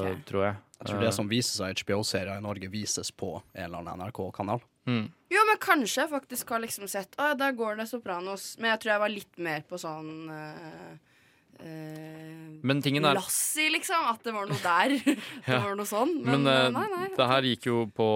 okay. 0.00 0.16
tror 0.26 0.42
jeg. 0.48 0.56
Jeg 0.80 0.86
tror 0.88 1.00
det 1.06 1.14
som 1.14 1.28
vises 1.30 1.60
av 1.62 1.70
HBO-serier 1.70 2.36
i 2.36 2.42
Norge, 2.42 2.68
vises 2.68 3.12
på 3.14 3.30
en 3.54 3.64
eller 3.64 3.78
annen 3.78 4.08
NRK-kanal. 4.10 4.60
Mm. 4.90 5.06
Jo, 5.30 5.46
men 5.46 5.56
kanskje 5.62 6.02
jeg 6.02 6.10
faktisk 6.10 6.50
har 6.50 6.58
liksom 6.60 6.88
sett 6.90 7.14
Å, 7.16 7.30
der 7.38 7.52
går 7.52 7.76
det 7.78 7.86
Sopranos. 7.88 8.56
Men 8.58 8.74
jeg 8.74 8.80
tror 8.80 8.92
jeg 8.92 9.00
var 9.00 9.08
litt 9.14 9.38
mer 9.38 9.62
på 9.70 9.78
sånn 9.78 10.28
eh, 10.34 10.66
eh, 10.66 10.98
Men 12.64 12.80
tingen 12.80 13.04
er 13.04 13.18
Lassi, 13.18 13.66
liksom. 13.72 14.06
At 14.08 14.22
det 14.24 14.32
var 14.32 14.48
noe 14.48 14.56
der. 14.62 14.94
det 15.46 15.58
var 15.66 15.74
noe 15.76 15.88
sånn. 15.88 16.14
Men, 16.24 16.44
Men, 16.44 16.48
eh, 16.48 16.60
eh, 16.64 16.70
nei, 16.72 16.84
nei. 16.94 17.08
det 17.16 17.26
her 17.28 17.48
gikk 17.50 17.66
jo 17.68 17.82
på 17.92 18.06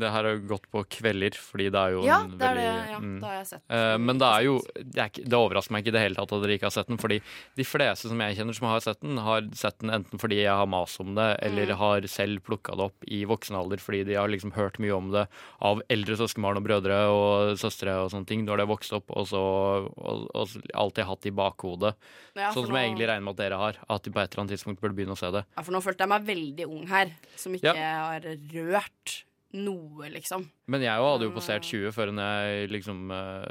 Det 0.00 0.12
her 0.14 0.28
har 0.30 0.40
gått 0.48 0.64
på 0.72 0.82
kvelder, 0.96 1.36
fordi 1.36 1.66
det 1.74 1.82
er 1.82 1.96
jo 1.96 2.04
Ja, 2.06 2.18
det 2.30 2.46
er 2.48 2.56
det. 2.58 2.64
Ja, 2.92 3.00
mm. 3.02 3.18
det 3.20 3.28
har 3.28 3.36
jeg 3.40 3.48
sett 3.50 3.74
Eh, 3.78 3.96
men 4.00 4.20
det 4.22 4.28
er 4.32 4.46
jo 4.46 4.54
det, 4.78 5.02
er 5.04 5.10
det 5.28 5.36
overrasker 5.36 5.74
meg 5.76 5.84
ikke 5.84 5.92
i 5.92 5.96
det 5.98 6.04
hele 6.06 6.16
tatt 6.18 6.32
at 6.32 6.42
dere 6.44 6.56
ikke 6.56 6.68
har 6.70 6.74
sett 6.78 6.88
den. 6.88 7.00
Fordi 7.00 7.18
de 7.58 7.66
fleste 7.68 8.08
som 8.08 8.22
jeg 8.24 8.38
kjenner 8.38 8.56
som 8.56 8.68
har 8.70 8.80
sett 8.86 9.00
den, 9.04 9.20
har 9.26 9.44
sett 9.60 9.78
den 9.82 9.92
enten 9.98 10.22
fordi 10.22 10.40
jeg 10.40 10.56
har 10.62 10.70
mast 10.70 11.02
om 11.04 11.12
det, 11.18 11.28
eller 11.44 11.68
Mm. 11.68 11.76
har 11.82 12.06
selv 12.08 12.40
plukka 12.46 12.74
det 12.78 12.84
opp 12.88 13.04
i 13.06 13.24
voksen 13.28 13.56
alder 13.58 13.76
fordi 13.82 14.04
de 14.08 14.14
har 14.16 14.28
liksom 14.32 14.54
hørt 14.56 14.78
mye 14.80 14.94
om 14.96 15.10
det 15.12 15.26
av 15.60 15.82
eldre 15.92 16.16
søskenbarn 16.16 16.56
og 16.60 16.64
brødre 16.64 16.96
og 17.12 17.58
søstre 17.60 17.92
og 18.04 18.10
sånne 18.14 18.26
ting. 18.30 18.46
Når 18.46 18.56
de 18.56 18.64
har 18.64 18.72
vokst 18.72 18.94
opp 18.96 19.10
og 19.12 19.28
så 19.28 19.42
og, 19.42 20.24
og 20.32 20.56
alltid 20.72 21.04
hatt 21.04 21.28
i 21.28 21.34
bakhodet. 21.34 21.92
Ja, 22.38 22.52
sånn 22.54 22.68
som 22.70 22.76
jeg 22.78 22.87
nå- 22.88 22.96
egentlig 22.96 23.08
regner 23.12 23.26
med 23.28 23.36
at 23.36 23.42
dere 23.44 23.58
har. 23.60 23.78
At 23.88 24.02
de 24.02 24.10
på 24.16 24.20
et 24.24 24.32
eller 24.32 24.42
annet 24.44 24.56
tidspunkt 24.56 24.80
burde 24.82 24.96
begynne 24.98 25.14
å 25.14 25.20
se 25.20 25.30
det. 25.30 25.44
Ja, 25.56 25.62
for 25.62 25.72
nå 25.76 25.82
følte 25.84 26.04
jeg 26.06 26.08
meg 26.16 26.24
veldig 26.26 26.66
ung 26.68 26.86
her, 26.88 27.12
som 27.36 27.52
ikke 27.54 27.74
Ja. 27.76 28.08
har 28.08 28.20
rørt 28.22 29.18
noe, 29.52 30.08
liksom. 30.12 30.48
Men 30.68 30.82
jeg 30.84 30.96
jo 30.98 31.06
hadde 31.12 31.24
jo 31.28 31.30
passert 31.36 31.62
20 31.64 31.92
før 31.96 32.10
jeg 32.16 32.68
liksom 32.70 33.10
uh, 33.10 33.46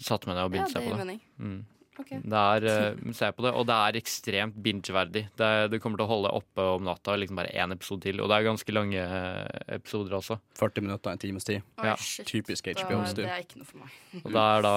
satte 0.00 0.26
meg 0.26 0.34
ned 0.36 0.44
og 0.48 0.50
begynte 0.56 0.72
å 0.74 0.80
se 0.80 0.88
på 0.90 0.96
det. 1.06 1.20
Mm. 1.38 1.60
Okay. 2.00 2.18
Det 2.24 2.32
er, 2.32 2.64
uh, 2.96 3.12
se 3.12 3.28
på 3.36 3.42
det, 3.44 3.50
og 3.54 3.66
det 3.68 3.74
er 3.76 3.98
ekstremt 4.00 4.54
bingeverdig. 4.64 5.28
Det, 5.36 5.50
det 5.70 5.80
kommer 5.82 5.98
til 6.00 6.06
å 6.06 6.10
holde 6.10 6.30
oppe 6.32 6.64
om 6.78 6.82
natta 6.88 7.12
liksom 7.14 7.36
bare 7.36 7.52
én 7.52 7.70
episode 7.74 8.00
til. 8.08 8.22
Og 8.24 8.28
det 8.30 8.38
er 8.38 8.46
ganske 8.48 8.72
lange 8.72 8.96
eh, 9.04 9.76
episoder 9.76 10.16
også. 10.16 10.38
40 10.56 10.80
minutter, 10.86 11.12
en 11.12 11.18
times 11.20 11.44
tid. 11.44 11.60
Oh, 11.78 11.84
Ja. 11.84 11.94
Typisk 12.24 12.64
HBO-stil. 12.72 13.26
Det 13.28 13.30
er 13.34 13.44
ikke 13.44 13.60
noe 13.60 13.68
for 13.68 13.82
meg. 13.84 14.24
Og 14.24 14.32
det 14.32 14.46
er 14.46 14.62
da 14.64 14.74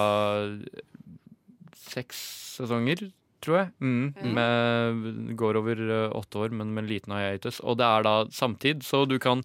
seks 1.93 2.19
sesonger, 2.59 3.07
tror 3.43 3.57
jeg. 3.59 3.67
Mm. 3.83 4.13
Mm. 4.15 4.33
Med, 4.37 5.35
går 5.39 5.53
over 5.59 5.75
eh, 5.83 6.13
åtte 6.15 6.39
år, 6.39 6.49
men 6.55 6.71
med 6.73 6.81
en 6.85 6.91
liten 6.91 7.13
hiatus. 7.15 7.57
Og 7.61 7.73
det 7.79 7.85
er 7.87 8.01
da 8.07 8.13
samtid, 8.33 8.77
så 8.87 8.97
du 9.09 9.17
kan, 9.21 9.39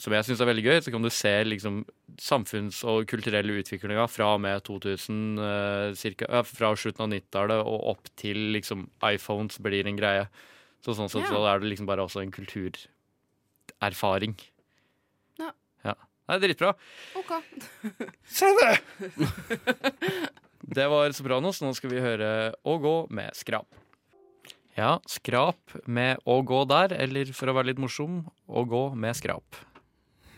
som 0.00 0.12
jeg 0.16 0.24
syns 0.28 0.42
er 0.42 0.50
veldig 0.50 0.64
gøy, 0.66 0.78
så 0.84 0.90
kan 0.94 1.04
du 1.06 1.10
se 1.14 1.34
liksom 1.46 1.74
samfunns- 2.20 2.84
og 2.88 2.98
kulturelle 3.10 3.56
utviklinga 3.62 4.04
fra 4.10 4.26
og 4.36 4.40
med 4.44 4.56
2000, 4.66 5.20
eh, 5.38 5.88
cirka, 5.98 6.24
ja, 6.28 6.40
fra 6.46 6.68
slutten 6.78 7.04
av 7.06 7.10
90-tallet 7.14 7.60
og 7.64 7.78
opp 7.94 8.04
til 8.20 8.38
liksom 8.54 8.78
iPhones 9.10 9.54
blir 9.62 9.84
en 9.90 10.00
greie. 10.00 10.24
Så 10.84 10.90
sånn 10.98 11.08
sett 11.08 11.24
Ja. 11.24 11.30
så 11.32 11.38
er 11.48 11.56
det 11.62 11.68
liksom 11.72 11.86
bare 11.88 12.04
også 12.04 12.20
en 12.20 12.30
kulturerfaring. 12.34 14.34
Ja. 15.40 15.50
ja. 15.84 15.94
Det 16.28 16.34
er 16.34 16.40
dritbra. 16.48 16.70
OK. 17.16 17.32
Se 18.24 18.46
det! 18.60 18.74
Det 20.64 20.86
var 20.88 21.12
Sopranos. 21.12 21.60
Nå 21.64 21.74
skal 21.76 21.92
vi 21.92 22.02
høre 22.04 22.28
Å 22.64 22.76
gå 22.80 22.94
med 23.14 23.34
Skrap. 23.36 23.68
Ja, 24.78 24.96
Skrap 25.06 25.76
med 25.86 26.22
Å 26.26 26.40
gå 26.46 26.64
der, 26.70 26.94
eller 27.04 27.30
for 27.36 27.50
å 27.52 27.56
være 27.56 27.72
litt 27.72 27.82
morsom, 27.82 28.22
Å 28.48 28.64
gå 28.68 28.84
med 28.98 29.16
Skrap. 29.18 29.60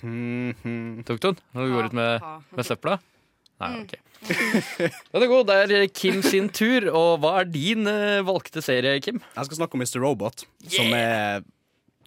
Tok 0.01 1.19
du 1.23 1.29
den 1.31 1.39
når 1.57 1.67
du 1.69 1.73
går 1.77 1.89
ut 1.91 1.97
med, 1.97 2.27
med 2.53 2.69
søpla? 2.69 2.99
Nei, 3.63 3.71
Mm. 3.73 3.85
OK. 3.87 3.95
Den 5.13 5.23
er 5.23 5.29
god. 5.31 5.47
Det 5.49 5.77
er 5.79 5.87
Kim 5.89 6.23
sin 6.25 6.49
tur. 6.53 6.89
Og 6.93 7.21
hva 7.23 7.39
er 7.41 7.49
din 7.49 7.87
eh, 7.89 8.21
valgte 8.27 8.61
serie, 8.65 8.99
Kim? 9.01 9.21
Jeg 9.37 9.49
skal 9.49 9.59
snakke 9.61 9.79
om 9.79 9.85
Mr. 9.85 10.01
Robot, 10.03 10.45
som 10.69 10.93
er 10.97 11.45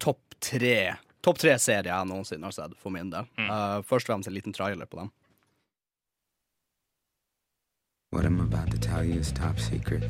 topp 0.02 0.22
tre 0.44 0.96
Topp 1.26 1.36
tre 1.42 1.52
serier 1.60 1.90
jeg 1.92 2.08
noensinne 2.08 2.48
har 2.48 2.54
sett, 2.56 2.76
for 2.80 2.94
min 2.96 3.10
del. 3.12 3.26
Uh, 3.36 3.82
først 3.84 4.08
og 4.08 4.14
fremst 4.14 4.30
en 4.32 4.36
liten 4.38 4.54
trailer 4.56 4.88
på 4.88 5.02
dem. 5.02 5.10
What 8.12 8.26
I'm 8.26 8.40
about 8.40 8.72
to 8.72 8.80
tell 8.80 9.04
you 9.04 9.20
is 9.20 9.32
top 9.32 9.60
secret. 9.60 10.04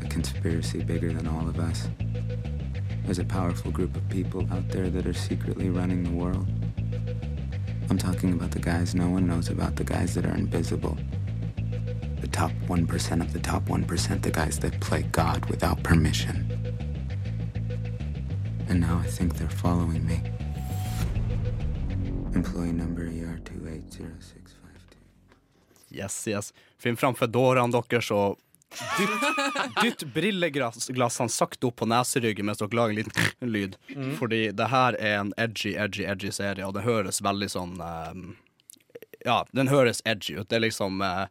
A 0.00 0.06
conspiracy 0.06 0.84
bigger 0.84 1.12
than 1.12 1.26
all 1.26 1.48
of 1.48 1.58
us. 1.58 1.88
There's 3.04 3.18
a 3.18 3.24
powerful 3.24 3.72
group 3.72 3.96
of 3.96 4.08
people 4.08 4.46
out 4.52 4.68
there 4.68 4.88
that 4.88 5.04
are 5.04 5.12
secretly 5.12 5.70
running 5.70 6.04
the 6.04 6.12
world. 6.12 6.46
I'm 7.90 7.98
talking 7.98 8.32
about 8.32 8.52
the 8.52 8.60
guys 8.60 8.94
no 8.94 9.10
one 9.10 9.26
knows 9.26 9.48
about, 9.48 9.74
the 9.74 9.82
guys 9.82 10.14
that 10.14 10.24
are 10.24 10.36
invisible. 10.36 10.96
The 12.20 12.28
top 12.28 12.52
1% 12.68 13.20
of 13.20 13.32
the 13.32 13.40
top 13.40 13.64
1%, 13.64 14.22
the 14.22 14.30
guys 14.30 14.60
that 14.60 14.80
play 14.80 15.02
God 15.02 15.44
without 15.46 15.82
permission. 15.82 16.46
And 18.68 18.80
now 18.80 18.98
I 18.98 19.08
think 19.08 19.34
they're 19.34 19.48
following 19.48 20.06
me. 20.06 20.22
Employee 22.36 22.70
number 22.70 23.06
E 23.06 23.22
ER28065. 23.22 23.31
Yes, 25.94 26.16
yes. 26.28 26.52
Finn 26.80 26.96
fram 26.96 27.14
fedoraen 27.18 27.72
deres 27.74 28.10
og 28.14 28.38
dytt, 28.72 29.24
dytt 29.82 30.04
brilleglassene 30.14 31.28
sakte 31.28 31.68
opp 31.68 31.76
på 31.82 31.88
neseryggen 31.90 32.46
mens 32.48 32.62
dere 32.62 32.76
lager 32.78 32.94
en 32.94 33.00
liten 33.02 33.52
lyd. 33.52 33.76
Mm. 33.92 34.14
Fordi 34.16 34.42
det 34.56 34.68
her 34.72 34.96
er 34.98 35.18
en 35.20 35.32
edgy, 35.36 35.74
edgy, 35.76 36.06
edgy 36.08 36.32
serie, 36.32 36.64
og 36.66 36.74
det 36.78 36.86
høres 36.86 37.20
veldig 37.24 37.50
sånn 37.52 37.74
um, 37.80 38.30
Ja, 39.24 39.42
den 39.52 39.68
høres 39.70 40.00
edgy 40.08 40.38
ut. 40.40 40.48
Det 40.48 40.56
er 40.58 40.64
liksom 40.64 41.02
uh, 41.04 41.26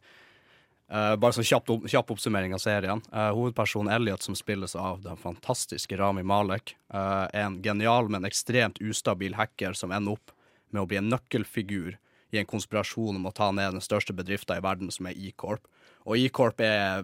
uh, 0.93 1.15
Bare 1.17 1.33
sånn 1.35 1.47
kjapp, 1.49 1.73
opp- 1.73 1.89
kjapp 1.91 2.13
oppsummering 2.13 2.53
av 2.55 2.61
serien. 2.63 3.01
Uh, 3.11 3.31
hovedpersonen 3.35 3.91
Elliot, 3.95 4.21
som 4.23 4.37
spilles 4.37 4.75
av 4.77 5.01
den 5.03 5.17
fantastiske 5.19 5.97
Rami 5.99 6.23
Malek, 6.23 6.75
er 6.93 7.33
en 7.41 7.57
genial, 7.65 8.07
men 8.11 8.27
ekstremt 8.27 8.79
ustabil 8.83 9.35
hacker 9.39 9.73
som 9.73 9.91
ender 9.95 10.19
opp 10.19 10.31
med 10.71 10.83
å 10.83 10.87
bli 10.87 11.01
en 11.01 11.09
nøkkelfigur 11.11 11.97
i 12.31 12.39
en 12.41 12.49
konspirasjon 12.49 13.17
om 13.19 13.27
å 13.27 13.33
ta 13.35 13.49
ned 13.55 13.75
den 13.75 13.83
største 13.83 14.15
bedriften 14.15 14.57
i 14.57 14.63
verden, 14.63 14.91
som 14.93 15.09
er 15.09 15.17
E-Corp. 15.17 15.67
Og 16.07 16.17
E-Corp 16.17 16.61
er 16.65 17.03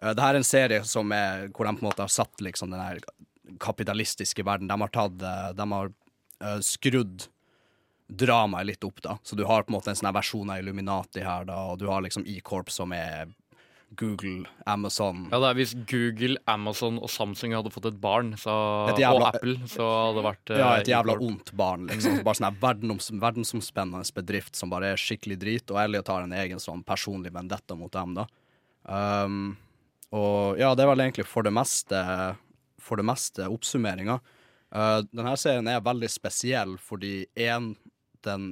eh, 0.00 0.12
Det 0.12 0.22
her 0.22 0.34
er 0.34 0.40
en 0.40 0.46
serie 0.46 0.84
som 0.86 1.12
er, 1.12 1.48
hvor 1.52 1.66
de 1.66 1.74
på 1.74 1.84
en 1.84 1.90
måte 1.90 2.04
har 2.04 2.12
satt 2.12 2.44
liksom 2.44 2.70
den 2.74 2.82
her 2.82 3.02
kapitalistiske 3.60 4.44
verden. 4.46 4.70
De 4.70 4.78
har 4.80 4.94
tatt 4.94 5.22
eh, 5.22 5.50
De 5.58 5.68
har 5.72 5.90
eh, 5.90 6.60
skrudd 6.64 7.28
dramaet 8.08 8.66
litt 8.70 8.84
opp, 8.84 9.02
da. 9.04 9.18
Så 9.22 9.36
du 9.36 9.44
har 9.44 9.62
på 9.62 9.72
en 9.72 9.76
måte 9.76 9.92
en 9.92 9.98
sånn 9.98 10.14
versjon 10.16 10.50
av 10.50 10.62
Illuminati 10.62 11.20
her, 11.20 11.44
da, 11.48 11.58
og 11.72 11.82
du 11.82 11.88
har 11.90 12.00
liksom 12.04 12.24
E-Corp 12.26 12.72
som 12.72 12.94
er 12.96 13.28
Google, 13.96 14.44
Amazon 14.66 15.28
Ja, 15.30 15.38
det 15.40 15.48
er 15.48 15.56
Hvis 15.56 15.72
Google, 15.88 16.36
Amazon 16.50 16.98
og 17.00 17.08
Samsung 17.10 17.54
hadde 17.56 17.70
fått 17.72 17.88
et 17.88 18.00
barn, 18.00 18.34
så, 18.36 18.52
Et 18.92 19.00
jævla- 19.00 19.22
og 19.22 19.28
Apple, 19.30 19.54
så 19.70 19.86
hadde 19.86 20.18
det 20.18 20.24
vært 20.26 20.52
eh, 20.52 20.60
Ja, 20.60 20.72
et 20.76 20.90
jævla 20.92 21.14
ondt 21.24 21.52
barn, 21.56 21.86
liksom. 21.88 22.18
Bare 22.26 22.38
sånn 22.40 22.58
verdens, 22.60 23.08
verdensomspennende 23.10 24.12
bedrift 24.14 24.58
som 24.58 24.70
bare 24.70 24.92
er 24.92 25.00
skikkelig 25.00 25.38
drit, 25.40 25.72
og 25.72 25.80
Elliot 25.82 26.12
har 26.12 26.26
en 26.26 26.36
egen 26.36 26.60
sånn 26.62 26.84
personlig 26.84 27.32
vendetta 27.32 27.78
mot 27.78 27.92
dem, 27.92 28.14
da. 28.18 28.26
Um, 28.88 29.56
og 30.16 30.60
ja, 30.60 30.74
det 30.76 30.84
er 30.84 30.92
vel 30.92 31.04
egentlig 31.04 31.26
for 31.28 31.44
det 31.44 31.52
meste 31.52 31.98
For 32.80 32.96
det 32.96 33.04
meste 33.04 33.44
oppsummeringa. 33.44 34.20
Uh, 34.72 35.02
denne 35.12 35.34
serien 35.40 35.66
er 35.68 35.84
veldig 35.84 36.08
spesiell 36.12 36.76
fordi 36.80 37.26
en, 37.48 37.74
den, 38.24 38.50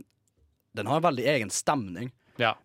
den 0.76 0.88
har 0.88 1.00
en 1.00 1.08
veldig 1.10 1.26
egen 1.36 1.52
stemning. 1.52 2.10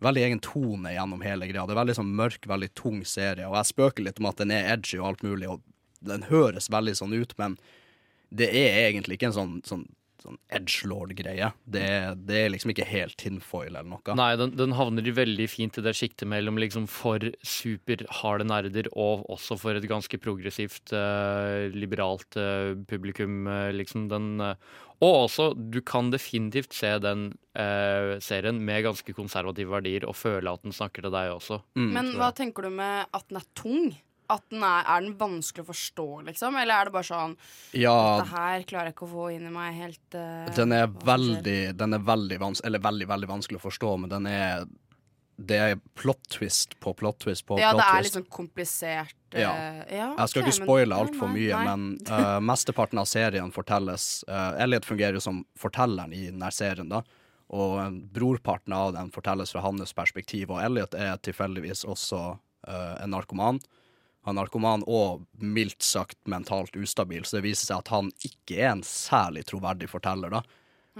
Veldig 0.04 0.24
egen 0.28 0.42
tone 0.44 0.94
gjennom 0.96 1.22
hele 1.26 1.48
greia. 1.50 1.66
Det 1.68 1.76
er 1.76 1.82
veldig 1.82 1.98
sånn 2.02 2.16
mørk, 2.18 2.48
veldig 2.50 2.72
tung 2.78 3.02
serie. 3.08 3.48
Og 3.48 3.58
jeg 3.60 3.72
spøker 3.72 4.08
litt 4.08 4.20
om 4.22 4.30
at 4.32 4.42
den 4.42 4.54
er 4.56 4.74
edgy 4.76 5.00
og 5.00 5.14
alt 5.14 5.26
mulig, 5.28 5.50
og 5.52 5.64
den 6.02 6.28
høres 6.32 6.70
veldig 6.74 6.98
sånn 6.98 7.16
ut, 7.16 7.34
men 7.40 7.58
det 8.32 8.50
er 8.56 8.88
egentlig 8.90 9.20
ikke 9.20 9.30
en 9.30 9.36
sånn, 9.36 9.56
sånn, 9.68 9.84
sånn 10.24 10.38
edgelord-greie. 10.56 11.52
Det, 11.66 11.86
det 12.28 12.38
er 12.40 12.54
liksom 12.54 12.72
ikke 12.74 12.88
helt 12.88 13.18
tinfoil 13.20 13.74
eller 13.74 13.90
noe. 13.92 14.16
Nei, 14.18 14.30
den, 14.40 14.54
den 14.58 14.76
havner 14.78 15.10
veldig 15.18 15.48
fint 15.52 15.78
i 15.78 15.84
det 15.86 15.94
sjiktet 15.98 16.30
mellom 16.32 16.60
liksom 16.62 16.88
for 16.92 17.26
superharde 17.46 18.48
nerder 18.48 18.90
og 18.94 19.28
også 19.32 19.60
for 19.62 19.78
et 19.78 19.90
ganske 19.90 20.22
progressivt, 20.24 20.94
eh, 20.96 21.68
liberalt 21.76 22.40
eh, 22.40 22.72
publikum, 22.90 23.44
eh, 23.52 23.70
liksom. 23.76 24.08
Den, 24.12 24.32
eh, 24.46 24.80
og 25.02 25.16
også, 25.26 25.48
du 25.58 25.80
kan 25.82 26.12
definitivt 26.14 26.76
se 26.78 26.92
den 27.02 27.32
eh, 27.58 28.20
serien 28.22 28.60
med 28.62 28.86
ganske 28.86 29.16
konservative 29.18 29.74
verdier 29.74 30.06
og 30.06 30.14
føle 30.18 30.54
at 30.54 30.62
den 30.62 30.76
snakker 30.76 31.08
til 31.08 31.14
deg 31.16 31.34
også. 31.34 31.58
Men 31.74 32.14
hva 32.20 32.30
tenker 32.38 32.68
du 32.68 32.76
med 32.78 33.10
at 33.10 33.26
den 33.32 33.42
er 33.42 33.48
tung? 33.58 33.88
At 34.32 34.46
den 34.54 34.62
er, 34.64 34.86
er 34.86 35.02
den 35.04 35.16
vanskelig 35.20 35.66
å 35.66 35.72
forstå, 35.72 36.06
liksom? 36.30 36.56
Eller 36.62 36.78
er 36.78 36.88
det 36.88 36.94
bare 36.96 37.10
sånn 37.10 37.34
Ja. 37.76 37.96
Dette 38.22 38.30
her 38.32 38.64
klarer 38.70 38.92
jeg 38.92 38.96
ikke 38.96 39.10
å 39.10 39.12
få 39.12 39.26
inn 39.34 39.50
i 39.50 39.52
meg 39.52 39.74
helt 39.76 40.16
uh, 40.16 40.46
Den 40.56 40.78
er 40.78 40.86
hva 40.86 40.94
som 40.94 41.02
skjer?» 41.02 41.10
veldig, 41.12 41.58
den 41.82 41.98
er 41.98 42.06
veldig, 42.14 42.40
vanskelig 42.46 42.70
eller 42.70 42.86
veldig, 42.86 43.10
veldig 43.12 43.32
vanskelig 43.34 43.60
å 43.60 43.66
forstå, 43.66 43.92
men 44.04 44.14
den 44.14 44.30
er 44.32 44.70
Det 45.48 45.58
er 45.58 45.80
plot 45.98 46.22
twist 46.30 46.76
på 46.84 46.94
plot 46.98 47.20
twist 47.24 47.46
på 47.48 47.58
Ja, 47.60 47.72
plot 47.72 47.82
det 47.82 47.88
er 47.88 48.06
litt 48.06 48.16
sånn 48.18 48.28
komplisert. 48.30 49.16
eh, 49.34 49.42
Ja. 49.42 49.52
ja, 49.90 50.08
Jeg 50.18 50.30
skal 50.30 50.44
ikke 50.44 50.58
spoile 50.60 50.96
altfor 50.96 51.32
mye, 51.32 51.56
nei. 51.56 51.64
men 51.66 51.98
uh, 52.12 52.40
mesteparten 52.52 53.00
av 53.02 53.08
serien 53.10 53.52
fortelles 53.52 54.24
uh, 54.28 54.54
Elliot 54.62 54.86
fungerer 54.86 55.18
jo 55.20 55.24
som 55.24 55.44
fortelleren 55.58 56.14
i 56.14 56.28
denne 56.30 56.52
serien, 56.52 56.90
da. 56.92 57.02
Og 57.52 58.00
brorparten 58.16 58.72
av 58.74 58.94
den 58.96 59.10
fortelles 59.12 59.52
fra 59.52 59.62
hans 59.66 59.92
perspektiv, 59.94 60.52
og 60.52 60.62
Elliot 60.64 60.94
er 60.96 61.18
tilfeldigvis 61.18 61.84
også 61.84 62.22
uh, 62.68 62.96
en 63.04 63.12
narkoman. 63.12 63.60
Han 64.24 64.38
er 64.38 64.44
narkoman 64.44 64.84
og 64.88 65.26
mildt 65.42 65.82
sagt 65.82 66.20
mentalt 66.30 66.76
ustabil, 66.78 67.26
så 67.26 67.40
det 67.40 67.48
viser 67.50 67.72
seg 67.72 67.80
at 67.82 67.88
han 67.90 68.12
ikke 68.24 68.60
er 68.62 68.70
en 68.76 68.84
særlig 68.86 69.48
troverdig 69.50 69.90
forteller, 69.90 70.30
da. 70.30 70.44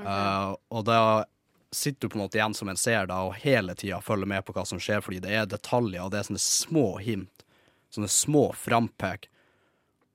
Eh, 0.02 0.56
og 0.72 0.86
da 0.88 1.26
sitter 1.72 2.08
du 2.08 2.12
på 2.12 2.18
en 2.20 2.26
måte 2.26 2.40
igjen 2.40 2.56
som 2.58 2.70
en 2.72 2.80
seer 2.80 3.08
da, 3.08 3.22
og 3.28 3.38
hele 3.42 3.76
tida 3.80 4.02
følger 4.04 4.28
med 4.28 4.46
på 4.46 4.56
hva 4.56 4.66
som 4.68 4.80
skjer, 4.82 5.04
fordi 5.06 5.22
det 5.24 5.32
er 5.36 5.50
detaljer, 5.50 6.04
og 6.04 6.12
det 6.12 6.20
er 6.22 6.28
sånne 6.30 6.44
små 6.44 6.86
hint, 7.00 7.46
sånne 7.96 8.12
små 8.12 8.50
frampek 8.60 9.30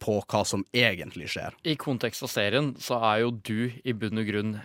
på 0.05 0.19
hva 0.29 0.43
som 0.45 0.65
egentlig 0.77 1.31
skjer. 1.33 1.57
I 1.65 1.77
kontekst 1.81 2.25
av 2.27 2.33
serien 2.33 2.75
så 2.83 3.01
er 3.01 3.23
jo 3.25 3.31
du 3.41 3.71
i 3.85 3.95
bunn 3.97 4.21
og 4.21 4.29
grunn 4.29 4.57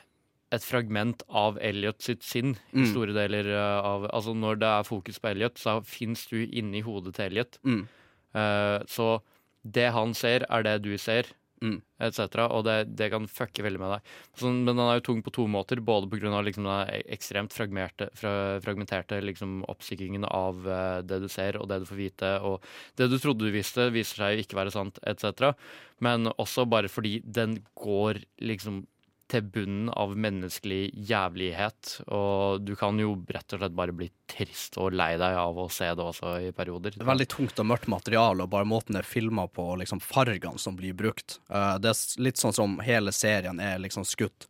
et 0.52 0.64
fragment 0.68 1.24
av 1.30 1.56
Elliot 1.64 2.02
sitt 2.04 2.26
sinn 2.28 2.58
i 2.74 2.82
Mm. 2.84 2.88
store 2.92 3.14
deler 3.16 3.48
uh, 3.56 3.80
av 3.88 4.10
Altså 4.12 4.34
når 4.36 4.60
det 4.60 4.68
er 4.68 4.84
fokus 4.84 5.20
på 5.20 5.30
Elliot, 5.32 5.56
så 5.56 5.78
fins 5.88 6.26
du 6.28 6.44
inni 6.44 6.82
hodet 6.84 7.16
til 7.16 7.26
Elliot. 7.30 7.58
Mm. 7.64 7.88
Uh, 8.36 8.84
så 8.84 9.22
det 9.64 9.92
han 9.96 10.14
ser, 10.14 10.44
er 10.50 10.64
det 10.64 10.82
du 10.84 10.98
ser, 10.98 11.24
Mm. 11.62 11.78
etc. 12.02 12.48
Og 12.50 12.64
det, 12.66 12.76
det 12.98 13.12
kan 13.14 13.28
fucke 13.30 13.62
veldig 13.62 13.80
med 13.82 13.92
deg. 13.94 14.14
Så, 14.34 14.50
men 14.50 14.74
den 14.74 14.82
er 14.82 14.98
jo 14.98 15.04
tung 15.06 15.20
på 15.22 15.34
to 15.36 15.46
måter, 15.46 15.78
både 15.86 16.10
pga. 16.10 16.40
Liksom 16.42 16.66
den 16.66 17.04
ekstremt 17.14 17.54
fra, 17.54 18.34
fragmenterte 18.64 19.20
liksom, 19.22 19.60
oppstykkingen 19.70 20.26
av 20.26 20.66
uh, 20.66 21.02
det 21.06 21.22
du 21.22 21.28
ser 21.30 21.60
og 21.62 21.70
det 21.70 21.84
du 21.84 21.86
får 21.90 22.00
vite, 22.00 22.32
og 22.42 22.66
det 22.98 23.12
du 23.12 23.20
trodde 23.22 23.46
du 23.46 23.54
visste, 23.54 23.92
viser 23.94 24.24
seg 24.24 24.36
jo 24.36 24.46
ikke 24.46 24.58
være 24.58 24.74
sant, 24.74 24.98
etc. 25.06 25.54
Men 26.02 26.32
også 26.34 26.66
bare 26.66 26.90
fordi 26.90 27.20
den 27.22 27.60
går 27.78 28.24
liksom 28.42 28.88
til 29.32 29.46
bunnen 29.54 29.90
av 29.96 30.14
menneskelig 30.20 30.92
jævlighet. 31.10 31.94
Og 32.12 32.62
du 32.66 32.74
kan 32.80 33.00
jo 33.00 33.14
rett 33.32 33.56
og 33.56 33.62
slett 33.62 33.78
bare 33.78 33.96
bli 33.96 34.10
trist 34.32 34.78
og 34.82 34.96
lei 34.96 35.14
deg 35.20 35.38
av 35.40 35.60
å 35.60 35.68
se 35.72 35.88
det 35.88 36.06
også 36.06 36.36
i 36.48 36.52
perioder. 36.56 36.98
Er 37.00 37.10
veldig 37.10 37.30
tungt 37.32 37.60
og 37.62 37.70
mørkt 37.72 37.90
materiale, 37.92 38.46
og 38.46 38.54
bare 38.54 38.68
måten 38.68 38.98
det 38.98 39.04
er 39.04 39.12
filma 39.12 39.48
på, 39.48 39.72
og 39.74 39.82
liksom 39.84 40.04
fargene 40.04 40.62
som 40.62 40.78
blir 40.80 40.96
brukt. 40.98 41.40
Eh, 41.50 41.76
det 41.82 41.94
er 41.94 42.24
litt 42.28 42.42
sånn 42.42 42.56
som 42.56 42.80
hele 42.84 43.14
serien 43.16 43.62
er 43.64 43.82
liksom 43.82 44.08
skutt 44.08 44.50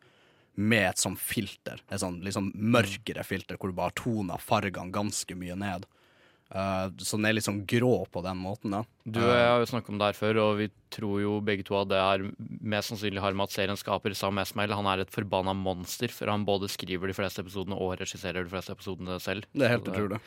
med 0.60 0.90
et 0.90 1.02
sånt 1.02 1.20
filter. 1.22 1.82
Et 1.90 2.02
sånn 2.02 2.20
liksom 2.26 2.52
mørkere 2.56 3.24
filter, 3.26 3.58
hvor 3.58 3.72
du 3.72 3.78
bare 3.78 3.96
toner 3.98 4.42
fargene 4.42 4.94
ganske 4.94 5.38
mye 5.38 5.58
ned. 5.60 5.88
Eh, 6.52 6.88
så 7.00 7.16
den 7.16 7.26
er 7.30 7.36
litt 7.38 7.46
sånn 7.48 7.62
grå 7.70 7.94
på 8.12 8.22
den 8.26 8.36
måten, 8.44 8.74
da. 8.76 8.82
Du 9.08 9.22
og 9.22 9.30
jeg 9.32 9.48
har 9.48 9.62
jo 9.64 9.70
snakket 9.72 9.94
om 9.94 10.00
det 10.02 10.10
her 10.10 10.18
før, 10.20 10.40
og 10.44 10.58
vi 10.60 10.66
tror 10.92 11.22
jo 11.24 11.38
begge 11.48 11.64
to 11.64 11.78
at 11.80 11.88
det 11.94 12.00
er 12.04 12.26
mest 12.74 12.92
sannsynlig 12.92 13.24
har 13.24 13.32
med 13.40 13.48
at 13.48 13.56
serien 13.56 13.80
skaper 13.80 14.12
Sam 14.20 14.42
Esmail 14.44 14.74
han 14.76 14.90
er 14.92 15.06
et 15.06 15.14
forbanna 15.16 15.54
monster, 15.56 16.12
for 16.12 16.28
han 16.34 16.44
både 16.48 16.68
skriver 16.74 17.08
de 17.08 17.16
fleste 17.16 17.40
episodene 17.46 17.78
og 17.80 17.96
regisserer 18.02 18.44
de 18.44 18.52
fleste 18.52 18.76
episodene 18.76 19.16
selv. 19.24 19.48
Det 19.56 19.64
er 19.70 19.76
helt 19.78 19.88
utrolig. 19.88 20.20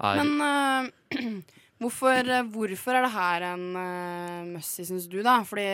er- 0.00 0.22
Men 0.24 0.32
uh, 0.40 0.88
hvorfor, 1.84 2.32
hvorfor 2.56 2.96
er 2.96 3.04
det 3.04 3.12
her 3.12 3.46
en 3.52 3.66
uh, 3.76 4.54
must-see, 4.56 4.88
syns 4.88 5.06
du, 5.12 5.20
da? 5.22 5.42
Fordi 5.44 5.68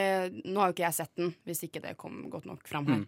nå 0.50 0.58
har 0.58 0.72
jo 0.72 0.74
ikke 0.76 0.88
jeg 0.88 0.98
sett 0.98 1.14
den, 1.16 1.30
hvis 1.46 1.62
ikke 1.68 1.82
det 1.86 1.94
kom 2.00 2.24
godt 2.32 2.50
nok 2.50 2.66
fram 2.66 2.90
her. 2.90 3.04
Mm. 3.04 3.06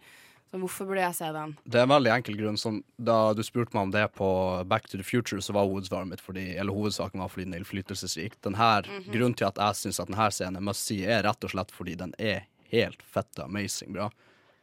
Så 0.55 0.59
hvorfor 0.63 0.87
burde 0.87 1.03
jeg 1.03 1.15
se 1.19 1.29
den? 1.35 1.57
Det 1.67 1.81
er 1.81 1.83
en 1.83 1.91
veldig 1.91 2.11
enkel 2.15 2.37
grunn. 2.39 2.57
Som 2.61 2.77
da 3.03 3.33
du 3.35 3.41
spurte 3.43 3.75
meg 3.75 3.89
om 3.89 3.91
det 3.91 4.05
på 4.15 4.29
Back 4.71 4.85
to 4.87 5.01
the 5.01 5.03
Future, 5.03 5.43
så 5.43 5.51
var 5.57 5.67
hovedsvaret 5.67 6.07
mitt 6.07 6.23
fordi, 6.23 6.45
eller 6.55 6.71
hovedsaken 6.77 7.19
var 7.19 7.33
fordi 7.33 7.49
den 7.49 7.57
er 7.57 7.63
innflytelsesrik. 7.65 8.37
Mm 8.47 8.55
her, 8.55 8.83
Mhm. 8.87 9.11
Grunnen 9.11 9.35
til 9.35 9.49
at 9.49 9.57
jeg 9.59 9.75
syns 9.81 9.99
at 9.99 10.07
denne 10.07 10.31
scenen 10.31 10.63
must 10.63 10.87
see, 10.87 11.03
er 11.05 11.25
rett 11.25 11.43
og 11.43 11.51
slett 11.51 11.73
fordi 11.75 11.97
den 11.97 12.15
er 12.21 12.45
helt 12.71 13.03
fette 13.03 13.43
amazing 13.43 13.93
bra. 13.93 14.11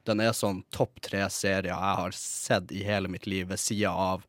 Den 0.05 0.21
er 0.21 0.31
sånn 0.31 0.63
topp 0.71 1.01
tre 1.01 1.27
serier 1.29 1.73
jeg 1.75 1.95
har 1.99 2.11
sett 2.11 2.71
i 2.71 2.83
hele 2.83 3.09
mitt 3.09 3.27
liv, 3.27 3.49
ved 3.49 3.59
sida 3.59 3.91
av 3.91 4.23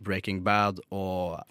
Breaking 0.00 0.42
Bad 0.42 0.80
og 0.90 1.42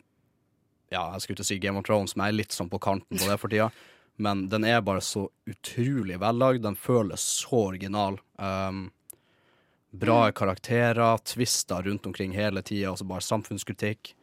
Ja, 0.92 1.12
jeg 1.14 1.22
skulle 1.22 1.38
ikke 1.38 1.46
si 1.46 1.60
Game 1.60 1.78
of 1.78 1.86
Thrones, 1.86 2.16
men 2.18 2.26
jeg 2.26 2.34
er 2.34 2.38
litt 2.38 2.52
sånn 2.52 2.70
på 2.70 2.80
kanten 2.82 3.18
på 3.18 3.30
det 3.30 3.40
for 3.40 3.48
tida. 3.48 3.70
Men 4.18 4.50
den 4.50 4.66
er 4.66 4.82
bare 4.82 5.00
så 5.00 5.30
utrolig 5.48 6.18
vellagd. 6.20 6.62
Den 6.64 6.76
føles 6.76 7.22
så 7.22 7.70
original. 7.70 8.20
Um, 8.38 8.92
Bra 9.92 10.32
karakterer, 10.32 11.18
twister 11.28 11.84
rundt 11.84 12.06
omkring 12.08 12.32
hele 12.36 12.64
tida, 12.64 12.94
altså 12.94 13.08
bare 13.10 13.24
samfunnskritikk. 13.26 14.14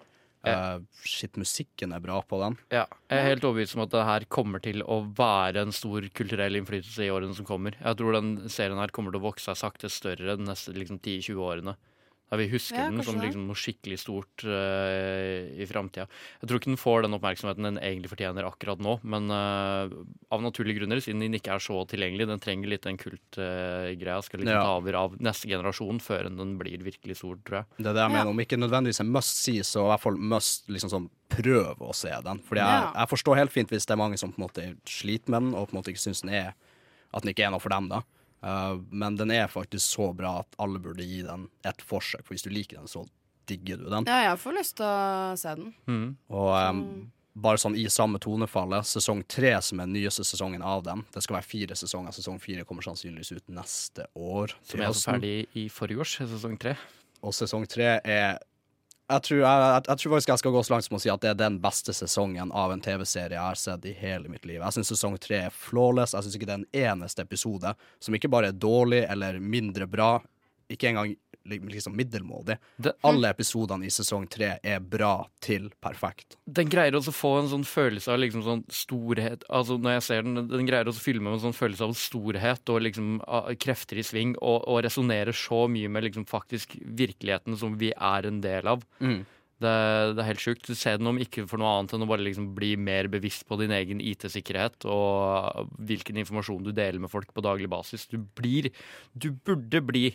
Uh, 0.47 0.79
shit, 1.05 1.35
musikken 1.37 1.93
er 1.93 2.01
bra 2.01 2.21
på 2.25 2.39
den. 2.41 2.55
Ja, 2.73 2.85
jeg 3.11 3.19
er 3.19 3.27
helt 3.27 3.45
overbevist 3.45 3.75
om 3.77 3.83
at 3.85 3.93
det 3.93 4.05
her 4.07 4.25
kommer 4.33 4.63
til 4.65 4.85
å 4.87 5.01
være 5.19 5.67
en 5.67 5.75
stor 5.75 6.07
kulturell 6.17 6.57
innflytelse 6.61 7.05
i 7.05 7.11
årene 7.13 7.37
som 7.37 7.49
kommer. 7.49 7.77
Jeg 7.83 7.99
tror 7.99 8.17
den 8.17 8.31
serien 8.49 8.81
her 8.81 8.95
kommer 8.95 9.13
til 9.13 9.21
å 9.21 9.27
vokse 9.27 9.51
seg 9.51 9.59
sakte 9.61 9.91
større 9.93 10.39
de 10.39 10.47
neste 10.47 10.73
liksom, 10.77 11.03
10-20 11.03 11.43
årene. 11.51 11.75
Da 12.29 12.37
vi 12.37 12.45
husker 12.53 12.77
Ja, 12.77 12.91
den 12.93 13.01
som 13.07 13.17
liksom, 13.23 13.47
noe 13.49 13.57
skikkelig 13.57 13.97
stort 14.03 14.43
uh, 14.45 15.49
i 15.57 15.65
framtida. 15.69 16.05
Jeg 16.43 16.49
tror 16.51 16.61
ikke 16.61 16.69
den 16.75 16.81
får 16.81 17.07
den 17.07 17.17
oppmerksomheten 17.17 17.65
den 17.65 17.79
egentlig 17.81 18.11
fortjener 18.13 18.45
akkurat 18.45 18.83
nå, 18.85 18.99
men 19.09 19.31
uh, 19.33 19.89
av 20.35 20.45
naturlige 20.45 20.83
grunner, 20.83 21.01
siden 21.01 21.25
den 21.25 21.39
ikke 21.39 21.55
er 21.57 21.65
så 21.65 21.81
tilgjengelig. 21.89 22.27
Den 22.29 22.43
trenger 22.45 22.69
litt 22.69 22.85
den 22.85 23.01
kultgreia. 23.01 24.21
skal 24.23 24.41
liksom 24.43 24.53
Ja. 24.59 24.63
ta 24.63 24.77
over 24.77 24.95
av 25.01 25.17
neste 25.25 25.49
generasjon 25.49 26.01
før 26.05 26.29
den 26.29 26.59
blir 26.61 26.85
virkelig 26.85 27.17
stor, 27.17 27.37
tror 27.49 27.63
jeg. 27.63 27.67
Det 27.79 27.87
er 27.87 27.97
det 27.97 28.05
jeg 28.05 28.13
mener. 28.13 28.29
Om 28.35 28.45
ikke 28.45 28.61
nødvendigvis 28.61 29.01
en 29.01 29.13
must 29.13 29.37
see, 29.43 29.61
så 29.65 29.87
i 29.87 29.91
hvert 29.95 30.05
fall 30.05 30.17
must 30.21 30.69
liksom 30.69 30.91
sånn 30.93 31.09
prøve 31.33 31.81
å 31.81 31.95
se 31.97 32.13
den. 32.25 32.39
Fordi 32.45 32.61
jeg, 32.61 32.83
Ja. 32.85 32.93
jeg 32.95 33.09
forstår 33.09 33.37
helt 33.37 33.53
fint 33.53 33.71
hvis 33.71 33.87
det 33.87 33.93
er 33.97 34.03
mange 34.05 34.19
som 34.19 34.33
på 34.33 34.39
en 34.43 34.49
måte 34.49 34.77
sliter 34.85 35.29
med 35.33 35.43
den, 35.43 35.55
og 35.55 35.69
på 35.71 35.75
en 35.77 35.81
måte 35.83 35.93
ikke 35.93 36.05
syns 36.05 36.21
den 36.23 36.31
er 36.35 36.53
at 37.15 37.23
den 37.23 37.33
ikke 37.33 37.47
er 37.47 37.51
noe 37.53 37.61
for 37.61 37.71
dem, 37.73 37.89
da. 37.89 38.03
Uh, 38.45 38.79
men 38.91 39.19
den 39.19 39.33
er 39.35 39.51
faktisk 39.51 39.85
så 39.97 40.13
bra 40.17 40.39
at 40.45 40.59
alle 40.63 40.81
burde 40.83 41.07
gi 41.07 41.23
den 41.27 41.49
et 41.67 41.83
forsøk, 41.83 42.25
for 42.25 42.37
hvis 42.37 42.47
du 42.47 42.53
liker 42.55 42.79
den, 42.81 42.91
så 42.91 43.05
digger 43.49 43.81
du 43.81 43.89
den. 43.89 44.09
Ja, 44.09 44.31
jeg 44.31 44.41
får 44.43 44.59
lyst 44.59 44.77
til 44.79 44.87
å 44.87 45.37
se 45.41 45.55
den. 45.59 45.71
Og 46.29 46.51
um, 46.55 46.83
bare 47.39 47.61
sånn 47.61 47.77
i 47.79 47.87
samme 47.93 48.21
tonefallet, 48.23 48.87
sesong 48.89 49.23
tre, 49.31 49.55
som 49.65 49.81
er 49.81 49.89
den 49.89 49.97
nyeste 49.97 50.27
sesongen 50.27 50.65
av 50.67 50.83
den 50.87 51.05
Det 51.15 51.23
skal 51.25 51.39
være 51.39 51.49
fire 51.49 51.79
sesonger. 51.79 52.15
Sesong 52.17 52.41
fire 52.43 52.67
kommer 52.69 52.87
sannsynligvis 52.87 53.33
ut 53.37 53.55
neste 53.55 54.09
år. 54.19 54.55
Som 54.67 54.85
er 54.85 54.95
ferdig 54.97 55.35
i 55.59 55.69
forrige 55.73 56.05
års, 56.05 56.17
sesong 56.35 56.59
tre. 56.61 56.77
Og 57.23 57.35
sesong 57.35 57.67
tre 57.71 57.97
er 57.99 58.39
jeg 59.09 59.25
tror, 59.25 59.39
jeg, 59.41 59.61
jeg, 59.65 59.85
jeg 59.89 60.01
tror 60.01 60.13
faktisk 60.13 60.31
jeg 60.33 60.41
skal 60.43 60.53
gå 60.53 60.63
så 60.67 60.73
langt 60.75 60.87
som 60.87 60.97
å 60.99 61.01
si 61.01 61.11
at 61.13 61.23
det 61.23 61.31
er 61.31 61.39
den 61.41 61.57
beste 61.63 61.95
sesongen 61.97 62.51
av 62.53 62.75
en 62.75 62.83
TV-serie 62.85 63.39
jeg 63.39 63.45
har 63.45 63.61
sett 63.61 63.87
i 63.89 63.95
hele 63.97 64.29
mitt 64.29 64.45
liv. 64.45 64.61
Jeg 64.61 64.77
syns 64.77 64.93
sesong 64.93 65.17
tre 65.23 65.47
er 65.47 65.55
flawless. 65.55 66.13
Jeg 66.13 66.27
syns 66.27 66.37
ikke 66.37 66.49
det 66.51 66.57
er 66.57 66.61
en 66.61 66.83
eneste 66.93 67.25
episode 67.25 67.73
som 68.05 68.19
ikke 68.19 68.29
bare 68.33 68.53
er 68.53 68.59
dårlig 68.61 69.07
eller 69.09 69.41
mindre 69.41 69.89
bra, 69.89 70.19
ikke 70.69 70.91
engang 70.91 71.15
liksom 71.49 71.97
middelmådig. 71.99 72.59
Alle 73.09 73.33
episodene 73.33 73.89
i 73.89 73.93
sesong 73.93 74.27
tre 74.31 74.55
er 74.63 74.81
bra 74.81 75.23
til 75.45 75.71
perfekt. 75.83 76.37
Den 76.45 76.71
greier 76.73 76.99
også 76.99 77.15
å 77.15 77.19
få 77.19 77.33
en 77.41 77.51
sånn 77.53 77.67
følelse 77.69 78.13
av 78.13 78.21
liksom 78.23 78.45
sånn 78.47 78.65
storhet 78.73 79.45
Altså 79.49 79.79
Når 79.81 79.97
jeg 79.97 80.05
ser 80.07 80.27
den, 80.27 80.43
den 80.51 80.69
greier 80.69 80.89
også 80.89 81.01
å 81.03 81.07
fylle 81.07 81.23
meg 81.23 81.33
med 81.33 81.39
en 81.39 81.47
sånn 81.49 81.57
følelse 81.57 81.89
av 81.89 81.97
storhet 81.99 82.73
og 82.73 82.83
liksom 82.85 83.19
krefter 83.61 84.01
i 84.01 84.05
sving, 84.07 84.37
og, 84.39 84.63
og 84.69 84.83
resonnerer 84.87 85.37
så 85.37 85.65
mye 85.71 85.91
med 85.93 86.09
liksom 86.09 86.27
faktisk 86.29 86.77
virkeligheten 86.83 87.57
som 87.59 87.77
vi 87.81 87.93
er 87.95 88.29
en 88.29 88.41
del 88.45 88.71
av. 88.71 88.85
Mm. 89.01 89.25
Det, 89.59 89.71
det 90.15 90.23
er 90.23 90.29
helt 90.29 90.43
sjukt. 90.43 90.71
Se 90.79 90.95
den 90.95 91.11
om 91.11 91.19
ikke 91.19 91.45
for 91.51 91.61
noe 91.61 91.73
annet 91.75 91.97
enn 91.97 92.05
å 92.07 92.11
bare 92.11 92.23
liksom 92.23 92.53
bli 92.55 92.75
mer 92.79 93.09
bevisst 93.11 93.47
på 93.49 93.59
din 93.59 93.75
egen 93.75 94.03
IT-sikkerhet 94.05 94.87
og 94.87 95.75
hvilken 95.89 96.21
informasjon 96.23 96.69
du 96.69 96.71
deler 96.75 97.03
med 97.03 97.11
folk 97.11 97.33
på 97.35 97.45
daglig 97.45 97.71
basis. 97.73 98.07
Du 98.11 98.19
blir 98.19 98.71
Du 99.19 99.33
burde 99.33 99.83
bli 99.83 100.07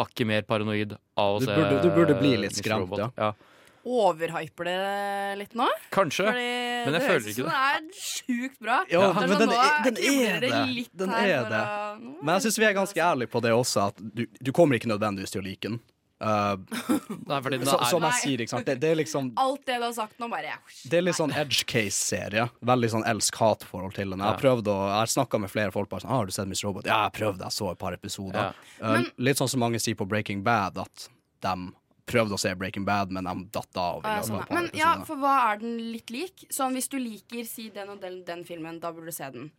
hakket 0.00 0.26
mer 0.26 0.42
paranoid 0.48 0.96
av 1.16 1.36
å 1.36 1.40
Du 1.40 1.46
se 1.46 1.54
burde- 1.56 1.82
du 1.84 1.90
burde 1.94 2.18
bli 2.20 2.36
litt 2.42 2.56
skremt, 2.58 2.96
ja. 2.98 3.10
ja. 3.16 3.32
Overhyper 3.80 4.64
det 4.68 5.38
litt 5.40 5.54
nå? 5.56 5.64
Kanskje, 5.90 6.26
Fordi 6.28 6.48
men 6.84 6.96
jeg 6.98 7.04
føler 7.06 7.28
ikke 7.30 7.44
det. 7.46 7.46
det 7.46 7.60
er 7.70 7.86
sjukt 7.96 8.58
bra. 8.60 8.74
Ja, 8.92 9.00
er 9.08 9.14
men 9.14 9.30
sånn, 9.30 9.38
den 9.40 9.48
nå 9.48 9.56
er, 9.56 9.78
den 9.86 9.96
er 9.96 10.40
det. 10.44 10.50
Den 11.00 11.14
er 11.16 11.48
det. 11.48 11.62
å- 11.64 12.18
Men 12.22 12.34
jeg 12.36 12.44
syns 12.44 12.58
vi 12.60 12.66
er 12.68 12.74
ganske 12.76 13.00
ærlige 13.00 13.30
på 13.32 13.40
det 13.40 13.52
også, 13.56 13.86
at 13.88 13.96
du, 13.96 14.26
du 14.42 14.52
kommer 14.52 14.76
ikke 14.76 14.90
nødvendigvis 14.92 15.32
til 15.32 15.40
å 15.40 15.44
like 15.48 15.60
den. 15.64 15.80
Uh, 16.20 16.56
Nei, 17.26 17.38
fordi 17.40 17.58
den 17.62 17.66
så, 17.70 17.78
er- 17.80 17.88
som 17.88 18.04
jeg 18.04 18.18
sier, 18.20 18.42
ikke 18.44 18.52
sant. 18.52 18.66
Det, 18.68 18.74
det 18.82 18.90
er 18.92 18.98
liksom 19.00 19.30
Alt 19.40 19.62
det 19.64 19.78
du 19.80 19.86
har 19.86 19.94
sagt 19.96 20.18
nå, 20.20 20.28
bare 20.28 20.58
Det 20.84 20.98
er 20.98 21.06
litt 21.06 21.16
sånn 21.16 21.32
edge 21.32 21.64
case-serie. 21.70 22.44
Veldig 22.60 22.90
sånn 22.92 23.06
elsk-hat-forhold 23.08 23.94
til 23.96 24.10
den. 24.12 24.20
Jeg 24.20 24.28
har 24.28 24.36
Ja. 24.36 24.42
prøvd 24.44 24.68
å, 24.68 24.76
jeg 24.90 24.98
har 25.00 25.12
snakka 25.16 25.40
med 25.40 25.50
flere 25.52 25.72
folk 25.72 25.88
bare 25.88 26.04
sånn 26.04 26.10
ah, 26.12 26.18
'Har 26.20 26.26
du 26.26 26.32
sett 26.36 26.48
Miss 26.48 26.62
Robot?' 26.64 26.84
Ja, 26.86 27.02
jeg 27.08 27.16
prøvde, 27.22 27.40
jeg 27.48 27.56
så 27.56 27.70
et 27.72 27.78
par 27.80 27.92
episoder. 27.96 28.52
Ja. 28.80 28.94
Uh, 29.00 29.04
litt 29.16 29.36
sånn 29.40 29.48
som 29.48 29.60
mange 29.64 29.80
sier 29.80 29.96
på 29.96 30.06
Breaking 30.08 30.42
Bad, 30.44 30.76
at 30.78 31.08
de 31.40 31.72
prøvde 32.10 32.34
å 32.34 32.40
se 32.42 32.52
Breaking 32.58 32.84
Bad, 32.84 33.12
men 33.14 33.24
de 33.24 33.34
datt 33.54 33.76
av. 33.78 34.02
Ja, 34.04 34.20
sånn. 34.26 34.44
Men 34.50 34.68
ja, 34.74 34.96
for 35.06 35.16
hva 35.16 35.52
er 35.52 35.60
den 35.62 35.76
litt 35.92 36.10
lik? 36.10 36.44
Sånn, 36.50 36.74
Hvis 36.74 36.88
du 36.90 36.98
liker 36.98 37.44
si 37.46 37.68
den 37.70 37.88
og 37.88 38.00
den, 38.02 38.24
den 38.26 38.42
filmen, 38.44 38.80
da 38.82 38.90
burde 38.92 39.06
du 39.06 39.12
se 39.14 39.28
den. 39.30 39.50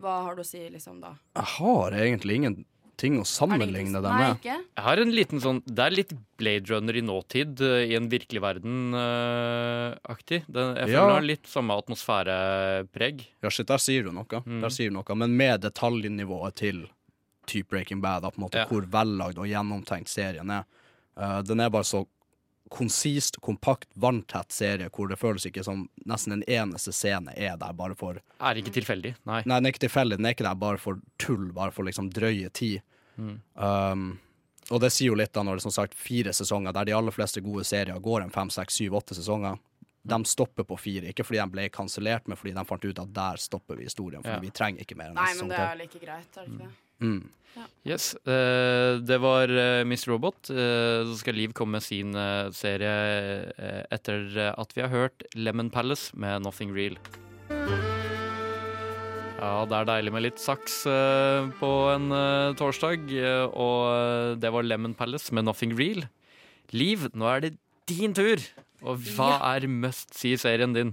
Hva 0.00 0.22
har 0.24 0.34
du 0.38 0.42
å 0.42 0.46
si 0.46 0.62
liksom 0.72 1.00
da? 1.02 1.14
Jeg 1.36 1.44
har 1.58 1.90
egentlig 1.92 2.64
ingenting 2.98 3.20
å 3.22 3.26
sammenligne 3.26 4.00
dem 4.02 4.16
med. 4.18 4.42
Jeg 4.44 4.64
har 4.84 4.96
en 4.98 5.10
liten 5.12 5.40
sånn 5.40 5.62
Det 5.66 5.78
er 5.84 5.90
litt 5.94 6.12
Blade 6.38 6.66
Runner 6.70 6.94
i 6.96 7.00
nåtid, 7.02 7.60
eh, 7.60 7.90
i 7.90 7.94
en 7.96 8.08
virkelig 8.08 8.40
verden-aktig. 8.40 10.44
jeg 10.46 10.54
føler 10.54 10.88
Ja. 10.88 11.06
den 11.06 11.14
har 11.14 11.20
litt 11.22 11.46
samme 11.46 11.70
atmosfærepreg. 11.76 13.26
Ja, 13.42 13.48
shit, 13.50 13.66
der 13.66 13.78
sier 13.78 14.02
du 14.04 14.12
noe. 14.12 14.24
Mm. 14.26 14.60
Der 14.60 14.68
sier 14.68 14.90
du 14.90 14.94
noe. 14.96 15.16
Men 15.16 15.36
med 15.36 15.60
detaljnivået 15.62 16.54
til 16.54 16.88
type 17.46 17.68
Breaking 17.68 18.00
Bad, 18.00 18.22
da, 18.22 18.30
på 18.30 18.38
en 18.38 18.44
måte 18.48 18.54
Ja. 18.58 18.64
hvor 18.66 18.82
vellagd 18.82 19.38
og 19.38 19.46
gjennomtenkt 19.46 20.08
serien 20.08 20.50
er. 20.50 20.64
Uh, 21.16 21.42
den 21.42 21.60
er 21.60 21.70
bare 21.70 21.82
så 21.84 22.06
konsist, 22.70 23.40
kompakt, 23.44 23.88
vanntett 23.94 24.52
serie 24.52 24.88
hvor 24.94 25.08
det 25.10 25.18
føles 25.20 25.46
ikke 25.48 25.64
som 25.66 25.86
nesten 26.08 26.36
en 26.36 26.44
eneste 26.46 26.92
scene 26.92 27.32
er 27.36 27.56
der 27.60 27.72
bare 27.76 27.96
for 27.98 28.20
Er 28.40 28.60
ikke 28.60 28.74
tilfeldig, 28.74 29.14
nei. 29.28 29.42
Nei, 29.44 29.58
den 29.58 29.66
er 29.66 29.74
ikke 29.74 29.86
tilfeldig. 29.86 30.18
Den 30.20 30.26
er 30.30 30.36
ikke 30.36 30.46
der 30.48 30.58
bare 30.60 30.78
for 30.78 31.00
tull, 31.18 31.50
bare 31.56 31.74
for 31.74 31.88
liksom 31.88 32.10
drøye 32.14 32.50
tid. 32.54 32.80
Mm. 33.18 33.38
Um, 33.54 34.08
og 34.70 34.82
det 34.84 34.90
sier 34.92 35.10
jo 35.12 35.16
litt 35.18 35.32
da 35.32 35.42
når 35.42 35.56
det 35.58 35.62
er 35.62 35.68
som 35.70 35.76
sagt 35.78 35.96
fire 35.96 36.32
sesonger, 36.36 36.74
der 36.76 36.88
de 36.90 36.96
aller 36.96 37.14
fleste 37.14 37.40
gode 37.44 37.64
serier 37.64 37.98
går 38.04 38.26
en 38.26 38.34
fem, 38.34 38.50
seks, 38.52 38.76
syv, 38.82 38.98
åtte 39.00 39.16
sesonger. 39.16 39.56
De 40.08 40.18
stopper 40.24 40.64
på 40.64 40.76
fire, 40.80 41.08
ikke 41.10 41.24
fordi 41.26 41.40
de 41.40 41.48
ble 41.52 41.68
kansellert, 41.72 42.28
men 42.28 42.38
fordi 42.38 42.54
de 42.56 42.64
fant 42.68 42.84
ut 42.84 43.00
at 43.02 43.14
der 43.16 43.40
stopper 43.42 43.76
vi 43.76 43.88
historien. 43.88 44.22
For 44.22 44.36
Ja. 44.36 44.40
vi 44.40 44.50
trenger 44.50 44.84
ikke 44.84 44.96
mer 44.96 45.10
enn 45.10 45.18
Nei, 45.18 45.32
men 45.40 45.48
det 45.48 45.58
er 45.58 45.80
like 45.80 45.98
greit, 45.98 46.36
er 46.36 46.44
det 46.44 46.52
ikke 46.52 46.68
det? 46.68 46.70
Mm. 47.00 47.28
Yes, 47.88 48.12
Uh, 48.26 49.00
Det 49.00 49.18
var 49.22 49.50
uh, 49.50 49.84
Miss 49.88 50.06
Robot. 50.08 50.50
Uh, 50.50 51.06
så 51.08 51.16
skal 51.22 51.38
Liv 51.38 51.54
komme 51.56 51.78
med 51.78 51.82
sin 51.82 52.12
serie 52.54 52.92
etter 53.90 54.52
at 54.52 54.74
vi 54.76 54.84
har 54.84 54.92
hørt 54.92 55.24
Lemon 55.34 55.70
Palace 55.70 56.12
med 56.14 56.42
Nothing 56.44 56.74
Real. 56.76 56.98
Ja, 59.38 59.64
det 59.70 59.76
er 59.78 59.86
deilig 59.86 60.12
med 60.12 60.24
litt 60.26 60.40
saks 60.42 60.82
på 61.60 61.70
en 61.94 62.08
torsdag. 62.58 63.06
og 63.54 64.40
det 64.42 64.50
var 64.52 64.66
Lemon 64.66 64.94
Palace 64.98 65.32
med 65.34 65.46
Nothing 65.46 65.76
Real. 65.78 66.08
Liv, 66.74 67.08
nå 67.14 67.28
er 67.30 67.46
det 67.46 67.52
din 67.88 68.12
tur! 68.12 68.42
Og 68.82 68.98
hva 69.14 69.38
er 69.54 69.66
must 69.70 70.12
see-serien 70.14 70.74
din? 70.74 70.92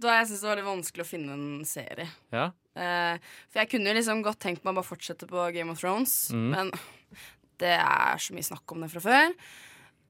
Da 0.00 0.18
jeg 0.18 0.32
syns 0.32 0.42
det 0.42 0.48
var 0.48 0.58
litt 0.58 0.66
vanskelig 0.66 1.04
å 1.04 1.08
finne 1.08 1.36
en 1.36 1.64
serie. 1.68 2.08
Ja? 2.34 2.50
Eh, 2.74 3.34
for 3.50 3.62
jeg 3.62 3.70
kunne 3.74 3.92
jo 3.92 3.98
liksom 3.98 4.24
godt 4.26 4.42
tenkt 4.42 4.64
meg 4.64 4.74
å 4.74 4.80
bare 4.80 4.88
fortsette 4.88 5.28
på 5.30 5.50
Game 5.54 5.70
of 5.70 5.82
Thrones, 5.82 6.16
mm. 6.34 6.48
men 6.54 6.72
det 7.62 7.76
er 7.78 8.18
så 8.22 8.34
mye 8.34 8.50
snakk 8.50 8.74
om 8.74 8.82
det 8.84 8.90
fra 8.94 9.04
før. 9.04 9.38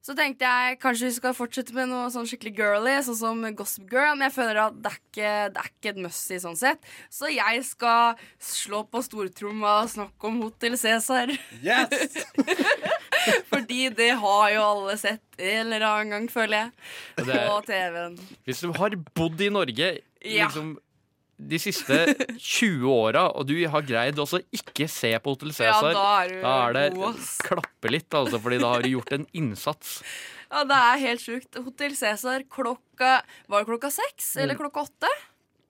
Så 0.05 0.13
tenkte 0.13 0.45
jeg 0.45 0.77
kanskje 0.83 1.07
vi 1.09 1.15
skal 1.17 1.33
fortsette 1.33 1.73
med 1.73 1.89
noe 1.89 2.11
sånn 2.13 2.27
skikkelig 2.29 2.51
girly, 2.59 2.93
sånn 3.07 3.17
som 3.17 3.39
Gossip 3.57 3.87
Girl, 3.89 4.13
men 4.13 4.27
jeg 4.27 4.35
føler 4.35 4.61
at 4.67 4.77
det 4.77 4.91
er 4.91 4.99
ikke, 4.99 5.31
det 5.55 5.63
er 5.63 5.71
ikke 5.71 5.93
et 5.95 6.01
must 6.05 6.35
i 6.35 6.41
sånn 6.43 6.59
sett. 6.61 6.91
Så 7.09 7.31
jeg 7.33 7.63
skal 7.65 8.21
slå 8.37 8.83
på 8.85 9.01
stortromma 9.07 9.79
og 9.81 9.89
snakke 9.95 10.29
om 10.29 10.43
Hotell 10.45 10.77
Cæsar. 10.77 11.33
Yes! 11.65 12.21
Fordi 13.51 13.89
det 13.97 14.11
har 14.21 14.51
jo 14.53 14.67
alle 14.67 14.99
sett 15.01 15.41
en 15.41 15.73
eller 15.73 15.89
annen 15.89 16.13
gang, 16.13 16.29
føler 16.29 16.67
jeg, 16.67 17.25
på 17.25 17.59
TV-en. 17.71 18.21
Hvis 18.45 18.61
du 18.61 18.75
har 18.77 19.01
bodd 19.17 19.41
i 19.41 19.49
Norge 19.57 19.95
Ja. 20.21 20.45
liksom, 20.45 20.77
de 21.39 21.59
siste 21.59 21.97
20 22.39 22.85
åra, 22.91 23.25
og 23.35 23.47
du 23.49 23.55
har 23.69 23.83
greid 23.87 24.19
også 24.23 24.39
ikke 24.55 24.87
se 24.89 25.11
på 25.19 25.35
Hotell 25.35 25.51
Ja, 25.53 25.73
Cæsar, 25.75 25.93
da 25.97 26.05
er 26.23 26.35
da 26.45 26.55
er 26.69 26.73
det 26.79 26.85
god, 26.95 27.19
klappe 27.49 27.91
litt, 27.91 28.09
altså, 28.15 28.39
fordi 28.41 28.61
da 28.63 28.71
har 28.75 28.83
du 28.87 28.91
gjort 28.95 29.13
en 29.19 29.27
innsats. 29.35 29.99
Ja, 30.55 30.61
det 30.71 30.77
er 30.77 31.01
helt 31.03 31.23
sjukt. 31.25 31.57
Hotell 31.65 31.95
Cæsar 31.99 32.45
klokka 32.47 33.15
Var 33.51 33.65
det 33.65 33.67
klokka 33.67 33.89
seks 33.91 34.37
eller 34.39 34.55
Mm. 34.55 34.61
klokka 34.61 34.85
åtte? 34.87 35.09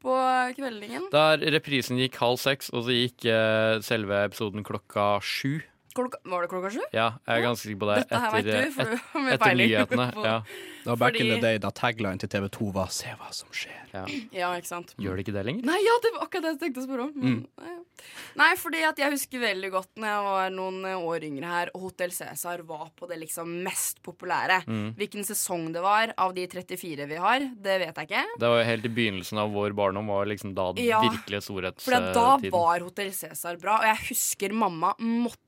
På 0.04 0.12
kveldingen. 0.58 1.06
Der 1.14 1.40
reprisen 1.54 1.96
gikk 1.96 2.18
halv 2.20 2.36
seks, 2.42 2.68
og 2.74 2.84
så 2.84 2.92
gikk 2.92 3.24
eh, 3.24 3.78
selve 3.80 4.18
episoden 4.26 4.60
klokka 4.66 5.06
sju. 5.24 5.62
Klokka, 5.94 6.18
var 6.30 6.42
det 6.42 6.50
klokka 6.50 6.70
sju? 6.74 6.80
Ja, 6.90 7.08
jeg 7.22 7.38
er 7.38 7.44
ganske 7.44 7.68
sikker 7.68 7.80
på 7.84 7.90
det. 7.90 7.98
Dette 8.02 8.22
her 8.24 8.32
vet 8.34 8.48
du, 8.50 8.72
for 8.74 8.90
du 8.90 8.96
har 8.98 9.22
mer 9.22 9.36
etter 9.36 9.44
peiling 9.46 9.70
nyhetene. 9.70 10.08
Ja. 10.24 10.38
Det 10.84 10.90
var 10.90 10.96
back 11.00 11.14
in 11.16 11.30
the 11.30 11.36
day 11.40 11.56
da 11.56 11.70
tagline 11.72 12.20
til 12.20 12.28
TV 12.28 12.44
2 12.52 12.66
var 12.76 12.90
'Se 12.92 13.08
hva 13.16 13.30
som 13.32 13.48
skjer'. 13.48 13.94
Ja, 14.36 14.50
ikke 14.58 14.68
sant. 14.68 14.90
Gjør 15.00 15.16
det 15.16 15.24
ikke 15.24 15.32
det 15.32 15.44
lenger? 15.46 15.64
Nei, 15.64 15.78
ja, 15.80 15.94
det 16.04 16.10
var 16.12 16.26
akkurat 16.26 16.44
det 16.44 16.50
jeg 16.50 16.58
tenkte 16.60 16.82
å 16.82 16.84
spørre 16.84 17.06
om. 17.06 17.12
Mm. 17.14 17.38
nei, 17.62 17.70
ja. 17.70 18.08
nei, 18.42 18.50
fordi 18.60 18.82
at 18.84 19.00
jeg 19.00 19.14
husker 19.14 19.40
veldig 19.40 19.70
godt 19.72 20.02
når 20.02 20.10
jeg 20.10 20.26
var 20.26 20.50
noen 20.52 20.78
eh, 20.90 21.06
år 21.08 21.24
yngre 21.30 21.52
her, 21.54 21.70
og 21.72 21.86
Hotell 21.86 22.12
Cæsar 22.12 22.64
var 22.68 22.90
på 22.98 23.08
det 23.08 23.20
liksom 23.22 23.54
mest 23.64 24.02
populære. 24.04 24.60
Mm. 24.66 24.90
Hvilken 24.98 25.24
sesong 25.30 25.70
det 25.72 25.84
var 25.86 26.12
av 26.20 26.34
de 26.36 26.44
34 26.52 27.08
vi 27.08 27.22
har, 27.22 27.48
det 27.54 27.78
vet 27.86 28.02
jeg 28.02 28.10
ikke. 28.10 28.26
Det 28.42 28.52
var 28.52 28.60
jo 28.60 28.68
helt 28.68 28.84
i 28.84 28.92
begynnelsen 28.98 29.40
av 29.40 29.56
vår 29.56 29.78
barndom, 29.78 30.12
var 30.12 30.28
liksom 30.28 30.52
da 30.58 30.68
den 30.74 30.84
Ja, 30.90 31.00
virkelige 31.06 31.46
storhetstiden. 31.48 31.86
For 31.86 32.18
da 32.20 32.58
var 32.58 32.84
Hotell 32.84 33.14
Cæsar 33.14 33.56
bra, 33.62 33.78
og 33.80 33.88
jeg 33.88 34.10
husker 34.10 34.52
mamma 34.52 34.92
måtte 35.00 35.43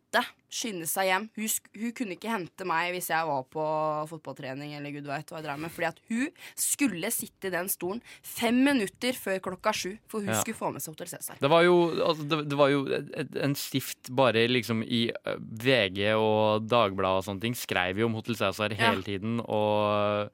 skynde 0.56 0.86
seg 0.88 1.08
hjem. 1.10 1.24
Hun, 1.36 1.48
hun 1.80 1.92
kunne 1.98 2.14
ikke 2.16 2.30
hente 2.32 2.64
meg 2.68 2.92
hvis 2.94 3.08
jeg 3.10 3.26
var 3.28 3.42
på 3.52 3.64
fotballtrening 4.12 4.72
eller 4.78 4.94
gud 4.94 5.08
vet 5.10 5.28
hva 5.32 5.40
jeg 5.40 5.46
drev 5.48 5.58
med, 5.60 5.72
fordi 5.74 5.88
at 5.90 6.00
hun 6.08 6.30
skulle 6.56 7.10
sitte 7.12 7.50
i 7.50 7.54
den 7.56 7.68
stolen 7.72 8.00
fem 8.22 8.62
minutter 8.64 9.18
før 9.18 9.40
klokka 9.50 9.74
sju, 9.76 9.96
for 10.08 10.20
hun 10.24 10.32
Ja. 10.32 10.40
skulle 10.40 10.56
få 10.60 10.72
med 10.72 10.82
seg 10.84 10.94
Hotell 10.94 11.10
Cæsar. 11.12 11.36
Det 11.42 11.50
var 11.50 11.62
jo, 11.66 11.76
altså, 12.00 12.28
det, 12.30 12.40
det 12.48 12.58
var 12.58 12.68
jo 12.72 12.84
et, 12.94 13.36
en 13.42 13.54
stift 13.58 14.10
bare 14.16 14.46
liksom 14.48 14.82
i 14.86 15.10
VG 15.36 16.14
og 16.16 16.66
Dagbladet 16.70 17.22
og 17.22 17.26
sånne 17.28 17.40
ting 17.42 17.54
skrev 17.58 17.98
jo 18.00 18.06
om 18.10 18.14
Hotell 18.20 18.38
Cæsar 18.38 18.70
Ja. 18.76 18.90
hele 18.90 19.02
tiden. 19.02 19.40
Og 19.40 20.30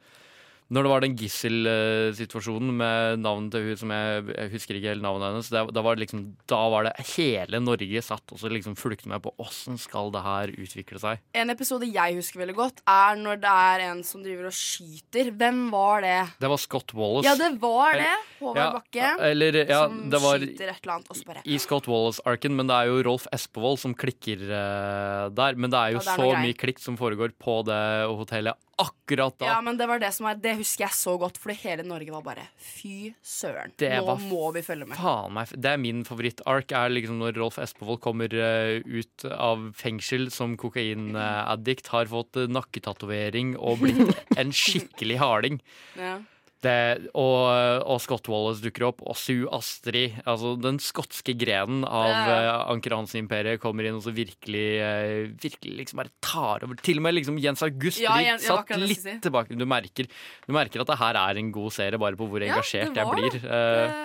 når 0.73 0.87
det 0.87 0.91
var 0.93 1.03
den 1.05 1.17
gisselsituasjonen 1.21 2.71
med 2.79 3.21
navnet 3.21 3.53
til 3.53 3.67
hun 3.67 3.81
som 3.81 3.93
jeg, 3.93 4.23
jeg 4.31 4.53
husker 4.55 4.79
ikke 4.79 4.93
helt 4.95 5.05
navnet 5.05 5.29
hennes, 5.29 5.51
da, 5.53 5.65
da 5.69 5.83
var 5.85 5.97
det 5.97 6.07
liksom 6.07 6.23
Da 6.49 6.61
var 6.73 6.87
det 6.87 6.95
hele 7.13 7.61
Norge 7.61 8.03
satt 8.05 8.33
og 8.33 8.41
så 8.41 8.51
liksom 8.53 8.77
fulgte 8.79 9.11
med 9.11 9.21
på 9.25 9.35
åssen 9.43 9.77
skal 9.81 10.13
det 10.15 10.23
her 10.25 10.53
utvikle 10.55 11.01
seg. 11.03 11.21
En 11.37 11.53
episode 11.53 11.89
jeg 11.93 12.17
husker 12.17 12.43
veldig 12.43 12.57
godt, 12.57 12.81
er 12.89 13.21
når 13.21 13.43
det 13.43 13.53
er 13.53 13.85
en 13.91 14.03
som 14.07 14.23
driver 14.25 14.49
og 14.49 14.57
skyter. 14.57 15.33
Hvem 15.37 15.63
var 15.73 16.07
det? 16.07 16.17
Det 16.41 16.53
var 16.55 16.63
Scott 16.63 16.95
Wallace. 16.97 17.29
Ja, 17.29 17.37
det 17.39 17.53
var 17.63 17.99
det. 18.01 18.11
Håvard 18.41 18.63
Ja, 18.63 18.71
Bakke. 18.79 19.13
Eller, 19.29 19.61
ja, 19.63 19.85
som 19.87 20.01
det 20.13 20.23
var 20.25 20.41
skyter 20.41 20.73
et 20.73 20.83
eller 20.83 20.97
annet, 20.97 21.13
og 21.13 21.23
bare 21.29 21.45
i 21.45 21.61
Scott 21.63 21.89
Wallace-arken, 21.91 22.57
men 22.57 22.71
det 22.71 22.79
er 22.81 22.91
jo 22.91 23.05
Rolf 23.11 23.29
Espevold 23.35 23.81
som 23.83 23.97
klikker 23.99 24.45
uh, 24.49 25.29
der. 25.35 25.59
Men 25.59 25.73
det 25.73 25.81
er 25.81 25.97
jo 25.97 26.01
Ja, 26.01 26.07
det 26.09 26.17
er 26.17 26.25
så 26.25 26.45
mye 26.47 26.59
klikk 26.65 26.83
som 26.83 26.99
foregår 27.01 27.37
på 27.43 27.61
det 27.69 27.83
hotellet 28.09 28.57
akkurat 28.81 29.37
da. 29.39 29.49
Ja, 29.51 29.61
men 29.65 29.77
det 29.77 29.87
var 29.91 30.01
det 30.01 30.13
som 30.17 30.27
er 30.31 30.39
Det 30.41 30.55
husker 30.61 30.87
jeg 30.87 30.97
så 30.97 31.17
godt, 31.21 31.39
fordi 31.41 31.57
hele 31.63 31.85
Norge 31.87 32.15
var 32.15 32.25
bare 32.25 32.47
fy 32.57 33.13
søren. 33.25 33.75
Det 33.81 33.91
Nå 33.99 34.17
må 34.31 34.51
vi 34.57 34.63
følge 34.65 34.89
med. 34.89 34.97
Faen 34.99 35.35
meg, 35.37 35.53
Det 35.53 35.73
er 35.73 35.81
min 35.81 36.05
favoritt-ark. 36.09 36.73
er 36.73 36.95
liksom 36.95 37.21
Når 37.21 37.37
Rolf 37.39 37.59
Espevold 37.63 38.01
kommer 38.01 38.33
eh, 38.33 38.81
ut 38.85 39.27
av 39.31 39.73
fengsel 39.77 40.31
som 40.31 40.57
kokainaddikt, 40.57 41.93
har 41.93 42.07
fått 42.11 42.37
uh, 42.37 42.49
nakketatovering 42.49 43.57
og 43.59 43.83
blitt 43.85 44.17
en 44.41 44.53
skikkelig 44.53 45.19
harding. 45.23 45.61
Ja. 45.99 46.21
Det, 46.63 47.09
og, 47.19 47.83
og 47.91 47.99
Scott 48.05 48.29
Wallace 48.31 48.63
dukker 48.63 48.85
opp, 48.87 49.01
og 49.03 49.17
Sue 49.19 49.49
Astrid. 49.51 50.21
Altså 50.31 50.53
den 50.63 50.77
skotske 50.79 51.35
grenen 51.35 51.83
av 51.89 52.07
Ja. 52.13 52.37
uh, 52.63 52.71
Anker 52.71 52.95
Hansen-imperiet 52.95 53.59
kommer 53.63 53.89
inn 53.89 53.97
og 53.99 54.05
så 54.05 54.13
virkelig, 54.15 54.67
uh, 54.79 55.33
virkelig 55.43 55.73
liksom 55.81 55.99
bare 56.05 56.13
tar 56.23 56.63
over. 56.69 56.79
Til 56.79 57.01
og 57.03 57.07
med 57.09 57.17
liksom 57.19 57.41
Jens 57.43 57.65
August 57.67 57.99
Ja, 58.05 58.15
Jens- 58.23 58.47
satt 58.47 58.71
litt 58.79 59.03
si. 59.03 59.17
tilbake. 59.27 59.59
Du 59.59 59.67
merker, 59.67 60.07
du 60.47 60.53
merker 60.55 60.85
at 60.85 60.93
det 60.95 60.99
her 61.03 61.19
er 61.19 61.43
en 61.43 61.51
god 61.51 61.73
serie, 61.75 61.99
bare 61.99 62.15
på 62.21 62.31
hvor 62.31 62.39
Ja, 62.47 62.55
engasjert 62.55 62.95
jeg 62.95 63.11
blir. 63.11 63.43
Eh, 63.43 63.99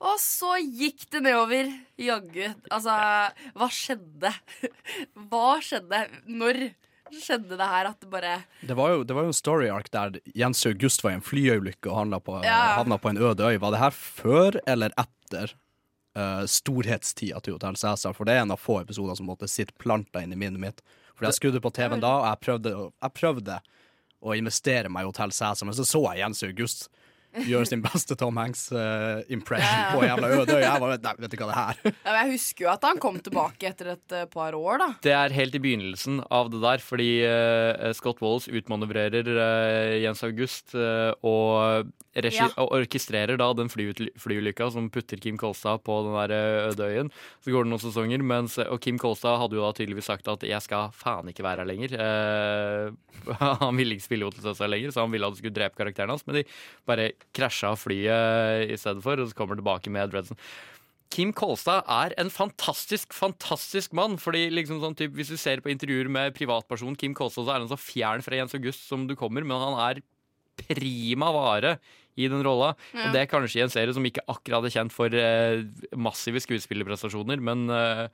Og 0.00 0.18
så 0.22 0.56
gikk 0.62 1.08
det 1.10 1.22
nedover. 1.24 1.70
Jaggu. 1.98 2.44
Altså, 2.70 2.98
hva 3.58 3.66
skjedde? 3.70 4.30
Hva 5.30 5.56
skjedde? 5.62 6.04
Når 6.30 6.60
skjedde 7.14 7.56
det 7.58 7.68
her 7.70 7.88
at 7.90 8.00
det 8.00 8.10
bare 8.10 8.34
Det 8.66 8.76
var 8.76 8.90
jo, 8.92 9.04
det 9.04 9.14
var 9.16 9.26
jo 9.26 9.32
en 9.32 9.36
story 9.36 9.68
arc 9.72 9.88
der 9.94 10.18
Jens 10.34 10.64
August 10.66 11.02
var 11.04 11.14
i 11.14 11.18
en 11.18 11.24
flyøyulykke 11.24 11.90
og 11.90 12.24
på, 12.24 12.42
Ja. 12.44 12.76
havna 12.78 12.98
på 12.98 13.10
en 13.10 13.18
øde 13.18 13.40
øy. 13.44 13.58
Var 13.58 13.70
det 13.70 13.78
her 13.80 13.90
før 13.90 14.60
eller 14.66 14.92
etter 14.98 15.54
uh, 16.16 16.44
storhetstida 16.46 17.40
til 17.40 17.56
Hotell 17.56 17.76
Cæsar? 17.76 18.12
For 18.14 18.24
det 18.24 18.34
er 18.36 18.42
en 18.42 18.50
av 18.54 18.60
få 18.60 18.80
episoder 18.82 19.14
som 19.14 19.26
måtte 19.26 19.48
sitte 19.48 19.72
planta 19.78 20.22
inn 20.22 20.32
i 20.32 20.36
minnet 20.36 20.60
mitt. 20.60 20.82
For 21.16 21.26
jeg 21.26 21.34
skrudde 21.34 21.60
på 21.60 21.70
TV-en 21.74 22.00
da, 22.00 22.12
og 22.20 22.26
jeg 22.28 22.40
prøvde, 22.46 22.74
jeg 23.02 23.14
prøvde 23.18 23.60
å 24.22 24.34
investere 24.34 24.88
meg 24.90 25.02
i 25.02 25.10
Hotell 25.10 25.32
Cæsar, 25.32 25.66
men 25.66 25.74
så 25.74 25.86
så 25.86 26.02
jeg 26.12 26.22
Jens 26.24 26.42
August 26.42 26.88
gjøre 27.34 27.66
sin 27.68 27.82
beste 27.84 28.16
Tom 28.18 28.36
Hanks-impression 28.40 29.68
Ja, 29.68 29.90
ja. 29.90 29.92
på 29.94 30.02
jævla 30.06 30.28
øde 30.38 30.56
øy. 30.56 30.62
Jeg 30.64 30.80
bare, 30.82 30.98
nei, 31.04 31.12
vet 31.22 31.34
ikke 31.36 31.48
hva 31.48 31.52
det 31.52 31.62
er? 31.62 31.92
Ja, 31.92 32.12
men 32.12 32.18
jeg 32.22 32.32
husker 32.38 32.64
jo 32.64 32.70
at 32.72 32.86
han 32.88 32.98
kom 33.02 33.18
tilbake 33.24 33.68
etter 33.70 33.92
et 33.94 34.14
uh, 34.16 34.24
par 34.32 34.56
år, 34.58 34.78
da. 34.82 34.88
Det 35.04 35.12
er 35.14 35.34
helt 35.36 35.54
i 35.54 35.62
begynnelsen 35.62 36.22
av 36.34 36.50
det 36.52 36.62
der, 36.64 36.82
fordi 36.84 37.10
uh, 37.28 37.92
Scott 37.96 38.22
Walls 38.24 38.48
utmanøvrerer 38.48 39.28
eh, 39.28 39.98
Jens 40.02 40.22
August 40.26 40.74
eh, 40.78 41.12
og, 41.26 41.90
regi 42.18 42.38
Ja. 42.38 42.48
og 42.58 42.72
orkestrerer 42.78 43.36
da 43.38 43.48
den 43.54 43.68
flyulykka 43.70 44.70
som 44.74 44.88
putter 44.94 45.20
Kim 45.22 45.36
Kolstad 45.38 45.82
på 45.86 46.00
den 46.06 46.16
der 46.16 46.34
eh, 46.34 46.68
øde 46.72 46.88
øyen. 46.88 47.10
Så 47.44 47.52
går 47.54 47.66
det 47.66 47.72
noen 47.72 47.82
sesonger, 47.82 48.22
mens, 48.24 48.58
og 48.62 48.80
Kim 48.82 48.98
Kolstad 48.98 49.38
hadde 49.42 49.58
jo 49.58 49.64
da 49.66 49.72
tydeligvis 49.76 50.08
sagt 50.10 50.28
at 50.28 50.42
'jeg 50.46 50.62
skal 50.62 50.90
faen 50.96 51.28
ikke 51.28 51.42
være 51.46 51.62
her 51.64 51.70
lenger'. 51.70 51.94
Eh, 51.98 52.90
han 53.62 53.76
ville 53.76 53.94
ikke 53.98 54.06
spille 54.08 54.24
Hotel 54.24 54.42
Cæsar 54.48 54.70
lenger, 54.70 54.90
så 54.94 55.00
han 55.04 55.10
ville 55.12 55.26
at 55.26 55.34
du 55.34 55.38
skulle 55.42 55.54
drepe 55.54 55.76
karakteren 55.78 56.10
hans, 56.14 56.26
men 56.26 56.36
de 56.40 56.44
bare 56.86 57.10
krasja 57.36 57.74
flyet 57.78 58.72
i 58.72 58.78
stedet 58.80 59.04
for, 59.04 59.20
og 59.20 59.30
så 59.30 59.38
kommer 59.38 59.58
tilbake 59.58 59.92
med 59.92 60.12
dreadsen. 60.12 60.38
Kim 61.12 61.30
Kolstad 61.32 61.86
er 61.88 62.12
en 62.20 62.28
fantastisk, 62.32 63.14
fantastisk 63.16 63.94
mann. 63.96 64.18
Fordi 64.20 64.48
liksom 64.52 64.82
sånn 64.82 64.96
typ, 64.98 65.14
Hvis 65.16 65.32
du 65.32 65.38
ser 65.40 65.62
på 65.64 65.72
intervjuer 65.72 66.10
med 66.12 66.36
privatpersonen 66.36 66.98
Kim 67.00 67.14
Kolstad, 67.16 67.46
så 67.46 67.54
er 67.54 67.62
han 67.64 67.70
så 67.70 67.80
fjern 67.80 68.24
fra 68.24 68.36
Jens 68.36 68.56
August 68.58 68.84
som 68.88 69.06
du 69.08 69.16
kommer, 69.16 69.46
men 69.46 69.62
han 69.62 69.78
er 69.86 70.02
prima 70.58 71.30
vare 71.32 71.78
i 72.18 72.26
den 72.28 72.42
rolla. 72.42 72.72
Ja. 72.92 73.06
Og 73.06 73.14
det 73.14 73.22
er 73.22 73.30
kanskje 73.30 73.60
i 73.60 73.64
en 73.64 73.72
serie 73.72 73.94
som 73.94 74.04
ikke 74.04 74.26
akkurat 74.28 74.66
er 74.66 74.74
kjent 74.74 74.94
for 74.94 75.14
eh, 75.14 75.62
massive 75.96 76.42
skuespillerprestasjoner, 76.42 77.40
men 77.40 77.68
eh, 77.70 78.08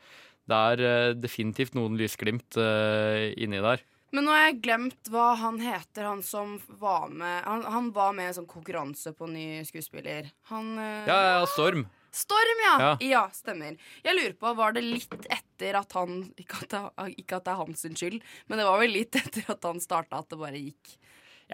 det 0.51 0.61
er 0.75 0.85
eh, 0.85 1.15
definitivt 1.17 1.77
noen 1.79 1.97
lysglimt 1.99 2.61
eh, 2.61 3.33
inni 3.41 3.63
der. 3.65 3.83
Men 4.15 4.29
nå 4.29 4.31
har 4.31 4.45
jeg 4.47 4.61
glemt 4.63 5.11
hva 5.11 5.33
han 5.41 5.59
heter, 5.59 6.07
han 6.07 6.23
som 6.23 6.55
var 6.79 7.09
med 7.11 7.43
Han, 7.49 7.65
han 7.67 7.91
var 7.97 8.13
med 8.15 8.29
i 8.29 8.31
en 8.31 8.37
sånn 8.37 8.51
konkurranse 8.51 9.11
på 9.17 9.27
ny 9.27 9.65
skuespiller. 9.67 10.31
Han 10.53 10.77
eh, 10.79 11.09
Ja, 11.11 11.17
ja, 11.33 11.41
Storm. 11.51 11.89
Storm, 12.15 12.61
ja. 12.63 12.75
Ja. 12.79 12.91
ja! 13.03 13.23
Stemmer. 13.35 13.75
Jeg 14.05 14.15
lurer 14.15 14.37
på, 14.39 14.53
Var 14.55 14.77
det 14.77 14.85
litt 14.87 15.27
etter 15.27 15.81
at 15.81 15.97
han 15.99 16.21
Ikke 16.39 16.63
at 16.63 16.77
det, 16.77 17.09
ikke 17.25 17.41
at 17.41 17.49
det 17.49 17.55
er 17.57 17.63
hans 17.65 17.83
skyld, 17.83 18.21
men 18.47 18.63
det 18.63 18.69
var 18.69 18.79
vel 18.85 18.95
litt 18.95 19.19
etter 19.19 19.51
at 19.51 19.67
han 19.67 19.83
starta 19.83 20.23
at 20.23 20.31
det 20.31 20.39
bare 20.39 20.63
gikk 20.63 20.95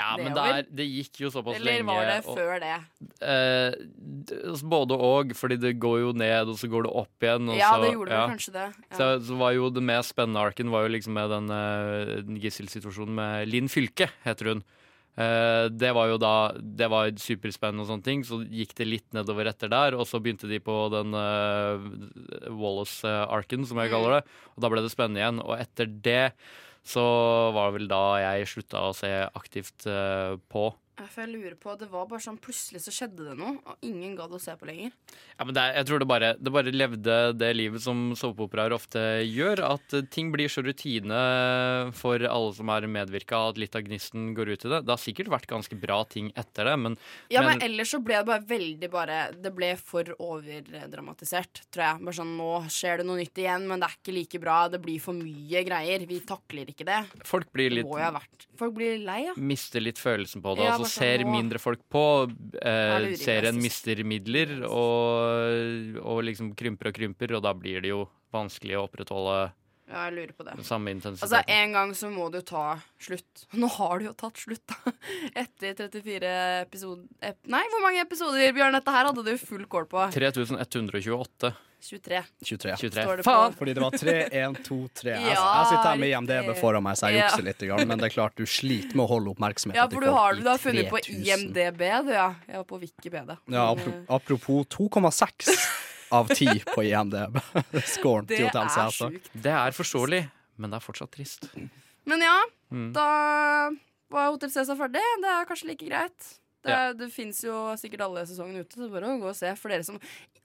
Ja, 0.00 0.08
men 0.16 0.30
det, 0.30 0.34
nedover? 0.34 0.58
er, 0.64 0.66
det 0.80 0.86
gikk 0.88 1.20
jo 1.22 1.30
såpass 1.34 1.60
lenge. 1.60 1.76
Eller 1.78 1.86
var 1.90 2.08
det 2.08 2.16
og- 2.24 2.36
før 2.40 2.60
det? 2.64 2.72
Eh, 3.20 4.58
både 4.74 4.98
og, 4.98 5.32
fordi 5.36 5.60
det 5.60 5.74
går 5.82 6.00
jo 6.06 6.10
ned, 6.16 6.48
og 6.48 6.56
så 6.60 6.70
går 6.72 6.88
det 6.88 6.92
opp 7.04 7.26
igjen. 7.28 7.52
Ja, 7.58 7.74
så, 7.76 7.84
det 7.84 7.92
gjorde 7.94 8.16
vel 8.16 8.34
kanskje 8.34 8.52
det. 8.56 8.66
Ja. 8.90 8.96
Så, 8.98 9.08
så 9.28 9.38
var 9.40 9.54
jo 9.56 9.70
det 9.70 9.82
mest 9.84 10.14
spennende 10.16 10.40
arken 10.42 10.72
var 10.72 10.86
jo 10.88 10.94
liksom 10.96 11.16
med 11.16 11.30
den 11.36 11.50
uh, 11.52 12.36
gisselsituasjonen 12.42 13.14
med 13.20 13.48
Linn 13.52 13.68
Fylke, 13.72 14.10
heter 14.24 14.54
hun. 14.54 14.64
Eh, 15.20 15.66
det 15.74 15.90
var 15.92 16.06
jo 16.08 16.16
da 16.22 16.52
Det 16.56 16.86
var 16.88 17.10
superspennende 17.18 17.82
og 17.82 17.88
sånne 17.90 18.04
ting. 18.06 18.22
Så 18.24 18.38
gikk 18.46 18.70
det 18.78 18.86
litt 18.86 19.08
nedover 19.12 19.50
etter 19.50 19.68
der, 19.68 19.96
og 19.98 20.06
så 20.08 20.20
begynte 20.22 20.48
de 20.48 20.60
på 20.64 20.76
den 20.94 21.12
uh, 21.12 21.82
Wallace-arken, 22.48 23.66
som 23.66 23.78
jeg 23.82 23.90
Mm. 23.90 23.92
kaller 23.92 24.20
det. 24.20 24.24
Og 24.56 24.62
da 24.62 24.68
ble 24.70 24.80
det 24.82 24.92
spennende 24.94 25.20
igjen. 25.20 25.40
Og 25.44 25.58
etter 25.58 25.86
det 25.86 26.32
så 26.86 27.02
var 27.54 27.70
det 27.70 27.80
vel 27.80 27.90
da 27.90 28.02
jeg 28.22 28.48
slutta 28.50 28.84
å 28.88 28.94
se 28.96 29.10
aktivt 29.26 29.86
eh, 29.90 30.36
på. 30.50 30.70
For 31.08 31.22
jeg 31.24 31.32
lurer 31.32 31.54
på, 31.56 31.76
Det 31.78 31.88
var 31.90 32.06
bare 32.10 32.20
sånn 32.20 32.38
plutselig 32.38 32.82
så 32.84 32.92
skjedde 32.92 33.28
det 33.30 33.36
noe, 33.38 33.56
og 33.64 33.76
ingen 33.82 34.16
gadd 34.18 34.32
å 34.36 34.40
se 34.40 34.52
på 34.60 34.66
lenger. 34.68 34.92
Ja, 35.38 35.44
men 35.44 35.54
det, 35.54 35.62
er- 35.62 35.74
jeg 35.80 35.86
tror 35.86 35.98
det 36.02 36.08
bare, 36.08 36.34
det 36.36 36.52
bare 36.52 36.72
levde 36.74 37.16
det 37.38 37.50
livet 37.56 37.80
som 37.80 38.12
såpeoperaer 38.18 38.72
ofte 38.76 38.98
gjør. 39.24 39.62
At 39.70 40.10
ting 40.10 40.30
blir 40.32 40.48
så 40.52 40.62
rutine 40.66 41.92
for 41.96 42.20
alle 42.26 42.52
som 42.54 42.68
er 42.74 42.86
medvirka, 42.90 43.38
at 43.48 43.58
litt 43.58 43.74
av 43.76 43.82
gnisten 43.86 44.34
går 44.36 44.52
ut 44.54 44.64
i 44.66 44.68
det. 44.74 44.82
Det 44.84 44.92
har 44.94 45.00
sikkert 45.00 45.30
vært 45.32 45.46
ganske 45.50 45.78
bra 45.80 46.02
ting 46.04 46.32
etter 46.36 46.64
det, 46.68 46.76
men, 46.78 46.98
Ja, 47.30 47.42
men, 47.42 47.60
ellers 47.62 47.90
så 47.94 48.02
ble 48.02 48.18
det 48.20 48.26
bare 48.26 48.44
veldig 48.44 48.90
bare 48.90 49.18
Det 49.40 49.54
ble 49.54 49.74
for 49.76 50.04
overdramatisert, 50.18 51.62
tror 51.72 51.84
jeg. 51.86 52.04
Bare 52.04 52.16
sånn, 52.20 52.36
Nå 52.40 52.50
skjer 52.72 53.00
det 53.02 53.06
noe 53.08 53.18
nytt 53.20 53.36
igjen, 53.42 53.66
men 53.68 53.80
det 53.82 53.88
er 53.90 53.96
ikke 53.98 54.14
like 54.16 54.40
bra. 54.42 54.58
Det 54.72 54.80
blir 54.82 55.00
for 55.02 55.16
mye 55.16 55.62
greier. 55.66 56.04
Vi 56.08 56.20
takler 56.26 56.70
ikke 56.72 56.86
det. 56.88 57.00
folk 57.26 57.50
blir 57.52 57.68
Det 57.70 57.76
litt 57.80 57.86
må 57.88 57.98
jo 57.98 58.04
ha 58.04 58.12
vært 58.18 58.46
Folk 58.60 58.74
blir 58.76 58.98
lei, 59.00 59.22
ja. 59.24 59.32
Mister 59.36 59.80
litt 59.80 59.96
følelsen 59.98 60.42
på 60.44 60.52
det. 60.58 60.66
Ja, 60.66 60.74
altså 60.76 60.89
Ser 60.90 61.24
mindre 61.28 61.60
folk 61.62 61.82
på. 61.92 62.02
Eh, 62.60 63.12
serien 63.20 63.58
mister 63.60 64.02
midler, 64.06 64.58
og, 64.66 65.96
og 66.02 66.20
liksom 66.26 66.52
krymper 66.58 66.90
og 66.90 66.98
krymper, 66.98 67.36
og 67.38 67.44
da 67.46 67.54
blir 67.56 67.84
det 67.84 67.92
jo 67.94 68.04
vanskelig 68.34 68.76
å 68.78 68.84
opprettholde 68.88 69.38
Ja, 69.90 70.04
jeg 70.06 70.14
lurer 70.18 70.34
på 70.38 70.44
det. 70.46 70.52
samme 70.66 70.92
Altså. 70.94 71.40
En 71.50 71.72
gang 71.74 71.94
så 71.98 72.10
må 72.12 72.28
du 72.30 72.40
ta 72.46 72.76
slutt. 73.02 73.46
Nå 73.60 73.70
har 73.78 73.98
du 73.98 74.10
jo 74.10 74.14
tatt 74.14 74.38
slutt, 74.38 74.62
da. 74.70 74.92
Etter 75.34 75.74
34 75.74 76.34
episoder 76.60 77.34
Nei, 77.50 77.64
hvor 77.72 77.82
mange 77.86 78.04
episoder, 78.04 78.52
Bjørn? 78.54 78.78
Dette 78.78 78.94
her 78.94 79.10
hadde 79.10 79.26
du 79.26 79.34
full 79.40 79.66
kål 79.70 79.90
på. 79.90 80.06
3128. 80.14 81.54
23. 81.80 82.20
23. 82.44 82.76
23. 82.76 83.04
Står 83.04 83.16
det 83.16 83.24
Faen! 83.24 83.52
på- 83.52 83.58
Fordi 83.58 83.74
det 83.74 83.82
var 83.82 83.90
3, 83.90 84.14
1, 84.32 84.58
2, 84.64 84.78
3. 84.94 85.10
Jeg, 85.10 85.22
Ja, 85.34 85.44
jeg 85.58 85.66
sitter 85.70 85.88
her 85.90 85.96
med 85.96 86.08
IMDb 86.12 86.56
foran 86.60 86.82
meg, 86.82 86.96
så 86.96 87.08
jeg 87.10 87.16
Ja. 87.18 87.28
jukser 87.28 87.42
litt. 87.44 87.86
Men 87.88 87.98
det 87.98 88.06
er 88.10 88.14
klart 88.14 88.34
du 88.36 88.44
sliter 88.46 88.94
med 88.94 89.04
å 89.04 89.08
holde 89.08 89.30
oppmerksomheten 89.34 89.74
Ja, 89.80 89.88
for 89.88 90.00
du 90.00 90.10
har, 90.10 90.34
du 90.34 90.48
har 90.48 90.58
funnet 90.58 90.88
på 90.90 90.98
IMDb, 91.08 91.78
du, 91.78 92.12
ja. 92.12 92.34
Jeg 92.46 92.56
var 92.56 92.64
på 92.64 92.80
Wikipedia. 92.80 93.38
Ja, 93.48 93.74
apropos 94.08 94.66
2,6 94.68 95.50
av 96.12 96.28
10 96.28 96.64
på 96.74 96.82
IMDb. 96.84 97.36
Scoren 97.84 98.26
til 98.26 98.44
Hotell 98.46 98.62
er 98.64 98.68
Cæsar. 98.68 99.10
sjukt. 99.10 99.30
Det 99.34 99.52
er 99.52 99.70
forståelig, 99.72 100.30
men 100.58 100.70
det 100.70 100.76
er 100.76 100.84
fortsatt 100.86 101.10
trist. 101.12 101.48
Men 102.06 102.20
ja, 102.20 102.42
Mm. 102.72 102.92
da 102.92 103.70
var 104.10 104.30
Hotel 104.30 104.48
Cæsar 104.50 104.76
ferdig. 104.78 105.02
Det 105.22 105.30
er 105.30 105.44
kanskje 105.46 105.66
like 105.68 105.86
greit. 105.88 106.36
Det, 106.60 106.70
Ja. 106.70 106.92
det 106.92 107.06
fins 107.12 107.38
jo 107.42 107.54
sikkert 107.80 108.02
alle 108.04 108.26
sesongene 108.28 108.60
ute, 108.66 108.76
så 108.76 108.90
bare 108.92 109.08
å 109.08 109.20
gå 109.22 109.28
og 109.30 109.36
se. 109.36 109.48
For 109.56 109.72
dere 109.72 109.84
som 109.86 109.96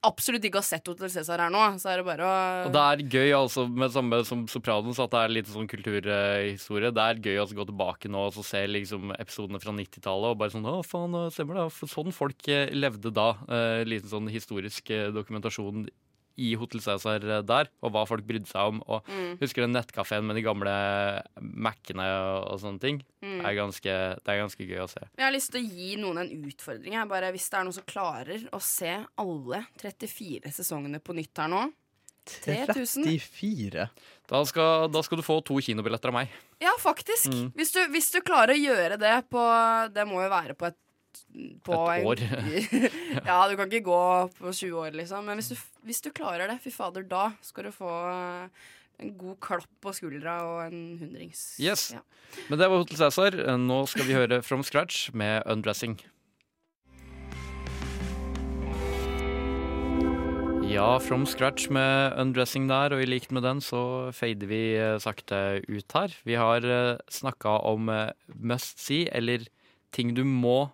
absolutt 0.06 0.44
ikke 0.48 0.62
har 0.62 0.64
sett 0.64 0.86
Hotel 0.88 1.10
Cæsar 1.12 1.42
her 1.44 1.50
nå, 1.52 1.60
så 1.82 1.90
er 1.92 2.00
det 2.00 2.06
bare 2.06 2.24
å 2.24 2.66
Og 2.66 2.72
det 2.72 2.84
er 2.84 3.02
gøy 3.12 3.34
altså 3.36 3.66
med 3.68 3.92
samme 3.92 4.22
som 4.24 4.46
Sopranos 4.48 4.98
at 5.02 5.10
det 5.12 5.20
er 5.20 5.34
litt 5.34 5.50
sånn 5.52 5.68
kulturhistorie. 5.68 6.92
Det 6.94 7.04
er 7.04 7.20
gøy 7.20 7.40
å 7.42 7.46
gå 7.52 7.66
tilbake 7.68 8.08
nå 8.08 8.26
og 8.28 8.32
så 8.36 8.44
se 8.46 8.64
liksom 8.70 9.12
episodene 9.18 9.60
fra 9.60 9.72
90-tallet 9.76 10.32
og 10.32 10.38
bare 10.40 10.54
sånn 10.56 10.66
Å, 10.66 10.80
faen, 10.86 11.18
stemmer 11.34 11.60
det. 11.60 11.68
Sånn 11.92 12.12
folk 12.16 12.48
eh, 12.48 12.72
levde 12.72 13.12
da. 13.12 13.34
Eh, 13.48 13.84
liten 13.84 14.08
sånn 14.08 14.28
historisk 14.32 14.90
eh, 14.90 15.10
dokumentasjon 15.12 15.86
i 16.36 16.50
Hotell 16.60 16.82
Cæsar 16.84 17.22
der, 17.48 17.68
og 17.82 17.92
hva 17.94 18.02
folk 18.08 18.26
brydde 18.28 18.50
seg 18.50 18.72
om. 18.74 18.82
Og 18.86 19.06
Mm. 19.08 19.38
Husker 19.40 19.62
den 19.64 19.72
nettkafeen 19.72 20.24
med 20.28 20.36
de 20.36 20.42
gamle 20.44 20.74
Mac-ene 21.40 22.04
og, 22.04 22.52
og 22.52 22.60
sånne 22.60 22.80
ting? 22.82 23.00
Mm. 23.22 23.38
Det, 23.40 23.46
er 23.48 23.56
ganske, 23.60 23.94
det 24.20 24.34
er 24.34 24.42
ganske 24.42 24.66
gøy 24.68 24.82
å 24.84 24.88
se. 24.90 25.00
Jeg 25.16 25.24
har 25.24 25.32
lyst 25.34 25.52
til 25.54 25.62
å 25.64 25.70
gi 25.80 25.96
noen 26.00 26.18
en 26.24 26.44
utfordring. 26.50 26.92
Jeg 26.98 27.08
bare, 27.08 27.32
hvis 27.32 27.48
det 27.50 27.58
er 27.60 27.64
noen 27.68 27.76
som 27.78 27.88
klarer 27.88 28.46
å 28.52 28.60
se 28.62 28.92
alle 29.22 29.62
34 29.80 30.52
sesongene 30.60 31.00
på 31.00 31.16
nytt 31.16 31.42
her 31.44 31.48
nå 31.52 31.64
34. 32.26 33.88
Da 34.26 34.40
skal, 34.48 34.88
da 34.90 35.02
skal 35.06 35.20
du 35.20 35.24
få 35.26 35.36
to 35.46 35.58
kinobilletter 35.62 36.10
av 36.10 36.16
meg. 36.20 36.32
Ja, 36.62 36.72
faktisk. 36.82 37.28
Mm. 37.30 37.52
Hvis, 37.56 37.70
du, 37.76 37.80
hvis 37.92 38.10
du 38.14 38.18
klarer 38.26 38.56
å 38.56 38.58
gjøre 38.58 38.96
det 39.00 39.14
på 39.30 39.42
Det 39.94 40.06
må 40.08 40.22
jo 40.24 40.32
være 40.32 40.56
på 40.58 40.66
et 40.72 40.76
på 41.64 41.72
Et 41.94 42.02
en- 42.02 42.06
år. 42.10 42.20
ja, 43.30 43.36
du 43.48 43.54
kan 43.56 43.70
ikke 43.70 43.86
gå 43.86 44.00
på 44.36 44.50
20 44.52 44.74
år, 44.82 44.90
liksom. 44.98 45.24
Men 45.24 45.38
hvis 45.40 45.48
du, 45.54 45.56
hvis 45.86 46.02
du 46.02 46.10
klarer 46.14 46.50
det, 46.50 46.58
fy 46.64 46.72
fader, 46.74 47.06
da 47.06 47.30
skal 47.46 47.68
du 47.68 47.74
få 47.74 47.90
eh, 48.10 48.66
en 49.02 49.14
god 49.20 49.38
klapp 49.44 49.70
på 49.84 49.94
skuldra 49.94 50.40
og 50.42 50.58
en 50.66 50.98
hundrings. 50.98 51.54
Yes. 51.62 51.92
Ja. 51.94 52.02
Men 52.50 52.60
det 52.60 52.68
var 52.72 52.82
Hotel 52.82 52.98
Cæsar. 52.98 53.38
Nå 53.62 53.80
skal 53.90 54.08
vi 54.08 54.18
høre 54.18 54.42
From 54.42 54.66
Scratch 54.66 55.10
med 55.14 55.46
Undressing. 55.46 55.98
Ja, 60.66 60.98
From 60.98 61.28
Scratch 61.30 61.70
med 61.70 62.16
Undressing 62.18 62.66
der, 62.66 62.90
og 62.92 63.00
i 63.00 63.06
likt 63.06 63.30
med 63.30 63.44
den 63.46 63.60
så 63.62 64.10
fader 64.12 64.50
vi 64.50 64.74
eh, 64.74 64.96
sakte 64.98 65.62
ut 65.70 65.94
her. 65.94 66.16
Vi 66.26 66.34
har 66.34 66.66
uh, 66.66 66.98
snakka 67.06 67.60
om 67.70 67.86
eh, 67.92 68.10
must 68.34 68.82
see, 68.82 69.06
eller 69.14 69.46
ting 69.94 70.16
du 70.18 70.24
må 70.26 70.72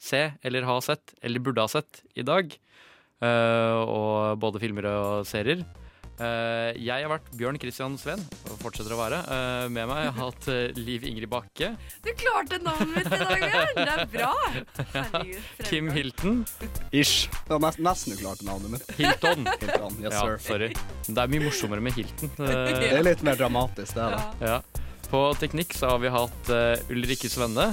se, 0.00 0.30
eller 0.40 0.64
ha 0.64 0.78
sett, 0.80 1.12
eller 1.20 1.44
burde 1.44 1.66
ha 1.66 1.68
sett 1.68 2.00
i 2.16 2.24
dag. 2.24 2.56
Eh, 3.24 3.80
og 3.86 4.38
både 4.42 4.60
filmer 4.60 4.88
og 4.92 5.26
serier. 5.28 5.64
Eh, 6.16 6.72
jeg 6.80 7.04
har 7.04 7.10
vært 7.10 7.26
Bjørn 7.36 7.58
Christian 7.60 7.96
Sveen, 8.00 8.22
og 8.48 8.56
fortsetter 8.62 8.94
å 8.94 8.98
være. 8.98 9.18
Eh, 9.20 9.64
med 9.68 9.88
meg 9.90 9.98
har 9.98 10.06
jeg 10.06 10.14
hatt 10.16 10.46
eh, 10.52 10.78
Liv 10.80 11.04
Ingrid 11.08 11.28
Bakke. 11.32 11.68
Du 12.04 12.08
klarte 12.16 12.60
navnet 12.64 12.94
mitt 12.94 13.10
i 13.10 13.18
dag, 13.20 13.44
Bjørn! 13.44 13.74
Det 13.76 13.86
er 13.92 14.06
bra. 14.14 14.30
Herregud. 14.94 15.50
Kim 15.68 15.90
Hilton. 15.92 16.40
Ish. 16.90 17.28
Det 17.44 17.60
var 17.60 17.76
nesten 17.84 18.16
du 18.16 18.22
klarte 18.22 18.48
navnet 18.48 18.78
mitt. 18.78 18.88
Hilton. 18.96 19.44
Hilton, 19.60 20.00
yes, 20.00 20.16
ja, 20.16 20.22
sir. 20.22 20.40
sorry. 20.46 20.70
Det 21.10 21.20
er 21.20 21.34
mye 21.36 21.44
morsommere 21.44 21.84
med 21.84 21.98
Hilton. 21.98 22.32
Det 22.40 22.90
er 22.94 23.04
litt 23.04 23.26
mer 23.26 23.36
dramatisk, 23.40 23.98
det. 23.98 24.08
da. 24.16 24.54
ja. 24.54 24.86
På 25.10 25.28
teknikk 25.38 25.76
så 25.76 25.92
har 25.92 26.00
vi 26.02 26.10
hatt 26.10 26.50
Ulrikke 26.90 27.28
Svenne. 27.30 27.68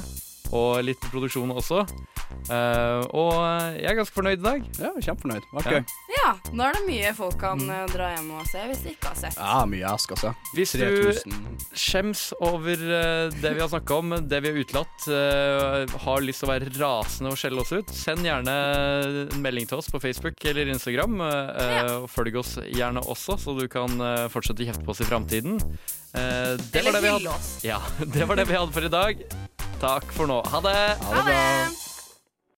Og 0.54 0.84
litt 0.86 1.02
produksjon 1.10 1.50
også. 1.54 1.84
Uh, 2.50 3.02
og 3.16 3.34
jeg 3.78 3.88
er 3.90 3.98
ganske 3.98 4.16
fornøyd 4.16 4.42
i 4.42 4.44
dag. 4.46 4.64
Ja, 4.82 4.90
kjempefornøyd. 5.06 5.46
Var 5.54 5.68
Ja. 5.70 5.72
gøy. 5.80 5.94
Ja, 6.14 6.32
nå 6.56 6.66
er 6.68 6.76
det 6.78 6.84
mye 6.88 7.12
folk 7.18 7.36
kan 7.42 7.60
eh, 7.70 7.86
dra 7.92 8.10
hjem 8.14 8.30
og 8.38 8.46
se 8.48 8.62
hvis 8.70 8.82
de 8.86 8.92
ikke 8.94 9.10
har 9.12 9.18
sett. 9.20 9.38
Ja, 9.38 9.64
mye 9.68 9.82
jeg 9.84 10.00
skal 10.04 10.20
se. 10.22 10.32
Hvis 10.56 10.74
3000. 10.78 11.34
du 11.34 11.76
skjems 11.84 12.22
over 12.40 12.84
uh, 12.84 13.34
det 13.42 13.54
vi 13.58 13.64
har 13.64 13.72
snakka 13.72 13.98
om, 14.00 14.14
det 14.30 14.42
vi 14.46 14.52
har 14.54 14.60
utelatt, 14.62 15.08
uh, 15.10 15.98
har 16.06 16.24
lyst 16.26 16.44
til 16.44 16.50
å 16.50 16.54
være 16.54 16.72
rasende 16.78 17.34
og 17.34 17.40
skjelle 17.42 17.64
oss 17.66 17.74
ut, 17.76 17.94
send 17.96 18.24
gjerne 18.28 18.54
en 19.34 19.42
melding 19.44 19.68
til 19.70 19.82
oss 19.82 19.90
på 19.92 20.02
Facebook 20.04 20.40
eller 20.46 20.72
Instagram. 20.74 21.20
Ja. 21.24 21.84
og 22.04 22.10
Følg 22.14 22.38
oss 22.40 22.56
gjerne 22.70 23.04
også, 23.04 23.38
så 23.42 23.56
du 23.58 23.66
kan 23.72 23.98
fortsette 24.32 24.64
å 24.64 24.70
kjefte 24.70 24.86
på 24.88 24.94
oss 24.96 25.02
i 25.04 25.08
framtiden. 25.10 25.60
Eh, 26.14 26.54
det 26.72 26.82
Eller 26.84 26.92
var 26.92 27.00
det 27.00 27.02
vi 27.02 27.10
hylle 27.10 27.30
hadde- 27.30 27.36
oss. 27.36 27.64
Ja, 27.66 27.80
det 28.14 28.28
var 28.30 28.36
det 28.38 28.46
vi 28.48 28.54
hadde 28.58 28.72
for 28.76 28.86
i 28.86 28.92
dag. 28.94 29.24
Takk 29.84 30.14
for 30.16 30.32
nå. 30.32 30.40
Ha 30.48 30.62
det! 30.64 30.96
Ha 31.12 31.24
det! 31.28 31.93